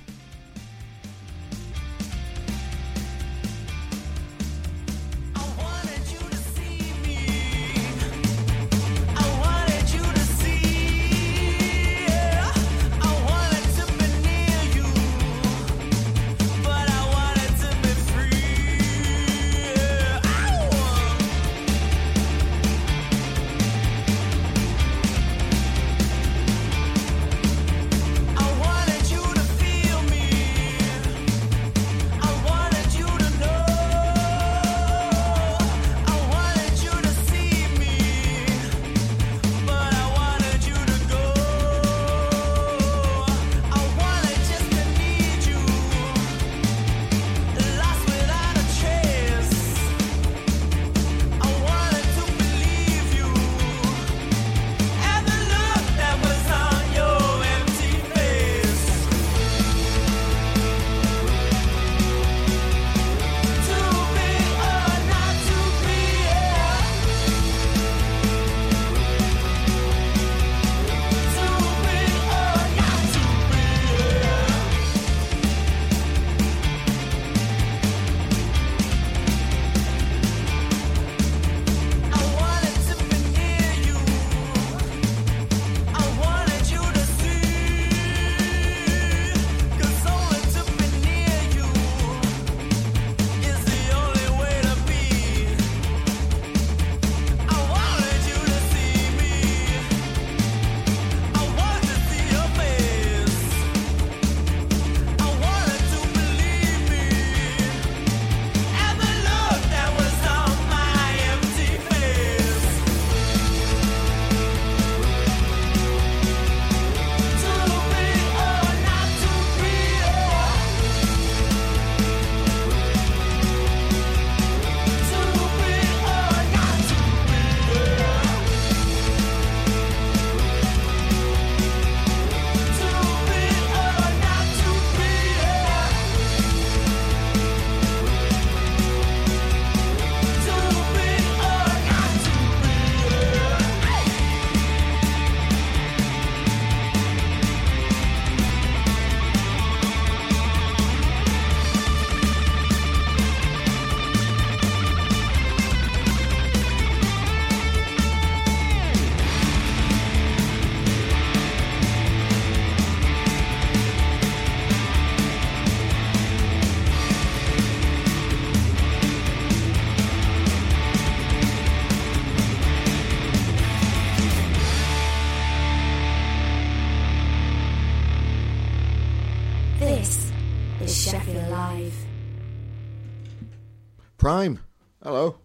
Prime. 184.28 184.60
Hello. 185.02 185.38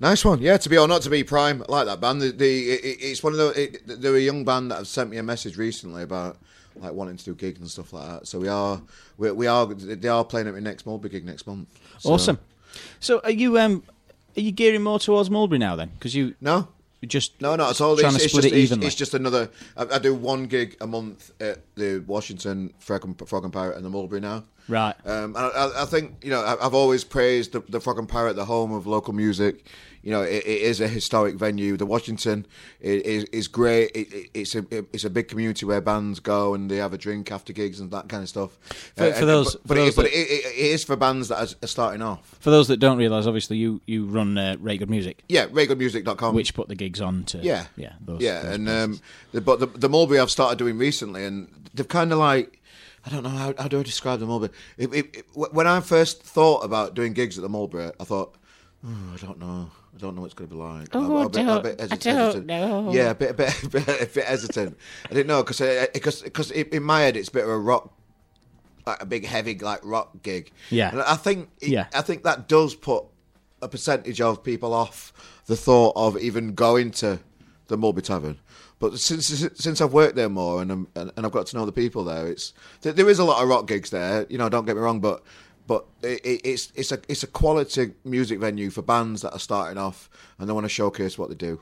Nice 0.00 0.24
one. 0.24 0.40
Yeah, 0.40 0.56
to 0.56 0.70
be 0.70 0.78
or 0.78 0.88
not 0.88 1.02
to 1.02 1.10
be, 1.10 1.22
Prime. 1.22 1.62
I 1.68 1.70
like 1.70 1.84
that 1.84 2.00
band. 2.00 2.22
The, 2.22 2.30
the 2.30 2.70
it, 2.70 2.96
it's 3.02 3.22
one 3.22 3.34
of 3.34 3.38
the. 3.38 3.62
It, 3.64 4.00
they're 4.00 4.16
a 4.16 4.20
young 4.20 4.42
band 4.42 4.70
that 4.70 4.76
have 4.76 4.88
sent 4.88 5.10
me 5.10 5.18
a 5.18 5.22
message 5.22 5.58
recently 5.58 6.02
about 6.02 6.38
like 6.76 6.94
wanting 6.94 7.18
to 7.18 7.24
do 7.26 7.34
gigs 7.34 7.60
and 7.60 7.70
stuff 7.70 7.92
like 7.92 8.08
that. 8.08 8.26
So 8.26 8.38
we 8.38 8.48
are, 8.48 8.80
we, 9.18 9.30
we 9.32 9.46
are, 9.46 9.66
they 9.66 10.08
are 10.08 10.24
playing 10.24 10.48
at 10.48 10.54
my 10.54 10.60
next 10.60 10.86
Mulberry 10.86 11.10
gig 11.10 11.26
next 11.26 11.46
month. 11.46 11.68
So- 11.98 12.12
Awesome. 12.14 12.38
So 13.00 13.20
are 13.22 13.32
you 13.32 13.58
um 13.58 13.82
are 14.34 14.40
you 14.40 14.52
gearing 14.52 14.82
more 14.82 14.98
towards 14.98 15.28
Mulberry 15.28 15.58
now 15.58 15.76
then? 15.76 15.90
Because 15.90 16.14
you 16.14 16.36
No, 16.40 16.68
just 17.06 17.38
No, 17.42 17.54
not 17.54 17.68
at 17.68 17.82
all. 17.82 17.98
Trying 17.98 18.14
it's, 18.14 18.20
to 18.20 18.24
it's 18.24 18.32
split 18.32 18.44
just, 18.44 18.54
it 18.54 18.56
it's- 18.56 18.70
evenly. 18.70 18.86
It's, 18.86 18.96
just 18.96 19.12
another. 19.12 19.50
I, 19.76 19.96
I 19.96 19.98
do 19.98 20.14
one 20.14 20.46
gig 20.46 20.78
a 20.80 20.86
month 20.86 21.32
at 21.38 21.58
the 21.74 22.02
Washington 22.06 22.72
Frog 22.78 23.04
and, 23.04 23.28
Frog 23.28 23.44
and 23.44 23.52
Pirate 23.52 23.76
and 23.76 23.84
the 23.84 23.90
Mulberry 23.90 24.22
now. 24.22 24.44
Right. 24.68 24.94
Um, 25.06 25.34
and 25.34 25.38
I, 25.38 25.82
I- 25.82 25.86
think 25.86 26.22
you 26.22 26.30
know 26.30 26.44
I've 26.60 26.74
always 26.74 27.04
praised 27.04 27.52
the, 27.52 27.60
the 27.68 27.80
Frog 27.80 27.98
and 27.98 28.08
Pirate, 28.08 28.36
the 28.36 28.44
home 28.44 28.72
of 28.72 28.86
local 28.86 29.12
music. 29.14 29.64
You 30.00 30.12
know, 30.12 30.22
it, 30.22 30.44
it 30.46 30.62
is 30.62 30.80
a 30.80 30.86
historic 30.86 31.34
venue. 31.34 31.76
The 31.76 31.84
Washington 31.84 32.46
is 32.80 33.24
is 33.24 33.48
great. 33.48 33.90
It, 33.94 34.12
it, 34.12 34.30
it's 34.32 34.54
a 34.54 34.64
it's 34.92 35.04
a 35.04 35.10
big 35.10 35.28
community 35.28 35.66
where 35.66 35.80
bands 35.80 36.20
go 36.20 36.54
and 36.54 36.70
they 36.70 36.76
have 36.76 36.92
a 36.92 36.98
drink 36.98 37.32
after 37.32 37.52
gigs 37.52 37.80
and 37.80 37.90
that 37.90 38.08
kind 38.08 38.22
of 38.22 38.28
stuff. 38.28 38.56
For- 38.96 39.12
for 39.12 39.24
those- 39.24 39.54
but, 39.56 39.62
for 39.62 39.68
but, 39.68 39.74
those 39.74 39.98
it, 39.98 40.04
that- 40.44 40.54
is 40.72 40.84
for 40.84 40.96
bands 40.96 41.28
that 41.28 41.56
are, 41.62 41.66
starting 41.66 42.00
off. 42.00 42.36
For 42.40 42.50
those 42.50 42.68
that 42.68 42.76
don't 42.78 42.96
realise, 42.98 43.26
obviously 43.26 43.56
you 43.56 43.80
you 43.86 44.04
run 44.06 44.38
uh, 44.38 44.56
Reyt 44.60 44.78
Good 44.78 44.90
Music, 44.90 45.22
Yeah, 45.28 45.46
ReytGoodMusic.com. 45.46 46.34
which 46.34 46.54
put 46.54 46.68
the 46.68 46.74
gigs 46.76 47.00
on 47.00 47.24
to 47.24 47.38
Yeah, 47.38 47.66
yeah 47.76 47.94
those, 48.00 48.20
yeah, 48.20 48.42
those 48.42 48.54
and 48.54 48.68
um, 48.68 49.00
the, 49.32 49.40
but 49.40 49.58
the, 49.60 49.66
the 49.66 49.88
Mulberry 49.88 50.20
I've 50.20 50.30
started 50.30 50.58
doing 50.58 50.78
recently, 50.78 51.24
and 51.24 51.48
they've 51.74 51.88
kind 51.88 52.12
of 52.12 52.18
like 52.18 52.60
I 53.06 53.10
don't 53.10 53.22
know 53.22 53.28
how, 53.30 53.54
how 53.58 53.68
do 53.68 53.80
I 53.80 53.82
describe 53.82 54.20
the 54.20 54.26
Mulberry. 54.26 54.52
It, 54.76 54.92
it, 54.92 55.16
it, 55.18 55.24
when 55.34 55.66
I 55.66 55.80
first 55.80 56.22
thought 56.22 56.64
about 56.64 56.94
doing 56.94 57.12
gigs 57.12 57.38
at 57.38 57.42
the 57.42 57.48
Mulberry, 57.48 57.92
I 58.00 58.04
thought, 58.04 58.34
oh, 58.86 58.88
I 59.14 59.16
don't 59.24 59.38
know, 59.38 59.70
I 59.94 59.98
don't 59.98 60.14
know 60.14 60.22
what 60.22 60.26
it's 60.26 60.34
going 60.34 60.50
to 60.50 60.54
be 60.56 60.60
like. 60.60 60.88
Oh, 60.94 61.00
I'm, 61.00 61.10
I'm 61.16 61.26
a 61.26 61.28
bit, 61.28 61.40
I'm 61.40 61.48
a 61.48 61.62
don't- 61.62 61.66
I 61.92 61.96
don't 61.96 62.16
hesitant. 62.16 62.46
know. 62.46 62.92
Yeah, 62.92 63.10
a 63.10 63.14
bit, 63.14 63.30
a 63.30 63.34
bit, 63.34 63.62
a 63.64 63.68
bit, 63.68 63.88
a 63.88 64.06
bit 64.06 64.24
hesitant. 64.24 64.76
I 65.06 65.14
didn't 65.14 65.28
know 65.28 65.42
because 65.42 65.60
because 65.92 66.20
uh, 66.22 66.24
uh, 66.24 66.28
because 66.28 66.50
in 66.50 66.82
my 66.82 67.00
head 67.02 67.16
it's 67.16 67.28
a 67.28 67.32
bit 67.32 67.44
of 67.44 67.50
a 67.50 67.58
rock. 67.58 67.94
Like 68.86 69.02
a 69.02 69.06
big 69.06 69.26
heavy 69.26 69.58
like 69.58 69.80
rock 69.84 70.22
gig, 70.22 70.50
Yeah. 70.70 70.90
And 70.90 71.02
I 71.02 71.14
think, 71.16 71.50
Yeah. 71.60 71.88
I 71.94 72.00
think 72.00 72.22
that 72.24 72.48
does 72.48 72.74
put 72.74 73.04
a 73.60 73.68
percentage 73.68 74.18
of 74.22 74.42
people 74.42 74.72
off 74.72 75.12
the 75.44 75.56
thought 75.56 75.92
of 75.94 76.16
even 76.18 76.54
going 76.54 76.92
to 76.92 77.18
the 77.66 77.76
Mulberry 77.76 78.00
Tavern. 78.02 78.38
But 78.78 78.98
since 78.98 79.26
since 79.26 79.80
I've 79.80 79.92
worked 79.92 80.16
there 80.16 80.28
more 80.28 80.62
and 80.62 80.70
and, 80.70 80.86
and 80.94 81.26
I've 81.26 81.32
got 81.32 81.46
to 81.48 81.56
know 81.56 81.66
the 81.66 81.72
people 81.72 82.04
there, 82.04 82.28
it's 82.28 82.52
there, 82.82 83.08
is 83.08 83.18
a 83.18 83.24
lot 83.24 83.42
of 83.42 83.48
rock 83.48 83.66
gigs 83.66 83.90
there. 83.90 84.26
You 84.28 84.38
know, 84.38 84.48
don't 84.48 84.66
get 84.66 84.76
me 84.76 84.82
wrong, 84.82 85.00
but 85.00 85.22
but 85.66 85.86
it, 86.02 86.20
it, 86.24 86.40
it's 86.44 86.72
it's 86.74 86.92
a 86.92 87.00
it's 87.08 87.22
a 87.22 87.26
quality 87.26 87.92
music 88.04 88.38
venue 88.38 88.70
for 88.70 88.82
bands 88.82 89.22
that 89.22 89.32
are 89.32 89.38
starting 89.38 89.78
off 89.78 90.08
and 90.38 90.48
they 90.48 90.52
want 90.52 90.64
to 90.64 90.68
showcase 90.70 91.18
what 91.18 91.28
they 91.28 91.34
do. 91.34 91.60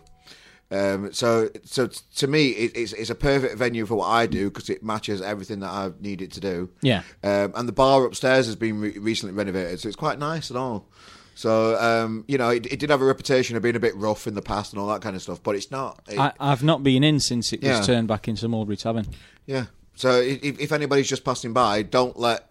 Um, 0.70 1.12
so, 1.12 1.48
so 1.64 1.88
to 2.16 2.26
me, 2.26 2.48
it, 2.48 2.72
it's, 2.74 2.92
it's 2.92 3.10
a 3.10 3.14
perfect 3.14 3.56
venue 3.56 3.86
for 3.86 3.94
what 3.94 4.08
I 4.08 4.26
do 4.26 4.50
because 4.50 4.68
it 4.68 4.82
matches 4.82 5.22
everything 5.22 5.60
that 5.60 5.70
I 5.70 5.92
need 6.00 6.20
it 6.22 6.32
to 6.32 6.40
do. 6.40 6.70
Yeah. 6.82 7.02
Um, 7.22 7.52
and 7.54 7.68
the 7.68 7.72
bar 7.72 8.04
upstairs 8.04 8.46
has 8.46 8.56
been 8.56 8.80
re- 8.80 8.98
recently 8.98 9.34
renovated, 9.34 9.80
so 9.80 9.88
it's 9.88 9.96
quite 9.96 10.18
nice 10.18 10.50
and 10.50 10.58
all. 10.58 10.88
So, 11.36 11.78
um, 11.78 12.24
you 12.26 12.38
know, 12.38 12.48
it, 12.48 12.64
it 12.72 12.78
did 12.80 12.88
have 12.90 13.02
a 13.02 13.04
reputation 13.04 13.56
of 13.56 13.62
being 13.62 13.76
a 13.76 13.80
bit 13.80 13.94
rough 13.94 14.26
in 14.26 14.34
the 14.34 14.40
past 14.42 14.72
and 14.72 14.80
all 14.80 14.88
that 14.88 15.02
kind 15.02 15.14
of 15.14 15.20
stuff, 15.20 15.42
but 15.42 15.54
it's 15.54 15.70
not. 15.70 16.00
It- 16.08 16.18
I, 16.18 16.32
I've 16.40 16.62
not 16.64 16.82
been 16.82 17.04
in 17.04 17.20
since 17.20 17.52
it 17.52 17.62
Yeah. 17.62 17.76
was 17.78 17.86
turned 17.86 18.08
back 18.08 18.26
into 18.26 18.48
Mulberry 18.48 18.76
Tavern. 18.78 19.06
yeah. 19.46 19.66
So, 19.94 20.20
if, 20.20 20.58
if 20.60 20.72
anybody's 20.72 21.08
just 21.08 21.24
passing 21.24 21.52
by, 21.54 21.82
don't 21.82 22.18
let 22.18 22.50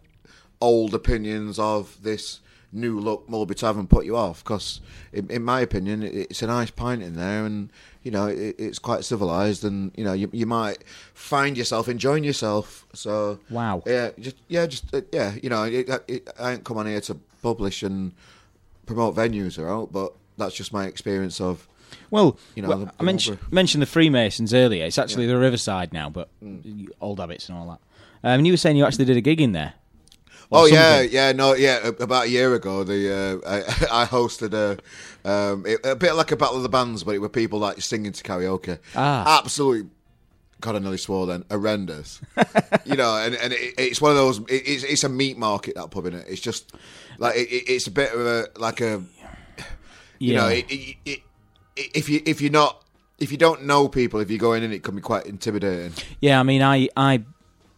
old 0.61 0.93
opinions 0.95 1.59
of 1.59 1.97
this 2.01 2.39
new 2.71 2.99
look 2.99 3.27
Mulberry 3.29 3.55
Tavern 3.55 3.87
put 3.87 4.05
you 4.05 4.15
off, 4.17 4.43
because 4.43 4.81
in, 5.13 5.29
in 5.31 5.43
my 5.43 5.61
opinion, 5.61 6.03
it, 6.03 6.13
it's 6.29 6.41
a 6.43 6.47
nice 6.47 6.69
pint 6.71 7.01
in 7.03 7.15
there, 7.15 7.43
and 7.45 7.69
you 8.03 8.11
know, 8.11 8.27
it, 8.27 8.55
it's 8.59 8.77
quite 8.79 9.03
civilized, 9.03 9.63
and 9.63 9.91
you 9.95 10.03
know, 10.03 10.13
you, 10.13 10.29
you 10.31 10.45
might 10.45 10.83
find 11.15 11.55
yourself 11.57 11.87
enjoying 11.87 12.23
yourself. 12.23 12.85
So, 12.93 13.39
Wow. 13.49 13.81
yeah, 13.85 14.09
just 14.19 14.35
yeah, 14.47 14.65
just 14.67 14.93
uh, 14.93 15.01
yeah, 15.11 15.35
you 15.41 15.49
know, 15.49 15.63
it, 15.63 15.89
it, 16.07 16.29
I 16.39 16.53
ain't 16.53 16.63
come 16.63 16.77
on 16.77 16.85
here 16.87 17.01
to 17.01 17.15
publish 17.43 17.81
and 17.83 18.11
promote 18.85 19.15
venues, 19.15 19.57
all 19.59 19.81
right? 19.81 19.91
But 19.91 20.13
that's 20.37 20.55
just 20.55 20.73
my 20.73 20.85
experience 20.85 21.39
of. 21.41 21.67
Well, 22.11 22.37
You 22.55 22.61
know, 22.63 22.69
well, 22.69 22.77
the- 22.79 22.87
I 22.87 22.91
the 22.97 23.03
mentioned, 23.03 23.39
mentioned 23.51 23.81
the 23.81 23.85
Freemasons 23.87 24.53
earlier. 24.53 24.85
It's 24.85 24.97
actually 24.97 25.27
the 25.27 25.37
Riverside 25.37 25.93
now, 25.93 26.09
but 26.09 26.29
old 27.01 27.19
habits 27.19 27.49
and 27.49 27.57
all 27.57 27.65
that. 27.67 27.79
Um, 28.27 28.39
and 28.39 28.47
you 28.47 28.53
were 28.53 28.57
saying 28.57 28.75
you 28.77 28.85
actually 28.85 29.05
did 29.05 29.17
a 29.17 29.21
gig 29.21 29.39
in 29.41 29.51
there. 29.51 29.73
Oh 30.51 30.65
yeah, 30.67 30.97
something. 30.97 31.11
yeah, 31.13 31.31
no, 31.31 31.53
yeah. 31.55 31.87
About 31.99 32.25
a 32.25 32.29
year 32.29 32.53
ago, 32.53 32.83
the 32.83 33.41
uh, 33.43 33.49
I, 33.49 33.57
I 34.03 34.05
hosted 34.05 34.53
a 34.53 34.77
um, 35.29 35.65
it, 35.65 35.79
a 35.83 35.95
bit 35.95 36.13
like 36.15 36.31
a 36.31 36.35
battle 36.35 36.57
of 36.57 36.63
the 36.63 36.69
bands, 36.69 37.03
but 37.03 37.15
it 37.15 37.17
were 37.19 37.29
people 37.29 37.57
like 37.59 37.81
singing 37.81 38.11
to 38.11 38.23
karaoke. 38.23 38.77
Ah. 38.95 39.39
absolutely. 39.41 39.89
God, 40.61 40.75
I 40.75 40.79
nearly 40.79 40.97
swore 40.97 41.25
then. 41.27 41.43
Horrendous, 41.51 42.21
you 42.85 42.95
know. 42.95 43.17
And, 43.17 43.35
and 43.35 43.53
it, 43.53 43.73
it's 43.77 44.01
one 44.01 44.11
of 44.11 44.17
those. 44.17 44.39
It, 44.39 44.63
it's, 44.65 44.83
it's 44.83 45.03
a 45.03 45.09
meat 45.09 45.37
market 45.37 45.75
that 45.75 45.91
pub 45.91 46.05
in 46.05 46.13
it. 46.15 46.25
It's 46.27 46.41
just 46.41 46.71
like 47.17 47.35
it, 47.35 47.49
it- 47.49 47.69
it's 47.69 47.87
a 47.87 47.91
bit 47.91 48.13
of 48.13 48.19
a 48.25 48.47
like 48.57 48.81
a 48.81 49.03
you 50.19 50.33
Yeah. 50.33 50.39
know. 50.41 50.47
It, 50.47 51.21
if 51.77 52.07
you 52.09 52.21
if 52.25 52.41
you're 52.41 52.51
not 52.51 52.81
if 53.19 53.31
you 53.31 53.37
don't 53.37 53.63
know 53.65 53.87
people, 53.87 54.19
if 54.19 54.29
you 54.31 54.37
go 54.37 54.53
in, 54.53 54.63
and 54.63 54.73
it 54.73 54.83
can 54.83 54.95
be 54.95 55.01
quite 55.01 55.25
intimidating. 55.25 55.93
Yeah, 56.19 56.39
I 56.39 56.43
mean, 56.43 56.61
I, 56.61 56.89
I, 56.97 57.23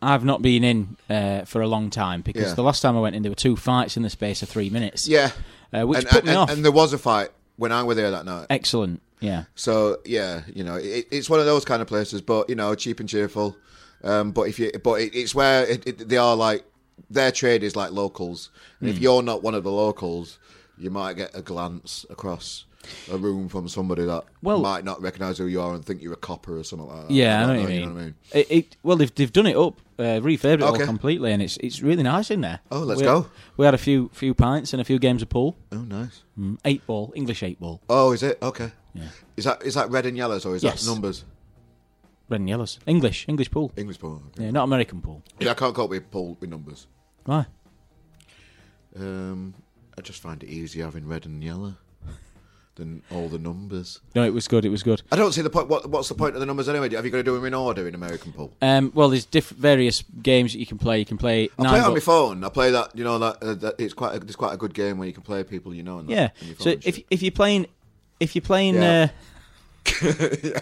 I've 0.01 0.23
not 0.25 0.41
been 0.41 0.63
in 0.63 0.97
uh, 1.11 1.45
for 1.45 1.61
a 1.61 1.67
long 1.67 1.89
time 1.91 2.21
because 2.21 2.49
Yeah. 2.49 2.53
the 2.55 2.63
last 2.63 2.81
time 2.81 2.97
I 2.97 3.01
went 3.01 3.15
in, 3.15 3.21
there 3.21 3.31
were 3.31 3.35
two 3.35 3.55
fights 3.55 3.97
in 3.97 4.03
the 4.03 4.09
space 4.09 4.41
of 4.41 4.49
three 4.49 4.69
minutes. 4.71 5.07
Yeah, 5.07 5.29
uh, 5.71 5.85
which 5.85 5.99
and, 5.99 6.07
put 6.07 6.19
and, 6.21 6.27
me 6.27 6.33
off. 6.33 6.49
And 6.49 6.63
there 6.65 6.71
was 6.71 6.91
a 6.93 6.97
fight 6.97 7.29
when 7.57 7.71
I 7.71 7.83
were 7.83 7.93
there 7.95 8.09
that 8.11 8.25
night. 8.25 8.47
Excellent. 8.49 9.01
Yeah. 9.19 9.43
So 9.55 9.97
yeah, 10.05 10.41
you 10.53 10.63
know, 10.63 10.75
it, 10.75 11.07
it's 11.11 11.29
one 11.29 11.39
of 11.39 11.45
those 11.45 11.65
kind 11.65 11.81
of 11.81 11.87
places, 11.87 12.21
but 12.21 12.49
you 12.49 12.55
know, 12.55 12.75
cheap 12.75 12.99
and 12.99 13.09
cheerful. 13.09 13.55
Um, 14.03 14.31
but 14.31 14.43
if 14.43 14.59
you, 14.59 14.71
but 14.83 15.01
it, 15.01 15.15
it's 15.15 15.33
where 15.33 15.65
it, 15.65 15.87
it, 15.87 16.07
they 16.09 16.17
are 16.17 16.35
like 16.35 16.63
their 17.09 17.31
trade 17.31 17.63
is 17.63 17.75
like 17.75 17.91
locals, 17.91 18.49
and 18.79 18.89
if 18.89 18.97
Hmm. 18.97 19.03
you're 19.03 19.23
not 19.23 19.41
one 19.43 19.55
of 19.55 19.63
the 19.63 19.71
locals, 19.71 20.37
you 20.77 20.89
might 20.91 21.13
get 21.13 21.31
a 21.35 21.41
glance 21.41 22.05
across 22.09 22.65
a 23.11 23.17
room 23.17 23.49
from 23.49 23.67
somebody 23.67 24.05
that 24.05 24.23
Well- 24.41 24.59
might 24.59 24.85
not 24.85 25.01
recognise 25.01 25.37
who 25.39 25.47
you 25.47 25.59
are 25.61 25.73
and 25.73 25.83
think 25.83 26.01
you're 26.01 26.13
a 26.13 26.15
copper 26.15 26.57
or 26.57 26.63
something 26.63 26.87
like 26.87 27.07
that. 27.07 27.13
Yeah, 27.13 27.37
I 27.37 27.41
know, 27.41 27.53
don't 27.53 27.63
what 27.63 27.73
you 27.73 27.79
mean. 27.79 27.89
know 27.89 27.93
what 27.95 28.01
I 28.01 28.05
mean? 28.05 28.15
It, 28.33 28.51
it, 28.51 28.77
well, 28.83 28.97
they've 28.97 29.13
they've 29.15 29.33
done 29.33 29.47
it 29.47 29.57
up, 29.57 29.81
uh, 29.99 30.21
refurbed 30.21 30.53
it 30.55 30.61
all 30.61 30.77
completely, 30.79 31.31
and 31.33 31.41
it's 31.41 31.57
it's 31.57 31.81
really 31.81 32.03
nice 32.03 32.29
in 32.31 32.41
there. 32.41 32.59
Oh, 32.71 32.79
let's 32.81 33.01
we, 33.01 33.05
go. 33.05 33.27
We 33.57 33.65
had 33.65 33.73
a 33.73 33.77
few 33.79 34.09
few 34.13 34.33
pints 34.35 34.73
and 34.73 34.81
a 34.81 34.85
few 34.85 34.99
games 34.99 35.21
of 35.23 35.29
pool. 35.29 35.57
Oh, 35.71 35.79
nice. 35.81 36.21
Mm, 36.39 36.59
eight 36.65 36.85
ball, 36.85 37.11
English 37.15 37.41
eight 37.43 37.59
ball, 37.59 37.81
Oh, 37.89 38.11
is 38.13 38.21
it 38.23 38.37
okay? 38.41 38.71
Yeah. 38.97 39.03
Is 39.37 39.45
that 39.45 39.63
is 39.63 39.73
that 39.75 39.89
red 39.89 40.05
and 40.05 40.17
yellows 40.17 40.45
or 40.45 40.55
is 40.55 40.63
Yes. 40.63 40.83
that 40.85 40.91
numbers? 40.91 41.23
red 42.29 42.41
and 42.41 42.49
yellows, 42.49 42.79
English 42.85 43.25
English 43.29 43.51
pool. 43.51 43.71
English 43.77 43.99
pool. 43.99 44.21
Okay. 44.33 44.45
Yeah, 44.45 44.51
not 44.51 44.63
American 44.63 45.01
pool. 45.01 45.23
Yeah, 45.39 45.51
I 45.51 45.53
can't 45.53 45.73
cope 45.75 45.89
with 45.89 46.09
pool 46.11 46.35
with 46.39 46.49
numbers. 46.49 46.87
Why? 47.25 47.45
Um, 48.99 49.53
I 49.97 50.01
just 50.01 50.21
find 50.21 50.41
it 50.43 50.49
easier 50.49 50.85
having 50.85 51.07
red 51.07 51.25
and 51.25 51.43
yellow 51.43 51.75
than 52.75 53.01
all 53.11 53.27
the 53.27 53.39
numbers. 53.39 54.01
No, 54.15 54.23
it 54.23 54.33
was 54.33 54.47
good. 54.47 54.63
It 54.63 54.69
was 54.69 54.83
good. 54.83 55.01
I 55.11 55.15
don't 55.15 55.31
see 55.31 55.41
the 55.41 55.49
point. 55.49 55.67
What, 55.67 55.89
what's 55.89 56.09
the 56.09 56.15
point 56.15 56.35
of 56.35 56.39
the 56.39 56.45
numbers 56.45 56.69
anyway? 56.69 56.89
Have 56.93 57.05
you 57.05 57.11
got 57.11 57.17
to 57.17 57.23
do 57.23 57.33
them 57.35 57.45
in 57.45 57.53
order 57.55 57.87
in 57.87 57.95
American 57.95 58.31
pool? 58.33 58.53
Um, 58.61 58.91
well, 58.93 59.09
there's 59.09 59.25
diff- 59.25 59.49
various 59.49 60.03
games 60.21 60.53
that 60.53 60.59
you 60.59 60.65
can 60.67 60.77
play. 60.77 60.99
You 60.99 61.05
can 61.05 61.17
play. 61.17 61.49
I 61.57 61.63
nine 61.63 61.69
play 61.71 61.79
it 61.79 61.81
on 61.81 61.87
ball- 61.87 61.93
my 61.95 61.99
phone. 61.99 62.43
I 62.43 62.49
play 62.49 62.71
that. 62.71 62.95
You 62.95 63.03
know 63.03 63.17
that, 63.19 63.37
uh, 63.41 63.53
that 63.55 63.75
it's 63.79 63.93
quite. 63.95 64.13
A, 64.13 64.17
it's 64.17 64.35
quite 64.35 64.53
a 64.53 64.57
good 64.57 64.73
game 64.75 64.97
where 64.99 65.07
you 65.07 65.13
can 65.13 65.23
play 65.23 65.43
people 65.43 65.73
you 65.73 65.81
know. 65.83 65.99
And 65.99 66.09
that 66.09 66.13
Yeah. 66.13 66.29
on 66.41 66.47
your 66.47 66.55
phone 66.55 66.63
So 66.65 66.71
and 66.71 66.85
if 66.85 66.95
shit. 66.97 67.05
if 67.09 67.21
you're 67.23 67.31
playing, 67.31 67.65
if 68.19 68.35
you're 68.35 68.41
playing, 68.41 68.75
Yeah. 68.75 69.09
uh, 69.09 69.87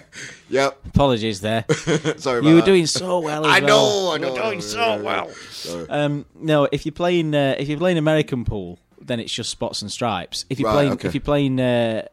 yep. 0.49 0.79
apologies 0.85 1.41
there. 1.41 1.65
Sorry 1.69 2.39
about 2.39 2.43
you 2.47 2.55
were 2.55 2.61
that. 2.61 2.65
doing 2.65 2.85
so 2.87 3.19
well. 3.19 3.45
As 3.45 3.51
I 3.51 3.59
well. 3.65 3.67
know. 3.67 4.11
I 4.11 4.15
You 4.15 4.21
know. 4.21 4.27
were 4.33 4.39
I 4.39 4.41
know, 4.43 4.49
doing 4.49 4.61
so 4.61 4.77
yeah, 4.79 4.95
yeah, 4.95 5.01
well. 5.01 5.85
Um, 5.89 6.25
no, 6.35 6.67
if 6.71 6.85
you're 6.85 6.93
playing, 6.93 7.33
uh, 7.33 7.55
if 7.57 7.67
you're 7.67 7.77
playing 7.77 7.97
American 7.97 8.45
pool, 8.45 8.79
then 9.01 9.19
it's 9.19 9.33
just 9.33 9.49
spots 9.49 9.81
and 9.81 9.91
stripes. 9.91 10.45
If 10.49 10.59
you're 10.59 10.67
Right, 10.69 10.73
playing, 10.75 10.91
okay. 10.93 11.07
if 11.07 11.13
you're 11.13 11.21
playing 11.21 11.59
uh, 11.59 12.07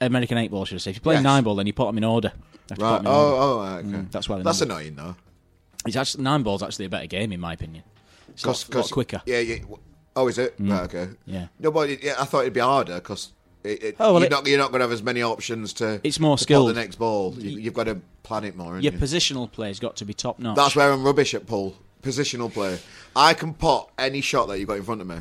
American 0.00 0.38
eight 0.38 0.50
ball, 0.50 0.64
should 0.64 0.76
I 0.76 0.78
say? 0.78 0.90
If 0.90 0.96
you're 0.96 1.02
playing 1.02 1.18
Yes. 1.18 1.24
nine 1.24 1.44
ball, 1.44 1.54
then 1.56 1.66
you 1.66 1.72
put 1.72 1.86
them 1.86 1.98
in 1.98 2.04
order. 2.04 2.32
You 2.34 2.40
have 2.42 2.68
to 2.68 2.74
put 2.76 2.82
Right. 2.84 2.94
'em 3.00 3.06
in 3.06 3.12
order. 3.12 3.36
Oh. 3.36 3.38
Oh. 3.40 3.58
right, 3.64 3.78
Okay. 3.78 3.88
Mm, 3.88 4.10
that's 4.10 4.28
why. 4.28 4.42
That's 4.42 4.60
annoying 4.60 4.94
though. 4.96 5.16
It's 5.86 5.96
actually 5.96 6.24
nine 6.24 6.42
ball's 6.42 6.62
actually 6.62 6.84
a 6.86 6.88
better 6.90 7.06
game 7.06 7.32
in 7.32 7.40
my 7.40 7.52
opinion. 7.54 7.84
It's 8.30 8.44
a 8.44 8.48
lot, 8.48 8.74
lot 8.74 8.90
quicker. 8.90 9.22
Yeah. 9.26 9.38
Yeah. 9.40 9.58
Oh, 10.16 10.26
is 10.28 10.36
it? 10.38 10.54
Right. 10.58 10.82
Okay. 10.82 11.08
Yeah. 11.26 11.46
No, 11.60 11.70
but 11.70 11.88
it, 11.90 12.02
yeah, 12.02 12.14
I 12.18 12.24
thought 12.24 12.40
it'd 12.40 12.52
be 12.52 12.60
harder 12.60 12.96
because. 12.96 13.32
It, 13.68 13.82
it, 13.82 13.96
Oh, 14.00 14.12
well, 14.14 14.20
you're 14.22 14.30
not 14.30 14.46
you're 14.46 14.58
not 14.58 14.70
going 14.70 14.80
to 14.80 14.84
have 14.84 14.92
as 14.92 15.02
many 15.02 15.22
options 15.22 15.72
to. 15.74 16.00
It's 16.02 16.18
more 16.20 16.36
to 16.36 16.42
skilled. 16.42 16.70
The 16.70 16.74
next 16.74 16.96
ball, 16.96 17.34
you, 17.36 17.58
you've 17.58 17.74
got 17.74 17.84
to 17.84 18.00
plan 18.22 18.44
it 18.44 18.56
more. 18.56 18.78
Your 18.80 18.92
you? 18.92 18.98
positional 18.98 19.50
play's 19.50 19.78
got 19.78 19.96
to 19.96 20.04
be 20.04 20.14
top 20.14 20.38
notch. 20.38 20.56
That's 20.56 20.76
where 20.76 20.90
I'm 20.92 21.04
rubbish 21.04 21.34
at 21.34 21.46
pool. 21.46 21.76
Positional 22.02 22.52
play. 22.52 22.78
I 23.14 23.34
can 23.34 23.52
pot 23.54 23.90
any 23.98 24.20
shot 24.20 24.48
that 24.48 24.58
you've 24.58 24.68
got 24.68 24.78
in 24.78 24.84
front 24.84 25.00
of 25.00 25.06
me. 25.06 25.16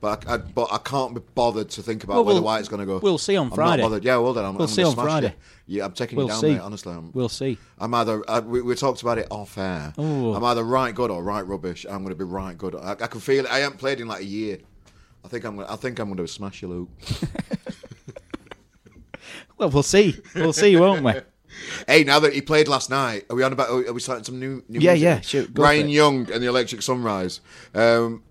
But 0.00 0.26
I, 0.26 0.34
I, 0.34 0.36
but 0.38 0.72
I 0.72 0.78
can't 0.78 1.14
be 1.14 1.20
bothered 1.34 1.70
to 1.70 1.82
think 1.82 2.02
about 2.02 2.14
Well, 2.14 2.24
where 2.24 2.34
the 2.34 2.40
we'll- 2.40 2.46
White's 2.54 2.68
going 2.68 2.80
to 2.80 2.86
go. 2.86 2.98
we'll 2.98 3.18
see 3.18 3.36
on 3.36 3.46
I'm 3.48 3.52
Friday. 3.52 3.82
Not 3.82 3.88
bothered. 3.90 4.04
Yeah, 4.04 4.16
well 4.16 4.32
then. 4.32 4.44
I'm, 4.44 4.54
We'll 4.54 4.62
I'm 4.66 4.68
see 4.72 4.82
on 4.82 4.94
Friday. 4.94 5.28
it. 5.28 5.34
Yeah, 5.66 5.84
I'm 5.84 5.92
taking 5.92 6.16
We'll 6.16 6.26
you 6.26 6.32
down, 6.32 6.40
see. 6.40 6.52
mate. 6.54 6.60
Honestly, 6.60 6.92
I'm, 6.92 7.12
We'll 7.12 7.28
see. 7.28 7.56
I'm 7.78 7.94
either 7.94 8.22
uh, 8.28 8.40
we, 8.44 8.62
we 8.62 8.74
talked 8.74 9.02
about 9.02 9.18
it 9.18 9.28
off 9.30 9.56
air. 9.58 9.92
Ooh. 10.00 10.34
I'm 10.34 10.42
either 10.42 10.64
right 10.64 10.92
good 10.94 11.10
or 11.12 11.22
right 11.22 11.46
rubbish. 11.46 11.84
I'm 11.88 11.98
going 12.02 12.08
to 12.08 12.16
be 12.16 12.24
right 12.24 12.56
good. 12.58 12.74
I, 12.74 12.92
I 12.92 13.06
can 13.06 13.20
feel 13.20 13.44
it. 13.44 13.50
I 13.52 13.58
haven't 13.58 13.78
played 13.78 14.00
in 14.00 14.08
like 14.08 14.22
a 14.22 14.26
year. 14.26 14.58
I 15.24 15.28
think 15.28 15.44
I'm. 15.44 15.54
Gonna, 15.56 15.72
I 15.72 15.76
think 15.76 16.00
I'm 16.00 16.08
going 16.08 16.16
to 16.16 16.26
smash 16.26 16.62
you, 16.62 16.68
Luke. 16.68 16.88
Well, 19.62 19.70
we'll 19.70 19.82
see. 19.84 20.20
We'll 20.34 20.52
see, 20.52 20.76
won't 20.76 21.04
we? 21.04 21.12
Hey, 21.86 22.02
now 22.02 22.18
that 22.18 22.32
he 22.32 22.40
played 22.40 22.66
last 22.66 22.88
night, 22.88 23.26
are 23.28 23.36
we 23.36 23.42
on 23.42 23.52
about? 23.52 23.68
Are 23.68 23.92
we 23.92 24.00
starting 24.00 24.24
some 24.24 24.40
new? 24.40 24.64
new 24.68 24.80
Yeah, 24.80 24.92
music? 24.94 25.02
yeah, 25.04 25.20
shoot, 25.20 25.50
Ryan. 25.54 25.88
Young 25.90 26.30
and 26.32 26.42
the 26.42 26.46
Electric 26.48 26.80
Sunrise. 26.80 27.40
Um, 27.74 28.22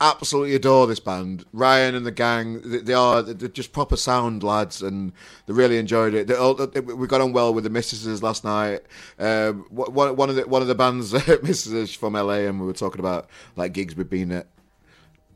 absolutely 0.00 0.54
adore 0.54 0.86
this 0.86 1.00
band. 1.00 1.44
Ryan 1.52 1.94
and 1.94 2.06
the 2.06 2.10
gang. 2.10 2.62
They, 2.64 2.78
they 2.78 2.94
are 2.94 3.22
they're 3.22 3.48
just 3.48 3.72
proper 3.72 3.96
sound 3.96 4.42
lads, 4.42 4.80
and 4.82 5.12
they 5.46 5.52
really 5.52 5.76
enjoyed 5.76 6.14
it. 6.14 6.30
All, 6.32 6.54
they- 6.54 6.80
we 6.80 7.06
got 7.06 7.20
on 7.20 7.32
well 7.34 7.52
with 7.52 7.64
the 7.64 7.70
Mistresses 7.70 8.22
last 8.22 8.42
night. 8.42 8.80
Um, 9.18 9.66
one, 9.68 10.16
one 10.16 10.30
of 10.30 10.36
the 10.36 10.48
one 10.48 10.62
of 10.62 10.68
the 10.68 10.74
bands, 10.74 11.12
Mistresses 11.42 11.94
from 11.94 12.14
LA, 12.14 12.46
and 12.48 12.58
we 12.58 12.66
were 12.66 12.72
talking 12.72 13.00
about 13.00 13.28
like 13.54 13.74
gigs 13.74 13.94
we've 13.94 14.08
been 14.10 14.32
at 14.32 14.46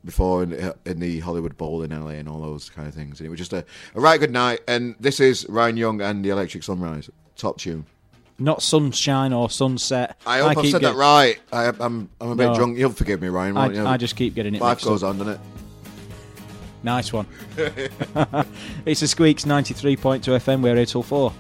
before 0.05 0.43
in, 0.43 0.72
in 0.85 1.01
the 1.01 1.20
Hollywood 1.20 1.56
Bowl 1.56 1.82
in 1.82 1.90
LA 1.90 2.10
and 2.10 2.28
all 2.28 2.40
those 2.40 2.70
kind 2.70 2.86
of 2.86 2.94
things. 2.94 3.20
And 3.20 3.26
it 3.26 3.31
was 3.31 3.39
just 3.39 3.52
a, 3.52 3.64
a 3.94 4.01
right 4.01 4.20
good 4.20 4.31
night. 4.32 4.60
And 4.68 4.94
this 5.01 5.20
is 5.20 5.47
Ryan 5.48 5.76
Young 5.76 6.01
and 6.01 6.24
the 6.24 6.31
Electric 6.31 6.62
Sunrise. 6.62 7.10
Top 7.36 7.59
tune. 7.59 7.86
Not 8.39 8.62
sunshine 8.62 9.32
or 9.32 9.48
sunset. 9.48 10.20
I 10.26 10.39
hope 10.39 10.56
I 10.59 10.62
have 10.62 10.70
said 10.70 10.81
get- 10.81 10.93
that 10.93 10.97
right. 10.97 11.40
I, 11.52 11.68
I'm 11.68 12.09
I'm 12.20 12.31
a 12.31 12.35
bit 12.35 12.47
No. 12.48 12.55
drunk. 12.56 12.78
You'll 12.78 12.90
forgive 12.90 13.22
me, 13.22 13.28
Ryan. 13.28 13.56
I, 13.56 13.60
Won't 13.66 13.74
you? 13.76 13.86
I 13.86 13.97
just 13.97 14.16
keep 14.16 14.35
getting 14.35 14.55
it 14.55 14.60
Life 14.60 14.82
goes 14.82 15.02
up. 15.02 15.10
on, 15.10 15.18
doesn't 15.18 15.35
it? 15.35 15.40
Nice 16.82 17.12
one. 17.12 17.26
it's 17.56 19.01
the 19.01 19.06
Sqweek's 19.06 19.47
93.2 19.47 20.20
FM. 20.20 20.60
We're 20.62 20.76
here 20.76 20.85
till 20.85 21.02
4. 21.02 21.32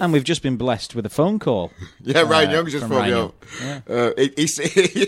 And 0.00 0.12
we've 0.12 0.24
just 0.24 0.42
been 0.42 0.56
blessed 0.56 0.94
with 0.94 1.06
a 1.06 1.10
phone 1.10 1.38
call. 1.38 1.72
Yeah, 2.00 2.22
Ryan 2.22 2.50
uh, 2.50 2.52
Young 2.52 2.66
just 2.68 2.86
phoned 2.86 3.06
me 3.06 3.12
up. 3.12 3.44
Uh, 3.88 4.12
he, 4.16 4.32
he, 4.36 5.06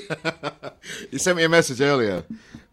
he 1.11 1.19
sent 1.19 1.37
me 1.37 1.45
a 1.45 1.49
message 1.49 1.81
earlier. 1.81 2.25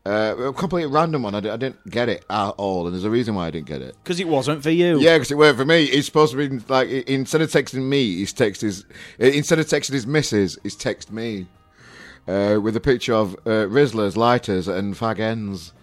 Uh, 0.05 0.35
a 0.37 0.53
completely 0.53 0.91
random 0.91 1.23
one. 1.23 1.35
I, 1.35 1.41
didn't 1.41 1.89
get 1.89 2.09
it 2.09 2.25
at 2.29 2.49
all, 2.51 2.85
and 2.85 2.93
there's 2.93 3.03
a 3.03 3.09
reason 3.09 3.35
why 3.35 3.47
I 3.47 3.51
didn't 3.51 3.67
get 3.67 3.81
it. 3.81 3.95
Because 4.03 4.19
it 4.19 4.27
wasn't 4.27 4.63
for 4.63 4.69
you. 4.69 4.99
Yeah, 4.99 5.15
because 5.15 5.31
it 5.31 5.37
worked 5.37 5.59
for 5.59 5.65
me. 5.65 5.85
He's 5.85 6.05
supposed 6.05 6.31
to 6.33 6.37
be 6.37 6.59
like 6.69 6.89
instead 6.89 7.41
of 7.41 7.49
texting 7.49 7.83
me, 7.83 8.15
he's 8.15 8.31
text 8.31 8.61
his 8.61 8.85
instead 9.19 9.59
of 9.59 9.65
texting 9.65 9.93
his 9.93 10.07
missus, 10.07 10.57
he's 10.63 10.75
text 10.75 11.11
me 11.11 11.47
uh, 12.27 12.59
with 12.61 12.75
a 12.75 12.79
picture 12.79 13.13
of 13.13 13.33
uh, 13.45 13.67
Rizlas, 13.67 14.15
lighters, 14.15 14.67
and 14.67 14.95
fag 14.95 15.19
ends. 15.19 15.73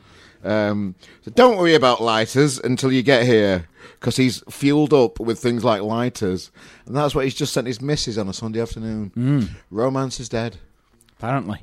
Um, 0.44 0.94
so 1.22 1.30
don't 1.30 1.56
worry 1.56 1.74
about 1.74 2.02
lighters 2.02 2.58
until 2.58 2.92
you 2.92 3.02
get 3.02 3.24
here, 3.24 3.66
because 3.98 4.16
he's 4.16 4.42
fueled 4.50 4.92
up 4.92 5.18
with 5.18 5.38
things 5.38 5.64
like 5.64 5.82
lighters, 5.82 6.50
and 6.86 6.94
that's 6.94 7.14
what 7.14 7.24
he's 7.24 7.34
just 7.34 7.54
sent 7.54 7.66
his 7.66 7.80
missus 7.80 8.18
on 8.18 8.28
a 8.28 8.32
Sunday 8.34 8.60
afternoon. 8.60 9.10
Mm. 9.16 9.48
Romance 9.70 10.20
is 10.20 10.28
dead. 10.28 10.58
Apparently. 11.18 11.62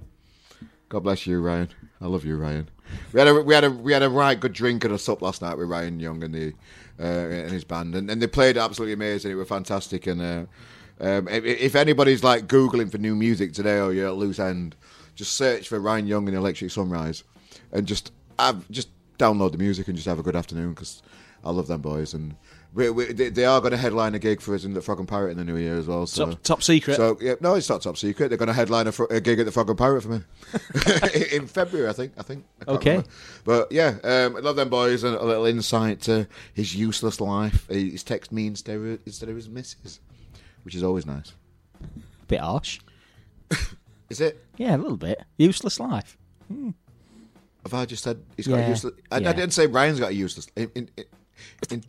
God 0.90 1.04
bless 1.04 1.28
you, 1.28 1.40
Ryan. 1.40 1.70
I 2.02 2.08
love 2.08 2.26
you, 2.26 2.36
Ryan. 2.36 2.70
We 3.14 3.20
had 3.20 3.28
a 3.28 3.42
we 3.42 3.54
had 3.54 3.64
a 3.64 3.70
we 3.70 3.94
had 3.94 4.04
a 4.04 4.10
right 4.10 4.38
good 4.38 4.54
drink 4.54 4.84
and 4.84 4.94
a 4.94 4.98
sup 4.98 5.22
last 5.22 5.42
night 5.42 5.58
with 5.58 5.70
Ryan 5.70 6.00
Young 6.00 6.24
and 6.24 6.34
the 6.34 6.54
uh, 7.00 7.04
and 7.04 7.52
his 7.52 7.64
band, 7.64 7.96
and, 7.96 8.10
and 8.10 8.22
they 8.22 8.28
played 8.28 8.58
absolutely 8.58 8.94
amazing. 8.94 9.32
It 9.32 9.36
was 9.36 9.48
fantastic. 9.48 10.08
And 10.08 10.22
uh, 10.22 10.46
um, 11.00 11.28
if, 11.28 11.46
if 11.46 11.76
anybody's 11.76 12.24
like 12.24 12.48
googling 12.48 12.92
for 12.92 12.98
new 12.98 13.16
music 13.16 13.54
today 13.54 13.80
or 13.80 13.94
you're 13.94 14.08
at 14.08 14.16
loose 14.16 14.40
end, 14.40 14.76
just 15.16 15.34
search 15.34 15.70
for 15.70 15.80
Ryan 15.80 16.08
Young 16.08 16.28
and 16.28 16.36
Electric 16.36 16.72
Sunrise, 16.72 17.24
and 17.72 17.88
just 17.88 18.12
have 18.48 18.70
just 18.72 18.90
download 19.18 19.52
the 19.52 19.58
music 19.58 19.88
and 19.88 19.96
just 19.96 20.08
have 20.08 20.20
a 20.20 20.24
good 20.24 20.36
afternoon 20.36 20.72
because 20.74 21.02
I 21.44 21.52
love 21.52 21.68
them 21.68 21.82
boys 21.82 22.14
and. 22.14 22.36
We, 22.74 22.90
we, 22.90 23.12
they, 23.12 23.28
they 23.28 23.44
are 23.44 23.60
going 23.60 23.72
to 23.72 23.78
headline 23.78 24.16
a 24.16 24.20
gig 24.20 24.40
for 24.40 24.56
us 24.56 24.64
in 24.64 24.74
the 24.74 24.82
Frog 24.82 25.00
and 25.00 25.06
Pirate 25.06 25.32
in 25.32 25.38
the 25.38 25.44
new 25.44 25.58
year 25.58 25.78
as 25.78 25.88
well. 25.88 26.08
So 26.08 26.28
Top- 26.28 26.42
top 26.44 26.64
secret? 26.64 26.96
So 26.96 27.18
yeah, 27.20 27.34
no, 27.42 27.56
it's 27.56 27.68
not 27.68 27.82
top 27.82 27.98
secret. 27.98 28.30
They're 28.30 28.38
going 28.38 28.48
to 28.48 28.54
headline 28.54 28.88
a, 28.88 28.94
a 29.10 29.20
gig 29.20 29.42
at 29.42 29.46
the 29.46 29.52
Frog 29.52 29.68
and 29.68 29.78
Pirate 29.78 30.04
for 30.04 30.08
me 30.08 30.22
in 31.34 31.48
February, 31.48 31.90
I 31.90 31.92
think. 31.92 32.14
I 32.18 32.22
think. 32.24 32.46
I 32.66 32.72
Okay. 32.72 32.90
remember. 32.92 33.10
But 33.44 33.74
yeah, 33.74 33.98
um, 34.06 34.38
I 34.38 34.40
love 34.40 34.56
them 34.56 34.70
boys 34.70 35.04
and 35.04 35.18
a 35.18 35.22
little 35.26 35.46
insight 35.48 36.00
to 36.04 36.30
his 36.54 36.74
useless 36.74 37.20
life. 37.20 37.68
He's 37.70 38.04
text 38.04 38.32
me 38.32 38.48
instead 38.48 38.78
of, 38.78 38.86
instead 39.06 39.28
of 39.28 39.36
his 39.36 39.50
missus, 39.50 40.00
which 40.64 40.74
is 40.74 40.82
always 40.82 41.06
nice. 41.06 41.34
Bit 42.30 42.40
harsh. 42.40 42.80
Is 44.10 44.22
it? 44.22 44.46
Yeah, 44.56 44.78
a 44.78 44.78
little 44.78 44.96
bit. 44.96 45.22
Useless 45.38 45.78
life. 45.78 46.18
Have 47.64 47.74
I 47.74 47.86
just 47.86 48.04
said 48.04 48.22
he's 48.38 48.48
got 48.48 48.58
Yeah. 48.58 48.66
a 48.66 48.70
useless? 48.70 48.94
I, 49.12 49.18
Yeah. 49.20 49.30
I 49.30 49.34
didn't 49.34 49.54
say 49.54 49.68
Ryan's 49.68 50.00
got 50.00 50.12
a 50.12 50.14
useless. 50.14 50.48
In, 50.56 50.72
in, 50.76 50.90
in, 50.98 51.06
in, 51.70 51.84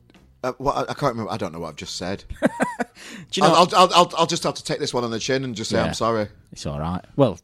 uh, 0.44 0.52
what, 0.58 0.76
I, 0.76 0.80
I 0.82 0.94
can't 0.94 1.12
remember. 1.12 1.30
I 1.30 1.36
don't 1.36 1.52
know 1.52 1.60
what 1.60 1.68
I've 1.68 1.76
just 1.76 1.96
said. 1.96 2.24
Do 2.42 3.40
you 3.40 3.42
know? 3.42 3.54
I'll, 3.54 3.68
I'll, 3.74 3.92
I'll, 3.94 4.12
I'll, 4.18 4.26
just 4.26 4.42
have 4.42 4.54
to 4.54 4.64
take 4.64 4.80
this 4.80 4.92
one 4.92 5.04
on 5.04 5.10
the 5.10 5.18
chin 5.18 5.44
and 5.44 5.54
just 5.54 5.70
say 5.70 5.76
Yeah. 5.76 5.86
I'm 5.86 5.94
sorry. 5.94 6.28
It's 6.52 6.66
all 6.66 6.78
right. 6.78 7.04
Well, 7.16 7.38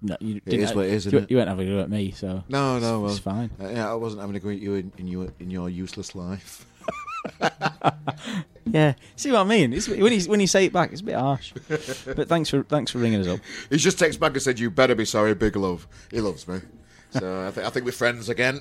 no, 0.00 0.16
you 0.20 0.40
didn't 0.40 0.60
is 0.60 0.74
what 0.74 0.86
it 0.86 0.92
is, 0.92 1.06
you, 1.06 1.10
isn't 1.10 1.24
it? 1.24 1.30
you 1.30 1.36
won't 1.36 1.48
have 1.48 1.58
a 1.58 1.64
go 1.64 1.80
at 1.80 1.90
me, 1.90 2.12
so 2.12 2.44
No, 2.48 2.78
no, 2.78 3.00
well, 3.00 3.10
it's 3.10 3.18
fine. 3.18 3.50
Uh, 3.60 3.68
yeah, 3.68 3.90
I 3.90 3.94
wasn't 3.94 4.20
having 4.20 4.36
a 4.36 4.40
go 4.40 4.48
at 4.50 4.58
you 4.58 4.74
in, 4.74 4.92
in 4.96 5.08
your 5.08 5.28
in 5.40 5.50
your 5.50 5.68
useless 5.68 6.14
life. 6.14 6.64
Yeah, 8.72 8.94
see 9.16 9.32
what 9.32 9.40
I 9.40 9.44
mean? 9.44 9.72
It's, 9.72 9.88
when 9.88 10.12
you 10.12 10.20
when 10.28 10.40
you 10.40 10.46
say 10.46 10.66
it 10.66 10.72
back, 10.72 10.92
it's 10.92 11.00
a 11.00 11.04
bit 11.04 11.14
harsh. 11.14 11.52
but 11.68 12.28
thanks 12.28 12.50
for 12.50 12.62
thanks 12.64 12.90
for 12.90 12.98
ringing 12.98 13.20
us 13.20 13.28
up. 13.28 13.40
He 13.70 13.76
just 13.76 13.98
texted 13.98 14.20
back 14.20 14.32
and 14.32 14.42
said, 14.42 14.58
"You 14.58 14.70
better 14.70 14.94
be 14.94 15.04
sorry, 15.04 15.34
big 15.34 15.56
love." 15.56 15.86
He 16.10 16.20
loves 16.20 16.46
me, 16.46 16.60
so 17.10 17.46
I 17.46 17.50
think 17.50 17.66
I 17.66 17.70
think 17.70 17.86
we're 17.86 17.92
friends 17.92 18.28
again. 18.28 18.60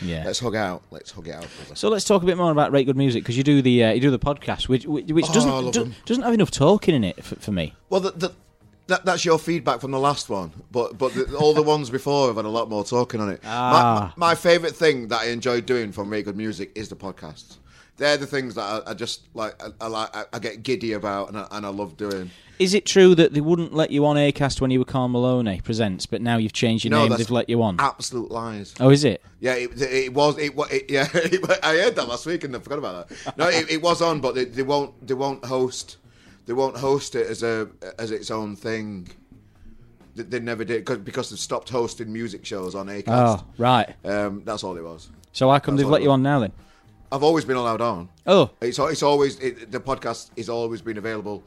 Yeah. 0.00 0.22
Let's 0.24 0.38
hug 0.38 0.54
out. 0.54 0.82
Let's 0.90 1.10
hug 1.10 1.26
it 1.28 1.34
out. 1.34 1.46
brother. 1.58 1.74
So 1.74 1.88
let's 1.88 2.04
talk 2.04 2.22
a 2.22 2.26
bit 2.26 2.36
more 2.36 2.52
about 2.52 2.70
Reyt 2.72 2.86
Good 2.86 2.96
Music 2.96 3.22
because 3.24 3.36
you 3.36 3.42
do 3.42 3.60
the 3.62 3.84
uh, 3.84 3.92
you 3.92 4.00
do 4.00 4.10
the 4.10 4.18
podcast, 4.18 4.68
which 4.68 4.86
which, 4.86 5.06
which 5.10 5.26
Oh, 5.30 5.32
doesn't 5.32 5.70
do, 5.72 5.92
doesn't 6.06 6.22
have 6.22 6.34
enough 6.34 6.50
talking 6.50 6.94
in 6.94 7.02
it 7.04 7.22
for, 7.24 7.36
for 7.36 7.50
me. 7.52 7.74
Well, 7.90 8.00
the, 8.00 8.10
the, 8.12 8.32
that, 8.86 9.04
that's 9.04 9.24
your 9.24 9.38
feedback 9.38 9.80
from 9.80 9.90
the 9.90 9.98
last 9.98 10.28
one, 10.28 10.52
but 10.70 10.96
but 10.98 11.14
the, 11.14 11.36
all 11.36 11.52
the 11.52 11.62
ones 11.62 11.90
before 11.90 12.28
have 12.28 12.36
had 12.36 12.44
a 12.44 12.48
lot 12.48 12.68
more 12.70 12.84
talking 12.84 13.20
on 13.20 13.28
it. 13.30 13.40
Ah. 13.44 14.12
My, 14.16 14.28
my 14.30 14.34
favourite 14.34 14.74
thing 14.76 15.08
that 15.08 15.22
I 15.22 15.26
enjoy 15.30 15.60
doing 15.60 15.90
from 15.92 16.10
Really 16.10 16.22
Good 16.22 16.36
Music 16.36 16.70
is 16.74 16.88
the 16.88 16.96
podcasts. 16.96 17.56
They're 17.96 18.16
the 18.16 18.26
things 18.26 18.54
that 18.54 18.62
I, 18.62 18.90
I 18.92 18.94
just 18.94 19.26
like. 19.34 19.60
I. 19.80 19.86
I, 19.88 20.24
I 20.32 20.38
get 20.38 20.62
giddy 20.62 20.92
about, 20.92 21.28
and 21.30 21.38
I, 21.38 21.46
and 21.50 21.66
I 21.66 21.70
love 21.70 21.96
doing. 21.96 22.30
Is 22.58 22.74
it 22.74 22.84
true 22.84 23.14
that 23.14 23.34
they 23.34 23.40
wouldn't 23.40 23.72
let 23.72 23.90
you 23.90 24.04
on 24.04 24.16
Acast 24.16 24.60
when 24.60 24.70
you 24.70 24.80
were 24.80 24.84
Carl 24.84 25.08
Maloney 25.08 25.60
presents, 25.60 26.06
but 26.06 26.20
now 26.20 26.36
you've 26.38 26.52
changed 26.52 26.84
your 26.84 26.90
No, 26.90 27.06
name, 27.06 27.16
they've 27.16 27.30
let 27.30 27.48
you 27.48 27.62
on? 27.62 27.76
Absolute 27.78 28.30
lies. 28.30 28.74
Oh, 28.80 28.90
is 28.90 29.04
it? 29.04 29.22
Yeah, 29.40 29.54
it, 29.54 29.80
it 29.80 30.12
was. 30.12 30.36
It, 30.38 30.52
it 30.56 30.90
yeah, 30.90 31.08
I 31.62 31.76
heard 31.76 31.94
that 31.96 32.08
last 32.08 32.26
week 32.26 32.44
and 32.44 32.54
I 32.56 32.58
forgot 32.58 32.78
about 32.78 33.08
that. 33.08 33.36
No, 33.38 33.48
it, 33.48 33.70
it 33.70 33.82
was 33.82 34.02
on, 34.02 34.20
but 34.20 34.34
they, 34.34 34.44
they 34.44 34.62
won't. 34.62 35.06
They 35.06 35.14
won't 35.14 35.44
host. 35.44 35.98
They 36.46 36.52
won't 36.52 36.76
host 36.76 37.14
it 37.14 37.26
as 37.28 37.42
a 37.42 37.68
as 37.98 38.10
its 38.10 38.30
own 38.30 38.56
thing. 38.56 39.08
They, 40.16 40.40
never 40.40 40.64
did 40.64 40.84
cause, 40.84 40.98
because 40.98 41.30
they've 41.30 41.38
stopped 41.38 41.68
hosting 41.68 42.12
music 42.12 42.44
shows 42.44 42.74
on 42.74 42.88
Acast. 42.88 43.04
Oh, 43.40 43.44
right. 43.56 43.94
Um, 44.04 44.42
that's 44.44 44.64
all 44.64 44.76
it 44.76 44.82
was. 44.82 45.10
So 45.32 45.48
how 45.48 45.60
come 45.60 45.76
That's 45.76 45.84
they've 45.84 45.92
let 45.92 46.02
you 46.02 46.10
on 46.10 46.24
now 46.24 46.40
then? 46.40 46.52
I've 47.10 47.22
always 47.22 47.44
been 47.44 47.56
allowed 47.56 47.80
on. 47.80 48.08
Oh, 48.26 48.50
It's 48.60 48.78
it's 48.78 49.02
always 49.02 49.38
it, 49.38 49.70
the 49.70 49.80
podcast 49.80 50.36
has 50.36 50.48
always 50.48 50.82
been 50.82 50.98
available. 50.98 51.42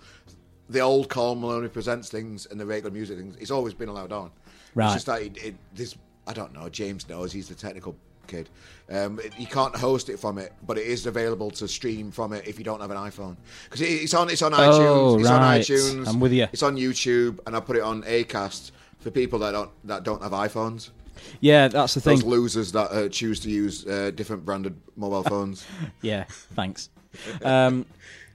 The 0.71 0.79
old 0.79 1.09
Carl 1.09 1.35
Maloney 1.35 1.67
presents 1.67 2.09
things 2.09 2.45
and 2.45 2.59
the 2.59 2.65
regular 2.65 2.91
music 2.91 3.17
things. 3.17 3.35
It's 3.39 3.51
always 3.51 3.73
been 3.73 3.89
allowed 3.89 4.11
on. 4.11 4.31
Right. 4.73 4.85
It's 4.85 4.93
just 4.95 5.05
that 5.07 5.21
it, 5.21 5.37
it, 5.43 5.55
this 5.75 5.95
I 6.27 6.33
don't 6.33 6.53
know. 6.53 6.69
James 6.69 7.07
knows 7.09 7.31
he's 7.31 7.49
the 7.49 7.55
technical 7.55 7.95
kid. 8.27 8.47
Um, 8.89 9.19
it- 9.19 9.33
you 9.37 9.47
can't 9.47 9.75
host 9.75 10.07
it 10.09 10.17
from 10.19 10.37
it, 10.37 10.53
but 10.65 10.77
it 10.77 10.85
is 10.87 11.05
available 11.07 11.51
to 11.51 11.67
stream 11.67 12.11
from 12.11 12.31
it 12.33 12.47
if 12.47 12.57
you 12.57 12.63
don't 12.63 12.79
have 12.79 12.91
an 12.91 12.97
iPhone 12.97 13.35
because 13.65 13.81
it, 13.81 13.85
it's 13.89 14.13
on 14.13 14.29
it's 14.29 14.41
on 14.41 14.53
Oh, 14.53 14.57
iTunes. 14.57 15.19
It's 15.19 15.29
on 15.29 15.41
iTunes. 15.41 16.07
I'm 16.07 16.19
with 16.19 16.31
you. 16.31 16.47
It's 16.53 16.63
on 16.63 16.77
YouTube, 16.77 17.39
and 17.45 17.55
I 17.55 17.59
put 17.59 17.75
it 17.75 17.81
on 17.83 18.03
Acast 18.03 18.71
for 18.99 19.11
people 19.11 19.39
that 19.39 19.51
don't 19.51 19.71
that 19.85 20.03
don't 20.03 20.21
have 20.21 20.31
iPhones. 20.31 20.91
yeah, 21.41 21.67
that's 21.67 21.95
the 21.95 22.01
thing. 22.01 22.19
Those 22.19 22.23
losers 22.25 22.71
that 22.71 22.91
uh, 22.91 23.09
choose 23.09 23.39
to 23.41 23.49
use 23.49 23.85
uh, 23.85 24.11
different 24.15 24.45
branded 24.45 24.75
mobile 24.95 25.23
phones. 25.23 25.65
Yeah, 26.01 26.23
thanks. 26.55 26.89
Um, 27.43 27.85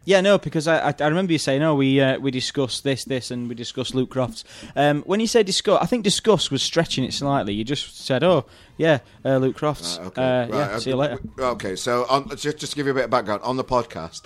yeah, 0.07 0.21
no, 0.21 0.39
because 0.39 0.69
I, 0.69 0.89
I, 0.91 0.95
I 1.01 1.09
remember 1.09 1.33
you 1.33 1.39
saying, 1.39 1.63
"Oh, 1.63 1.75
we 1.75 2.01
uh, 2.01 2.19
we 2.19 2.31
discussed 2.31 2.85
this, 2.85 3.05
this, 3.05 3.31
and 3.33 3.49
we 3.49 3.55
discussed 3.57 3.93
Luke 3.95 4.09
Crofts." 4.09 4.45
Um, 4.77 5.03
when 5.03 5.19
you 5.19 5.27
say 5.27 5.43
discuss, 5.43 5.83
I 5.83 5.87
think 5.87 6.05
discuss 6.05 6.49
was 6.51 6.63
stretching 6.63 7.03
it 7.05 7.13
slightly. 7.13 7.53
You 7.53 7.65
just 7.65 7.99
said, 8.07 8.23
"Oh, 8.23 8.47
yeah, 8.79 9.01
uh, 9.25 9.39
Luke 9.39 9.57
Crofts." 9.57 9.99
Right, 9.99 10.07
okay. 10.07 10.23
Uh, 10.23 10.41
Right, 10.47 10.49
yeah, 10.51 10.57
uh, 10.61 10.79
see 10.79 10.91
you 10.91 10.97
later. 10.97 11.19
Okay, 11.39 11.75
so 11.77 12.07
on, 12.09 12.29
just 12.37 12.57
just 12.59 12.73
to 12.73 12.77
give 12.77 12.87
you 12.87 12.93
a 12.93 12.95
bit 12.95 13.05
of 13.05 13.11
background 13.11 13.43
on 13.43 13.57
the 13.57 13.65
podcast, 13.65 14.23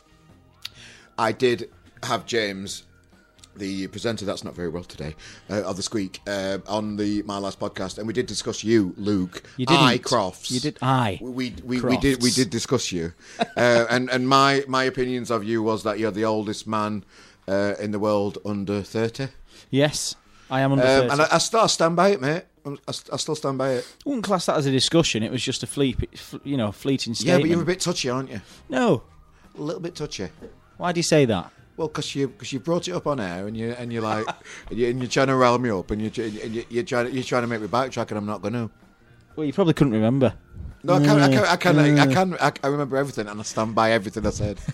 I 1.18 1.32
did 1.32 1.70
have 2.02 2.26
James, 2.26 2.84
the 3.56 3.86
presenter 3.88 4.24
that's 4.24 4.44
not 4.44 4.54
very 4.54 4.68
well 4.68 4.84
today, 4.84 5.14
uh, 5.50 5.62
of 5.62 5.76
the 5.76 5.82
Sqweek, 5.82 6.18
uh, 6.26 6.58
on 6.70 6.96
the 6.96 7.22
my 7.22 7.38
last 7.38 7.58
podcast, 7.60 7.98
and 7.98 8.06
we 8.06 8.12
did 8.12 8.26
discuss 8.26 8.62
you, 8.64 8.94
Luke. 8.96 9.42
You 9.56 9.66
didn't. 9.66 9.82
I 9.84 9.98
Crofts. 9.98 10.50
You 10.50 10.60
did- 10.60 10.78
I 10.82 11.18
We 11.20 11.54
we, 11.64 11.80
we 11.80 11.96
did 11.96 12.22
we 12.22 12.30
did 12.30 12.50
discuss 12.50 12.92
you, 12.92 13.12
uh, 13.56 13.86
and 13.90 14.08
and 14.10 14.28
my 14.28 14.64
my 14.68 14.84
opinions 14.84 15.30
of 15.30 15.44
you 15.44 15.62
was 15.62 15.82
that 15.82 15.98
you're 15.98 16.10
the 16.12 16.24
oldest 16.24 16.66
man 16.66 17.04
uh, 17.48 17.74
in 17.80 17.90
the 17.90 17.98
world 17.98 18.38
under 18.44 18.82
thirty. 18.82 19.28
Yes, 19.70 20.14
I 20.50 20.60
am 20.60 20.72
Um, 20.72 20.78
under 20.80 20.86
30. 20.90 21.08
and 21.12 21.22
I, 21.22 21.28
I 21.32 21.38
still 21.38 21.68
stand 21.68 21.96
by 21.96 22.10
it, 22.10 22.20
mate. 22.20 22.42
I, 22.66 22.76
I 22.86 23.16
still 23.16 23.34
stand 23.34 23.56
by 23.58 23.72
it. 23.72 23.86
I 24.04 24.08
wouldn't 24.08 24.24
class 24.24 24.46
that 24.46 24.56
as 24.56 24.66
a 24.66 24.70
discussion. 24.70 25.22
It 25.22 25.30
was 25.32 25.42
just 25.42 25.62
a 25.62 25.66
fleet, 25.66 25.96
you 26.44 26.56
know, 26.56 26.72
fleeting 26.72 27.14
statement. 27.14 27.38
Yeah, 27.40 27.42
but 27.42 27.50
you're 27.50 27.62
a 27.62 27.66
bit 27.66 27.80
touchy, 27.80 28.08
aren't 28.10 28.30
you? 28.30 28.40
no. 28.68 29.02
A 29.58 29.60
little 29.60 29.80
bit 29.80 29.94
touchy. 29.96 30.28
Why 30.76 30.92
do 30.92 30.98
you 31.00 31.02
say 31.02 31.24
that? 31.24 31.52
Well, 31.80 31.88
because 31.88 32.14
you 32.14 32.28
because 32.28 32.52
you 32.52 32.60
brought 32.60 32.88
it 32.88 32.92
up 32.92 33.06
on 33.06 33.20
air 33.20 33.46
and 33.46 33.56
you 33.56 33.70
and 33.70 33.90
you're 33.90 34.02
like 34.02 34.26
and, 34.68 34.78
you, 34.78 34.88
and 34.90 34.98
you're 35.00 35.08
trying 35.08 35.28
to 35.28 35.34
rile 35.34 35.58
me 35.58 35.70
up 35.70 35.90
and 35.90 36.02
you're 36.02 36.26
and 36.26 36.54
you, 36.54 36.62
you're 36.68 36.84
trying 36.84 37.06
to, 37.06 37.10
you're 37.10 37.24
trying 37.24 37.40
to 37.40 37.48
make 37.48 37.62
me 37.62 37.68
backtrack 37.68 38.10
and 38.10 38.18
I'm 38.18 38.26
not 38.26 38.42
going 38.42 38.52
to. 38.52 38.68
Well, 39.34 39.46
you 39.46 39.54
probably 39.54 39.72
couldn't 39.72 39.94
remember. 39.94 40.34
No, 40.82 40.96
I 40.96 40.98
can 40.98 41.18
I 41.18 41.28
can 41.30 41.44
I 41.46 41.56
can 41.56 41.78
I, 41.78 42.06
Mm. 42.06 42.12
can 42.12 42.36
I, 42.38 42.52
I 42.62 42.66
remember 42.66 42.98
everything 42.98 43.28
and 43.28 43.40
I 43.40 43.42
stand 43.44 43.74
by 43.74 43.92
everything 43.92 44.26
I 44.26 44.30
said. 44.30 44.60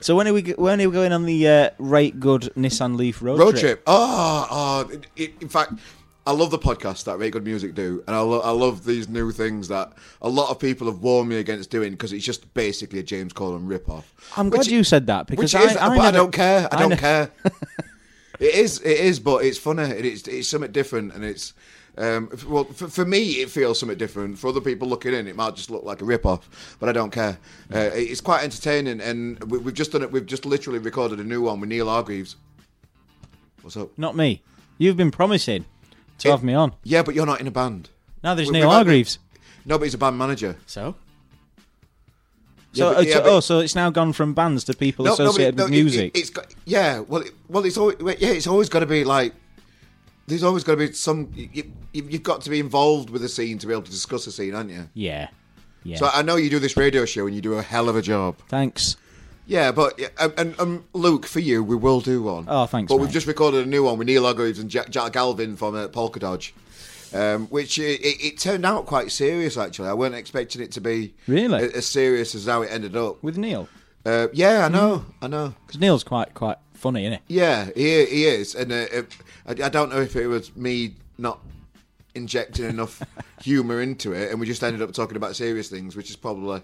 So 0.00 0.16
when 0.16 0.26
are 0.26 0.32
we? 0.32 0.42
When 0.52 0.80
are 0.80 0.88
we 0.88 0.92
going 0.92 1.12
on 1.12 1.26
the 1.26 1.46
uh, 1.46 1.70
Reyt 1.78 2.18
Good 2.18 2.50
Nissan 2.56 2.96
Leaf 2.96 3.22
road, 3.22 3.38
Road 3.38 3.56
trip. 3.56 3.82
Oh, 3.86 4.48
oh. 4.50 5.00
It, 5.16 5.34
in 5.40 5.48
fact, 5.48 5.74
I 6.26 6.32
love 6.32 6.50
the 6.50 6.58
podcast 6.58 7.04
that 7.04 7.18
Reyt 7.18 7.32
Good 7.32 7.44
Music 7.44 7.74
do, 7.74 8.02
and 8.06 8.16
I, 8.16 8.20
lo- 8.20 8.40
I 8.40 8.50
love 8.50 8.84
these 8.84 9.08
new 9.08 9.30
things 9.30 9.68
that 9.68 9.92
a 10.20 10.28
lot 10.28 10.50
of 10.50 10.58
people 10.58 10.88
have 10.88 10.98
warned 11.00 11.28
me 11.28 11.36
against 11.36 11.70
doing 11.70 11.92
because 11.92 12.12
it's 12.12 12.24
just 12.24 12.52
basically 12.52 12.98
a 12.98 13.02
James 13.04 13.32
Corden 13.32 13.68
rip-off. 13.68 14.12
I'm 14.36 14.50
glad 14.50 14.58
Which- 14.60 14.68
you 14.68 14.82
said 14.82 15.06
that 15.06 15.28
because 15.28 15.54
I, 15.54 15.62
is, 15.62 15.76
I, 15.76 15.86
I 15.86 15.96
never- 15.96 16.12
don't 16.18 16.32
care. 16.32 16.68
I, 16.72 16.76
I 16.76 16.80
don't 16.80 16.98
care. 16.98 17.30
it 18.40 18.54
is, 18.56 18.80
it 18.80 18.98
is, 18.98 19.20
but 19.20 19.44
it's 19.44 19.56
funny. 19.58 19.84
It 19.84 20.04
is, 20.04 20.26
it's 20.26 20.48
something 20.48 20.72
different, 20.72 21.14
and 21.14 21.24
it's. 21.24 21.54
Um, 21.98 22.28
f- 22.32 22.44
well, 22.44 22.64
for, 22.64 22.88
for 22.88 23.04
me, 23.06 23.22
it 23.40 23.48
feels 23.48 23.78
something 23.78 23.96
different. 23.96 24.38
For 24.38 24.48
other 24.48 24.60
people 24.60 24.86
looking 24.86 25.14
in, 25.14 25.26
it 25.28 25.34
might 25.36 25.54
just 25.56 25.70
look 25.70 25.84
like 25.84 26.02
a 26.02 26.04
rip-off, 26.04 26.76
but 26.78 26.88
I 26.90 26.92
don't 26.92 27.10
care. 27.10 27.38
Uh, 27.72 27.88
it's 27.94 28.20
quite 28.20 28.42
entertaining, 28.44 29.00
and 29.00 29.42
we, 29.44 29.58
we've 29.58 29.72
just 29.74 29.92
done 29.92 30.02
it. 30.02 30.10
We've 30.12 30.26
just 30.26 30.44
literally 30.44 30.78
recorded 30.80 31.20
a 31.20 31.24
new 31.24 31.42
one 31.42 31.60
with 31.60 31.70
Neil 31.70 31.88
Hargreaves. 31.88 32.36
What's 33.62 33.76
up? 33.78 33.96
Not 33.96 34.14
me. 34.16 34.42
You've 34.76 34.96
been 34.98 35.10
promising 35.10 35.64
to 36.18 36.28
It- 36.28 36.30
have 36.30 36.42
me 36.44 36.54
on. 36.54 36.72
Yeah, 36.84 37.02
but 37.02 37.14
you're 37.14 37.26
not 37.26 37.40
in 37.40 37.46
a 37.46 37.50
band. 37.50 37.90
Now 38.22 38.34
there's 38.34 38.48
We- 38.48 38.54
Neil 38.58 38.70
Hargreaves. 38.70 39.18
No, 39.64 39.78
but 39.78 39.84
he's 39.84 39.94
a 39.94 39.98
band 39.98 40.16
manager. 40.18 40.56
So. 40.66 40.94
Yeah, 42.72 42.84
So, 42.90 42.94
but- 42.94 43.06
yeah, 43.06 43.14
but- 43.20 43.26
oh, 43.26 43.40
so 43.40 43.58
it's 43.60 43.74
now 43.74 43.90
gone 43.90 44.12
from 44.12 44.34
bands 44.34 44.64
to 44.64 44.74
people 44.74 45.04
No, 45.06 45.10
no, 45.10 45.14
it- 45.14 45.20
associated 45.28 45.56
no, 45.56 45.64
with 45.64 45.72
it- 45.72 45.76
music. 45.76 46.16
It, 46.16 46.20
has 46.20 46.30
got, 46.30 46.54
yeah, 46.66 47.00
well, 47.00 47.22
it, 47.22 47.32
well, 47.48 47.64
it's 47.64 47.76
always 47.78 47.96
yeah, 48.00 48.28
it's 48.30 48.46
always 48.46 48.68
got 48.68 48.80
to 48.80 48.86
be 48.86 49.04
like. 49.04 49.32
There's 50.28 50.42
always 50.42 50.64
got 50.64 50.72
to 50.72 50.78
be 50.78 50.92
some. 50.92 51.30
You, 51.36 51.48
you, 51.92 52.04
you've 52.10 52.22
got 52.24 52.40
to 52.42 52.50
be 52.50 52.58
involved 52.58 53.10
with 53.10 53.22
the 53.22 53.28
scene 53.28 53.58
to 53.58 53.66
be 53.66 53.72
able 53.72 53.82
to 53.84 53.90
discuss 53.90 54.26
a 54.26 54.32
scene, 54.32 54.54
aren't 54.56 54.70
you? 54.70 54.88
yeah, 54.92 55.28
yeah. 55.84 55.96
So 55.98 56.10
I 56.12 56.22
know 56.22 56.34
you 56.36 56.50
do 56.50 56.58
this 56.58 56.76
radio 56.76 57.04
show 57.04 57.26
and 57.26 57.34
you 57.34 57.40
do 57.40 57.54
a 57.54 57.62
hell 57.62 57.88
of 57.88 57.94
a 57.96 58.02
job. 58.02 58.36
Thanks. 58.48 58.96
Yeah, 59.46 59.70
but 59.72 59.98
yeah, 59.98 60.08
and, 60.18 60.32
and 60.38 60.60
um, 60.60 60.84
Luke, 60.92 61.24
for 61.26 61.38
you, 61.40 61.62
we 61.62 61.76
will 61.76 62.00
do 62.00 62.22
one. 62.22 62.46
Oh, 62.48 62.66
thanks, 62.66 62.90
But 62.90 62.96
mate. 62.96 63.02
we've 63.02 63.12
just 63.12 63.26
recorded 63.28 63.64
a 63.64 63.68
new 63.68 63.84
one 63.84 63.96
with 63.98 64.06
Neil 64.08 64.24
Hargreaves 64.24 64.58
and 64.58 64.68
Jack, 64.68 64.90
Jack 64.90 65.12
Galvin 65.12 65.56
from 65.56 65.76
uh, 65.76 65.86
Polka 65.88 66.18
Dodge, 66.18 66.52
um, 67.14 67.46
which 67.46 67.78
it, 67.78 68.00
it, 68.00 68.24
it 68.24 68.38
turned 68.38 68.66
out 68.66 68.86
quite 68.86 69.12
serious. 69.12 69.56
Actually, 69.56 69.88
I 69.88 69.92
weren't 69.94 70.16
expecting 70.16 70.60
it 70.62 70.72
to 70.72 70.80
be 70.80 71.14
Really? 71.28 71.62
a- 71.64 71.70
as 71.76 71.86
serious 71.86 72.34
as 72.34 72.46
how 72.46 72.62
it 72.62 72.70
ended 72.72 72.96
up. 72.96 73.22
With 73.22 73.38
Neil, 73.38 73.68
Uh, 74.04 74.26
yeah, 74.32 74.64
I 74.66 74.68
know, 74.68 75.04
I 75.22 75.28
know. 75.28 75.54
because 75.66 75.80
Neil's 75.80 76.02
quite 76.02 76.34
quite 76.34 76.58
funny, 76.74 77.06
isn't 77.06 77.20
he? 77.28 77.36
Yeah, 77.36 77.66
he, 77.76 78.04
he 78.06 78.24
is, 78.24 78.54
and 78.56 78.72
uh, 78.72 78.86
it, 78.92 79.16
I, 79.46 79.50
I 79.52 79.68
don't 79.68 79.90
know 79.90 80.00
if 80.00 80.16
it 80.16 80.26
was 80.26 80.54
me 80.56 80.94
not 81.18 81.38
injecting 82.16 82.64
enough 82.64 83.00
humour 83.42 83.80
into 83.80 84.12
it, 84.12 84.30
and 84.32 84.40
we 84.40 84.46
just 84.46 84.64
ended 84.64 84.82
up 84.82 84.92
talking 84.92 85.16
about 85.16 85.36
serious 85.36 85.68
things, 85.68 85.94
which 85.94 86.10
is 86.10 86.16
probably 86.16 86.62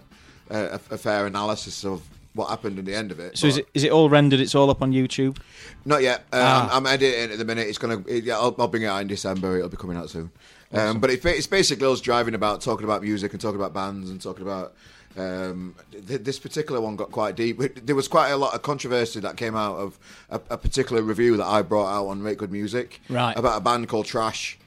uh, 0.51 0.77
a, 0.91 0.95
a 0.95 0.97
fair 0.97 1.25
analysis 1.25 1.85
of 1.85 2.01
what 2.33 2.49
happened 2.49 2.79
in 2.79 2.85
the 2.85 2.95
end 2.95 3.11
of 3.11 3.19
it. 3.19 3.37
So 3.37 3.47
is 3.47 3.57
it 3.57 3.67
is 3.73 3.83
it 3.83 3.91
all 3.91 4.09
rendered? 4.09 4.39
It's 4.39 4.55
all 4.55 4.69
up 4.69 4.81
on 4.81 4.91
YouTube. 4.91 5.37
Not 5.85 6.01
yet. 6.01 6.19
Um, 6.31 6.39
Ah. 6.41 6.69
I'm, 6.71 6.85
I'm 6.87 6.93
editing 6.93 7.31
at 7.31 7.37
the 7.37 7.45
minute. 7.45 7.67
It's 7.67 7.77
gonna. 7.77 8.03
It, 8.07 8.23
yeah, 8.23 8.35
I'll, 8.37 8.55
I'll 8.57 8.67
bring 8.67 8.83
it 8.83 8.87
out 8.87 9.01
in 9.01 9.07
December. 9.07 9.57
It'll 9.57 9.69
be 9.69 9.77
coming 9.77 9.97
out 9.97 10.09
soon. 10.09 10.31
Um, 10.71 10.99
but 10.99 11.11
it's, 11.11 11.23
it's 11.25 11.45
basically 11.45 11.85
us 11.85 12.01
driving 12.01 12.33
about, 12.33 12.61
talking 12.61 12.83
about 12.83 13.03
music 13.03 13.31
and 13.33 13.39
talking 13.39 13.59
about 13.59 13.73
bands 13.73 14.09
and 14.09 14.19
talking 14.19 14.41
about. 14.41 14.73
Um, 15.15 15.75
th- 16.07 16.21
this 16.23 16.39
particular 16.39 16.81
one 16.81 16.95
got 16.95 17.11
quite 17.11 17.35
deep. 17.35 17.59
There 17.85 17.95
was 17.95 18.07
quite 18.07 18.29
a 18.31 18.37
lot 18.37 18.55
of 18.55 18.63
controversy 18.63 19.19
that 19.19 19.37
came 19.37 19.55
out 19.55 19.75
of 19.77 19.99
a, 20.31 20.41
a 20.49 20.57
particular 20.57 21.03
review 21.03 21.37
that 21.37 21.45
I 21.45 21.61
brought 21.61 21.95
out 21.95 22.07
on 22.07 22.23
Make 22.23 22.39
Good 22.39 22.51
Music 22.51 22.99
Right. 23.09 23.37
about 23.37 23.57
a 23.57 23.61
band 23.61 23.87
called 23.87 24.07
Trash. 24.07 24.57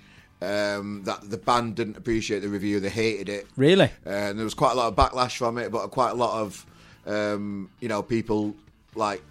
Um, 0.40 1.02
that 1.04 1.28
the 1.28 1.38
band 1.38 1.74
didn't 1.74 1.96
appreciate 1.96 2.40
the 2.40 2.48
review. 2.48 2.78
They 2.78 2.90
hated 2.90 3.28
it. 3.28 3.46
Really? 3.56 3.90
Uh, 4.06 4.10
and 4.10 4.38
there 4.38 4.44
was 4.44 4.54
quite 4.54 4.72
a 4.72 4.74
lot 4.76 4.86
of 4.88 4.94
backlash 4.94 5.36
from 5.38 5.58
it, 5.58 5.72
but 5.72 5.88
quite 5.90 6.10
a 6.10 6.14
lot 6.14 6.40
of 6.40 6.64
um, 7.06 7.70
you 7.80 7.88
know 7.88 8.02
people 8.02 8.54
like 8.94 9.22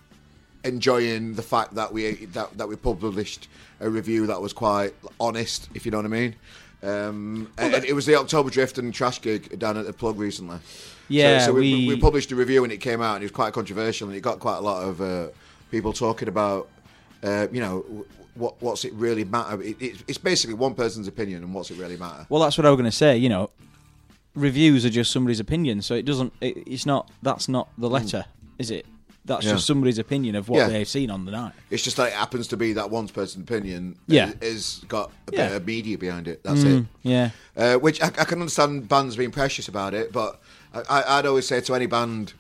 enjoying 0.63 1.33
the 1.35 1.41
fact 1.43 1.75
that 1.75 1.91
we 1.93 2.25
that, 2.27 2.57
that 2.57 2.67
we 2.67 2.75
published 2.75 3.47
a 3.79 3.89
review 3.89 4.25
that 4.27 4.41
was 4.41 4.53
quite 4.53 4.93
honest, 5.19 5.69
if 5.73 5.85
you 5.85 5.91
know 5.91 5.97
what 5.97 6.05
I 6.05 6.09
mean. 6.09 6.35
Um, 6.83 7.51
and, 7.57 7.73
and 7.73 7.85
it 7.85 7.93
was 7.93 8.05
the 8.05 8.15
October 8.15 8.49
Drift 8.49 8.77
and 8.77 8.93
Trash 8.93 9.21
gig 9.21 9.57
down 9.59 9.75
at 9.77 9.85
the 9.85 9.93
plug 9.93 10.17
recently. 10.19 10.57
Yeah, 11.07 11.39
so, 11.39 11.47
so 11.47 11.53
we, 11.53 11.61
we- 11.61 11.87
we 11.95 11.99
published 11.99 12.31
a 12.31 12.35
review 12.35 12.63
and 12.63 12.71
it 12.71 12.77
came 12.77 13.01
out 13.01 13.15
and 13.15 13.23
it 13.23 13.25
was 13.25 13.31
quite 13.31 13.53
controversial 13.53 14.07
and 14.07 14.15
it 14.17 14.21
got 14.21 14.39
quite 14.39 14.57
a 14.57 14.61
lot 14.61 14.83
of 14.83 15.01
uh, 15.01 15.27
people 15.71 15.93
talking 15.93 16.27
about, 16.27 16.67
uh, 17.23 17.47
you 17.51 17.59
know, 17.61 18.05
what 18.35 18.55
what's 18.61 18.85
it 18.85 18.93
really 18.93 19.23
matter? 19.23 19.61
It, 19.61 19.81
it, 19.81 20.03
it's 20.07 20.17
basically 20.17 20.55
one 20.55 20.73
person's 20.75 21.07
opinion 21.07 21.43
and 21.43 21.53
what's 21.53 21.71
it 21.71 21.77
really 21.79 21.97
matter. 21.97 22.25
Well, 22.29 22.41
that's 22.41 22.57
what 22.57 22.65
I 22.65 22.69
was 22.69 22.77
going 22.77 22.89
to 22.89 22.95
say. 22.95 23.17
You 23.17 23.29
know, 23.29 23.49
reviews 24.35 24.85
are 24.85 24.89
just 24.89 25.11
somebody's 25.11 25.39
opinion, 25.39 25.81
so 25.81 25.95
it 25.95 26.05
doesn't. 26.05 26.33
It, 26.41 26.57
it's 26.67 26.85
not. 26.85 27.09
That's 27.21 27.47
not 27.47 27.69
the 27.77 27.89
letter, 27.89 28.25
is 28.59 28.69
it? 28.71 28.85
That's. 29.25 29.45
Yeah. 29.45 29.53
just 29.53 29.65
somebody's 29.65 29.97
opinion 29.97 30.35
of 30.35 30.49
what 30.49 30.57
Yeah. 30.59 30.67
they've 30.67 30.87
seen 30.87 31.09
on 31.09 31.25
the 31.25 31.31
night. 31.31 31.53
It's 31.71 31.83
just 31.83 31.97
that 31.97 32.07
it 32.09 32.13
happens 32.13 32.47
to 32.49 32.57
be 32.57 32.73
that 32.73 32.89
one 32.91 33.07
person's 33.07 33.43
opinion. 33.49 33.97
Yeah. 34.07 34.33
is, 34.41 34.77
is 34.79 34.85
got 34.87 35.09
a 35.27 35.35
Yeah. 35.35 35.47
bit 35.47 35.57
of 35.57 35.65
media 35.65 35.97
behind 35.97 36.27
it. 36.27 36.43
That's 36.43 36.63
Mm, 36.63 36.81
it. 36.81 36.85
Yeah. 37.01 37.29
Uh, 37.57 37.75
which 37.77 38.01
I, 38.01 38.07
I 38.07 38.25
can 38.25 38.39
understand 38.41 38.87
bands 38.87 39.15
being 39.15 39.31
precious 39.31 39.67
about 39.67 39.93
it, 39.95 40.11
but 40.13 40.39
I, 40.73 40.81
I- 40.89 41.17
I'd 41.19 41.25
always 41.25 41.47
say 41.47 41.59
to 41.61 41.73
any 41.73 41.87
band, 41.87 42.33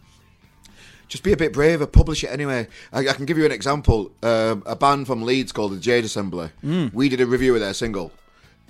just 1.07 1.23
be 1.23 1.31
a 1.33 1.37
bit 1.37 1.53
braver, 1.53 1.85
publish 1.87 2.23
it 2.23 2.27
anyway. 2.27 2.67
I, 2.93 2.99
I 3.07 3.13
can 3.13 3.25
give 3.25 3.37
you 3.37 3.45
an 3.45 3.51
example. 3.51 4.11
Um, 4.23 4.63
a 4.65 4.75
band 4.75 5.07
from 5.07 5.23
Leeds 5.23 5.51
called 5.51 5.71
the 5.73 5.79
Jade 5.79 6.03
Assembly. 6.05 6.49
Mm. 6.63 6.93
We 6.93 7.09
did 7.09 7.21
a 7.21 7.25
review 7.27 7.53
of 7.55 7.61
their 7.61 7.73
single, 7.73 8.11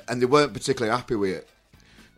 and 0.07 0.21
they 0.21 0.25
weren't 0.25 0.53
particularly 0.53 0.95
happy 0.95 1.15
with 1.15 1.31
it. 1.31 1.49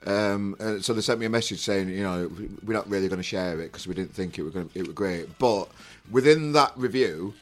Um, 0.06 0.56
so 0.82 0.94
they 0.94 1.02
sent 1.02 1.20
me 1.20 1.26
a 1.26 1.30
message 1.30 1.60
saying, 1.60 1.90
you 1.90 2.04
know, 2.04 2.30
we're 2.64 2.74
not 2.74 2.90
really 2.90 3.08
going 3.10 3.20
to 3.20 3.24
share 3.24 3.60
it 3.60 3.72
because 3.72 3.88
we 3.88 3.94
didn't 3.94 4.14
think 4.14 4.38
it 4.38 4.44
was 4.44 4.54
going 4.54 4.70
it 4.74 4.84
was 4.84 4.94
great. 4.94 5.38
But 5.40 5.70
within 6.12 6.54
that 6.54 6.72
review, 6.78 7.34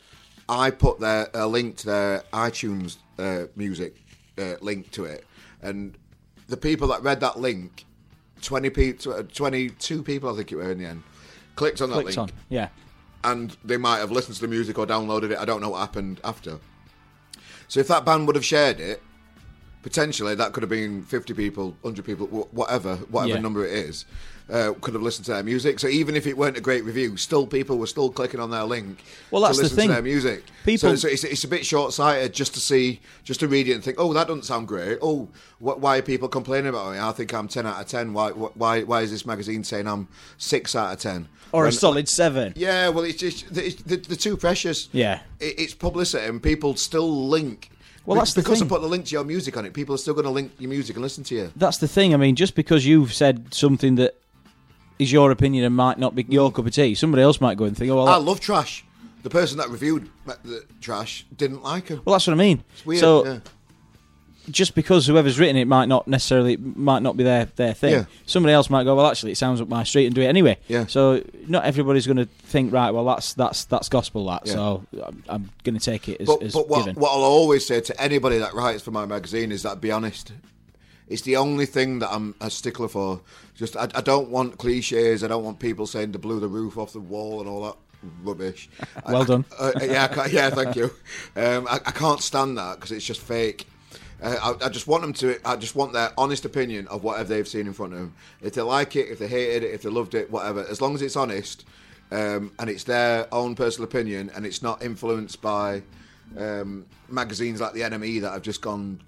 I 0.48 0.72
put 0.72 1.00
their 1.00 1.30
a 1.34 1.48
link 1.48 1.78
to 1.78 1.86
their 1.88 2.24
iTunes 2.34 2.98
uh, 3.20 3.46
music 3.56 3.96
uh, 4.38 4.56
link 4.62 4.92
to 4.92 5.06
it, 5.06 5.26
and 5.62 5.98
the 6.48 6.58
people 6.58 6.88
that 6.90 7.04
read 7.04 7.20
that 7.20 7.40
link, 7.40 7.86
twenty 8.42 8.70
people, 8.70 9.24
twenty-two 9.24 10.02
people, 10.02 10.34
I 10.34 10.38
think 10.38 10.52
it 10.52 10.56
were 10.56 10.72
in 10.72 10.80
the 10.80 10.86
end, 10.86 11.04
clicked 11.56 11.82
on 11.82 11.90
that 11.90 11.96
Clicked 11.96 12.18
link, 12.18 12.32
on. 12.32 12.38
Yeah. 12.50 12.70
and 13.24 13.56
they 13.64 13.78
might 13.78 13.98
have 13.98 14.12
listened 14.12 14.36
to 14.36 14.42
the 14.42 14.48
music 14.48 14.78
or 14.80 14.88
downloaded 14.88 15.32
it. 15.32 15.38
I 15.38 15.46
don't 15.46 15.62
know 15.62 15.70
what 15.70 15.80
happened 15.80 16.22
after. 16.24 16.60
So 17.68 17.80
if 17.80 17.88
that 17.88 18.06
band 18.06 18.28
would 18.28 18.36
have 18.36 18.46
shared 18.46 18.80
it, 18.80 19.02
potentially 19.86 20.34
that 20.34 20.52
could 20.52 20.64
have 20.64 20.70
been 20.70 21.04
50 21.04 21.36
people, 21.36 21.76
100 21.84 22.04
people, 22.04 22.26
whatever, 22.52 22.96
whatever 23.12 23.36
Yeah. 23.36 23.40
number 23.40 23.64
it 23.64 23.72
is, 23.72 24.04
uh, 24.52 24.74
could 24.82 24.96
have 24.96 25.04
listened 25.04 25.26
to 25.26 25.32
their 25.34 25.44
music. 25.44 25.80
So 25.80 25.88
even 25.88 26.16
if 26.16 26.26
it 26.26 26.36
weren't 26.36 26.58
a 26.58 26.62
great 26.62 26.84
review, 26.84 27.18
still 27.18 27.46
people 27.46 27.78
were 27.78 27.86
still 27.86 28.10
clicking 28.10 28.40
on 28.40 28.50
their 28.50 28.64
link 28.64 29.04
Well, 29.30 29.44
to 29.44 29.48
that's 29.50 29.58
the 29.58 29.64
listen 29.66 29.78
thing. 29.78 29.88
to 29.90 29.94
their 29.94 30.02
music. 30.02 30.44
People- 30.66 30.90
so, 30.90 30.96
so 30.96 31.08
it's, 31.08 31.24
it's 31.24 31.44
a 31.44 31.48
bit 31.48 31.68
short-sighted 31.68 32.34
just 32.34 32.56
to 32.56 32.60
see, 32.60 33.00
just 33.24 33.40
to 33.42 33.48
read 33.48 33.68
it 33.68 33.74
and 33.74 33.84
think, 33.84 33.98
oh, 34.00 34.12
that 34.14 34.26
doesn't 34.28 34.46
sound 34.46 34.68
great. 34.68 34.98
Oh, 35.04 35.30
wh- 35.60 35.78
why 35.80 36.00
are 36.00 36.02
people 36.02 36.30
complaining 36.30 36.70
about 36.70 36.94
me? 36.94 37.00
I 37.00 37.12
think 37.12 37.32
I'm 37.32 37.48
10 37.48 37.68
out 37.68 37.80
of 37.80 37.86
10. 37.88 38.12
Why, 38.14 38.32
wh- 38.32 38.58
why, 38.58 38.82
why 38.82 39.02
is 39.02 39.12
this 39.12 39.24
magazine 39.24 39.64
saying 39.64 39.88
I'm 39.88 40.08
6 40.40 40.76
out 40.76 40.94
of 40.94 41.00
10? 41.00 41.28
Or 41.52 41.68
a 41.68 41.72
solid 41.72 42.10
seven. 42.10 42.54
yeah, 42.58 42.90
well, 42.90 43.04
it's 43.06 43.20
just 43.20 43.46
it's, 43.56 43.82
the, 43.84 43.98
the 43.98 44.16
too 44.16 44.36
precious. 44.36 44.90
Yeah. 44.92 45.20
it, 45.40 45.60
it's 45.60 45.74
publicity, 45.76 46.26
and 46.26 46.42
people 46.44 46.76
still 46.76 47.28
link. 47.30 47.70
Well, 48.06 48.18
that's 48.18 48.34
the 48.34 48.42
because 48.42 48.60
thing. 48.60 48.68
I 48.68 48.70
put 48.70 48.82
the 48.82 48.88
link 48.88 49.06
to 49.06 49.12
your 49.12 49.24
music 49.24 49.58
on 49.58 49.66
it. 49.66 49.74
People 49.74 49.96
are 49.96 49.98
still 49.98 50.14
going 50.14 50.26
to 50.26 50.32
link 50.32 50.52
your 50.60 50.70
music 50.70 50.96
and 50.96 51.04
listen 51.04 51.24
to 51.26 51.36
you. 51.36 51.52
That's 51.56 51.78
the 51.78 51.88
thing. 51.88 52.14
I 52.14 52.18
mean, 52.18 52.36
just 52.36 52.56
because 52.56 52.86
you've 52.86 53.14
said 53.14 53.54
something 53.54 53.96
that 53.96 54.16
is 55.00 55.12
your 55.12 55.32
opinion 55.32 55.64
and 55.66 55.76
might 55.76 55.98
not 56.00 56.16
be 56.16 56.26
your 56.30 56.52
cup 56.52 56.66
of 56.66 56.74
tea, 56.74 56.96
somebody 56.96 57.24
else 57.24 57.42
might 57.42 57.58
go 57.58 57.66
and 57.66 57.76
think, 57.76 57.92
oh, 57.92 57.96
well, 57.98 58.08
I 58.08 58.18
love 58.18 58.40
trash. 58.40 58.86
The 59.24 59.30
person 59.30 59.58
that 59.58 59.70
reviewed 59.70 60.08
the 60.44 60.64
trash 60.82 61.26
didn't 61.36 61.64
like 61.64 61.88
her. 61.88 62.00
well, 62.06 62.14
that's 62.14 62.28
what 62.28 62.34
I 62.34 62.38
mean. 62.38 62.64
It's 62.74 62.86
weird. 62.86 63.00
So 63.00 63.26
yeah. 63.26 63.40
Just 64.50 64.76
because 64.76 65.08
whoever's 65.08 65.40
written 65.40 65.56
it 65.58 65.66
might 65.68 65.88
not 65.88 66.08
necessarily 66.08 66.58
might 66.58 67.02
not 67.02 67.18
be 67.18 67.24
their 67.24 67.46
their 67.56 67.74
thing. 67.74 67.92
Yeah. 67.94 68.06
Somebody 68.26 68.54
else 68.54 68.70
might 68.70 68.84
go, 68.84 68.96
well, 68.96 69.08
actually, 69.08 69.32
it 69.32 69.38
sounds 69.38 69.62
up 69.62 69.68
my 69.68 69.84
street 69.84 70.06
and 70.06 70.14
do 70.16 70.22
it 70.22 70.28
anyway. 70.28 70.58
Yeah. 70.68 70.86
So 70.88 71.24
not 71.48 71.66
everybody's 71.66 72.06
going 72.08 72.18
to 72.18 72.26
think, 72.26 72.72
right, 72.74 72.92
well, 72.92 73.06
that's 73.06 73.34
that's 73.34 73.66
that's 73.66 73.90
gospel. 73.90 74.26
That 74.28 74.44
Yeah. 74.46 74.54
so 74.54 74.86
I'm, 75.06 75.24
I'm 75.28 75.50
going 75.64 75.78
to 75.78 75.84
take 75.84 76.08
it 76.10 76.22
as, 76.22 76.28
But, 76.28 76.44
as 76.44 76.54
but 76.54 76.68
what, 76.70 76.96
what 76.96 77.10
I'll 77.12 77.24
always 77.24 77.66
say 77.66 77.82
to 77.82 78.02
anybody 78.02 78.38
that 78.40 78.54
writes 78.54 78.84
for 78.84 78.92
my 78.92 79.06
magazine 79.06 79.52
is 79.52 79.64
that 79.64 79.82
be 79.82 79.92
honest. 79.92 80.34
It's 81.08 81.22
the 81.22 81.36
only 81.38 81.68
thing 81.68 82.00
that 82.00 82.12
I'm 82.12 82.34
a 82.42 82.50
stickler 82.50 82.88
for. 82.88 83.22
Just 83.56 83.78
I, 83.78 83.84
I 83.94 84.02
don't 84.02 84.30
want 84.30 84.58
cliches. 84.58 85.24
I 85.24 85.28
don't 85.28 85.44
want 85.44 85.60
people 85.60 85.86
saying 85.86 86.14
to 86.14 86.20
blew 86.20 86.40
the 86.40 86.48
roof 86.48 86.80
off 86.80 86.94
the 86.94 87.00
wall 87.00 87.40
and 87.42 87.48
all 87.48 87.64
that 87.66 87.76
rubbish. 88.24 88.70
Well 89.08 89.22
I- 89.22 89.26
done. 89.26 89.46
uh, 89.60 89.72
yeah, 89.82 90.08
I 90.18 90.26
yeah, 90.28 90.50
thank 90.50 90.76
you. 90.76 90.86
Um, 91.36 91.68
I, 91.68 91.76
I 91.86 91.92
can't 91.92 92.22
stand 92.22 92.58
that 92.58 92.76
because 92.76 92.92
it's 92.92 93.06
just 93.06 93.22
fake. 93.22 93.68
Uh, 94.22 94.56
I, 94.62 94.66
I 94.66 94.70
just 94.70 94.88
want 94.88 95.02
them 95.02 95.14
to. 95.14 95.38
I 95.46 95.56
just 95.58 95.76
want 95.76 95.94
their 95.94 96.12
honest 96.18 96.46
opinion 96.46 96.88
of 96.88 97.04
whatever 97.04 97.30
they've 97.30 97.48
seen 97.48 97.68
in 97.68 97.74
front 97.74 97.94
of 97.94 98.00
them. 98.00 98.14
If 98.42 98.54
they 98.54 98.62
like 98.62 98.96
it, 98.96 99.10
if 99.10 99.20
they 99.20 99.28
hated 99.28 99.64
it, 99.64 99.74
if 99.74 99.82
they 99.82 99.90
loved 99.90 100.16
it, 100.16 100.32
whatever. 100.32 100.66
As 100.70 100.82
long 100.82 100.96
as 100.96 101.02
it's 101.02 101.16
honest 101.16 101.66
um, 102.12 102.52
and 102.60 102.70
it's 102.70 102.86
their 102.86 103.28
own 103.34 103.56
personal 103.56 103.86
opinion 103.90 104.32
and 104.36 104.46
it's 104.46 104.62
not 104.62 104.82
influenced 104.84 105.42
by 105.42 105.82
um, 106.38 106.86
magazines 107.10 107.60
like 107.62 107.74
the 107.74 107.82
NME 107.82 108.22
that 108.22 108.32
have 108.32 108.42
just 108.42 108.62
gone 108.62 109.02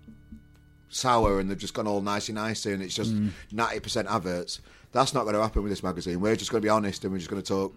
sour 0.90 1.40
and 1.40 1.50
they've 1.50 1.58
just 1.58 1.74
gone 1.74 1.88
all 1.88 2.02
nicey 2.02 2.34
nicey 2.34 2.72
and 2.74 2.82
it's 2.82 2.96
just 2.96 3.14
Mm. 3.14 3.32
ninety 3.52 3.80
percent 3.80 4.08
adverts. 4.10 4.60
That's 4.92 5.14
not 5.14 5.24
going 5.24 5.36
to 5.36 5.42
happen 5.42 5.64
with 5.64 5.72
this 5.72 5.84
magazine. 5.84 6.20
We're 6.22 6.36
just 6.36 6.50
going 6.52 6.62
to 6.62 6.66
be 6.66 6.70
honest 6.70 7.04
and 7.04 7.12
we're 7.12 7.20
just 7.20 7.30
going 7.30 7.42
to 7.42 7.48
talk. 7.48 7.74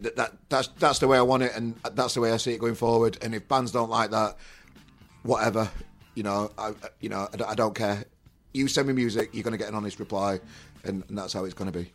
That, 0.00 0.16
that 0.16 0.32
that's 0.48 0.68
that's 0.78 0.98
the 1.00 1.08
way 1.08 1.18
I 1.18 1.22
want 1.22 1.42
it 1.42 1.52
and 1.56 1.74
that's 1.94 2.14
the 2.14 2.20
way 2.20 2.32
I 2.32 2.36
see 2.36 2.52
it 2.52 2.58
going 2.58 2.76
forward. 2.76 3.18
And 3.22 3.34
if 3.34 3.46
bands 3.48 3.72
don't 3.72 3.90
like 3.90 4.10
that, 4.10 4.36
whatever, 5.22 5.68
you 6.14 6.22
know, 6.22 6.50
I 6.58 6.72
you 7.00 7.08
know 7.08 7.28
I, 7.32 7.36
don't- 7.36 7.48
care. 7.74 8.04
You 8.52 8.66
send 8.66 8.88
me 8.88 8.94
music, 8.94 9.30
you're 9.32 9.44
going 9.44 9.52
to 9.52 9.58
get 9.58 9.68
an 9.68 9.76
honest 9.76 10.00
reply, 10.00 10.40
and, 10.82 11.04
and 11.08 11.16
that's 11.16 11.32
how 11.32 11.44
it's 11.44 11.54
going 11.54 11.70
to 11.70 11.78
be. 11.78 11.92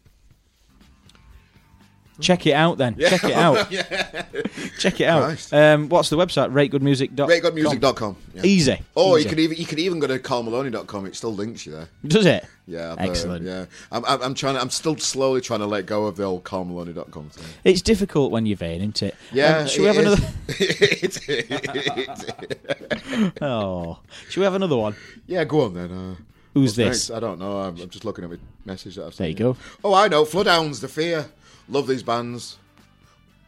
Check 2.21 2.47
it 2.47 2.53
out 2.53 2.77
then. 2.77 2.95
Yeah. 2.97 3.09
Check 3.09 3.23
it 3.25 3.33
out. 3.33 3.69
Check 4.79 5.01
it 5.01 5.05
out. 5.07 5.23
Christ. 5.23 5.53
Um, 5.53 5.89
what's 5.89 6.09
the 6.09 6.15
website? 6.17 6.51
ReytGoodMusic.com. 6.51 7.27
ReytGoodMusic.com. 7.29 8.15
Yeah. 8.33 8.41
Easy. 8.43 8.79
Or 8.95 9.17
Easy. 9.19 9.23
you 9.23 9.29
could 9.29 9.39
even 9.39 9.57
you 9.57 9.65
could 9.65 9.79
even 9.79 9.99
go 9.99 10.07
to 10.07 10.17
carlmaloney.com. 10.19 11.05
It 11.07 11.15
still 11.15 11.33
links 11.33 11.65
you 11.65 11.73
there. 11.73 11.89
Does 12.05 12.25
it? 12.25 12.45
Yeah, 12.67 12.93
I've, 12.93 12.99
uh, 12.99 13.09
Excellent. 13.11 13.45
yeah, 13.45 13.65
I'm, 13.91 14.03
I'm, 14.05 14.21
I'm 14.23 14.33
trying. 14.33 14.57
I'm 14.57 14.69
still 14.71 14.97
slowly 14.97 15.39
trying 15.41 15.59
to 15.59 15.67
let 15.67 15.85
go 15.85 16.05
of 16.07 16.15
the 16.15 16.23
old 16.23 16.43
carlmaloney.com 16.45 17.29
thing. 17.29 17.45
It's 17.63 17.81
difficult 17.81 18.31
when 18.31 18.45
you're 18.47 18.57
vain, 18.57 18.81
isn't 18.81 19.03
it? 19.03 19.15
Yeah, 19.31 19.57
Um, 19.59 19.67
should 19.67 19.81
we 19.81 19.87
have 19.87 19.97
is. 19.97 20.05
another? 20.05 20.27
It 20.57 21.29
is. 21.29 22.25
oh, 23.41 23.99
should 24.29 24.39
we 24.39 24.43
have 24.45 24.55
another 24.55 24.77
one? 24.77 24.95
yeah, 25.27 25.43
go 25.43 25.61
on 25.61 25.73
then. 25.73 25.91
Uh, 25.91 26.15
Who's 26.53 26.69
what's 26.69 26.75
this? 26.77 27.09
next? 27.09 27.11
I 27.11 27.19
don't 27.19 27.37
know. 27.39 27.57
I'm, 27.59 27.79
I'm 27.81 27.89
just 27.89 28.05
looking 28.05 28.23
at 28.23 28.29
my 28.31 28.37
message 28.65 28.95
that 28.95 29.05
I've 29.05 29.13
sent. 29.13 29.17
There 29.17 29.27
you 29.47 29.53
go. 29.53 29.57
Oh, 29.83 29.93
I 29.93 30.07
know. 30.07 30.23
Floodhounds, 30.23 30.79
The 30.81 30.87
Fear. 30.87 31.25
Love 31.69 31.87
these 31.87 32.03
bands. 32.03 32.57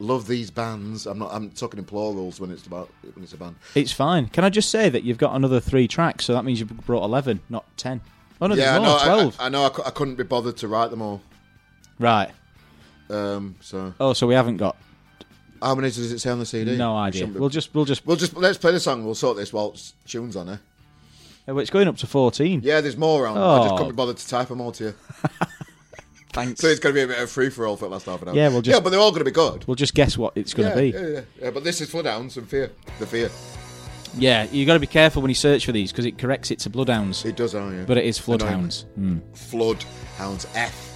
Love 0.00 0.26
these 0.28 0.50
bands. 0.50 1.06
I'm 1.06 1.18
not. 1.18 1.30
I'm 1.32 1.50
talking 1.50 1.78
in 1.78 1.84
plurals 1.84 2.40
when 2.40 2.50
it's 2.50 2.66
about 2.66 2.88
when 3.14 3.22
it's 3.24 3.32
a 3.32 3.36
band. 3.36 3.56
It's 3.74 3.90
fine. 3.92 4.28
Can 4.28 4.44
I 4.44 4.48
just 4.50 4.70
say 4.70 4.88
that 4.88 5.02
you've 5.02 5.18
got 5.18 5.34
another 5.34 5.58
three 5.60 5.88
tracks, 5.88 6.24
so 6.24 6.34
that 6.34 6.44
means 6.44 6.60
you've 6.60 6.68
brought 6.86 7.02
eleven, 7.04 7.40
not 7.48 7.64
ten. 7.76 8.00
Oh 8.40 8.46
no, 8.46 8.54
yeah, 8.54 8.78
there's 8.78 8.84
I 8.84 8.84
know. 8.84 8.98
Twelve. 9.16 9.36
I, 9.40 9.46
I 9.46 9.48
know. 9.48 9.62
I, 9.64 9.88
I 9.88 9.90
couldn't 9.90 10.14
be 10.14 10.22
bothered 10.22 10.56
to 10.58 10.68
write 10.68 10.90
them 10.90 11.02
all. 11.02 11.20
right. 11.98 12.30
Um, 13.10 13.56
so 13.60 13.92
Oh, 13.98 14.12
so 14.12 14.26
we 14.26 14.34
haven't 14.34 14.58
got. 14.58 14.76
how 15.62 15.74
many 15.74 15.88
does 15.88 16.12
it 16.12 16.18
say 16.20 16.30
on 16.30 16.38
the 16.38 16.46
CD? 16.46 16.76
No 16.76 16.94
idea. 16.96 17.26
be- 17.26 17.38
We'll 17.40 17.48
just, 17.48 17.74
we'll 17.74 17.84
just. 17.86 18.06
We'll 18.06 18.16
just 18.16 18.36
let's 18.36 18.58
play 18.58 18.70
the 18.70 18.78
song. 18.80 19.04
We'll 19.04 19.14
sort 19.16 19.36
this 19.36 19.52
while 19.52 19.70
it's 19.70 19.94
tunes 20.06 20.36
on 20.36 20.46
there. 20.46 20.60
oh, 21.48 21.58
it's 21.58 21.70
going 21.70 21.88
up 21.88 21.96
to 21.96 22.06
fourteen. 22.06 22.60
Yeah, 22.62 22.80
there's 22.82 22.96
more 22.98 23.26
on. 23.26 23.36
I 23.36 23.62
just 23.64 23.72
Oh. 23.72 23.76
couldn't 23.78 23.92
be 23.92 23.96
bothered 23.96 24.18
to 24.18 24.28
type 24.28 24.48
them 24.48 24.60
all 24.60 24.70
to 24.72 24.84
you. 24.84 24.94
Thanks. 26.32 26.60
So 26.60 26.66
it's 26.68 26.78
going 26.80 26.94
to 26.94 26.98
be 26.98 27.04
a 27.04 27.06
bit 27.06 27.22
of 27.22 27.30
free 27.30 27.50
for 27.50 27.66
all 27.66 27.76
for 27.76 27.86
the 27.86 27.90
last 27.92 28.06
half 28.06 28.20
an 28.22 28.28
hour. 28.28 28.34
Yeah, 28.34 28.48
we'll 28.48 28.62
just- 28.62 28.74
yeah, 28.76 28.80
but 28.80 28.90
they're 28.90 29.00
all 29.00 29.10
going 29.10 29.20
to 29.20 29.24
be 29.24 29.30
good. 29.30 29.66
We'll 29.66 29.74
just 29.76 29.94
guess 29.94 30.16
what 30.18 30.36
it's 30.36 30.54
going 30.54 30.68
yeah, 30.68 30.74
to 30.74 30.80
be. 30.80 30.88
Yeah, 30.90 31.06
yeah, 31.16 31.20
yeah. 31.42 31.50
But 31.50 31.64
this 31.64 31.80
is 31.80 31.90
Floodhounds 31.90 32.36
and 32.36 32.48
Fear. 32.48 32.70
The 32.98 33.06
Fear. 33.06 33.30
Yeah, 34.16 34.44
you 34.50 34.64
got 34.66 34.74
to 34.74 34.80
be 34.80 34.86
careful 34.86 35.22
when 35.22 35.28
you 35.28 35.34
search 35.34 35.66
for 35.66 35.72
these 35.72 35.92
because 35.92 36.06
it 36.06 36.18
corrects 36.18 36.50
it 36.50 36.58
to 36.60 36.70
Bloodhounds, 36.70 37.24
It 37.24 37.36
does, 37.36 37.54
oh 37.54 37.68
yeah. 37.70 37.84
but 37.86 37.98
it 37.98 38.04
is 38.06 38.18
Annoying. 38.26 38.38
Floodhounds. 38.40 38.84
Hmm. 38.94 39.18
Floodhounds 39.34 40.46
F. 40.54 40.87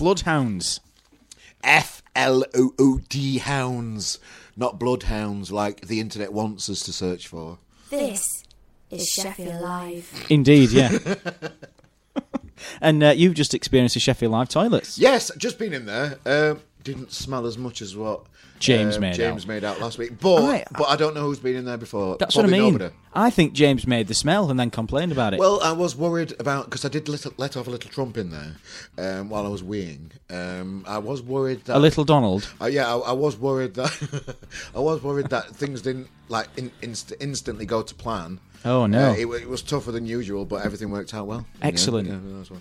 Floodhounds. 0.00 0.80
F 1.62 2.02
L 2.16 2.42
O 2.54 2.72
O 2.78 3.00
D 3.10 3.36
hounds, 3.36 4.18
not 4.56 4.78
bloodhounds 4.78 5.52
like 5.52 5.88
the 5.88 6.00
internet 6.00 6.32
wants 6.32 6.70
us 6.70 6.82
to 6.84 6.92
search 6.94 7.26
for. 7.28 7.58
This 7.90 8.24
is 8.88 9.06
Sheffield 9.06 9.60
Live. 9.60 10.26
Indeed, 10.30 10.70
yeah. 10.70 10.96
and 12.80 13.02
uh, 13.02 13.10
you've 13.10 13.34
just 13.34 13.52
experienced 13.52 13.92
the 13.92 14.00
Sheffield 14.00 14.32
Live 14.32 14.48
toilets. 14.48 14.98
Yes, 14.98 15.30
just 15.36 15.58
been 15.58 15.74
in 15.74 15.84
there. 15.84 16.18
Um, 16.24 16.60
didn't 16.82 17.12
smell 17.12 17.44
as 17.44 17.58
much 17.58 17.82
as 17.82 17.94
what 17.94 18.24
James 18.60 18.96
um, 18.96 19.00
made 19.00 19.14
James 19.14 19.42
out. 19.44 19.48
made 19.48 19.64
out 19.64 19.80
last 19.80 19.98
week, 19.98 20.20
but 20.20 20.42
Right. 20.42 20.66
but 20.72 20.88
I 20.88 20.96
don't 20.96 21.14
know 21.14 21.22
who's 21.22 21.40
been 21.40 21.56
in 21.56 21.64
there 21.64 21.76
before. 21.78 22.16
That's 22.18 22.34
Probably 22.34 22.52
what 22.52 22.56
I 22.58 22.62
mean. 22.62 22.72
Nobody. 22.74 22.94
I 23.14 23.30
think 23.30 23.54
James 23.54 23.86
made 23.86 24.06
the 24.06 24.14
smell 24.14 24.50
and 24.50 24.60
then 24.60 24.70
complained 24.70 25.10
about 25.12 25.34
it. 25.34 25.40
Well, 25.40 25.60
I 25.62 25.72
was 25.72 25.96
worried 25.96 26.34
about 26.38 26.66
because 26.66 26.84
I 26.84 26.88
did 26.88 27.08
let, 27.08 27.38
let 27.38 27.56
off 27.56 27.66
a 27.66 27.70
little 27.70 27.90
trump 27.90 28.16
in 28.16 28.30
there 28.30 28.56
um, 28.98 29.30
while 29.30 29.46
I 29.46 29.48
was 29.48 29.62
weeing. 29.62 30.10
Um, 30.30 30.84
I 30.86 30.98
was 30.98 31.22
worried 31.22 31.64
that 31.64 31.76
a 31.76 31.80
little 31.80 32.04
Donald. 32.04 32.48
Uh, 32.60 32.66
yeah, 32.66 32.86
I, 32.94 32.98
I 32.98 33.12
was 33.12 33.36
worried 33.36 33.74
that 33.74 34.36
I 34.76 34.78
was 34.78 35.02
worried 35.02 35.30
that 35.30 35.46
things 35.48 35.82
didn't 35.82 36.08
like 36.28 36.46
in, 36.56 36.70
inst- 36.82 37.14
instantly 37.18 37.66
go 37.66 37.82
to 37.82 37.94
plan. 37.94 38.38
Oh, 38.62 38.84
no. 38.86 39.10
Uh, 39.10 39.14
it, 39.14 39.26
it 39.42 39.48
was 39.48 39.62
tougher 39.62 39.90
than 39.90 40.04
usual, 40.04 40.44
but 40.44 40.64
everything 40.66 40.90
worked 40.90 41.14
out 41.14 41.26
well. 41.26 41.46
Excellent. 41.62 42.08
Yeah, 42.08 42.16
what- 42.18 42.60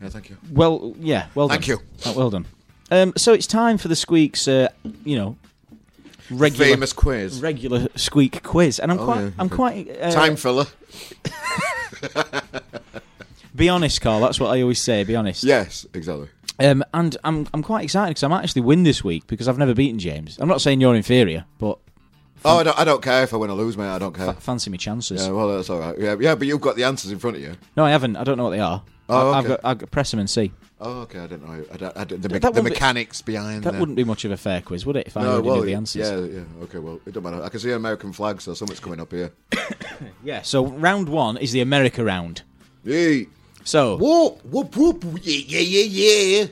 yeah, 0.00 0.08
thank 0.08 0.30
you. 0.30 0.36
Well, 0.52 0.94
yeah, 1.00 1.26
well 1.34 1.48
done. 1.48 1.56
Thank 1.56 1.66
you. 1.66 1.80
Oh, 2.06 2.12
well 2.16 2.30
done. 2.30 2.46
Um, 2.90 3.12
so 3.16 3.32
it's 3.32 3.46
time 3.46 3.78
for 3.78 3.88
the 3.88 3.94
Sqweek's, 3.94 4.48
uh, 4.48 4.68
you 5.04 5.16
know, 5.16 5.36
regular 6.30 6.66
Famous 6.66 6.92
quiz. 6.92 7.40
regular 7.40 7.80
Sqweek 7.90 8.42
quiz, 8.42 8.78
and 8.80 8.90
I'm 8.92 8.98
Oh, 8.98 9.04
quite, 9.04 9.20
yeah, 9.20 9.30
I'm 9.38 9.48
quite 9.48 9.88
uh, 10.00 10.10
Time 10.10 10.36
filler. 10.36 10.66
Be 13.54 13.68
honest, 13.68 14.00
Carl. 14.00 14.20
That's 14.20 14.38
what 14.40 14.50
I 14.56 14.62
always 14.62 14.80
say. 14.82 15.04
Be 15.04 15.16
honest. 15.16 15.42
Yes, 15.44 15.86
exactly. 15.92 16.28
Um, 16.58 16.84
and 16.94 17.16
I'm 17.24 17.46
I'm 17.52 17.62
quite 17.62 17.84
excited 17.84 18.10
because 18.10 18.22
I 18.22 18.28
might 18.28 18.42
actually 18.44 18.62
win 18.62 18.82
this 18.84 19.02
week 19.02 19.26
because 19.26 19.48
I've 19.48 19.58
never 19.58 19.74
beaten 19.74 19.98
James. 19.98 20.38
I'm 20.38 20.48
not 20.48 20.60
saying 20.60 20.80
you're 20.80 20.94
inferior, 20.94 21.44
but 21.58 21.78
Oh, 22.42 22.58
I 22.58 22.62
don't, 22.62 22.78
I 22.78 22.84
don't 22.84 23.02
care 23.02 23.22
if 23.22 23.34
I 23.34 23.36
win 23.36 23.50
or 23.50 23.56
lose, 23.56 23.76
mate. 23.76 23.88
I 23.88 23.98
don't 23.98 24.14
care. 24.16 24.32
fa- 24.32 24.40
fancy 24.40 24.70
me 24.70 24.78
chances. 24.78 25.22
Yeah, 25.26 25.32
well, 25.32 25.54
that's 25.54 25.68
all 25.68 25.78
right. 25.78 25.98
Yeah, 25.98 26.16
yeah, 26.18 26.34
but 26.34 26.46
you've 26.46 26.60
got 26.62 26.74
the 26.74 26.84
answers 26.84 27.12
in 27.12 27.18
front 27.18 27.36
of 27.36 27.42
you. 27.42 27.52
No, 27.76 27.84
I 27.84 27.90
haven't. 27.90 28.16
I 28.16 28.24
don't 28.24 28.38
know 28.38 28.44
what 28.44 28.50
they 28.50 28.60
are. 28.60 28.82
Oh, 29.12 29.32
I've 29.32 29.44
okay. 29.44 29.48
got. 29.56 29.60
I've 29.64 29.78
got 29.78 29.90
press 29.90 30.10
them 30.10 30.20
and 30.20 30.30
see. 30.30 30.52
Oh, 30.82 31.00
okay. 31.02 31.18
I 31.18 31.26
don't 31.26 31.46
know. 31.46 31.64
I 31.72 31.76
don't, 31.76 31.96
I 31.96 32.04
don't, 32.04 32.22
the 32.22 32.28
That 32.28 32.32
me- 32.32 32.38
the 32.38 32.46
wouldn't 32.48 32.64
be- 32.64 32.70
mechanics 32.70 33.20
behind 33.20 33.64
That 33.64 33.74
wouldn't 33.74 33.96
be 33.96 34.04
much 34.04 34.24
of 34.24 34.30
a 34.30 34.36
fair 34.38 34.62
quiz, 34.62 34.86
would 34.86 34.96
it? 34.96 35.08
If 35.08 35.16
I 35.16 35.26
already 35.26 35.50
knew 35.50 35.64
the 35.66 35.74
answers. 35.74 36.08
yeah, 36.10 36.38
yeah. 36.38 36.64
Okay, 36.64 36.78
well, 36.78 36.98
it 37.04 37.12
don't 37.12 37.22
matter. 37.22 37.42
I 37.42 37.50
can 37.50 37.60
see 37.60 37.68
an 37.70 37.76
American 37.76 38.12
flag, 38.14 38.40
so 38.40 38.54
something's 38.54 38.80
coming 38.80 39.00
up 39.00 39.10
here. 39.12 39.32
Yeah. 40.24 40.40
So 40.42 40.66
round 40.66 41.08
one 41.10 41.36
is 41.36 41.52
the 41.52 41.60
America 41.60 42.02
round. 42.04 42.42
Hey, 42.84 43.26
So 43.64 43.96
whoop, 43.98 44.42
whoop, 44.44 44.74
whoop, 44.76 45.04
yeah, 45.22 45.58
yeah, 45.60 45.82
yeah, 45.84 46.46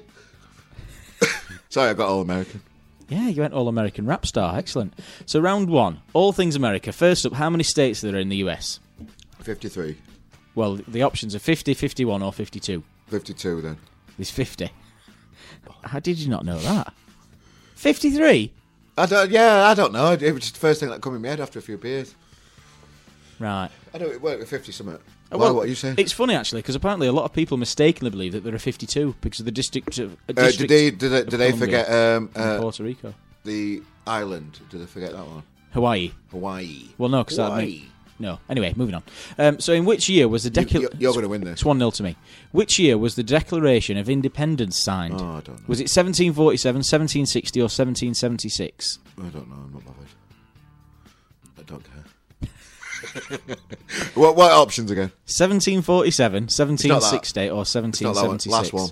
yeah. 1.23 1.29
Sorry, 1.71 1.91
I 1.91 1.95
got 1.95 2.09
all 2.09 2.21
American. 2.21 2.61
yeah, 3.09 3.29
you 3.29 3.41
went 3.43 3.55
all 3.55 3.69
American 3.69 4.05
rap 4.07 4.27
star. 4.27 4.57
Excellent. 4.59 4.93
So 5.27 5.41
round 5.41 5.71
one, 5.71 6.01
all 6.13 6.33
things 6.33 6.55
America. 6.57 6.93
First 6.93 7.25
up, 7.27 7.33
how 7.35 7.49
many 7.51 7.65
states 7.65 8.05
are 8.05 8.11
there 8.11 8.21
in 8.21 8.29
the 8.29 8.37
US? 8.49 8.81
53. 9.43 9.97
Well, 10.59 10.81
the 10.89 11.03
options 11.05 11.37
are 11.37 11.39
50, 11.39 11.73
51, 11.73 12.21
or 12.21 12.33
52. 12.33 12.83
52 13.07 13.61
then. 13.61 13.79
There's 14.17 14.33
50. 14.33 14.69
How 15.85 16.01
did 16.01 16.19
you 16.19 16.29
not 16.29 16.45
know 16.45 16.59
that? 16.59 16.93
53? 17.77 18.51
I 18.97 19.07
don't, 19.07 19.31
yeah, 19.31 19.69
I 19.69 19.75
don't 19.75 19.93
know. 19.93 20.11
It 20.15 20.33
was 20.33 20.41
just 20.41 20.55
the 20.55 20.61
first 20.61 20.81
thing 20.81 20.89
that 20.89 21.01
come 21.01 21.15
in 21.15 21.23
my 21.23 21.29
head 21.29 21.39
after 21.39 21.61
a 21.61 21.63
few 21.63 21.79
beers. 21.79 22.13
Right. 23.39 23.69
I 23.95 23.99
don't, 23.99 24.21
with 24.21 24.49
50 24.49 24.73
something. 24.73 24.97
Uh, 25.31 25.39
Why, 25.39 25.53
what 25.53 25.67
are 25.67 25.69
you 25.69 25.77
saying? 25.77 25.95
It's 25.97 26.11
funny 26.11 26.35
actually 26.35 26.63
because 26.63 26.75
apparently 26.75 27.07
a 27.07 27.13
lot 27.13 27.25
of 27.25 27.33
people 27.33 27.57
mistakenly 27.57 28.11
believe 28.11 28.33
that 28.33 28.43
there 28.43 28.53
are 28.53 28.59
52 28.59 29.15
because 29.21 29.39
of 29.39 29.47
the 29.47 29.53
district 29.53 29.97
of 30.01 30.15
uh, 30.29 30.33
Uh, 30.37 30.51
did 30.51 30.69
they, 30.69 30.91
did 30.91 31.11
they, 31.11 31.23
did 31.23 31.39
they 31.39 31.53
forget 31.53 31.89
um, 31.89 32.31
uh, 32.35 32.59
Puerto 32.59 32.83
Rico, 32.83 33.15
the 33.45 33.81
island? 34.09 34.59
Did 34.71 34.81
they 34.81 34.87
forget 34.87 35.13
that 35.13 35.25
one? 35.25 35.45
Hawaii. 35.71 36.11
Hawaii. 36.33 36.89
Well, 36.99 37.11
no, 37.11 37.23
because 37.23 37.37
that 37.37 37.53
no. 38.19 38.39
Anyway, 38.49 38.73
moving 38.77 38.95
on. 38.95 39.03
Um, 39.39 39.61
so, 39.61 39.73
in 39.73 39.85
which 39.85 40.09
year 40.09 40.27
was 40.29 40.43
the 40.45 40.49
You- 40.49 40.55
Declaration? 40.55 40.81
you're- 40.93 40.97
you're 41.03 41.15
gonna 41.15 41.29
win 41.29 41.43
this. 41.43 41.53
It's 41.53 41.65
one 41.65 41.79
0 41.79 41.91
to 41.93 42.03
me. 42.03 42.17
Which 42.53 42.79
year 42.79 42.97
was 42.99 43.15
the 43.15 43.23
Declaration 43.23 43.97
of 43.97 44.09
Independence 44.09 44.77
signed? 44.79 45.15
Oh, 45.15 45.37
I 45.37 45.41
don't 45.41 45.49
know. 45.61 45.65
Was 45.67 45.81
it 45.81 45.89
1747, 45.91 46.79
1760, 46.83 47.61
or 47.61 47.69
1776? 47.69 48.99
I 49.19 49.23
don't 49.23 49.49
know. 49.49 49.55
I'm 49.57 49.73
not 49.73 49.85
bothered. 49.85 50.09
I 51.59 51.63
don't 51.63 51.85
care. 51.85 52.05
what, 54.15 54.37
what 54.37 54.53
options 54.53 54.91
again? 54.91 55.13
1747, 55.27 56.45
not 56.45 56.51
that. 56.51 56.59
1760, 56.59 57.41
or 57.41 57.45
not 57.45 57.53
that 57.53 58.23
one. 58.23 58.29
1776? 58.29 58.53
Last 58.53 58.73
one. 58.73 58.91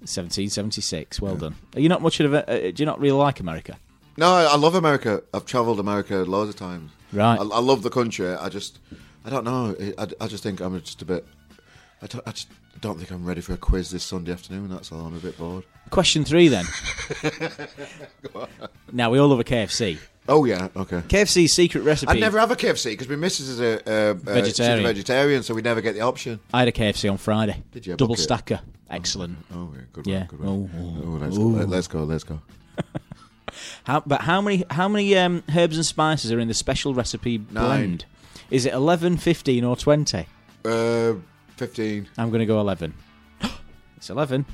1776. 0.00 1.20
Well 1.20 1.36
done. 1.36 1.54
Are 1.74 1.80
you 1.80 1.88
not 1.88 2.02
much 2.02 2.20
of 2.20 2.34
a? 2.34 2.48
Uh, 2.68 2.70
do 2.70 2.82
you 2.82 2.86
not 2.86 3.00
really 3.00 3.12
like 3.16 3.40
America? 3.40 3.78
No, 4.16 4.32
I, 4.32 4.44
I 4.44 4.56
love 4.56 4.74
America. 4.74 5.22
I've 5.32 5.46
travelled 5.46 5.80
America 5.80 6.16
loads 6.16 6.50
of 6.50 6.56
times. 6.56 6.90
Right. 7.14 7.38
I, 7.38 7.42
I 7.42 7.60
love 7.60 7.82
the 7.82 7.90
country. 7.90 8.28
I 8.28 8.48
just, 8.48 8.78
I 9.24 9.30
don't 9.30 9.44
know. 9.44 9.74
I, 9.96 10.06
I 10.20 10.26
just 10.26 10.42
think 10.42 10.60
I'm 10.60 10.78
just 10.80 11.00
a 11.02 11.04
bit. 11.04 11.24
I, 12.02 12.06
don't, 12.06 12.26
I 12.26 12.32
just 12.32 12.48
don't 12.80 12.98
think 12.98 13.10
I'm 13.10 13.24
ready 13.24 13.40
for 13.40 13.54
a 13.54 13.56
quiz 13.56 13.90
this 13.90 14.02
Sunday 14.04 14.32
afternoon. 14.32 14.68
That's 14.68 14.92
all. 14.92 15.06
I'm 15.06 15.16
a 15.16 15.20
bit 15.20 15.38
bored. 15.38 15.64
Question 15.90 16.24
three 16.24 16.48
then. 16.48 16.64
now 18.92 19.10
we 19.10 19.18
all 19.18 19.28
love 19.28 19.40
a 19.40 19.44
KFC. 19.44 19.98
Oh 20.28 20.44
yeah. 20.44 20.68
Okay. 20.74 21.00
KFC's 21.00 21.52
secret 21.54 21.82
recipe. 21.82 22.12
I'd 22.12 22.20
never 22.20 22.38
have 22.38 22.50
a 22.50 22.56
KFC 22.56 22.92
because 22.92 23.08
my 23.08 23.16
missus 23.16 23.48
is 23.48 23.60
a, 23.60 23.74
uh, 23.86 24.14
uh, 24.14 24.14
she's 24.14 24.22
a 24.26 24.32
Vegetarian. 24.32 24.82
vegetarian, 24.84 25.42
so 25.42 25.54
we 25.54 25.62
never 25.62 25.80
get 25.82 25.94
the 25.94 26.00
option. 26.00 26.40
I 26.52 26.60
had 26.60 26.68
a 26.68 26.72
KFC 26.72 27.10
on 27.10 27.18
Friday. 27.18 27.62
Did 27.72 27.86
you? 27.86 27.96
Double 27.96 28.14
Bucket? 28.14 28.24
stacker. 28.24 28.60
Excellent. 28.90 29.36
Oh 29.52 29.70
yeah, 29.74 29.82
good 29.92 30.06
Yeah. 30.06 30.24
Good 30.26 30.40
one. 30.40 30.70
Oh, 30.74 31.02
Oh, 31.04 31.08
let's 31.20 31.36
oh. 31.36 31.50
go. 31.52 31.64
Let's 31.64 31.86
go. 31.88 32.04
Let's 32.04 32.24
go. 32.24 32.40
How, 33.84 34.00
but 34.00 34.22
how 34.22 34.40
many 34.40 34.64
how 34.70 34.88
many 34.88 35.16
um, 35.16 35.42
herbs 35.54 35.76
and 35.76 35.84
spices 35.86 36.32
are 36.32 36.38
in 36.40 36.48
the 36.48 36.54
special 36.54 36.94
recipe 36.94 37.36
blend? 37.36 38.06
Is 38.50 38.66
it 38.66 38.74
11, 38.74 39.18
15, 39.18 39.64
or 39.64 39.76
20? 39.76 40.26
Uh, 40.64 41.14
fifteen. 41.56 42.08
I'm 42.18 42.28
going 42.30 42.40
to 42.40 42.46
go 42.46 42.60
11. 42.60 42.94
it's 43.96 44.10
11. 44.10 44.44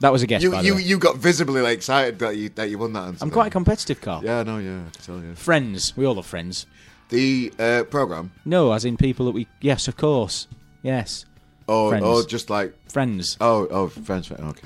That 0.00 0.12
was 0.12 0.22
a 0.22 0.26
guess, 0.26 0.42
You 0.42 0.50
by 0.52 0.60
the 0.62 0.66
you 0.68 0.74
way. 0.76 0.82
you 0.82 0.98
got 0.98 1.16
visibly 1.16 1.60
like, 1.60 1.76
excited 1.76 2.20
that 2.20 2.36
you 2.36 2.48
that 2.50 2.70
you 2.70 2.78
won 2.78 2.92
that 2.92 3.04
answer. 3.08 3.24
I'm 3.24 3.30
quite 3.30 3.50
competitive, 3.50 4.00
Carl. 4.00 4.22
Yeah, 4.24 4.42
no, 4.44 4.58
yeah, 4.58 4.82
I 4.86 4.90
can 4.90 5.02
tell 5.02 5.18
you. 5.18 5.34
Friends. 5.34 5.96
We 5.96 6.06
all 6.06 6.14
love 6.14 6.26
friends. 6.26 6.66
The 7.08 7.52
uh, 7.58 7.84
program. 7.84 8.30
No, 8.44 8.72
as 8.72 8.84
in 8.84 8.96
people 8.96 9.26
that 9.26 9.32
we... 9.32 9.48
Yes, 9.60 9.88
of 9.88 9.96
course. 9.96 10.46
Yes. 10.82 11.24
Oh, 11.66 11.88
Friends. 11.88 12.04
oh, 12.06 12.24
just 12.24 12.48
like 12.50 12.74
Friends. 12.90 13.36
oh, 13.40 13.66
oh, 13.70 13.88
French. 13.88 14.30
Okay. 14.30 14.62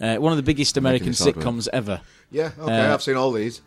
Uh, 0.00 0.16
one 0.16 0.32
of 0.32 0.36
the 0.36 0.42
biggest 0.42 0.76
American 0.76 1.08
this 1.08 1.20
hard 1.20 1.36
work. 1.36 1.44
sitcoms 1.44 1.68
ever. 1.72 2.00
Yeah. 2.30 2.50
Okay. 2.58 2.80
Uh, 2.88 2.94
I've 2.94 3.02
seen 3.02 3.16
all 3.16 3.32
these. 3.32 3.62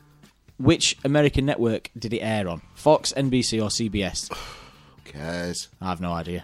Which 0.57 0.97
American 1.05 1.45
network 1.45 1.89
did 1.97 2.13
it 2.13 2.19
air 2.19 2.47
on? 2.49 2.61
Fox, 2.75 3.13
NBC, 3.15 3.61
or 3.61 3.69
CBS? 3.69 4.27
Who 4.33 5.11
cares? 5.11 5.69
I 5.79 5.87
have 5.89 6.01
no 6.01 6.11
idea. 6.11 6.43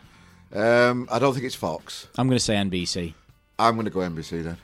Um, 0.54 1.08
I 1.12 1.20
don't 1.20 1.34
think 1.34 1.46
it's 1.46 1.56
Fox. 1.56 2.08
I'm 2.18 2.28
going 2.28 2.38
to 2.38 2.44
say 2.44 2.56
NBC. 2.56 3.14
I'm 3.60 3.76
going 3.76 3.86
to 3.86 3.92
go 3.92 4.00
NBC 4.00 4.44
then. 4.44 4.58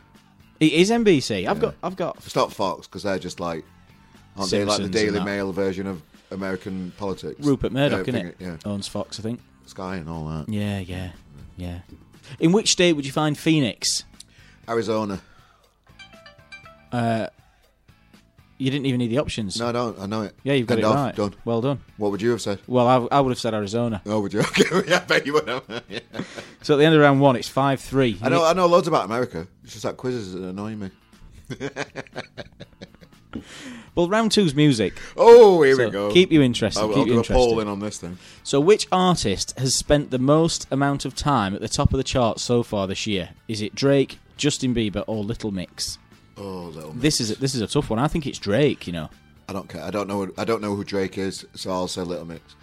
It 0.62 0.72
is 0.74 0.90
NBC. 0.92 1.48
I've 1.48 1.60
got. 1.60 1.76
I've 1.84 1.96
got. 1.98 2.18
It's 2.26 2.36
not 2.36 2.54
Fox 2.54 2.88
because 2.88 3.04
they're 3.04 3.20
just 3.20 3.40
like, 3.42 3.66
aren't 4.38 4.52
they 4.52 4.64
like 4.64 4.82
the 4.82 4.88
Daily. 4.90 5.20
Mail 5.20 5.52
version 5.52 5.88
of 5.88 6.02
American 6.30 6.94
politics? 6.98 7.46
Rupert 7.46 7.74
Murdoch, 7.74 8.08
yeah, 8.08 8.14
innit? 8.14 8.38
thing- 8.38 8.48
Yeah, 8.48 8.58
Owns 8.64 8.88
Fox, 8.88 9.20
I 9.20 9.24
think. 9.24 9.42
Sky 9.66 9.98
and 9.98 10.08
all 10.10 10.26
that. 10.30 10.48
Yeah, 10.50 10.80
yeah, 10.80 11.12
yeah. 11.58 11.80
In 12.40 12.52
which 12.54 12.70
state 12.72 12.94
would 12.94 13.06
you 13.06 13.12
find 13.12 13.38
Phoenix? 13.38 14.04
Arizona. 14.70 15.20
You 18.62 18.70
didn't 18.70 18.86
even 18.86 19.00
need 19.00 19.08
the 19.10 19.18
options. 19.18 19.60
No, 19.60 19.70
I 19.70 19.72
don't. 19.72 20.00
I 20.00 20.06
know 20.06 20.22
it. 20.22 20.36
Yeah, 20.44 20.54
you've 20.54 20.68
got 20.68 20.76
End 20.78 20.84
it 20.86 20.88
of, 20.88 20.96
right. 20.96 21.16
Done. 21.16 21.34
Well 21.46 21.62
done. 21.62 21.80
What 21.98 22.12
would 22.12 22.22
you 22.22 22.30
have 22.30 22.42
said? 22.42 22.60
Well, 22.68 22.88
I, 22.88 23.18
I 23.18 23.20
would 23.20 23.32
have 23.32 23.40
said 23.40 23.54
Arizona. 23.56 24.02
Oh, 24.06 24.20
would 24.22 24.34
you? 24.34 24.40
Okay, 24.52 24.88
yeah, 24.88 24.98
I 24.98 25.06
bet 25.06 25.26
you 25.26 25.34
would 25.34 25.48
have. 25.48 25.64
Yeah. 25.90 26.00
So 26.62 26.76
at 26.76 26.78
the 26.78 26.86
end 26.86 26.94
of 26.94 27.02
round 27.02 27.20
one, 27.22 27.36
it's 27.36 27.48
five 27.50 27.80
three. 27.82 28.20
I 28.22 28.30
know. 28.30 28.46
I 28.46 28.54
know 28.54 28.68
loads 28.68 28.88
about 28.88 29.06
America. 29.06 29.48
It's 29.64 29.74
just 29.74 29.84
that 29.84 29.98
quizzes 29.98 30.34
that 30.34 30.44
annoy 30.44 30.76
me. 30.76 30.90
Well, 33.96 34.08
round 34.10 34.32
two's 34.32 34.54
music. 34.56 34.94
Oh, 35.18 35.62
here 35.64 35.76
So 35.76 35.86
we 35.86 35.92
go. 35.92 36.12
keep 36.14 36.32
you 36.32 36.42
interested, 36.42 36.80
I'll, 36.82 36.88
keep 36.90 36.98
I'll 36.98 37.04
you 37.04 37.08
do 37.08 37.14
a 37.14 37.18
interested. 37.18 37.34
poll 37.34 37.60
in 37.60 37.68
on 37.68 37.80
this 37.80 37.98
thing. 37.98 38.18
So, 38.44 38.60
which 38.62 38.88
artist 38.92 39.58
has 39.60 39.76
spent 39.76 40.12
the 40.12 40.20
most 40.20 40.66
amount 40.72 41.04
of 41.04 41.14
time 41.16 41.54
at 41.54 41.60
the 41.62 41.68
top 41.68 41.92
of 41.94 41.98
the 41.98 42.04
charts 42.04 42.42
so 42.42 42.64
far 42.64 42.88
this 42.88 43.06
year? 43.06 43.30
Is 43.50 43.62
it 43.62 43.76
Drake, 43.76 44.20
Justin 44.38 44.74
Bieber, 44.74 45.04
or 45.08 45.24
Little 45.24 45.52
Mix? 45.52 45.98
Oh, 46.38 46.72
little. 46.74 46.92
This 46.94 47.20
is 47.22 47.32
a, 47.32 47.36
this 47.36 47.54
is 47.56 47.62
a 47.62 47.68
tough 47.68 47.90
one. 47.90 48.00
I 48.00 48.08
think 48.08 48.26
it's 48.28 48.40
Drake. 48.40 48.88
You 48.88 48.94
know, 48.94 49.10
I 49.50 49.54
don't 49.54 49.68
care. 49.70 49.84
I 49.84 49.92
don't 49.92 50.08
know. 50.08 50.30
I 50.38 50.44
don't 50.46 50.62
know 50.62 50.76
who 50.76 50.84
Drake 50.84 51.18
is, 51.18 51.46
so 51.54 51.72
I'll 51.72 51.88
say 51.88 52.02
Little 52.02 52.26
Mix. 52.26 52.56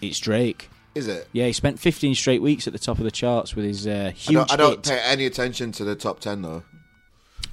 it's 0.00 0.18
Drake. 0.18 0.70
Is 0.94 1.08
it? 1.08 1.28
Yeah, 1.32 1.44
he 1.46 1.52
spent 1.52 1.78
15 1.78 2.14
straight 2.14 2.40
weeks 2.40 2.66
at 2.66 2.72
the 2.72 2.78
top 2.78 2.96
of 2.98 3.04
the 3.04 3.10
charts 3.10 3.54
with 3.54 3.66
his 3.66 3.86
uh, 3.86 4.06
I 4.06 4.10
huge 4.12 4.34
don't, 4.34 4.52
I 4.52 4.56
don't 4.56 4.82
pay 4.82 4.98
any 5.00 5.26
attention 5.26 5.70
to 5.72 5.84
the 5.84 5.94
top 5.94 6.20
ten 6.20 6.40
though. 6.42 6.62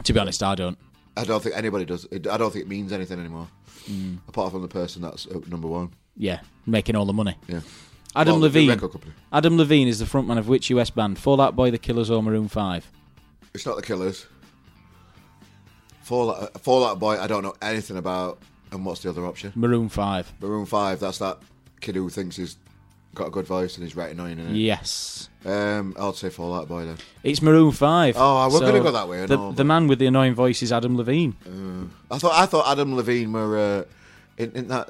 to 0.03 0.13
be 0.13 0.19
honest, 0.19 0.41
I 0.43 0.55
don't. 0.55 0.77
I 1.17 1.25
don't 1.25 1.43
think 1.43 1.55
anybody 1.55 1.85
does. 1.85 2.07
I 2.11 2.37
don't 2.37 2.51
think 2.51 2.65
it 2.65 2.69
means 2.69 2.91
anything 2.91 3.19
anymore, 3.19 3.47
Mm. 3.89 4.19
apart 4.29 4.51
from 4.51 4.61
the 4.61 4.67
person 4.69 5.01
that's 5.01 5.27
number 5.47 5.67
one. 5.67 5.91
Yeah, 6.15 6.39
making 6.65 6.95
all 6.95 7.05
the 7.05 7.11
money. 7.13 7.35
Yeah. 7.47 7.59
Adam 8.15 8.33
Well, 8.35 8.41
Levine. 8.43 8.79
Adam 9.33 9.57
Levine 9.57 9.87
is 9.87 9.99
the 9.99 10.05
frontman 10.05 10.37
of 10.37 10.47
which 10.47 10.69
US 10.69 10.89
band? 10.91 11.17
Fallout 11.19 11.55
Boy, 11.55 11.69
The 11.71 11.77
Killers, 11.79 12.09
or 12.09 12.21
Maroon 12.23 12.47
Five? 12.47 12.89
It's 13.53 13.65
not 13.65 13.75
the 13.75 13.81
Killers. 13.81 14.25
Fallout, 16.03 16.59
Fallout 16.61 16.99
Boy. 16.99 17.19
I 17.19 17.27
don't 17.27 17.43
know 17.43 17.55
anything 17.61 17.97
about. 17.97 18.39
And 18.71 18.83
what's 18.85 19.01
the 19.01 19.09
other 19.09 19.25
option? 19.25 19.51
Maroon 19.55 19.87
Five. 19.89 20.31
Maroon 20.41 20.65
Five. 20.65 20.99
That's 20.99 21.19
that 21.19 21.37
kid 21.79 21.95
who 21.95 22.09
thinks 22.09 22.35
he's 22.37 22.57
got 23.13 23.27
a 23.27 23.29
good 23.29 23.45
voice 23.45 23.75
and 23.77 23.83
he's 23.85 23.95
right 23.95 24.11
annoying. 24.11 24.39
Isn't 24.39 24.55
it? 24.55 24.57
Yes. 24.57 25.29
Um, 25.45 25.93
I'll 25.99 26.13
say 26.13 26.29
Fallout 26.31 26.67
Boy 26.67 26.85
then. 26.85 26.97
It's 27.23 27.41
Maroon 27.41 27.71
Five. 27.71 28.15
Oh, 28.17 28.37
I 28.37 28.45
was 28.47 28.55
So 28.57 28.61
gonna 28.65 28.81
go 28.81 28.91
that 28.91 29.07
way, 29.07 29.23
I 29.23 29.25
The, 29.27 29.35
know, 29.37 29.49
the 29.51 29.57
but- 29.57 29.65
man 29.65 29.87
with 29.87 29.99
the 29.99 30.07
annoying 30.07 30.33
voice 30.33 30.63
is 30.63 30.71
Adam 30.71 30.97
Levine. 30.97 31.35
I 32.09 32.17
thought 32.17 32.33
I 32.33 32.45
thought 32.47 32.67
Adam 32.71 32.95
Levine 32.95 33.31
were 33.31 33.57
uh, 33.57 33.83
in, 34.41 34.51
in 34.53 34.67
that. 34.69 34.89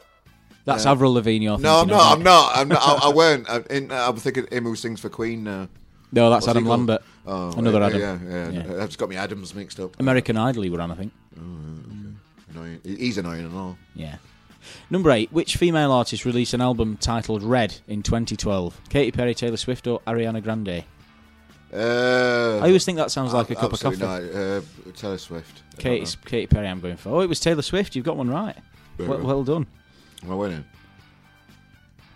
That's 0.66 0.86
uh, 0.86 0.92
Avril 0.92 1.12
Lavigne. 1.14 1.44
You're 1.44 1.58
No, 1.60 1.80
I'm 1.82 1.88
thinking 1.90 1.98
not. 1.98 2.06
of, 2.14 2.18
I'm 2.20 2.24
not. 2.24 2.52
I'm 2.58 2.68
not. 2.70 3.04
I, 3.04 3.10
I 3.10 3.14
weren't. 3.14 3.50
I'm, 3.50 3.66
in, 3.70 3.92
I'm 3.92 4.16
thinking 4.16 4.48
him 4.50 4.64
who 4.64 4.78
sings 4.78 5.02
for 5.02 5.10
Queen 5.10 5.44
now. 5.44 5.68
No, 6.14 6.30
that's 6.30 6.46
What's 6.46 6.58
Adam? 6.58 6.68
Lambert. 6.68 7.02
Oh, 7.26 7.52
Another 7.58 7.80
yeah, 7.80 7.86
Adam. 7.86 8.02
Yeah, 8.02 8.50
yeah. 8.50 8.76
Yeah. 8.78 8.86
Just 8.86 9.00
got 9.00 9.10
me 9.10 9.16
Adams 9.16 9.56
mixed 9.56 9.80
up. 9.80 10.00
American 10.00 10.38
Idol 10.38 10.64
he 10.64 10.70
were 10.70 10.80
on, 10.80 10.92
I 10.92 10.96
think. 10.96 11.12
Oh, 11.38 11.42
okay. 11.42 12.16
Annoying. 12.52 12.82
He's 12.84 13.18
annoying 13.18 13.46
and 13.46 13.56
all. 13.56 13.78
Yeah. 13.96 14.18
Number 14.92 15.10
eight. 15.10 15.32
Which 15.34 15.58
female 15.58 15.92
artist 15.92 16.24
released 16.24 16.54
an 16.54 16.62
album 16.62 16.98
titled 16.98 17.42
Red 17.42 17.80
in 17.88 18.04
2012? 18.04 18.80
Katy 18.90 19.12
Perry, 19.12 19.34
Taylor 19.34 19.58
Swift, 19.58 19.88
or 19.88 20.02
Ariana 20.02 20.42
Grande? 20.44 20.84
Uh, 21.74 22.60
I 22.62 22.68
always 22.68 22.86
think 22.86 23.00
that 23.00 23.10
sounds 23.10 23.34
like 23.34 23.50
a 23.50 23.56
cup 23.56 23.74
of 23.74 23.74
absolutely 23.74 24.06
coffee. 24.06 24.26
Not. 24.28 24.36
Uh, 24.36 24.92
Taylor 24.96 25.18
Swift. 25.18 25.64
I 25.80 25.82
don't 25.82 25.82
Katy, 25.82 26.18
Katy 26.26 26.48
Perry, 26.48 26.68
I'm 26.68 26.80
going 26.80 26.98
for. 26.98 27.10
Oh, 27.10 27.20
it 27.22 27.28
was 27.28 27.40
Taylor 27.40 27.64
Swift. 27.64 27.96
You've 27.96 28.06
got 28.06 28.18
one 28.18 28.30
right. 28.30 28.56
Well, 29.00 29.18
well 29.18 29.44
done. 29.44 29.66
know. 30.22 30.28
Am 30.28 30.32
I 30.32 30.36
winning? 30.36 30.66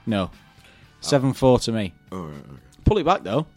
No. 0.06 0.30
7 1.02 1.34
4 1.34 1.60
to 1.60 1.72
me. 1.72 1.94
All 2.12 2.20
right. 2.20 2.36
okay. 2.36 2.62
Pull 2.86 3.00
it 3.00 3.04
back, 3.04 3.24
though. 3.24 3.48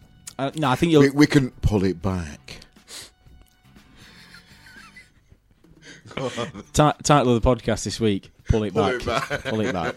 Uh, 0.41 0.49
no, 0.55 0.69
I 0.69 0.75
think 0.75 0.91
you'll. 0.91 1.01
We, 1.03 1.09
we 1.11 1.27
can 1.27 1.51
pull 1.61 1.83
it 1.83 2.01
back. 2.01 2.57
Ti- 6.15 6.91
title 7.03 7.35
of 7.35 7.41
the 7.41 7.47
podcast 7.55 7.83
this 7.83 7.99
week: 7.99 8.31
Pull 8.49 8.63
it 8.63 8.73
Pull 8.73 8.83
back. 8.83 9.01
it 9.01 9.05
back. 9.05 9.43
Pull 9.43 9.61
it 9.61 9.71
back. 9.73 9.95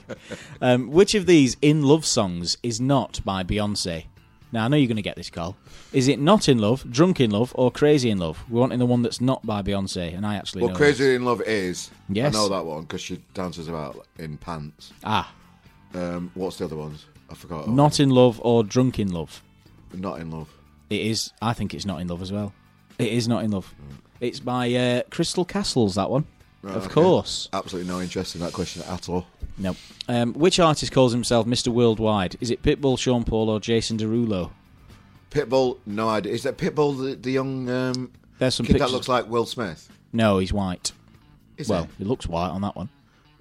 Um, 0.61 0.91
which 0.91 1.15
of 1.15 1.25
these 1.25 1.57
in 1.62 1.83
love 1.83 2.05
songs 2.05 2.59
is 2.62 2.79
not 2.79 3.21
by 3.25 3.43
Beyonce? 3.43 4.05
Now 4.53 4.66
I 4.66 4.69
know 4.69 4.77
you're 4.77 4.87
going 4.87 4.97
to 4.97 5.03
get 5.03 5.16
this, 5.16 5.31
Carl. 5.31 5.57
Is 5.95 6.09
it 6.09 6.21
not 6.21 6.47
in 6.49 6.59
love, 6.59 6.89
drunk 6.91 7.21
in 7.21 7.31
love, 7.31 7.53
or 7.57 7.71
crazy 7.71 8.11
in 8.11 8.19
love? 8.19 8.45
We're 8.51 8.61
wanting 8.61 8.79
the 8.81 8.87
one 8.87 9.01
that's 9.01 9.23
not 9.23 9.45
by 9.47 9.62
Beyonce, 9.62 10.15
and 10.15 10.27
I 10.27 10.35
actually 10.37 10.61
Well, 10.62 10.73
know. 10.73 10.77
Crazy 10.77 11.05
this. 11.05 11.16
in 11.16 11.25
Love 11.25 11.41
is. 11.43 11.91
Yes. 12.11 12.35
I 12.35 12.39
know 12.39 12.49
that 12.51 12.66
one 12.66 12.83
because 12.83 13.01
she 13.01 13.23
dances 13.33 13.66
about 13.69 14.07
in 14.19 14.37
pants. 14.37 14.93
Ah, 15.05 15.33
Um, 15.95 16.31
what's 16.35 16.59
the 16.59 16.66
other 16.66 16.77
ones? 16.77 17.07
I 17.31 17.35
forgot. 17.35 17.69
not 17.69 17.99
in 17.99 18.11
love 18.11 18.39
or 18.45 18.62
drunk 18.62 18.99
in 18.99 19.11
love. 19.11 19.43
Not 20.01 20.21
in 20.21 20.31
love. 20.31 20.49
It 20.91 21.01
is. 21.01 21.33
I 21.41 21.53
think 21.53 21.75
it's 21.75 21.87
not 21.87 22.01
in 22.01 22.09
love 22.09 22.23
as 22.23 22.31
well. 22.33 22.53
It 22.99 23.09
is 23.12 23.27
not 23.27 23.45
in 23.45 23.51
love. 23.51 23.75
It's 24.21 24.41
by 24.41 24.73
uh, 24.75 25.03
Crystal 25.11 25.45
Castles. 25.45 25.95
That 25.97 26.11
one, 26.11 26.25
Right, 26.62 26.77
of 26.77 26.85
okay. 26.85 26.95
course. 26.95 27.49
Absolutely 27.53 27.93
no 27.93 28.01
interest 28.01 28.35
in 28.35 28.41
that 28.41 28.53
question 28.55 28.83
at 28.89 29.09
all. 29.09 29.27
No. 29.59 29.77
Um, 30.09 30.33
which 30.33 30.59
artist 30.59 30.93
calls 30.93 31.12
himself 31.12 31.47
Mr. 31.47 31.69
Worldwide? 31.69 32.37
Is 32.41 32.51
it 32.51 32.62
Pitbull, 32.62 32.99
Sean 32.99 33.25
Paul, 33.25 33.51
or 33.51 33.61
Jason 33.61 33.99
Derulo? 33.99 34.51
Pitbull, 35.31 35.79
no 35.85 36.09
idea. 36.09 36.33
Is 36.33 36.45
that 36.45 36.57
Pitbull 36.57 36.97
the, 36.99 37.16
the 37.16 37.33
young 37.33 37.69
um, 37.69 38.12
There's 38.39 38.55
some 38.55 38.65
kid 38.65 38.75
pictures. 38.75 38.91
that 38.91 38.95
looks 38.95 39.09
like 39.09 39.29
Will 39.29 39.47
Smith? 39.47 39.91
No, 40.12 40.39
he's 40.39 40.53
white. 40.53 40.93
Is 41.57 41.69
well, 41.69 41.85
it? 41.85 41.91
he 41.99 42.05
looks 42.05 42.27
white 42.27 42.49
on 42.49 42.62
that 42.62 42.77
one. 42.77 42.89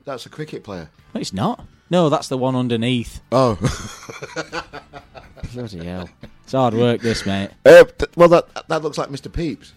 That's 0.04 0.26
a 0.26 0.30
cricket 0.30 0.64
player. 0.64 0.90
No, 1.14 1.22
it's 1.22 1.34
not. 1.34 1.66
No, 1.94 2.10
that's 2.10 2.28
the 2.28 2.40
one 2.40 2.56
underneath. 2.56 3.22
Oh. 3.32 3.54
Bloody 5.54 5.86
hell. 5.86 6.10
It's 6.42 6.52
hard 6.52 6.74
work, 6.74 7.02
this, 7.02 7.24
mate. 7.24 7.52
Uh, 7.64 7.84
th- 7.84 8.10
well, 8.16 8.30
that 8.30 8.68
that 8.68 8.82
looks 8.82 8.98
like 8.98 9.10
Mr. 9.10 9.32
Peeps. 9.32 9.74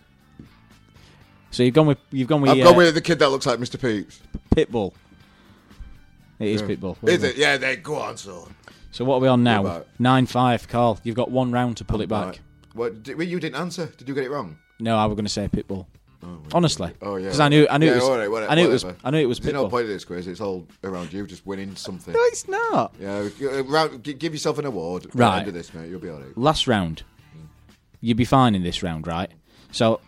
So 1.50 1.62
you've 1.62 1.74
gone 1.74 1.86
with 1.86 1.98
you've 2.10 2.26
gone 2.26 2.40
with, 2.40 2.52
I've 2.52 2.62
uh, 2.62 2.64
gone 2.64 2.76
with 2.78 2.94
the 2.94 3.02
kid 3.02 3.18
that 3.18 3.28
looks 3.28 3.44
like 3.44 3.58
Mr. 3.58 3.78
Peeps. 3.78 4.22
Pitbull. 4.56 4.94
It 6.38 6.48
is 6.48 6.62
Yeah. 6.62 6.68
Pitbull. 6.68 6.96
Well 7.02 7.14
Is 7.14 7.20
done. 7.20 7.30
it? 7.32 7.36
Yeah, 7.36 7.58
they 7.58 7.76
go 7.76 7.96
on, 7.96 8.16
son. 8.16 8.54
So 8.92 9.04
what 9.04 9.16
are 9.16 9.20
we 9.20 9.28
on 9.28 9.42
now? 9.42 9.60
about? 9.60 9.86
Nine 9.98 10.24
five, 10.24 10.68
Carl. 10.68 10.98
You've 11.02 11.16
got 11.16 11.30
one 11.30 11.52
round 11.52 11.76
to 11.76 11.84
pull 11.84 12.00
it 12.00 12.08
back. 12.08 12.26
Right. 12.26 12.40
What? 12.72 13.02
Did, 13.02 13.18
well, 13.18 13.26
you 13.26 13.38
didn't 13.38 13.60
answer. 13.60 13.92
Did 13.94 14.08
you 14.08 14.14
get 14.14 14.24
it 14.24 14.30
wrong? 14.30 14.56
No, 14.80 14.96
I 14.96 15.04
was 15.04 15.16
going 15.16 15.26
to 15.26 15.30
say 15.30 15.48
Pitbull. 15.48 15.84
Honestly. 16.52 16.92
Oh 17.02 17.16
yeah. 17.16 17.24
Because 17.24 17.40
I 17.40 17.48
knew 17.48 17.66
I 17.70 17.78
knew 17.78 17.86
yeah, 17.86 17.92
it 17.92 17.96
was 17.96 18.08
right, 18.08 18.30
whatever, 18.30 18.52
I 18.52 18.54
knew 18.54 18.64
it 18.64 18.72
was. 18.72 18.84
I 19.04 19.10
knew 19.10 19.18
it 19.18 19.26
was 19.26 19.40
There's 19.40 19.54
no 19.54 19.68
point 19.68 19.82
of 19.82 19.88
this 19.88 20.04
quiz. 20.04 20.26
It's 20.26 20.40
all 20.40 20.66
around 20.82 21.12
you 21.12 21.26
just 21.26 21.46
winning 21.46 21.76
something. 21.76 22.14
No, 22.14 22.20
it's 22.24 22.48
not. 22.48 22.94
Yeah, 23.00 23.28
uh, 23.40 23.86
give 23.98 24.32
yourself 24.32 24.58
an 24.58 24.66
award. 24.66 25.06
Right. 25.14 25.40
end 25.40 25.48
of 25.48 25.54
this, 25.54 25.72
mate. 25.74 25.88
You'll 25.90 26.00
be 26.00 26.08
all 26.08 26.18
right. 26.18 26.36
Last 26.36 26.66
round. 26.66 27.02
You'd 28.00 28.16
be 28.16 28.24
fine 28.24 28.54
in 28.54 28.62
this 28.62 28.82
round, 28.82 29.06
right? 29.06 29.30
So, 29.72 30.00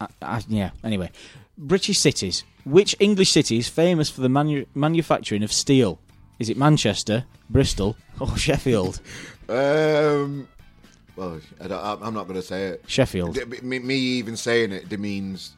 I, 0.00 0.06
I, 0.20 0.42
yeah. 0.48 0.70
Anyway, 0.84 1.10
British 1.56 1.98
cities. 1.98 2.44
Which 2.64 2.94
English 3.00 3.32
city 3.32 3.58
is 3.58 3.68
famous 3.68 4.08
for 4.08 4.20
the 4.20 4.28
manu- 4.28 4.66
manufacturing 4.74 5.42
of 5.42 5.52
steel? 5.52 5.98
Is 6.38 6.48
it 6.48 6.56
Manchester, 6.56 7.24
Bristol, 7.50 7.96
or 8.20 8.36
Sheffield? 8.36 9.00
Um. 9.48 10.48
Well, 11.16 11.40
I 11.60 11.98
I'm 12.00 12.14
not 12.14 12.24
going 12.26 12.40
to 12.40 12.42
say 12.46 12.68
it. 12.68 12.84
Sheffield. 12.86 13.38
Me, 13.62 13.78
me 13.78 13.94
even 13.96 14.36
saying 14.36 14.72
it 14.72 14.88
demeans 14.88 15.52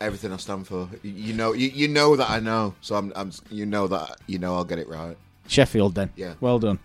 everything 0.00 0.32
I 0.32 0.36
stand 0.36 0.66
for. 0.66 0.88
You, 1.02 1.32
know, 1.32 1.52
you, 1.52 1.68
you 1.68 1.88
know 1.88 2.16
that 2.16 2.28
I 2.28 2.40
know. 2.40 2.74
So 2.80 2.96
I'm, 2.96 3.12
I'm. 3.14 3.30
You 3.50 3.66
know 3.66 3.86
that 3.88 4.16
you 4.26 4.38
know 4.38 4.56
I'll 4.56 4.64
get 4.64 4.78
it 4.78 4.88
right. 4.88 5.16
Sheffield, 5.46 5.94
then. 5.94 6.10
Yeah. 6.16 6.34
Well 6.40 6.58
done. 6.58 6.78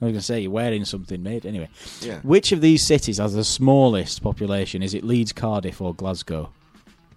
I 0.00 0.04
was 0.04 0.12
going 0.12 0.14
to 0.14 0.22
say 0.22 0.40
you're 0.40 0.50
wearing 0.50 0.84
something, 0.84 1.22
mate. 1.22 1.46
Anyway, 1.46 1.70
Yeah. 2.02 2.18
which 2.20 2.52
of 2.52 2.60
these 2.60 2.86
cities 2.86 3.16
has 3.16 3.32
the 3.32 3.44
smallest 3.44 4.22
population? 4.22 4.82
Is 4.82 4.92
it 4.92 5.02
Leeds, 5.04 5.32
Cardiff, 5.32 5.80
or 5.80 5.94
Glasgow? 5.94 6.50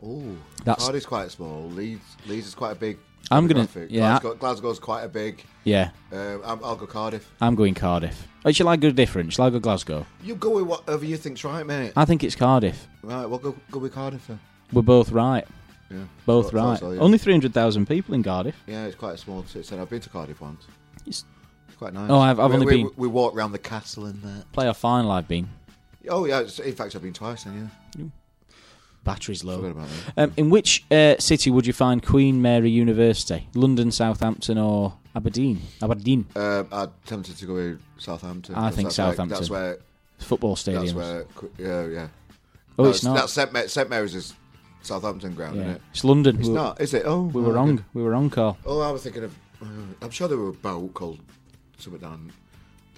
Oh, 0.02 0.24
That's- 0.64 0.86
Cardiff's 0.86 1.06
quite 1.06 1.30
small. 1.30 1.70
Leeds, 1.72 2.02
Leeds 2.26 2.48
is 2.48 2.56
quite 2.56 2.72
a 2.72 2.76
big. 2.76 2.98
I'm 3.32 3.48
gonna- 3.48 3.68
yeah, 3.90 4.20
Glasgow, 4.20 4.36
Glasgow's 4.36 4.80
quite 4.80 5.04
a 5.04 5.10
big. 5.10 5.44
Yeah, 5.64 5.90
Um, 6.12 6.42
I'm, 6.44 6.64
I'll 6.64 6.76
go 6.76 6.88
Cardiff. 6.88 7.30
I'm 7.42 7.56
going 7.56 7.74
Cardiff. 7.76 8.28
Oh, 8.46 8.52
shall 8.52 8.68
I 8.70 8.76
go 8.78 8.90
different? 8.92 9.34
Shall 9.34 9.46
I 9.46 9.50
go 9.50 9.60
Glasgow? 9.60 10.06
You 10.24 10.36
go 10.36 10.50
with 10.52 10.66
whatever 10.66 11.06
you 11.06 11.18
think's 11.18 11.44
right, 11.44 11.66
mate. 11.66 11.94
I 11.96 12.06
think 12.06 12.24
it's 12.24 12.36
Cardiff. 12.36 12.88
Right, 13.04 13.26
well, 13.26 13.40
go 13.40 13.56
go 13.72 13.80
with 13.80 13.94
Cardiff 13.94 14.26
then. 14.28 14.40
We're 14.74 14.82
both 14.82 15.12
right. 15.12 15.46
Yeah, 15.92 16.04
Both 16.26 16.52
Thought- 16.52 16.54
thought 16.54 16.70
right. 16.70 16.80
so, 16.80 16.92
yeah. 16.92 17.00
Only 17.00 17.18
300,000 17.18 17.88
people 17.88 18.14
in 18.14 18.22
Cardiff. 18.24 18.56
Yeah, 18.68 18.86
it's 18.86 18.96
quite 18.96 19.16
a 19.16 19.18
small 19.18 19.44
city. 19.46 19.76
I've 19.78 19.90
been 19.90 20.00
to 20.02 20.10
Cardiff 20.10 20.40
once. 20.40 20.66
It's 21.08 21.26
It's 21.68 21.78
quite 21.78 21.94
nice. 21.94 22.10
Oh, 22.12 22.20
I've- 22.20 22.40
I've 22.42 22.50
we, 22.52 22.54
only 22.56 22.66
we, 22.68 22.84
been- 22.84 22.92
We 22.98 23.08
walked 23.08 23.36
around 23.36 23.52
the 23.54 23.58
castle 23.60 24.06
and 24.06 24.22
that. 24.22 24.52
playoff 24.54 24.76
final 24.78 25.12
I've 25.12 25.28
been. 25.28 25.50
Oh 26.10 26.26
yeah, 26.26 26.40
it's- 26.42 26.60
in 26.60 26.74
fact, 26.76 26.96
I've 26.96 27.02
been 27.02 27.14
twice. 27.14 27.44
Then 27.44 27.72
yeah, 27.98 28.06
Battery's 29.04 29.44
low. 29.44 29.56
forgot 29.58 29.72
about 29.72 29.88
that. 30.16 30.24
Um, 30.24 30.34
in 30.38 30.50
which 30.50 30.86
uh, 30.92 31.16
city 31.20 31.50
would 31.50 31.66
you 31.66 31.74
find 31.74 32.06
Queen 32.06 32.42
Mary 32.42 32.70
University? 32.70 33.48
London, 33.56 33.92
Southampton, 33.92 34.58
or 34.58 34.94
Aberdeen? 35.16 35.62
Aberdeen. 35.82 36.26
Um, 36.36 36.68
I'm 36.72 36.92
tempted 37.06 37.38
to 37.38 37.46
go 37.46 37.54
with 37.54 37.82
Southampton. 37.98 38.56
I 38.56 38.70
think 38.72 38.90
that's 38.90 38.98
where- 38.98 39.08
Southampton. 39.08 39.38
that's 39.38 39.50
where. 39.50 39.78
Football 40.20 40.52
That's 40.52 40.62
stadium. 40.62 40.96
where. 40.98 41.26
Yeah, 41.58 41.86
yeah. 41.88 42.08
Oh, 42.78 42.84
No, 42.84 42.90
it's 42.90 43.04
not. 43.06 43.16
That's 43.16 43.32
St. 43.32 43.54
Ma- 43.54 43.68
St 43.68 43.90
Mary's 43.90 44.16
is 44.16 44.34
Southampton 44.82 45.34
ground, 45.34 45.56
Yeah. 45.56 45.62
isn't 45.62 45.76
it? 45.76 45.82
It's 45.92 46.04
London. 46.04 46.38
It's 46.40 46.48
we, 46.50 46.54
were- 46.54 46.60
not, 46.60 46.82
is 46.82 46.94
it? 46.94 47.04
Oh, 47.06 47.22
we 47.24 47.42
oh, 47.42 47.44
were 47.46 47.50
okay. 47.52 47.56
wrong. 47.56 47.86
We 47.94 48.04
were 48.04 48.12
wrong, 48.12 48.30
Carl. 48.30 48.58
Oh, 48.66 48.82
I 48.82 48.92
was 48.92 49.04
thinking 49.04 49.24
of. 49.24 49.34
Uh, 49.62 49.66
I'm 50.02 50.10
sure 50.10 50.28
there 50.28 50.38
were 50.38 50.50
a 50.50 50.54
boat 50.54 50.94
called 50.94 51.20
something 51.78 52.02
down 52.02 52.34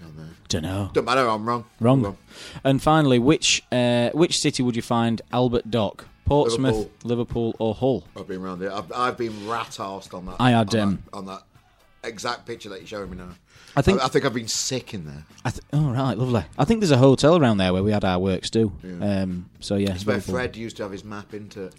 down 0.01 0.13
there. 0.17 0.29
Don't 0.49 0.63
know. 0.63 0.89
Don't 0.93 1.05
matter. 1.05 1.27
I'm 1.27 1.45
wrong. 1.47 1.65
Wrong. 1.79 2.05
I'm 2.05 2.17
And 2.63 2.81
finally, 2.81 3.19
which 3.19 3.63
uh, 3.71 4.09
which 4.13 4.37
city 4.37 4.63
would 4.63 4.75
you 4.75 4.81
find 4.81 5.21
Albert 5.31 5.69
Dock? 5.71 6.05
Portsmouth, 6.25 6.75
Liverpool, 7.03 7.47
Liverpool. 7.49 7.55
or 7.59 7.75
Hull? 7.75 8.03
I've 8.15 8.27
been 8.27 8.41
around 8.41 8.61
it. 8.61 8.71
I've, 8.71 8.89
I've 8.93 9.17
been 9.17 9.47
rat 9.49 9.71
arsed 9.71 10.13
on 10.13 10.25
that. 10.27 10.35
I 10.39 10.51
had, 10.51 10.73
on, 10.75 10.81
um, 10.81 11.03
that, 11.11 11.17
on 11.17 11.25
that 11.25 11.41
exact 12.03 12.45
picture 12.45 12.69
that 12.69 12.79
you're 12.79 12.87
showing 12.87 13.09
me 13.11 13.17
now. 13.17 13.29
I 13.75 13.81
think- 13.81 14.01
I, 14.01 14.07
think 14.07 14.23
I've 14.25 14.33
been 14.33 14.47
sick 14.47 14.93
in 14.93 15.05
there. 15.05 15.25
I 15.43 15.49
th- 15.51 15.63
oh 15.73 15.91
right, 15.91 16.17
lovely. 16.17 16.43
I 16.57 16.63
think 16.65 16.79
there's 16.79 16.91
a 16.91 16.97
hotel 16.97 17.37
around 17.37 17.57
there 17.57 17.73
where 17.73 17.83
we 17.83 17.91
had 17.91 18.05
our 18.05 18.17
works 18.19 18.49
too. 18.49 18.71
Yeah. 18.83 19.21
Um, 19.23 19.49
so 19.59 19.75
yeah, 19.75 19.93
It's 19.93 20.05
where 20.05 20.17
Liverpool. 20.17 20.35
Fred 20.35 20.55
used 20.55 20.77
to 20.77 20.83
have 20.83 20.91
his 20.91 21.03
map 21.03 21.33
into 21.33 21.69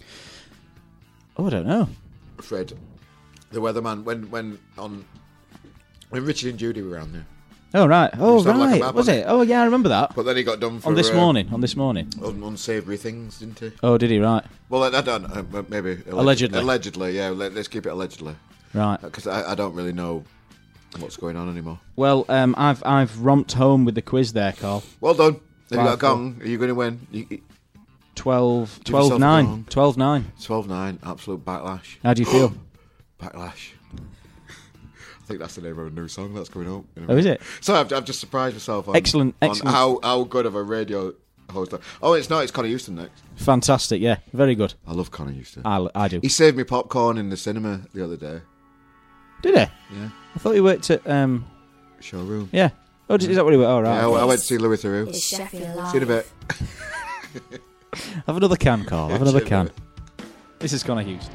Oh, 1.37 1.47
I 1.47 1.49
don't 1.49 1.65
know. 1.67 1.89
Fred, 2.39 2.73
the 3.51 3.59
weatherman. 3.59 4.03
When 4.03 4.29
when 4.29 4.59
on 4.77 5.05
when 6.09 6.25
Richard 6.25 6.49
and 6.51 6.59
Judy 6.59 6.81
were 6.83 6.91
around 6.95 7.13
there, 7.13 7.25
Oh 7.75 7.87
right. 7.87 8.11
Oh 8.19 8.35
Used 8.35 8.45
like, 8.45 8.55
a 8.55 8.59
right. 8.59 8.81
map 8.81 8.93
Was 8.95 9.09
on 9.09 9.15
it? 9.15 9.17
it. 9.19 9.25
Oh 9.27 9.41
yeah, 9.41 9.61
I 9.61 9.65
remember 9.65 9.89
that. 9.89 10.15
but 10.15 10.23
then 10.23 10.37
he 10.37 10.43
got 10.43 10.59
done 10.59 10.79
for 10.79 10.89
on 10.89 10.95
this 10.95 11.09
uh, 11.09 11.15
morning. 11.15 11.49
On 11.51 11.59
this 11.61 11.75
morning. 11.75 12.07
un- 12.23 12.43
unsavoury 12.43 12.97
things, 12.97 13.39
didn't 13.39 13.59
he? 13.59 13.71
Oh, 13.81 13.97
did 13.97 14.11
he? 14.11 14.19
Right. 14.19 14.43
Well, 14.69 14.83
I, 14.83 14.97
I 14.97 15.01
don't. 15.01 15.25
Uh, 15.25 15.41
but 15.41 15.69
maybe 15.69 15.91
alleged- 16.07 16.11
Allegedly. 16.11 16.59
Allegedly, 16.59 17.15
yeah. 17.17 17.29
Let, 17.29 17.57
us 17.57 17.67
keep 17.67 17.85
it 17.85 17.89
allegedly, 17.89 18.35
Right. 18.73 19.01
because 19.01 19.25
I, 19.27 19.51
I 19.51 19.55
don't 19.55 19.73
really 19.73 19.93
know 19.93 20.23
what's 20.99 21.17
going 21.17 21.35
on 21.35 21.49
anymore. 21.49 21.79
Well, 21.95 22.25
um, 22.29 22.53
I've 22.57 22.83
I've 22.85 23.17
romped 23.19 23.53
home 23.53 23.85
with 23.85 23.95
the 23.95 24.01
quiz 24.03 24.33
there, 24.33 24.51
Carl. 24.53 24.83
Well 25.01 25.15
done. 25.15 25.33
Have 25.33 25.41
you 25.71 25.77
got 25.77 25.85
a 25.85 25.89
Five, 25.91 25.99
gong? 25.99 26.37
Are 26.41 26.45
you 26.47 26.57
going 26.57 26.67
to 26.69 26.75
win? 26.75 27.07
You, 27.11 27.25
you- 27.29 27.41
12, 28.15 28.81
Give 28.83 28.93
yourself 28.93 29.07
12 29.09 29.11
a 29.13 29.19
9. 29.19 29.45
gong. 29.45 29.65
12 29.71 29.97
9. 29.97 30.31
12-9, 30.39 30.99
absolute 31.03 31.43
backlash. 31.43 31.97
How 32.03 32.13
do 32.13 32.21
you 32.21 32.27
feel? 32.27 32.53
Backlash. 33.19 33.71
I 35.23 35.25
think 35.25 35.39
that's 35.39 35.55
the 35.55 35.61
name 35.61 35.79
of 35.79 35.87
a 35.87 35.89
new 35.89 36.09
song 36.09 36.33
that's 36.33 36.49
coming 36.49 36.69
up. 36.73 36.83
in 36.97 37.09
Oh, 37.09 37.15
is 37.15 37.25
it? 37.25 37.41
So 37.61 37.75
I've, 37.75 37.93
I've 37.93 38.03
just 38.03 38.19
surprised 38.19 38.55
myself 38.55 38.89
on, 38.89 38.95
Excellent, 38.97 39.35
on 39.41 39.49
excellent. 39.51 39.73
how, 39.73 39.99
how 40.03 40.23
good 40.25 40.45
of 40.45 40.53
a 40.55 40.61
radio 40.61 41.13
host. 41.49 41.73
Oh, 42.01 42.11
it's 42.13 42.29
not. 42.29 42.43
It's 42.43 42.51
Connor 42.51 42.67
Houston 42.67 42.95
next. 42.95 43.23
Fantastic, 43.37 44.01
yeah, 44.01 44.17
very 44.33 44.53
good. 44.53 44.73
I 44.85 44.91
love 44.91 45.11
Connor 45.11 45.31
Houston. 45.31 45.61
I, 45.65 45.87
I 45.95 46.09
do. 46.09 46.19
He 46.21 46.27
saved 46.27 46.57
me 46.57 46.65
popcorn 46.65 47.17
in 47.17 47.29
the 47.29 47.37
cinema 47.37 47.81
the 47.93 48.03
other 48.03 48.17
day. 48.17 48.41
Did 49.43 49.55
he? 49.55 49.95
Yeah. 49.97 50.09
I 50.35 50.39
thought 50.39 50.55
he 50.55 50.61
worked 50.61 50.89
at. 50.89 51.07
Um, 51.09 51.45
Showroom. 52.01 52.49
yeah. 52.51 52.71
Oh, 53.09 53.15
is 53.15 53.27
that 53.27 53.43
what 53.45 53.53
he 53.53 53.57
went? 53.57 53.69
Oh, 53.69 53.79
right. 53.81 53.95
Yeah, 54.01 54.07
I, 54.09 54.21
I 54.21 54.25
went 54.25 54.39
to 54.41 54.45
see 54.45 54.57
Louis 54.57 54.81
Theroux. 54.81 55.07
It's 55.07 55.25
Sheffield 55.25 55.87
See 55.91 55.97
you 55.97 55.97
in 55.97 56.03
a 56.03 56.05
bit. 56.05 56.27
Have 58.27 58.35
another 58.37 58.55
can, 58.57 58.83
Carl. 58.85 59.09
Have 59.09 59.21
another 59.21 59.41
can. 59.41 59.71
This 60.59 60.73
is 60.73 60.83
Connor 60.83 61.03
Houston. 61.03 61.33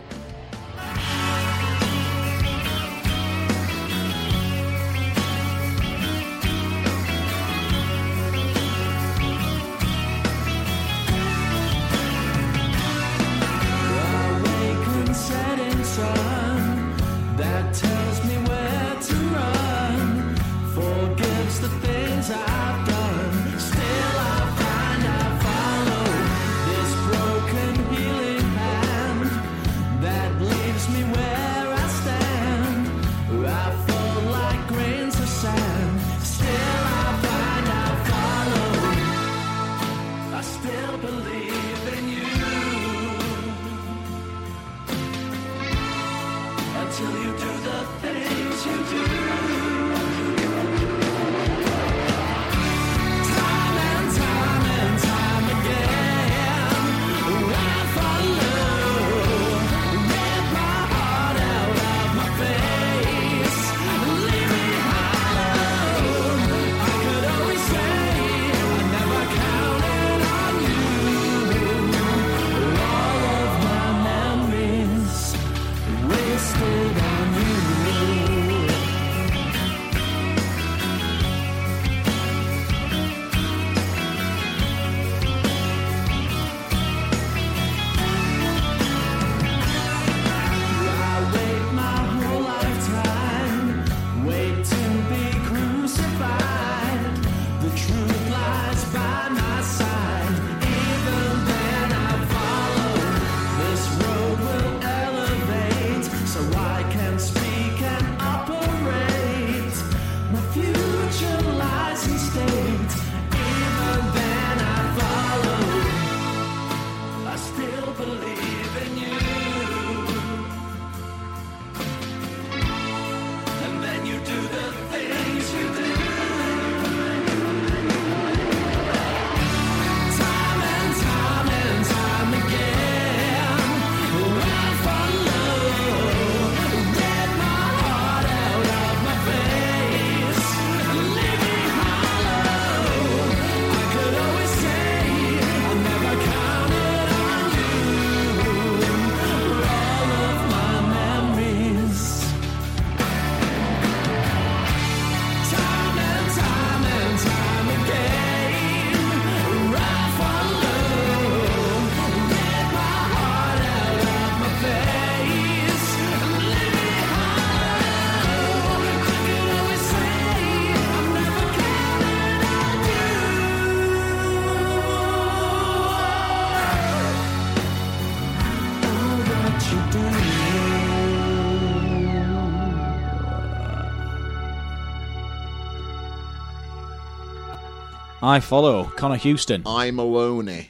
I 188.28 188.40
follow 188.40 188.84
Connor 188.84 189.16
Houston. 189.16 189.62
I'm 189.64 189.96
Maloney. 189.96 190.68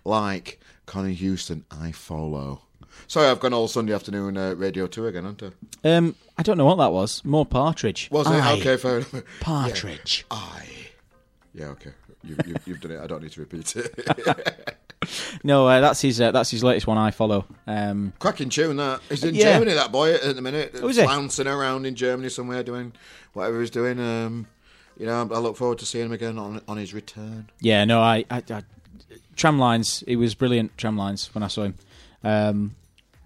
like 0.05 0.59
Connor 0.87 1.11
Houston, 1.11 1.65
I 1.71 1.93
follow. 1.93 2.63
Sorry, 3.07 3.29
I've 3.29 3.39
gone 3.39 3.55
all 3.55 3.69
Sunday 3.69 3.95
afternoon 3.95 4.37
uh, 4.37 4.57
radio 4.57 4.89
two 4.89 5.07
again, 5.07 5.23
haven't 5.23 5.55
I? 5.85 5.89
Um, 5.89 6.17
I 6.37 6.43
don't 6.43 6.59
know 6.59 6.65
what 6.65 6.79
that 6.79 6.91
was. 6.91 7.25
More 7.25 7.47
Partridge. 7.47 8.09
Was 8.11 8.27
it? 8.27 8.33
I. 8.33 8.59
Okay, 8.59 8.77
fair 8.77 8.97
enough. 8.97 9.23
Partridge. 9.41 10.25
I. 10.33 10.67
Yeah, 11.55 11.67
okay. 11.67 11.93
You, 12.25 12.37
you, 12.45 12.57
you've 12.67 12.81
done 12.81 12.91
it. 12.91 13.01
I 13.01 13.07
don't 13.07 13.23
need 13.23 13.31
to 13.31 13.41
repeat 13.41 13.77
it. 13.77 14.77
No, 15.43 15.67
uh, 15.67 15.81
that's 15.81 16.01
his. 16.01 16.21
Uh, 16.21 16.31
that's 16.31 16.51
his 16.51 16.63
latest 16.63 16.87
one. 16.87 16.97
I 16.97 17.11
follow. 17.11 17.45
Um, 17.67 18.13
Cracking 18.21 18.51
tune 18.51 18.77
that. 18.77 19.01
He's 19.09 19.25
in 19.25 19.35
Yeah. 19.35 19.55
Germany, 19.55 19.75
that 19.75 19.91
boy, 19.91 20.15
at 20.15 20.37
the 20.37 20.43
minute. 20.43 20.79
Oh, 20.81 20.89
is? 20.89 20.97
Flouncing 20.97 21.49
around 21.49 21.87
in 21.87 21.97
Germany 21.97 22.29
somewhere 22.29 22.63
doing 22.63 22.93
whatever 23.33 23.61
he's 23.61 23.71
doing. 23.71 23.99
Um, 23.99 24.47
you 24.98 25.06
know, 25.06 25.28
I 25.32 25.39
look 25.39 25.56
forward 25.56 25.78
to 25.81 25.86
seeing 25.86 26.06
him 26.06 26.12
again 26.12 26.39
on 26.39 26.60
on 26.69 26.77
his 26.77 26.93
return. 26.94 27.51
yeah, 27.60 27.85
no, 27.85 28.01
I, 28.01 28.24
I, 28.31 28.43
I. 28.51 28.62
Tram 29.36 29.59
lines. 29.59 30.05
He 30.06 30.16
was 30.16 30.35
brilliant. 30.35 30.77
Tram 30.77 30.97
lines 30.97 31.31
when 31.35 31.43
I 31.43 31.48
saw 31.48 31.62
him. 31.64 31.74
Um, 32.23 32.74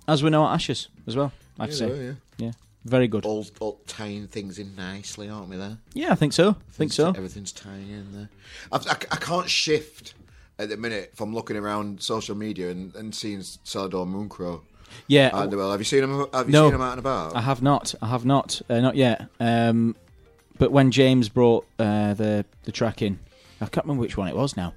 as 0.08 0.22
we 0.22 0.30
know 0.30 0.46
at 0.46 0.52
Ashes 0.54 0.88
as 1.06 1.16
well. 1.16 1.32
I 1.58 1.66
have 1.66 1.74
to 1.74 1.76
Yeah, 1.76 1.78
say. 1.78 1.98
they 1.98 2.06
were, 2.06 2.16
yeah, 2.38 2.52
very 2.84 3.08
good. 3.08 3.24
All, 3.24 3.44
all 3.60 3.80
tying 3.86 4.28
things 4.28 4.58
in 4.58 4.76
nicely, 4.76 5.28
aren't 5.28 5.48
we 5.48 5.56
there? 5.56 5.78
Yeah, 5.94 6.12
I 6.12 6.14
think 6.14 6.32
so. 6.32 6.50
I 6.50 6.72
think 6.72 6.92
so. 6.92 7.08
Everything's 7.08 7.50
tying 7.52 7.90
in 7.90 8.12
there. 8.12 8.28
I've, 8.70 8.86
I, 8.86 8.92
I 9.10 9.16
can't 9.16 9.48
shift 9.50 10.14
at 10.58 10.68
the 10.68 10.76
minute 10.76 11.12
from 11.14 11.34
looking 11.34 11.56
around 11.56 12.00
social 12.02 12.34
media 12.36 12.70
and, 12.70 12.94
and 12.94 13.14
seeing 13.14 13.40
Celador 13.40 14.06
Mooncrow. 14.06 14.60
Yeah. 15.08 15.30
out 15.32 15.50
the 15.50 15.56
world. 15.56 15.72
Have 15.72 15.80
you 15.80 15.84
seen 15.84 16.04
him? 16.04 16.26
Have 16.32 16.46
you 16.46 16.52
no, 16.52 16.66
seen 16.68 16.74
him 16.76 16.80
out 16.82 16.92
and 16.92 16.98
about? 17.00 17.34
I 17.36 17.40
have 17.40 17.60
not. 17.62 17.94
I 18.00 18.06
have 18.06 18.24
not. 18.24 18.62
Uh, 18.70 18.80
not 18.80 18.94
yet. 18.96 19.26
Um, 19.40 19.96
but 20.58 20.72
when 20.72 20.90
James 20.90 21.28
brought 21.28 21.66
uh, 21.78 22.14
the 22.14 22.44
the 22.64 22.72
track 22.72 23.02
in, 23.02 23.18
I 23.60 23.66
can't 23.66 23.84
remember 23.86 24.00
which 24.00 24.16
one 24.16 24.28
it 24.28 24.36
was 24.36 24.56
now. 24.56 24.74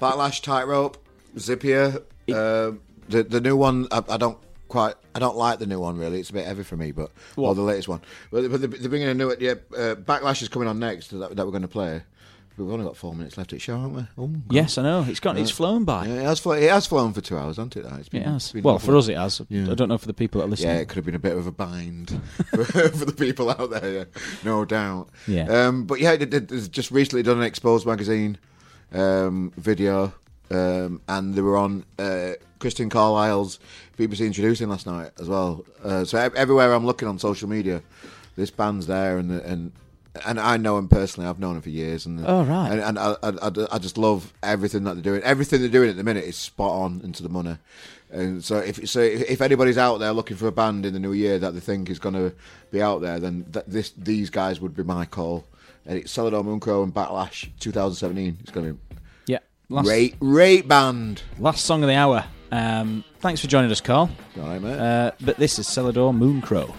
Backlash, 0.00 0.42
tightrope, 0.42 0.98
Zippia. 1.36 2.02
Uh, 2.28 2.72
the 3.08 3.22
the 3.22 3.40
new 3.40 3.56
one, 3.56 3.86
I, 3.90 4.02
I 4.08 4.16
don't 4.16 4.38
quite. 4.68 4.94
I 5.14 5.18
don't 5.18 5.36
like 5.36 5.58
the 5.58 5.66
new 5.66 5.80
one 5.80 5.96
really. 5.96 6.20
It's 6.20 6.30
a 6.30 6.32
bit 6.32 6.46
heavy 6.46 6.64
for 6.64 6.76
me, 6.76 6.92
but 6.92 7.10
or 7.36 7.54
the 7.54 7.62
latest 7.62 7.88
one. 7.88 8.00
But, 8.30 8.50
but 8.50 8.60
they're, 8.60 8.68
they're 8.68 8.88
bringing 8.88 9.08
a 9.08 9.14
new. 9.14 9.34
Yeah, 9.38 9.54
uh, 9.76 9.94
Backlash 9.94 10.42
is 10.42 10.48
coming 10.48 10.68
on 10.68 10.78
next 10.78 11.08
that, 11.10 11.36
that 11.36 11.44
we're 11.44 11.52
going 11.52 11.62
to 11.62 11.68
play. 11.68 12.02
We've 12.56 12.70
only 12.70 12.84
got 12.84 12.96
four 12.96 13.14
minutes 13.14 13.36
left 13.36 13.52
at 13.52 13.56
the 13.56 13.60
show, 13.60 13.76
haven't 13.80 13.94
we? 13.94 14.06
Oh, 14.18 14.30
Yes, 14.50 14.78
I 14.78 14.82
know. 14.82 15.04
It's 15.08 15.20
gone. 15.20 15.36
It's 15.36 15.50
flown 15.50 15.84
by. 15.84 16.06
Yeah, 16.06 16.14
it 16.14 16.22
has, 16.24 16.38
flown, 16.40 16.62
it 16.62 16.70
has 16.70 16.86
flown 16.86 17.12
for 17.12 17.20
two 17.20 17.36
hours, 17.36 17.56
hasn't 17.56 17.76
it? 17.76 17.84
It's 17.98 18.08
been, 18.08 18.22
It 18.22 18.26
has. 18.26 18.52
been 18.52 18.62
Well, 18.62 18.74
lovely. 18.74 18.86
for 18.86 18.96
us 18.96 19.08
it 19.08 19.16
has. 19.16 19.40
Yeah. 19.48 19.70
I 19.70 19.74
don't 19.74 19.88
know 19.88 19.98
for 19.98 20.06
the 20.06 20.14
people 20.14 20.40
that 20.40 20.46
are 20.46 20.50
listening. 20.50 20.74
Yeah, 20.74 20.80
it 20.82 20.88
could 20.88 20.96
have 20.96 21.04
been 21.04 21.14
a 21.14 21.18
bit 21.18 21.36
of 21.36 21.46
a 21.46 21.52
bind 21.52 22.10
for, 22.50 22.64
for 22.64 23.04
the 23.04 23.14
people 23.16 23.50
out 23.50 23.70
there, 23.70 23.92
yeah. 23.92 24.04
no 24.44 24.64
doubt. 24.64 25.08
Yeah. 25.26 25.44
Um, 25.48 25.84
but 25.84 26.00
yeah, 26.00 26.12
it, 26.12 26.32
it, 26.32 26.52
it's 26.52 26.68
just 26.68 26.90
recently 26.90 27.22
done 27.22 27.38
an 27.38 27.44
Exposed 27.44 27.86
magazine 27.86 28.38
um, 28.92 29.52
video, 29.56 30.12
um, 30.50 31.00
and 31.08 31.34
they 31.34 31.42
were 31.42 31.56
on 31.56 31.84
uh, 31.98 32.32
Christian 32.60 32.88
Carlisle's 32.88 33.58
BBC 33.98 34.26
introducing 34.26 34.68
last 34.68 34.86
night 34.86 35.10
as 35.20 35.28
well. 35.28 35.64
Uh, 35.82 36.04
so 36.04 36.18
everywhere 36.18 36.72
I'm 36.72 36.86
looking 36.86 37.08
on 37.08 37.18
social 37.18 37.48
media, 37.48 37.82
this 38.36 38.50
band's 38.50 38.86
there, 38.86 39.18
and 39.18 39.30
and 39.32 39.72
and 40.26 40.38
I 40.38 40.56
know 40.56 40.78
him 40.78 40.88
personally. 40.88 41.28
I've 41.28 41.38
known 41.40 41.56
him 41.56 41.62
for 41.62 41.70
years, 41.70 42.06
and 42.06 42.24
Oh, 42.26 42.44
right. 42.44 42.70
and, 42.70 42.80
and 42.80 42.98
I, 42.98 43.16
I, 43.22 43.66
I, 43.72 43.78
just 43.78 43.98
love 43.98 44.32
everything 44.42 44.84
that 44.84 44.94
they're 44.94 45.02
doing. 45.02 45.22
Everything 45.22 45.60
they're 45.60 45.68
doing 45.68 45.90
at 45.90 45.96
the 45.96 46.04
minute 46.04 46.24
is 46.24 46.36
spot 46.36 46.70
on 46.70 47.00
into 47.02 47.22
the 47.22 47.28
money. 47.28 47.56
And 48.10 48.44
so, 48.44 48.58
if 48.58 48.88
so, 48.88 49.00
if, 49.00 49.22
if 49.28 49.40
anybody's 49.40 49.78
out 49.78 49.98
there 49.98 50.12
looking 50.12 50.36
for 50.36 50.46
a 50.46 50.52
band 50.52 50.86
in 50.86 50.92
the 50.92 51.00
new 51.00 51.12
year 51.12 51.38
that 51.40 51.52
they 51.54 51.60
think 51.60 51.90
is 51.90 51.98
going 51.98 52.14
to 52.14 52.32
be 52.70 52.80
out 52.80 53.00
there, 53.00 53.18
then 53.18 53.44
th- 53.52 53.64
this 53.66 53.90
these 53.96 54.30
guys 54.30 54.60
would 54.60 54.76
be 54.76 54.84
my 54.84 55.04
call. 55.04 55.44
And 55.86 55.98
it's 55.98 56.16
Celador 56.16 56.44
Mooncrow 56.44 56.82
and 56.84 56.94
Backlash 56.94 57.50
2017. 57.60 58.38
It's 58.42 58.50
going 58.52 58.66
to 58.68 58.72
be 58.74 58.96
Yeah. 59.26 59.38
Last, 59.68 59.84
great, 59.84 60.20
great 60.20 60.68
band. 60.68 61.22
last 61.38 61.64
song 61.64 61.82
of 61.82 61.88
the 61.88 61.94
hour. 61.96 62.24
Um, 62.52 63.02
thanks 63.18 63.40
for 63.40 63.48
joining 63.48 63.70
us, 63.72 63.80
Carl. 63.80 64.08
All 64.40 64.44
right, 64.48 64.62
mate. 64.62 64.78
Uh, 64.78 65.10
but 65.20 65.36
this 65.38 65.58
is 65.58 65.66
Celador 65.66 66.16
Mooncrow. 66.16 66.72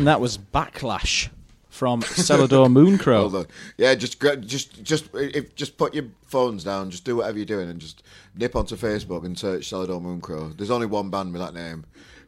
And 0.00 0.06
that 0.06 0.18
was 0.18 0.38
Backlash 0.38 1.28
from 1.68 2.00
Celador 2.00 2.68
Mooncrow. 2.68 3.34
on. 3.40 3.46
Yeah, 3.76 3.94
just 3.94 4.18
just 4.46 4.82
just 4.82 5.14
if 5.14 5.54
just 5.54 5.76
put 5.76 5.92
your 5.92 6.06
phones 6.22 6.64
down, 6.64 6.90
just 6.90 7.04
do 7.04 7.16
whatever 7.16 7.36
you're 7.36 7.44
doing, 7.44 7.68
and 7.68 7.78
just 7.78 8.02
nip 8.34 8.56
onto 8.56 8.76
Facebook 8.76 9.26
and 9.26 9.38
search 9.38 9.68
Celador 9.68 10.00
Mooncrow. 10.00 10.56
There's 10.56 10.70
only 10.70 10.86
one 10.86 11.10
band 11.10 11.34
with 11.34 11.42
that 11.42 11.52
name, 11.52 11.84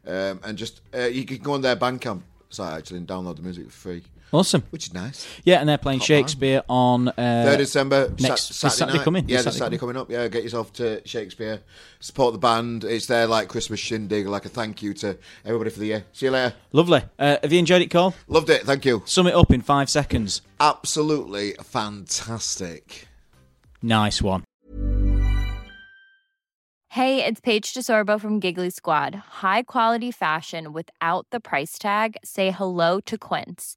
um, 0.07 0.41
and 0.45 0.59
just 0.59 0.83
uh, 0.95 1.05
you 1.05 1.25
can 1.25 1.39
go 1.39 1.55
on 1.55 1.63
their 1.63 1.75
Bandcamp 1.75 2.21
site 2.51 2.77
actually 2.77 2.99
and 2.99 3.09
download 3.09 3.37
the 3.37 3.43
music 3.43 3.65
for 3.71 3.71
free, 3.71 4.03
Awesome. 4.33 4.63
which 4.71 4.87
is 4.87 4.95
nice. 4.95 5.27
Yeah, 5.45 5.61
and 5.61 5.69
they're 5.69 5.77
playing 5.77 5.99
Top 5.99 6.07
Shakespeare 6.07 6.63
on 6.69 7.09
uh, 7.09 7.13
Third 7.17 7.59
December, 7.59 8.09
next 8.19 8.55
Sa- 8.55 8.69
this 8.69 8.77
Saturday 8.79 8.99
night. 8.99 9.05
coming. 9.05 9.29
Yeah, 9.29 9.37
This 9.39 9.45
this 9.47 9.59
Saturday 9.59 9.77
coming 9.79 9.97
up. 9.97 10.11
Yeah, 10.11 10.27
get 10.29 10.43
yourself 10.43 10.73
to 10.75 11.07
Shakespeare, 11.07 11.61
support 12.01 12.33
the 12.33 12.39
band. 12.39 12.83
It's 12.85 13.07
their 13.07 13.27
like 13.27 13.49
Christmas 13.49 13.79
shindig, 13.79 14.27
like 14.27 14.47
a 14.47 14.49
thank 14.49 14.83
you 14.83 14.95
to 14.95 15.19
everybody 15.45 15.69
for 15.71 15.81
the 15.81 15.87
year. 15.87 16.05
See 16.13 16.27
you 16.27 16.33
later. 16.33 16.55
Lovely. 16.73 17.03
Uh, 17.19 17.37
have 17.43 17.53
you 17.53 17.59
enjoyed 17.59 17.83
it, 17.83 17.91
Cole? 17.91 18.15
Loved 18.27 18.49
it. 18.49 18.63
Thank 18.63 18.87
you. 18.87 19.03
Sum 19.05 19.27
it 19.27 19.35
up 19.35 19.51
in 19.51 19.61
five 19.61 19.91
seconds. 19.91 20.41
Absolutely 20.59 21.53
fantastic. 21.63 23.09
Nice 23.83 24.23
one. 24.23 24.45
Hey, 26.89 27.25
it's 27.25 27.41
Paige 27.41 27.73
DeSorbo 27.73 28.21
from 28.21 28.39
Giggly 28.39 28.69
Squad. 28.71 29.15
High 29.15 29.63
quality 29.63 30.11
fashion 30.11 30.73
without 30.75 31.27
the 31.31 31.41
price 31.41 31.79
tag. 31.79 32.17
Say 32.23 32.51
hello 32.51 33.01
to 33.01 33.17
Quince. 33.17 33.77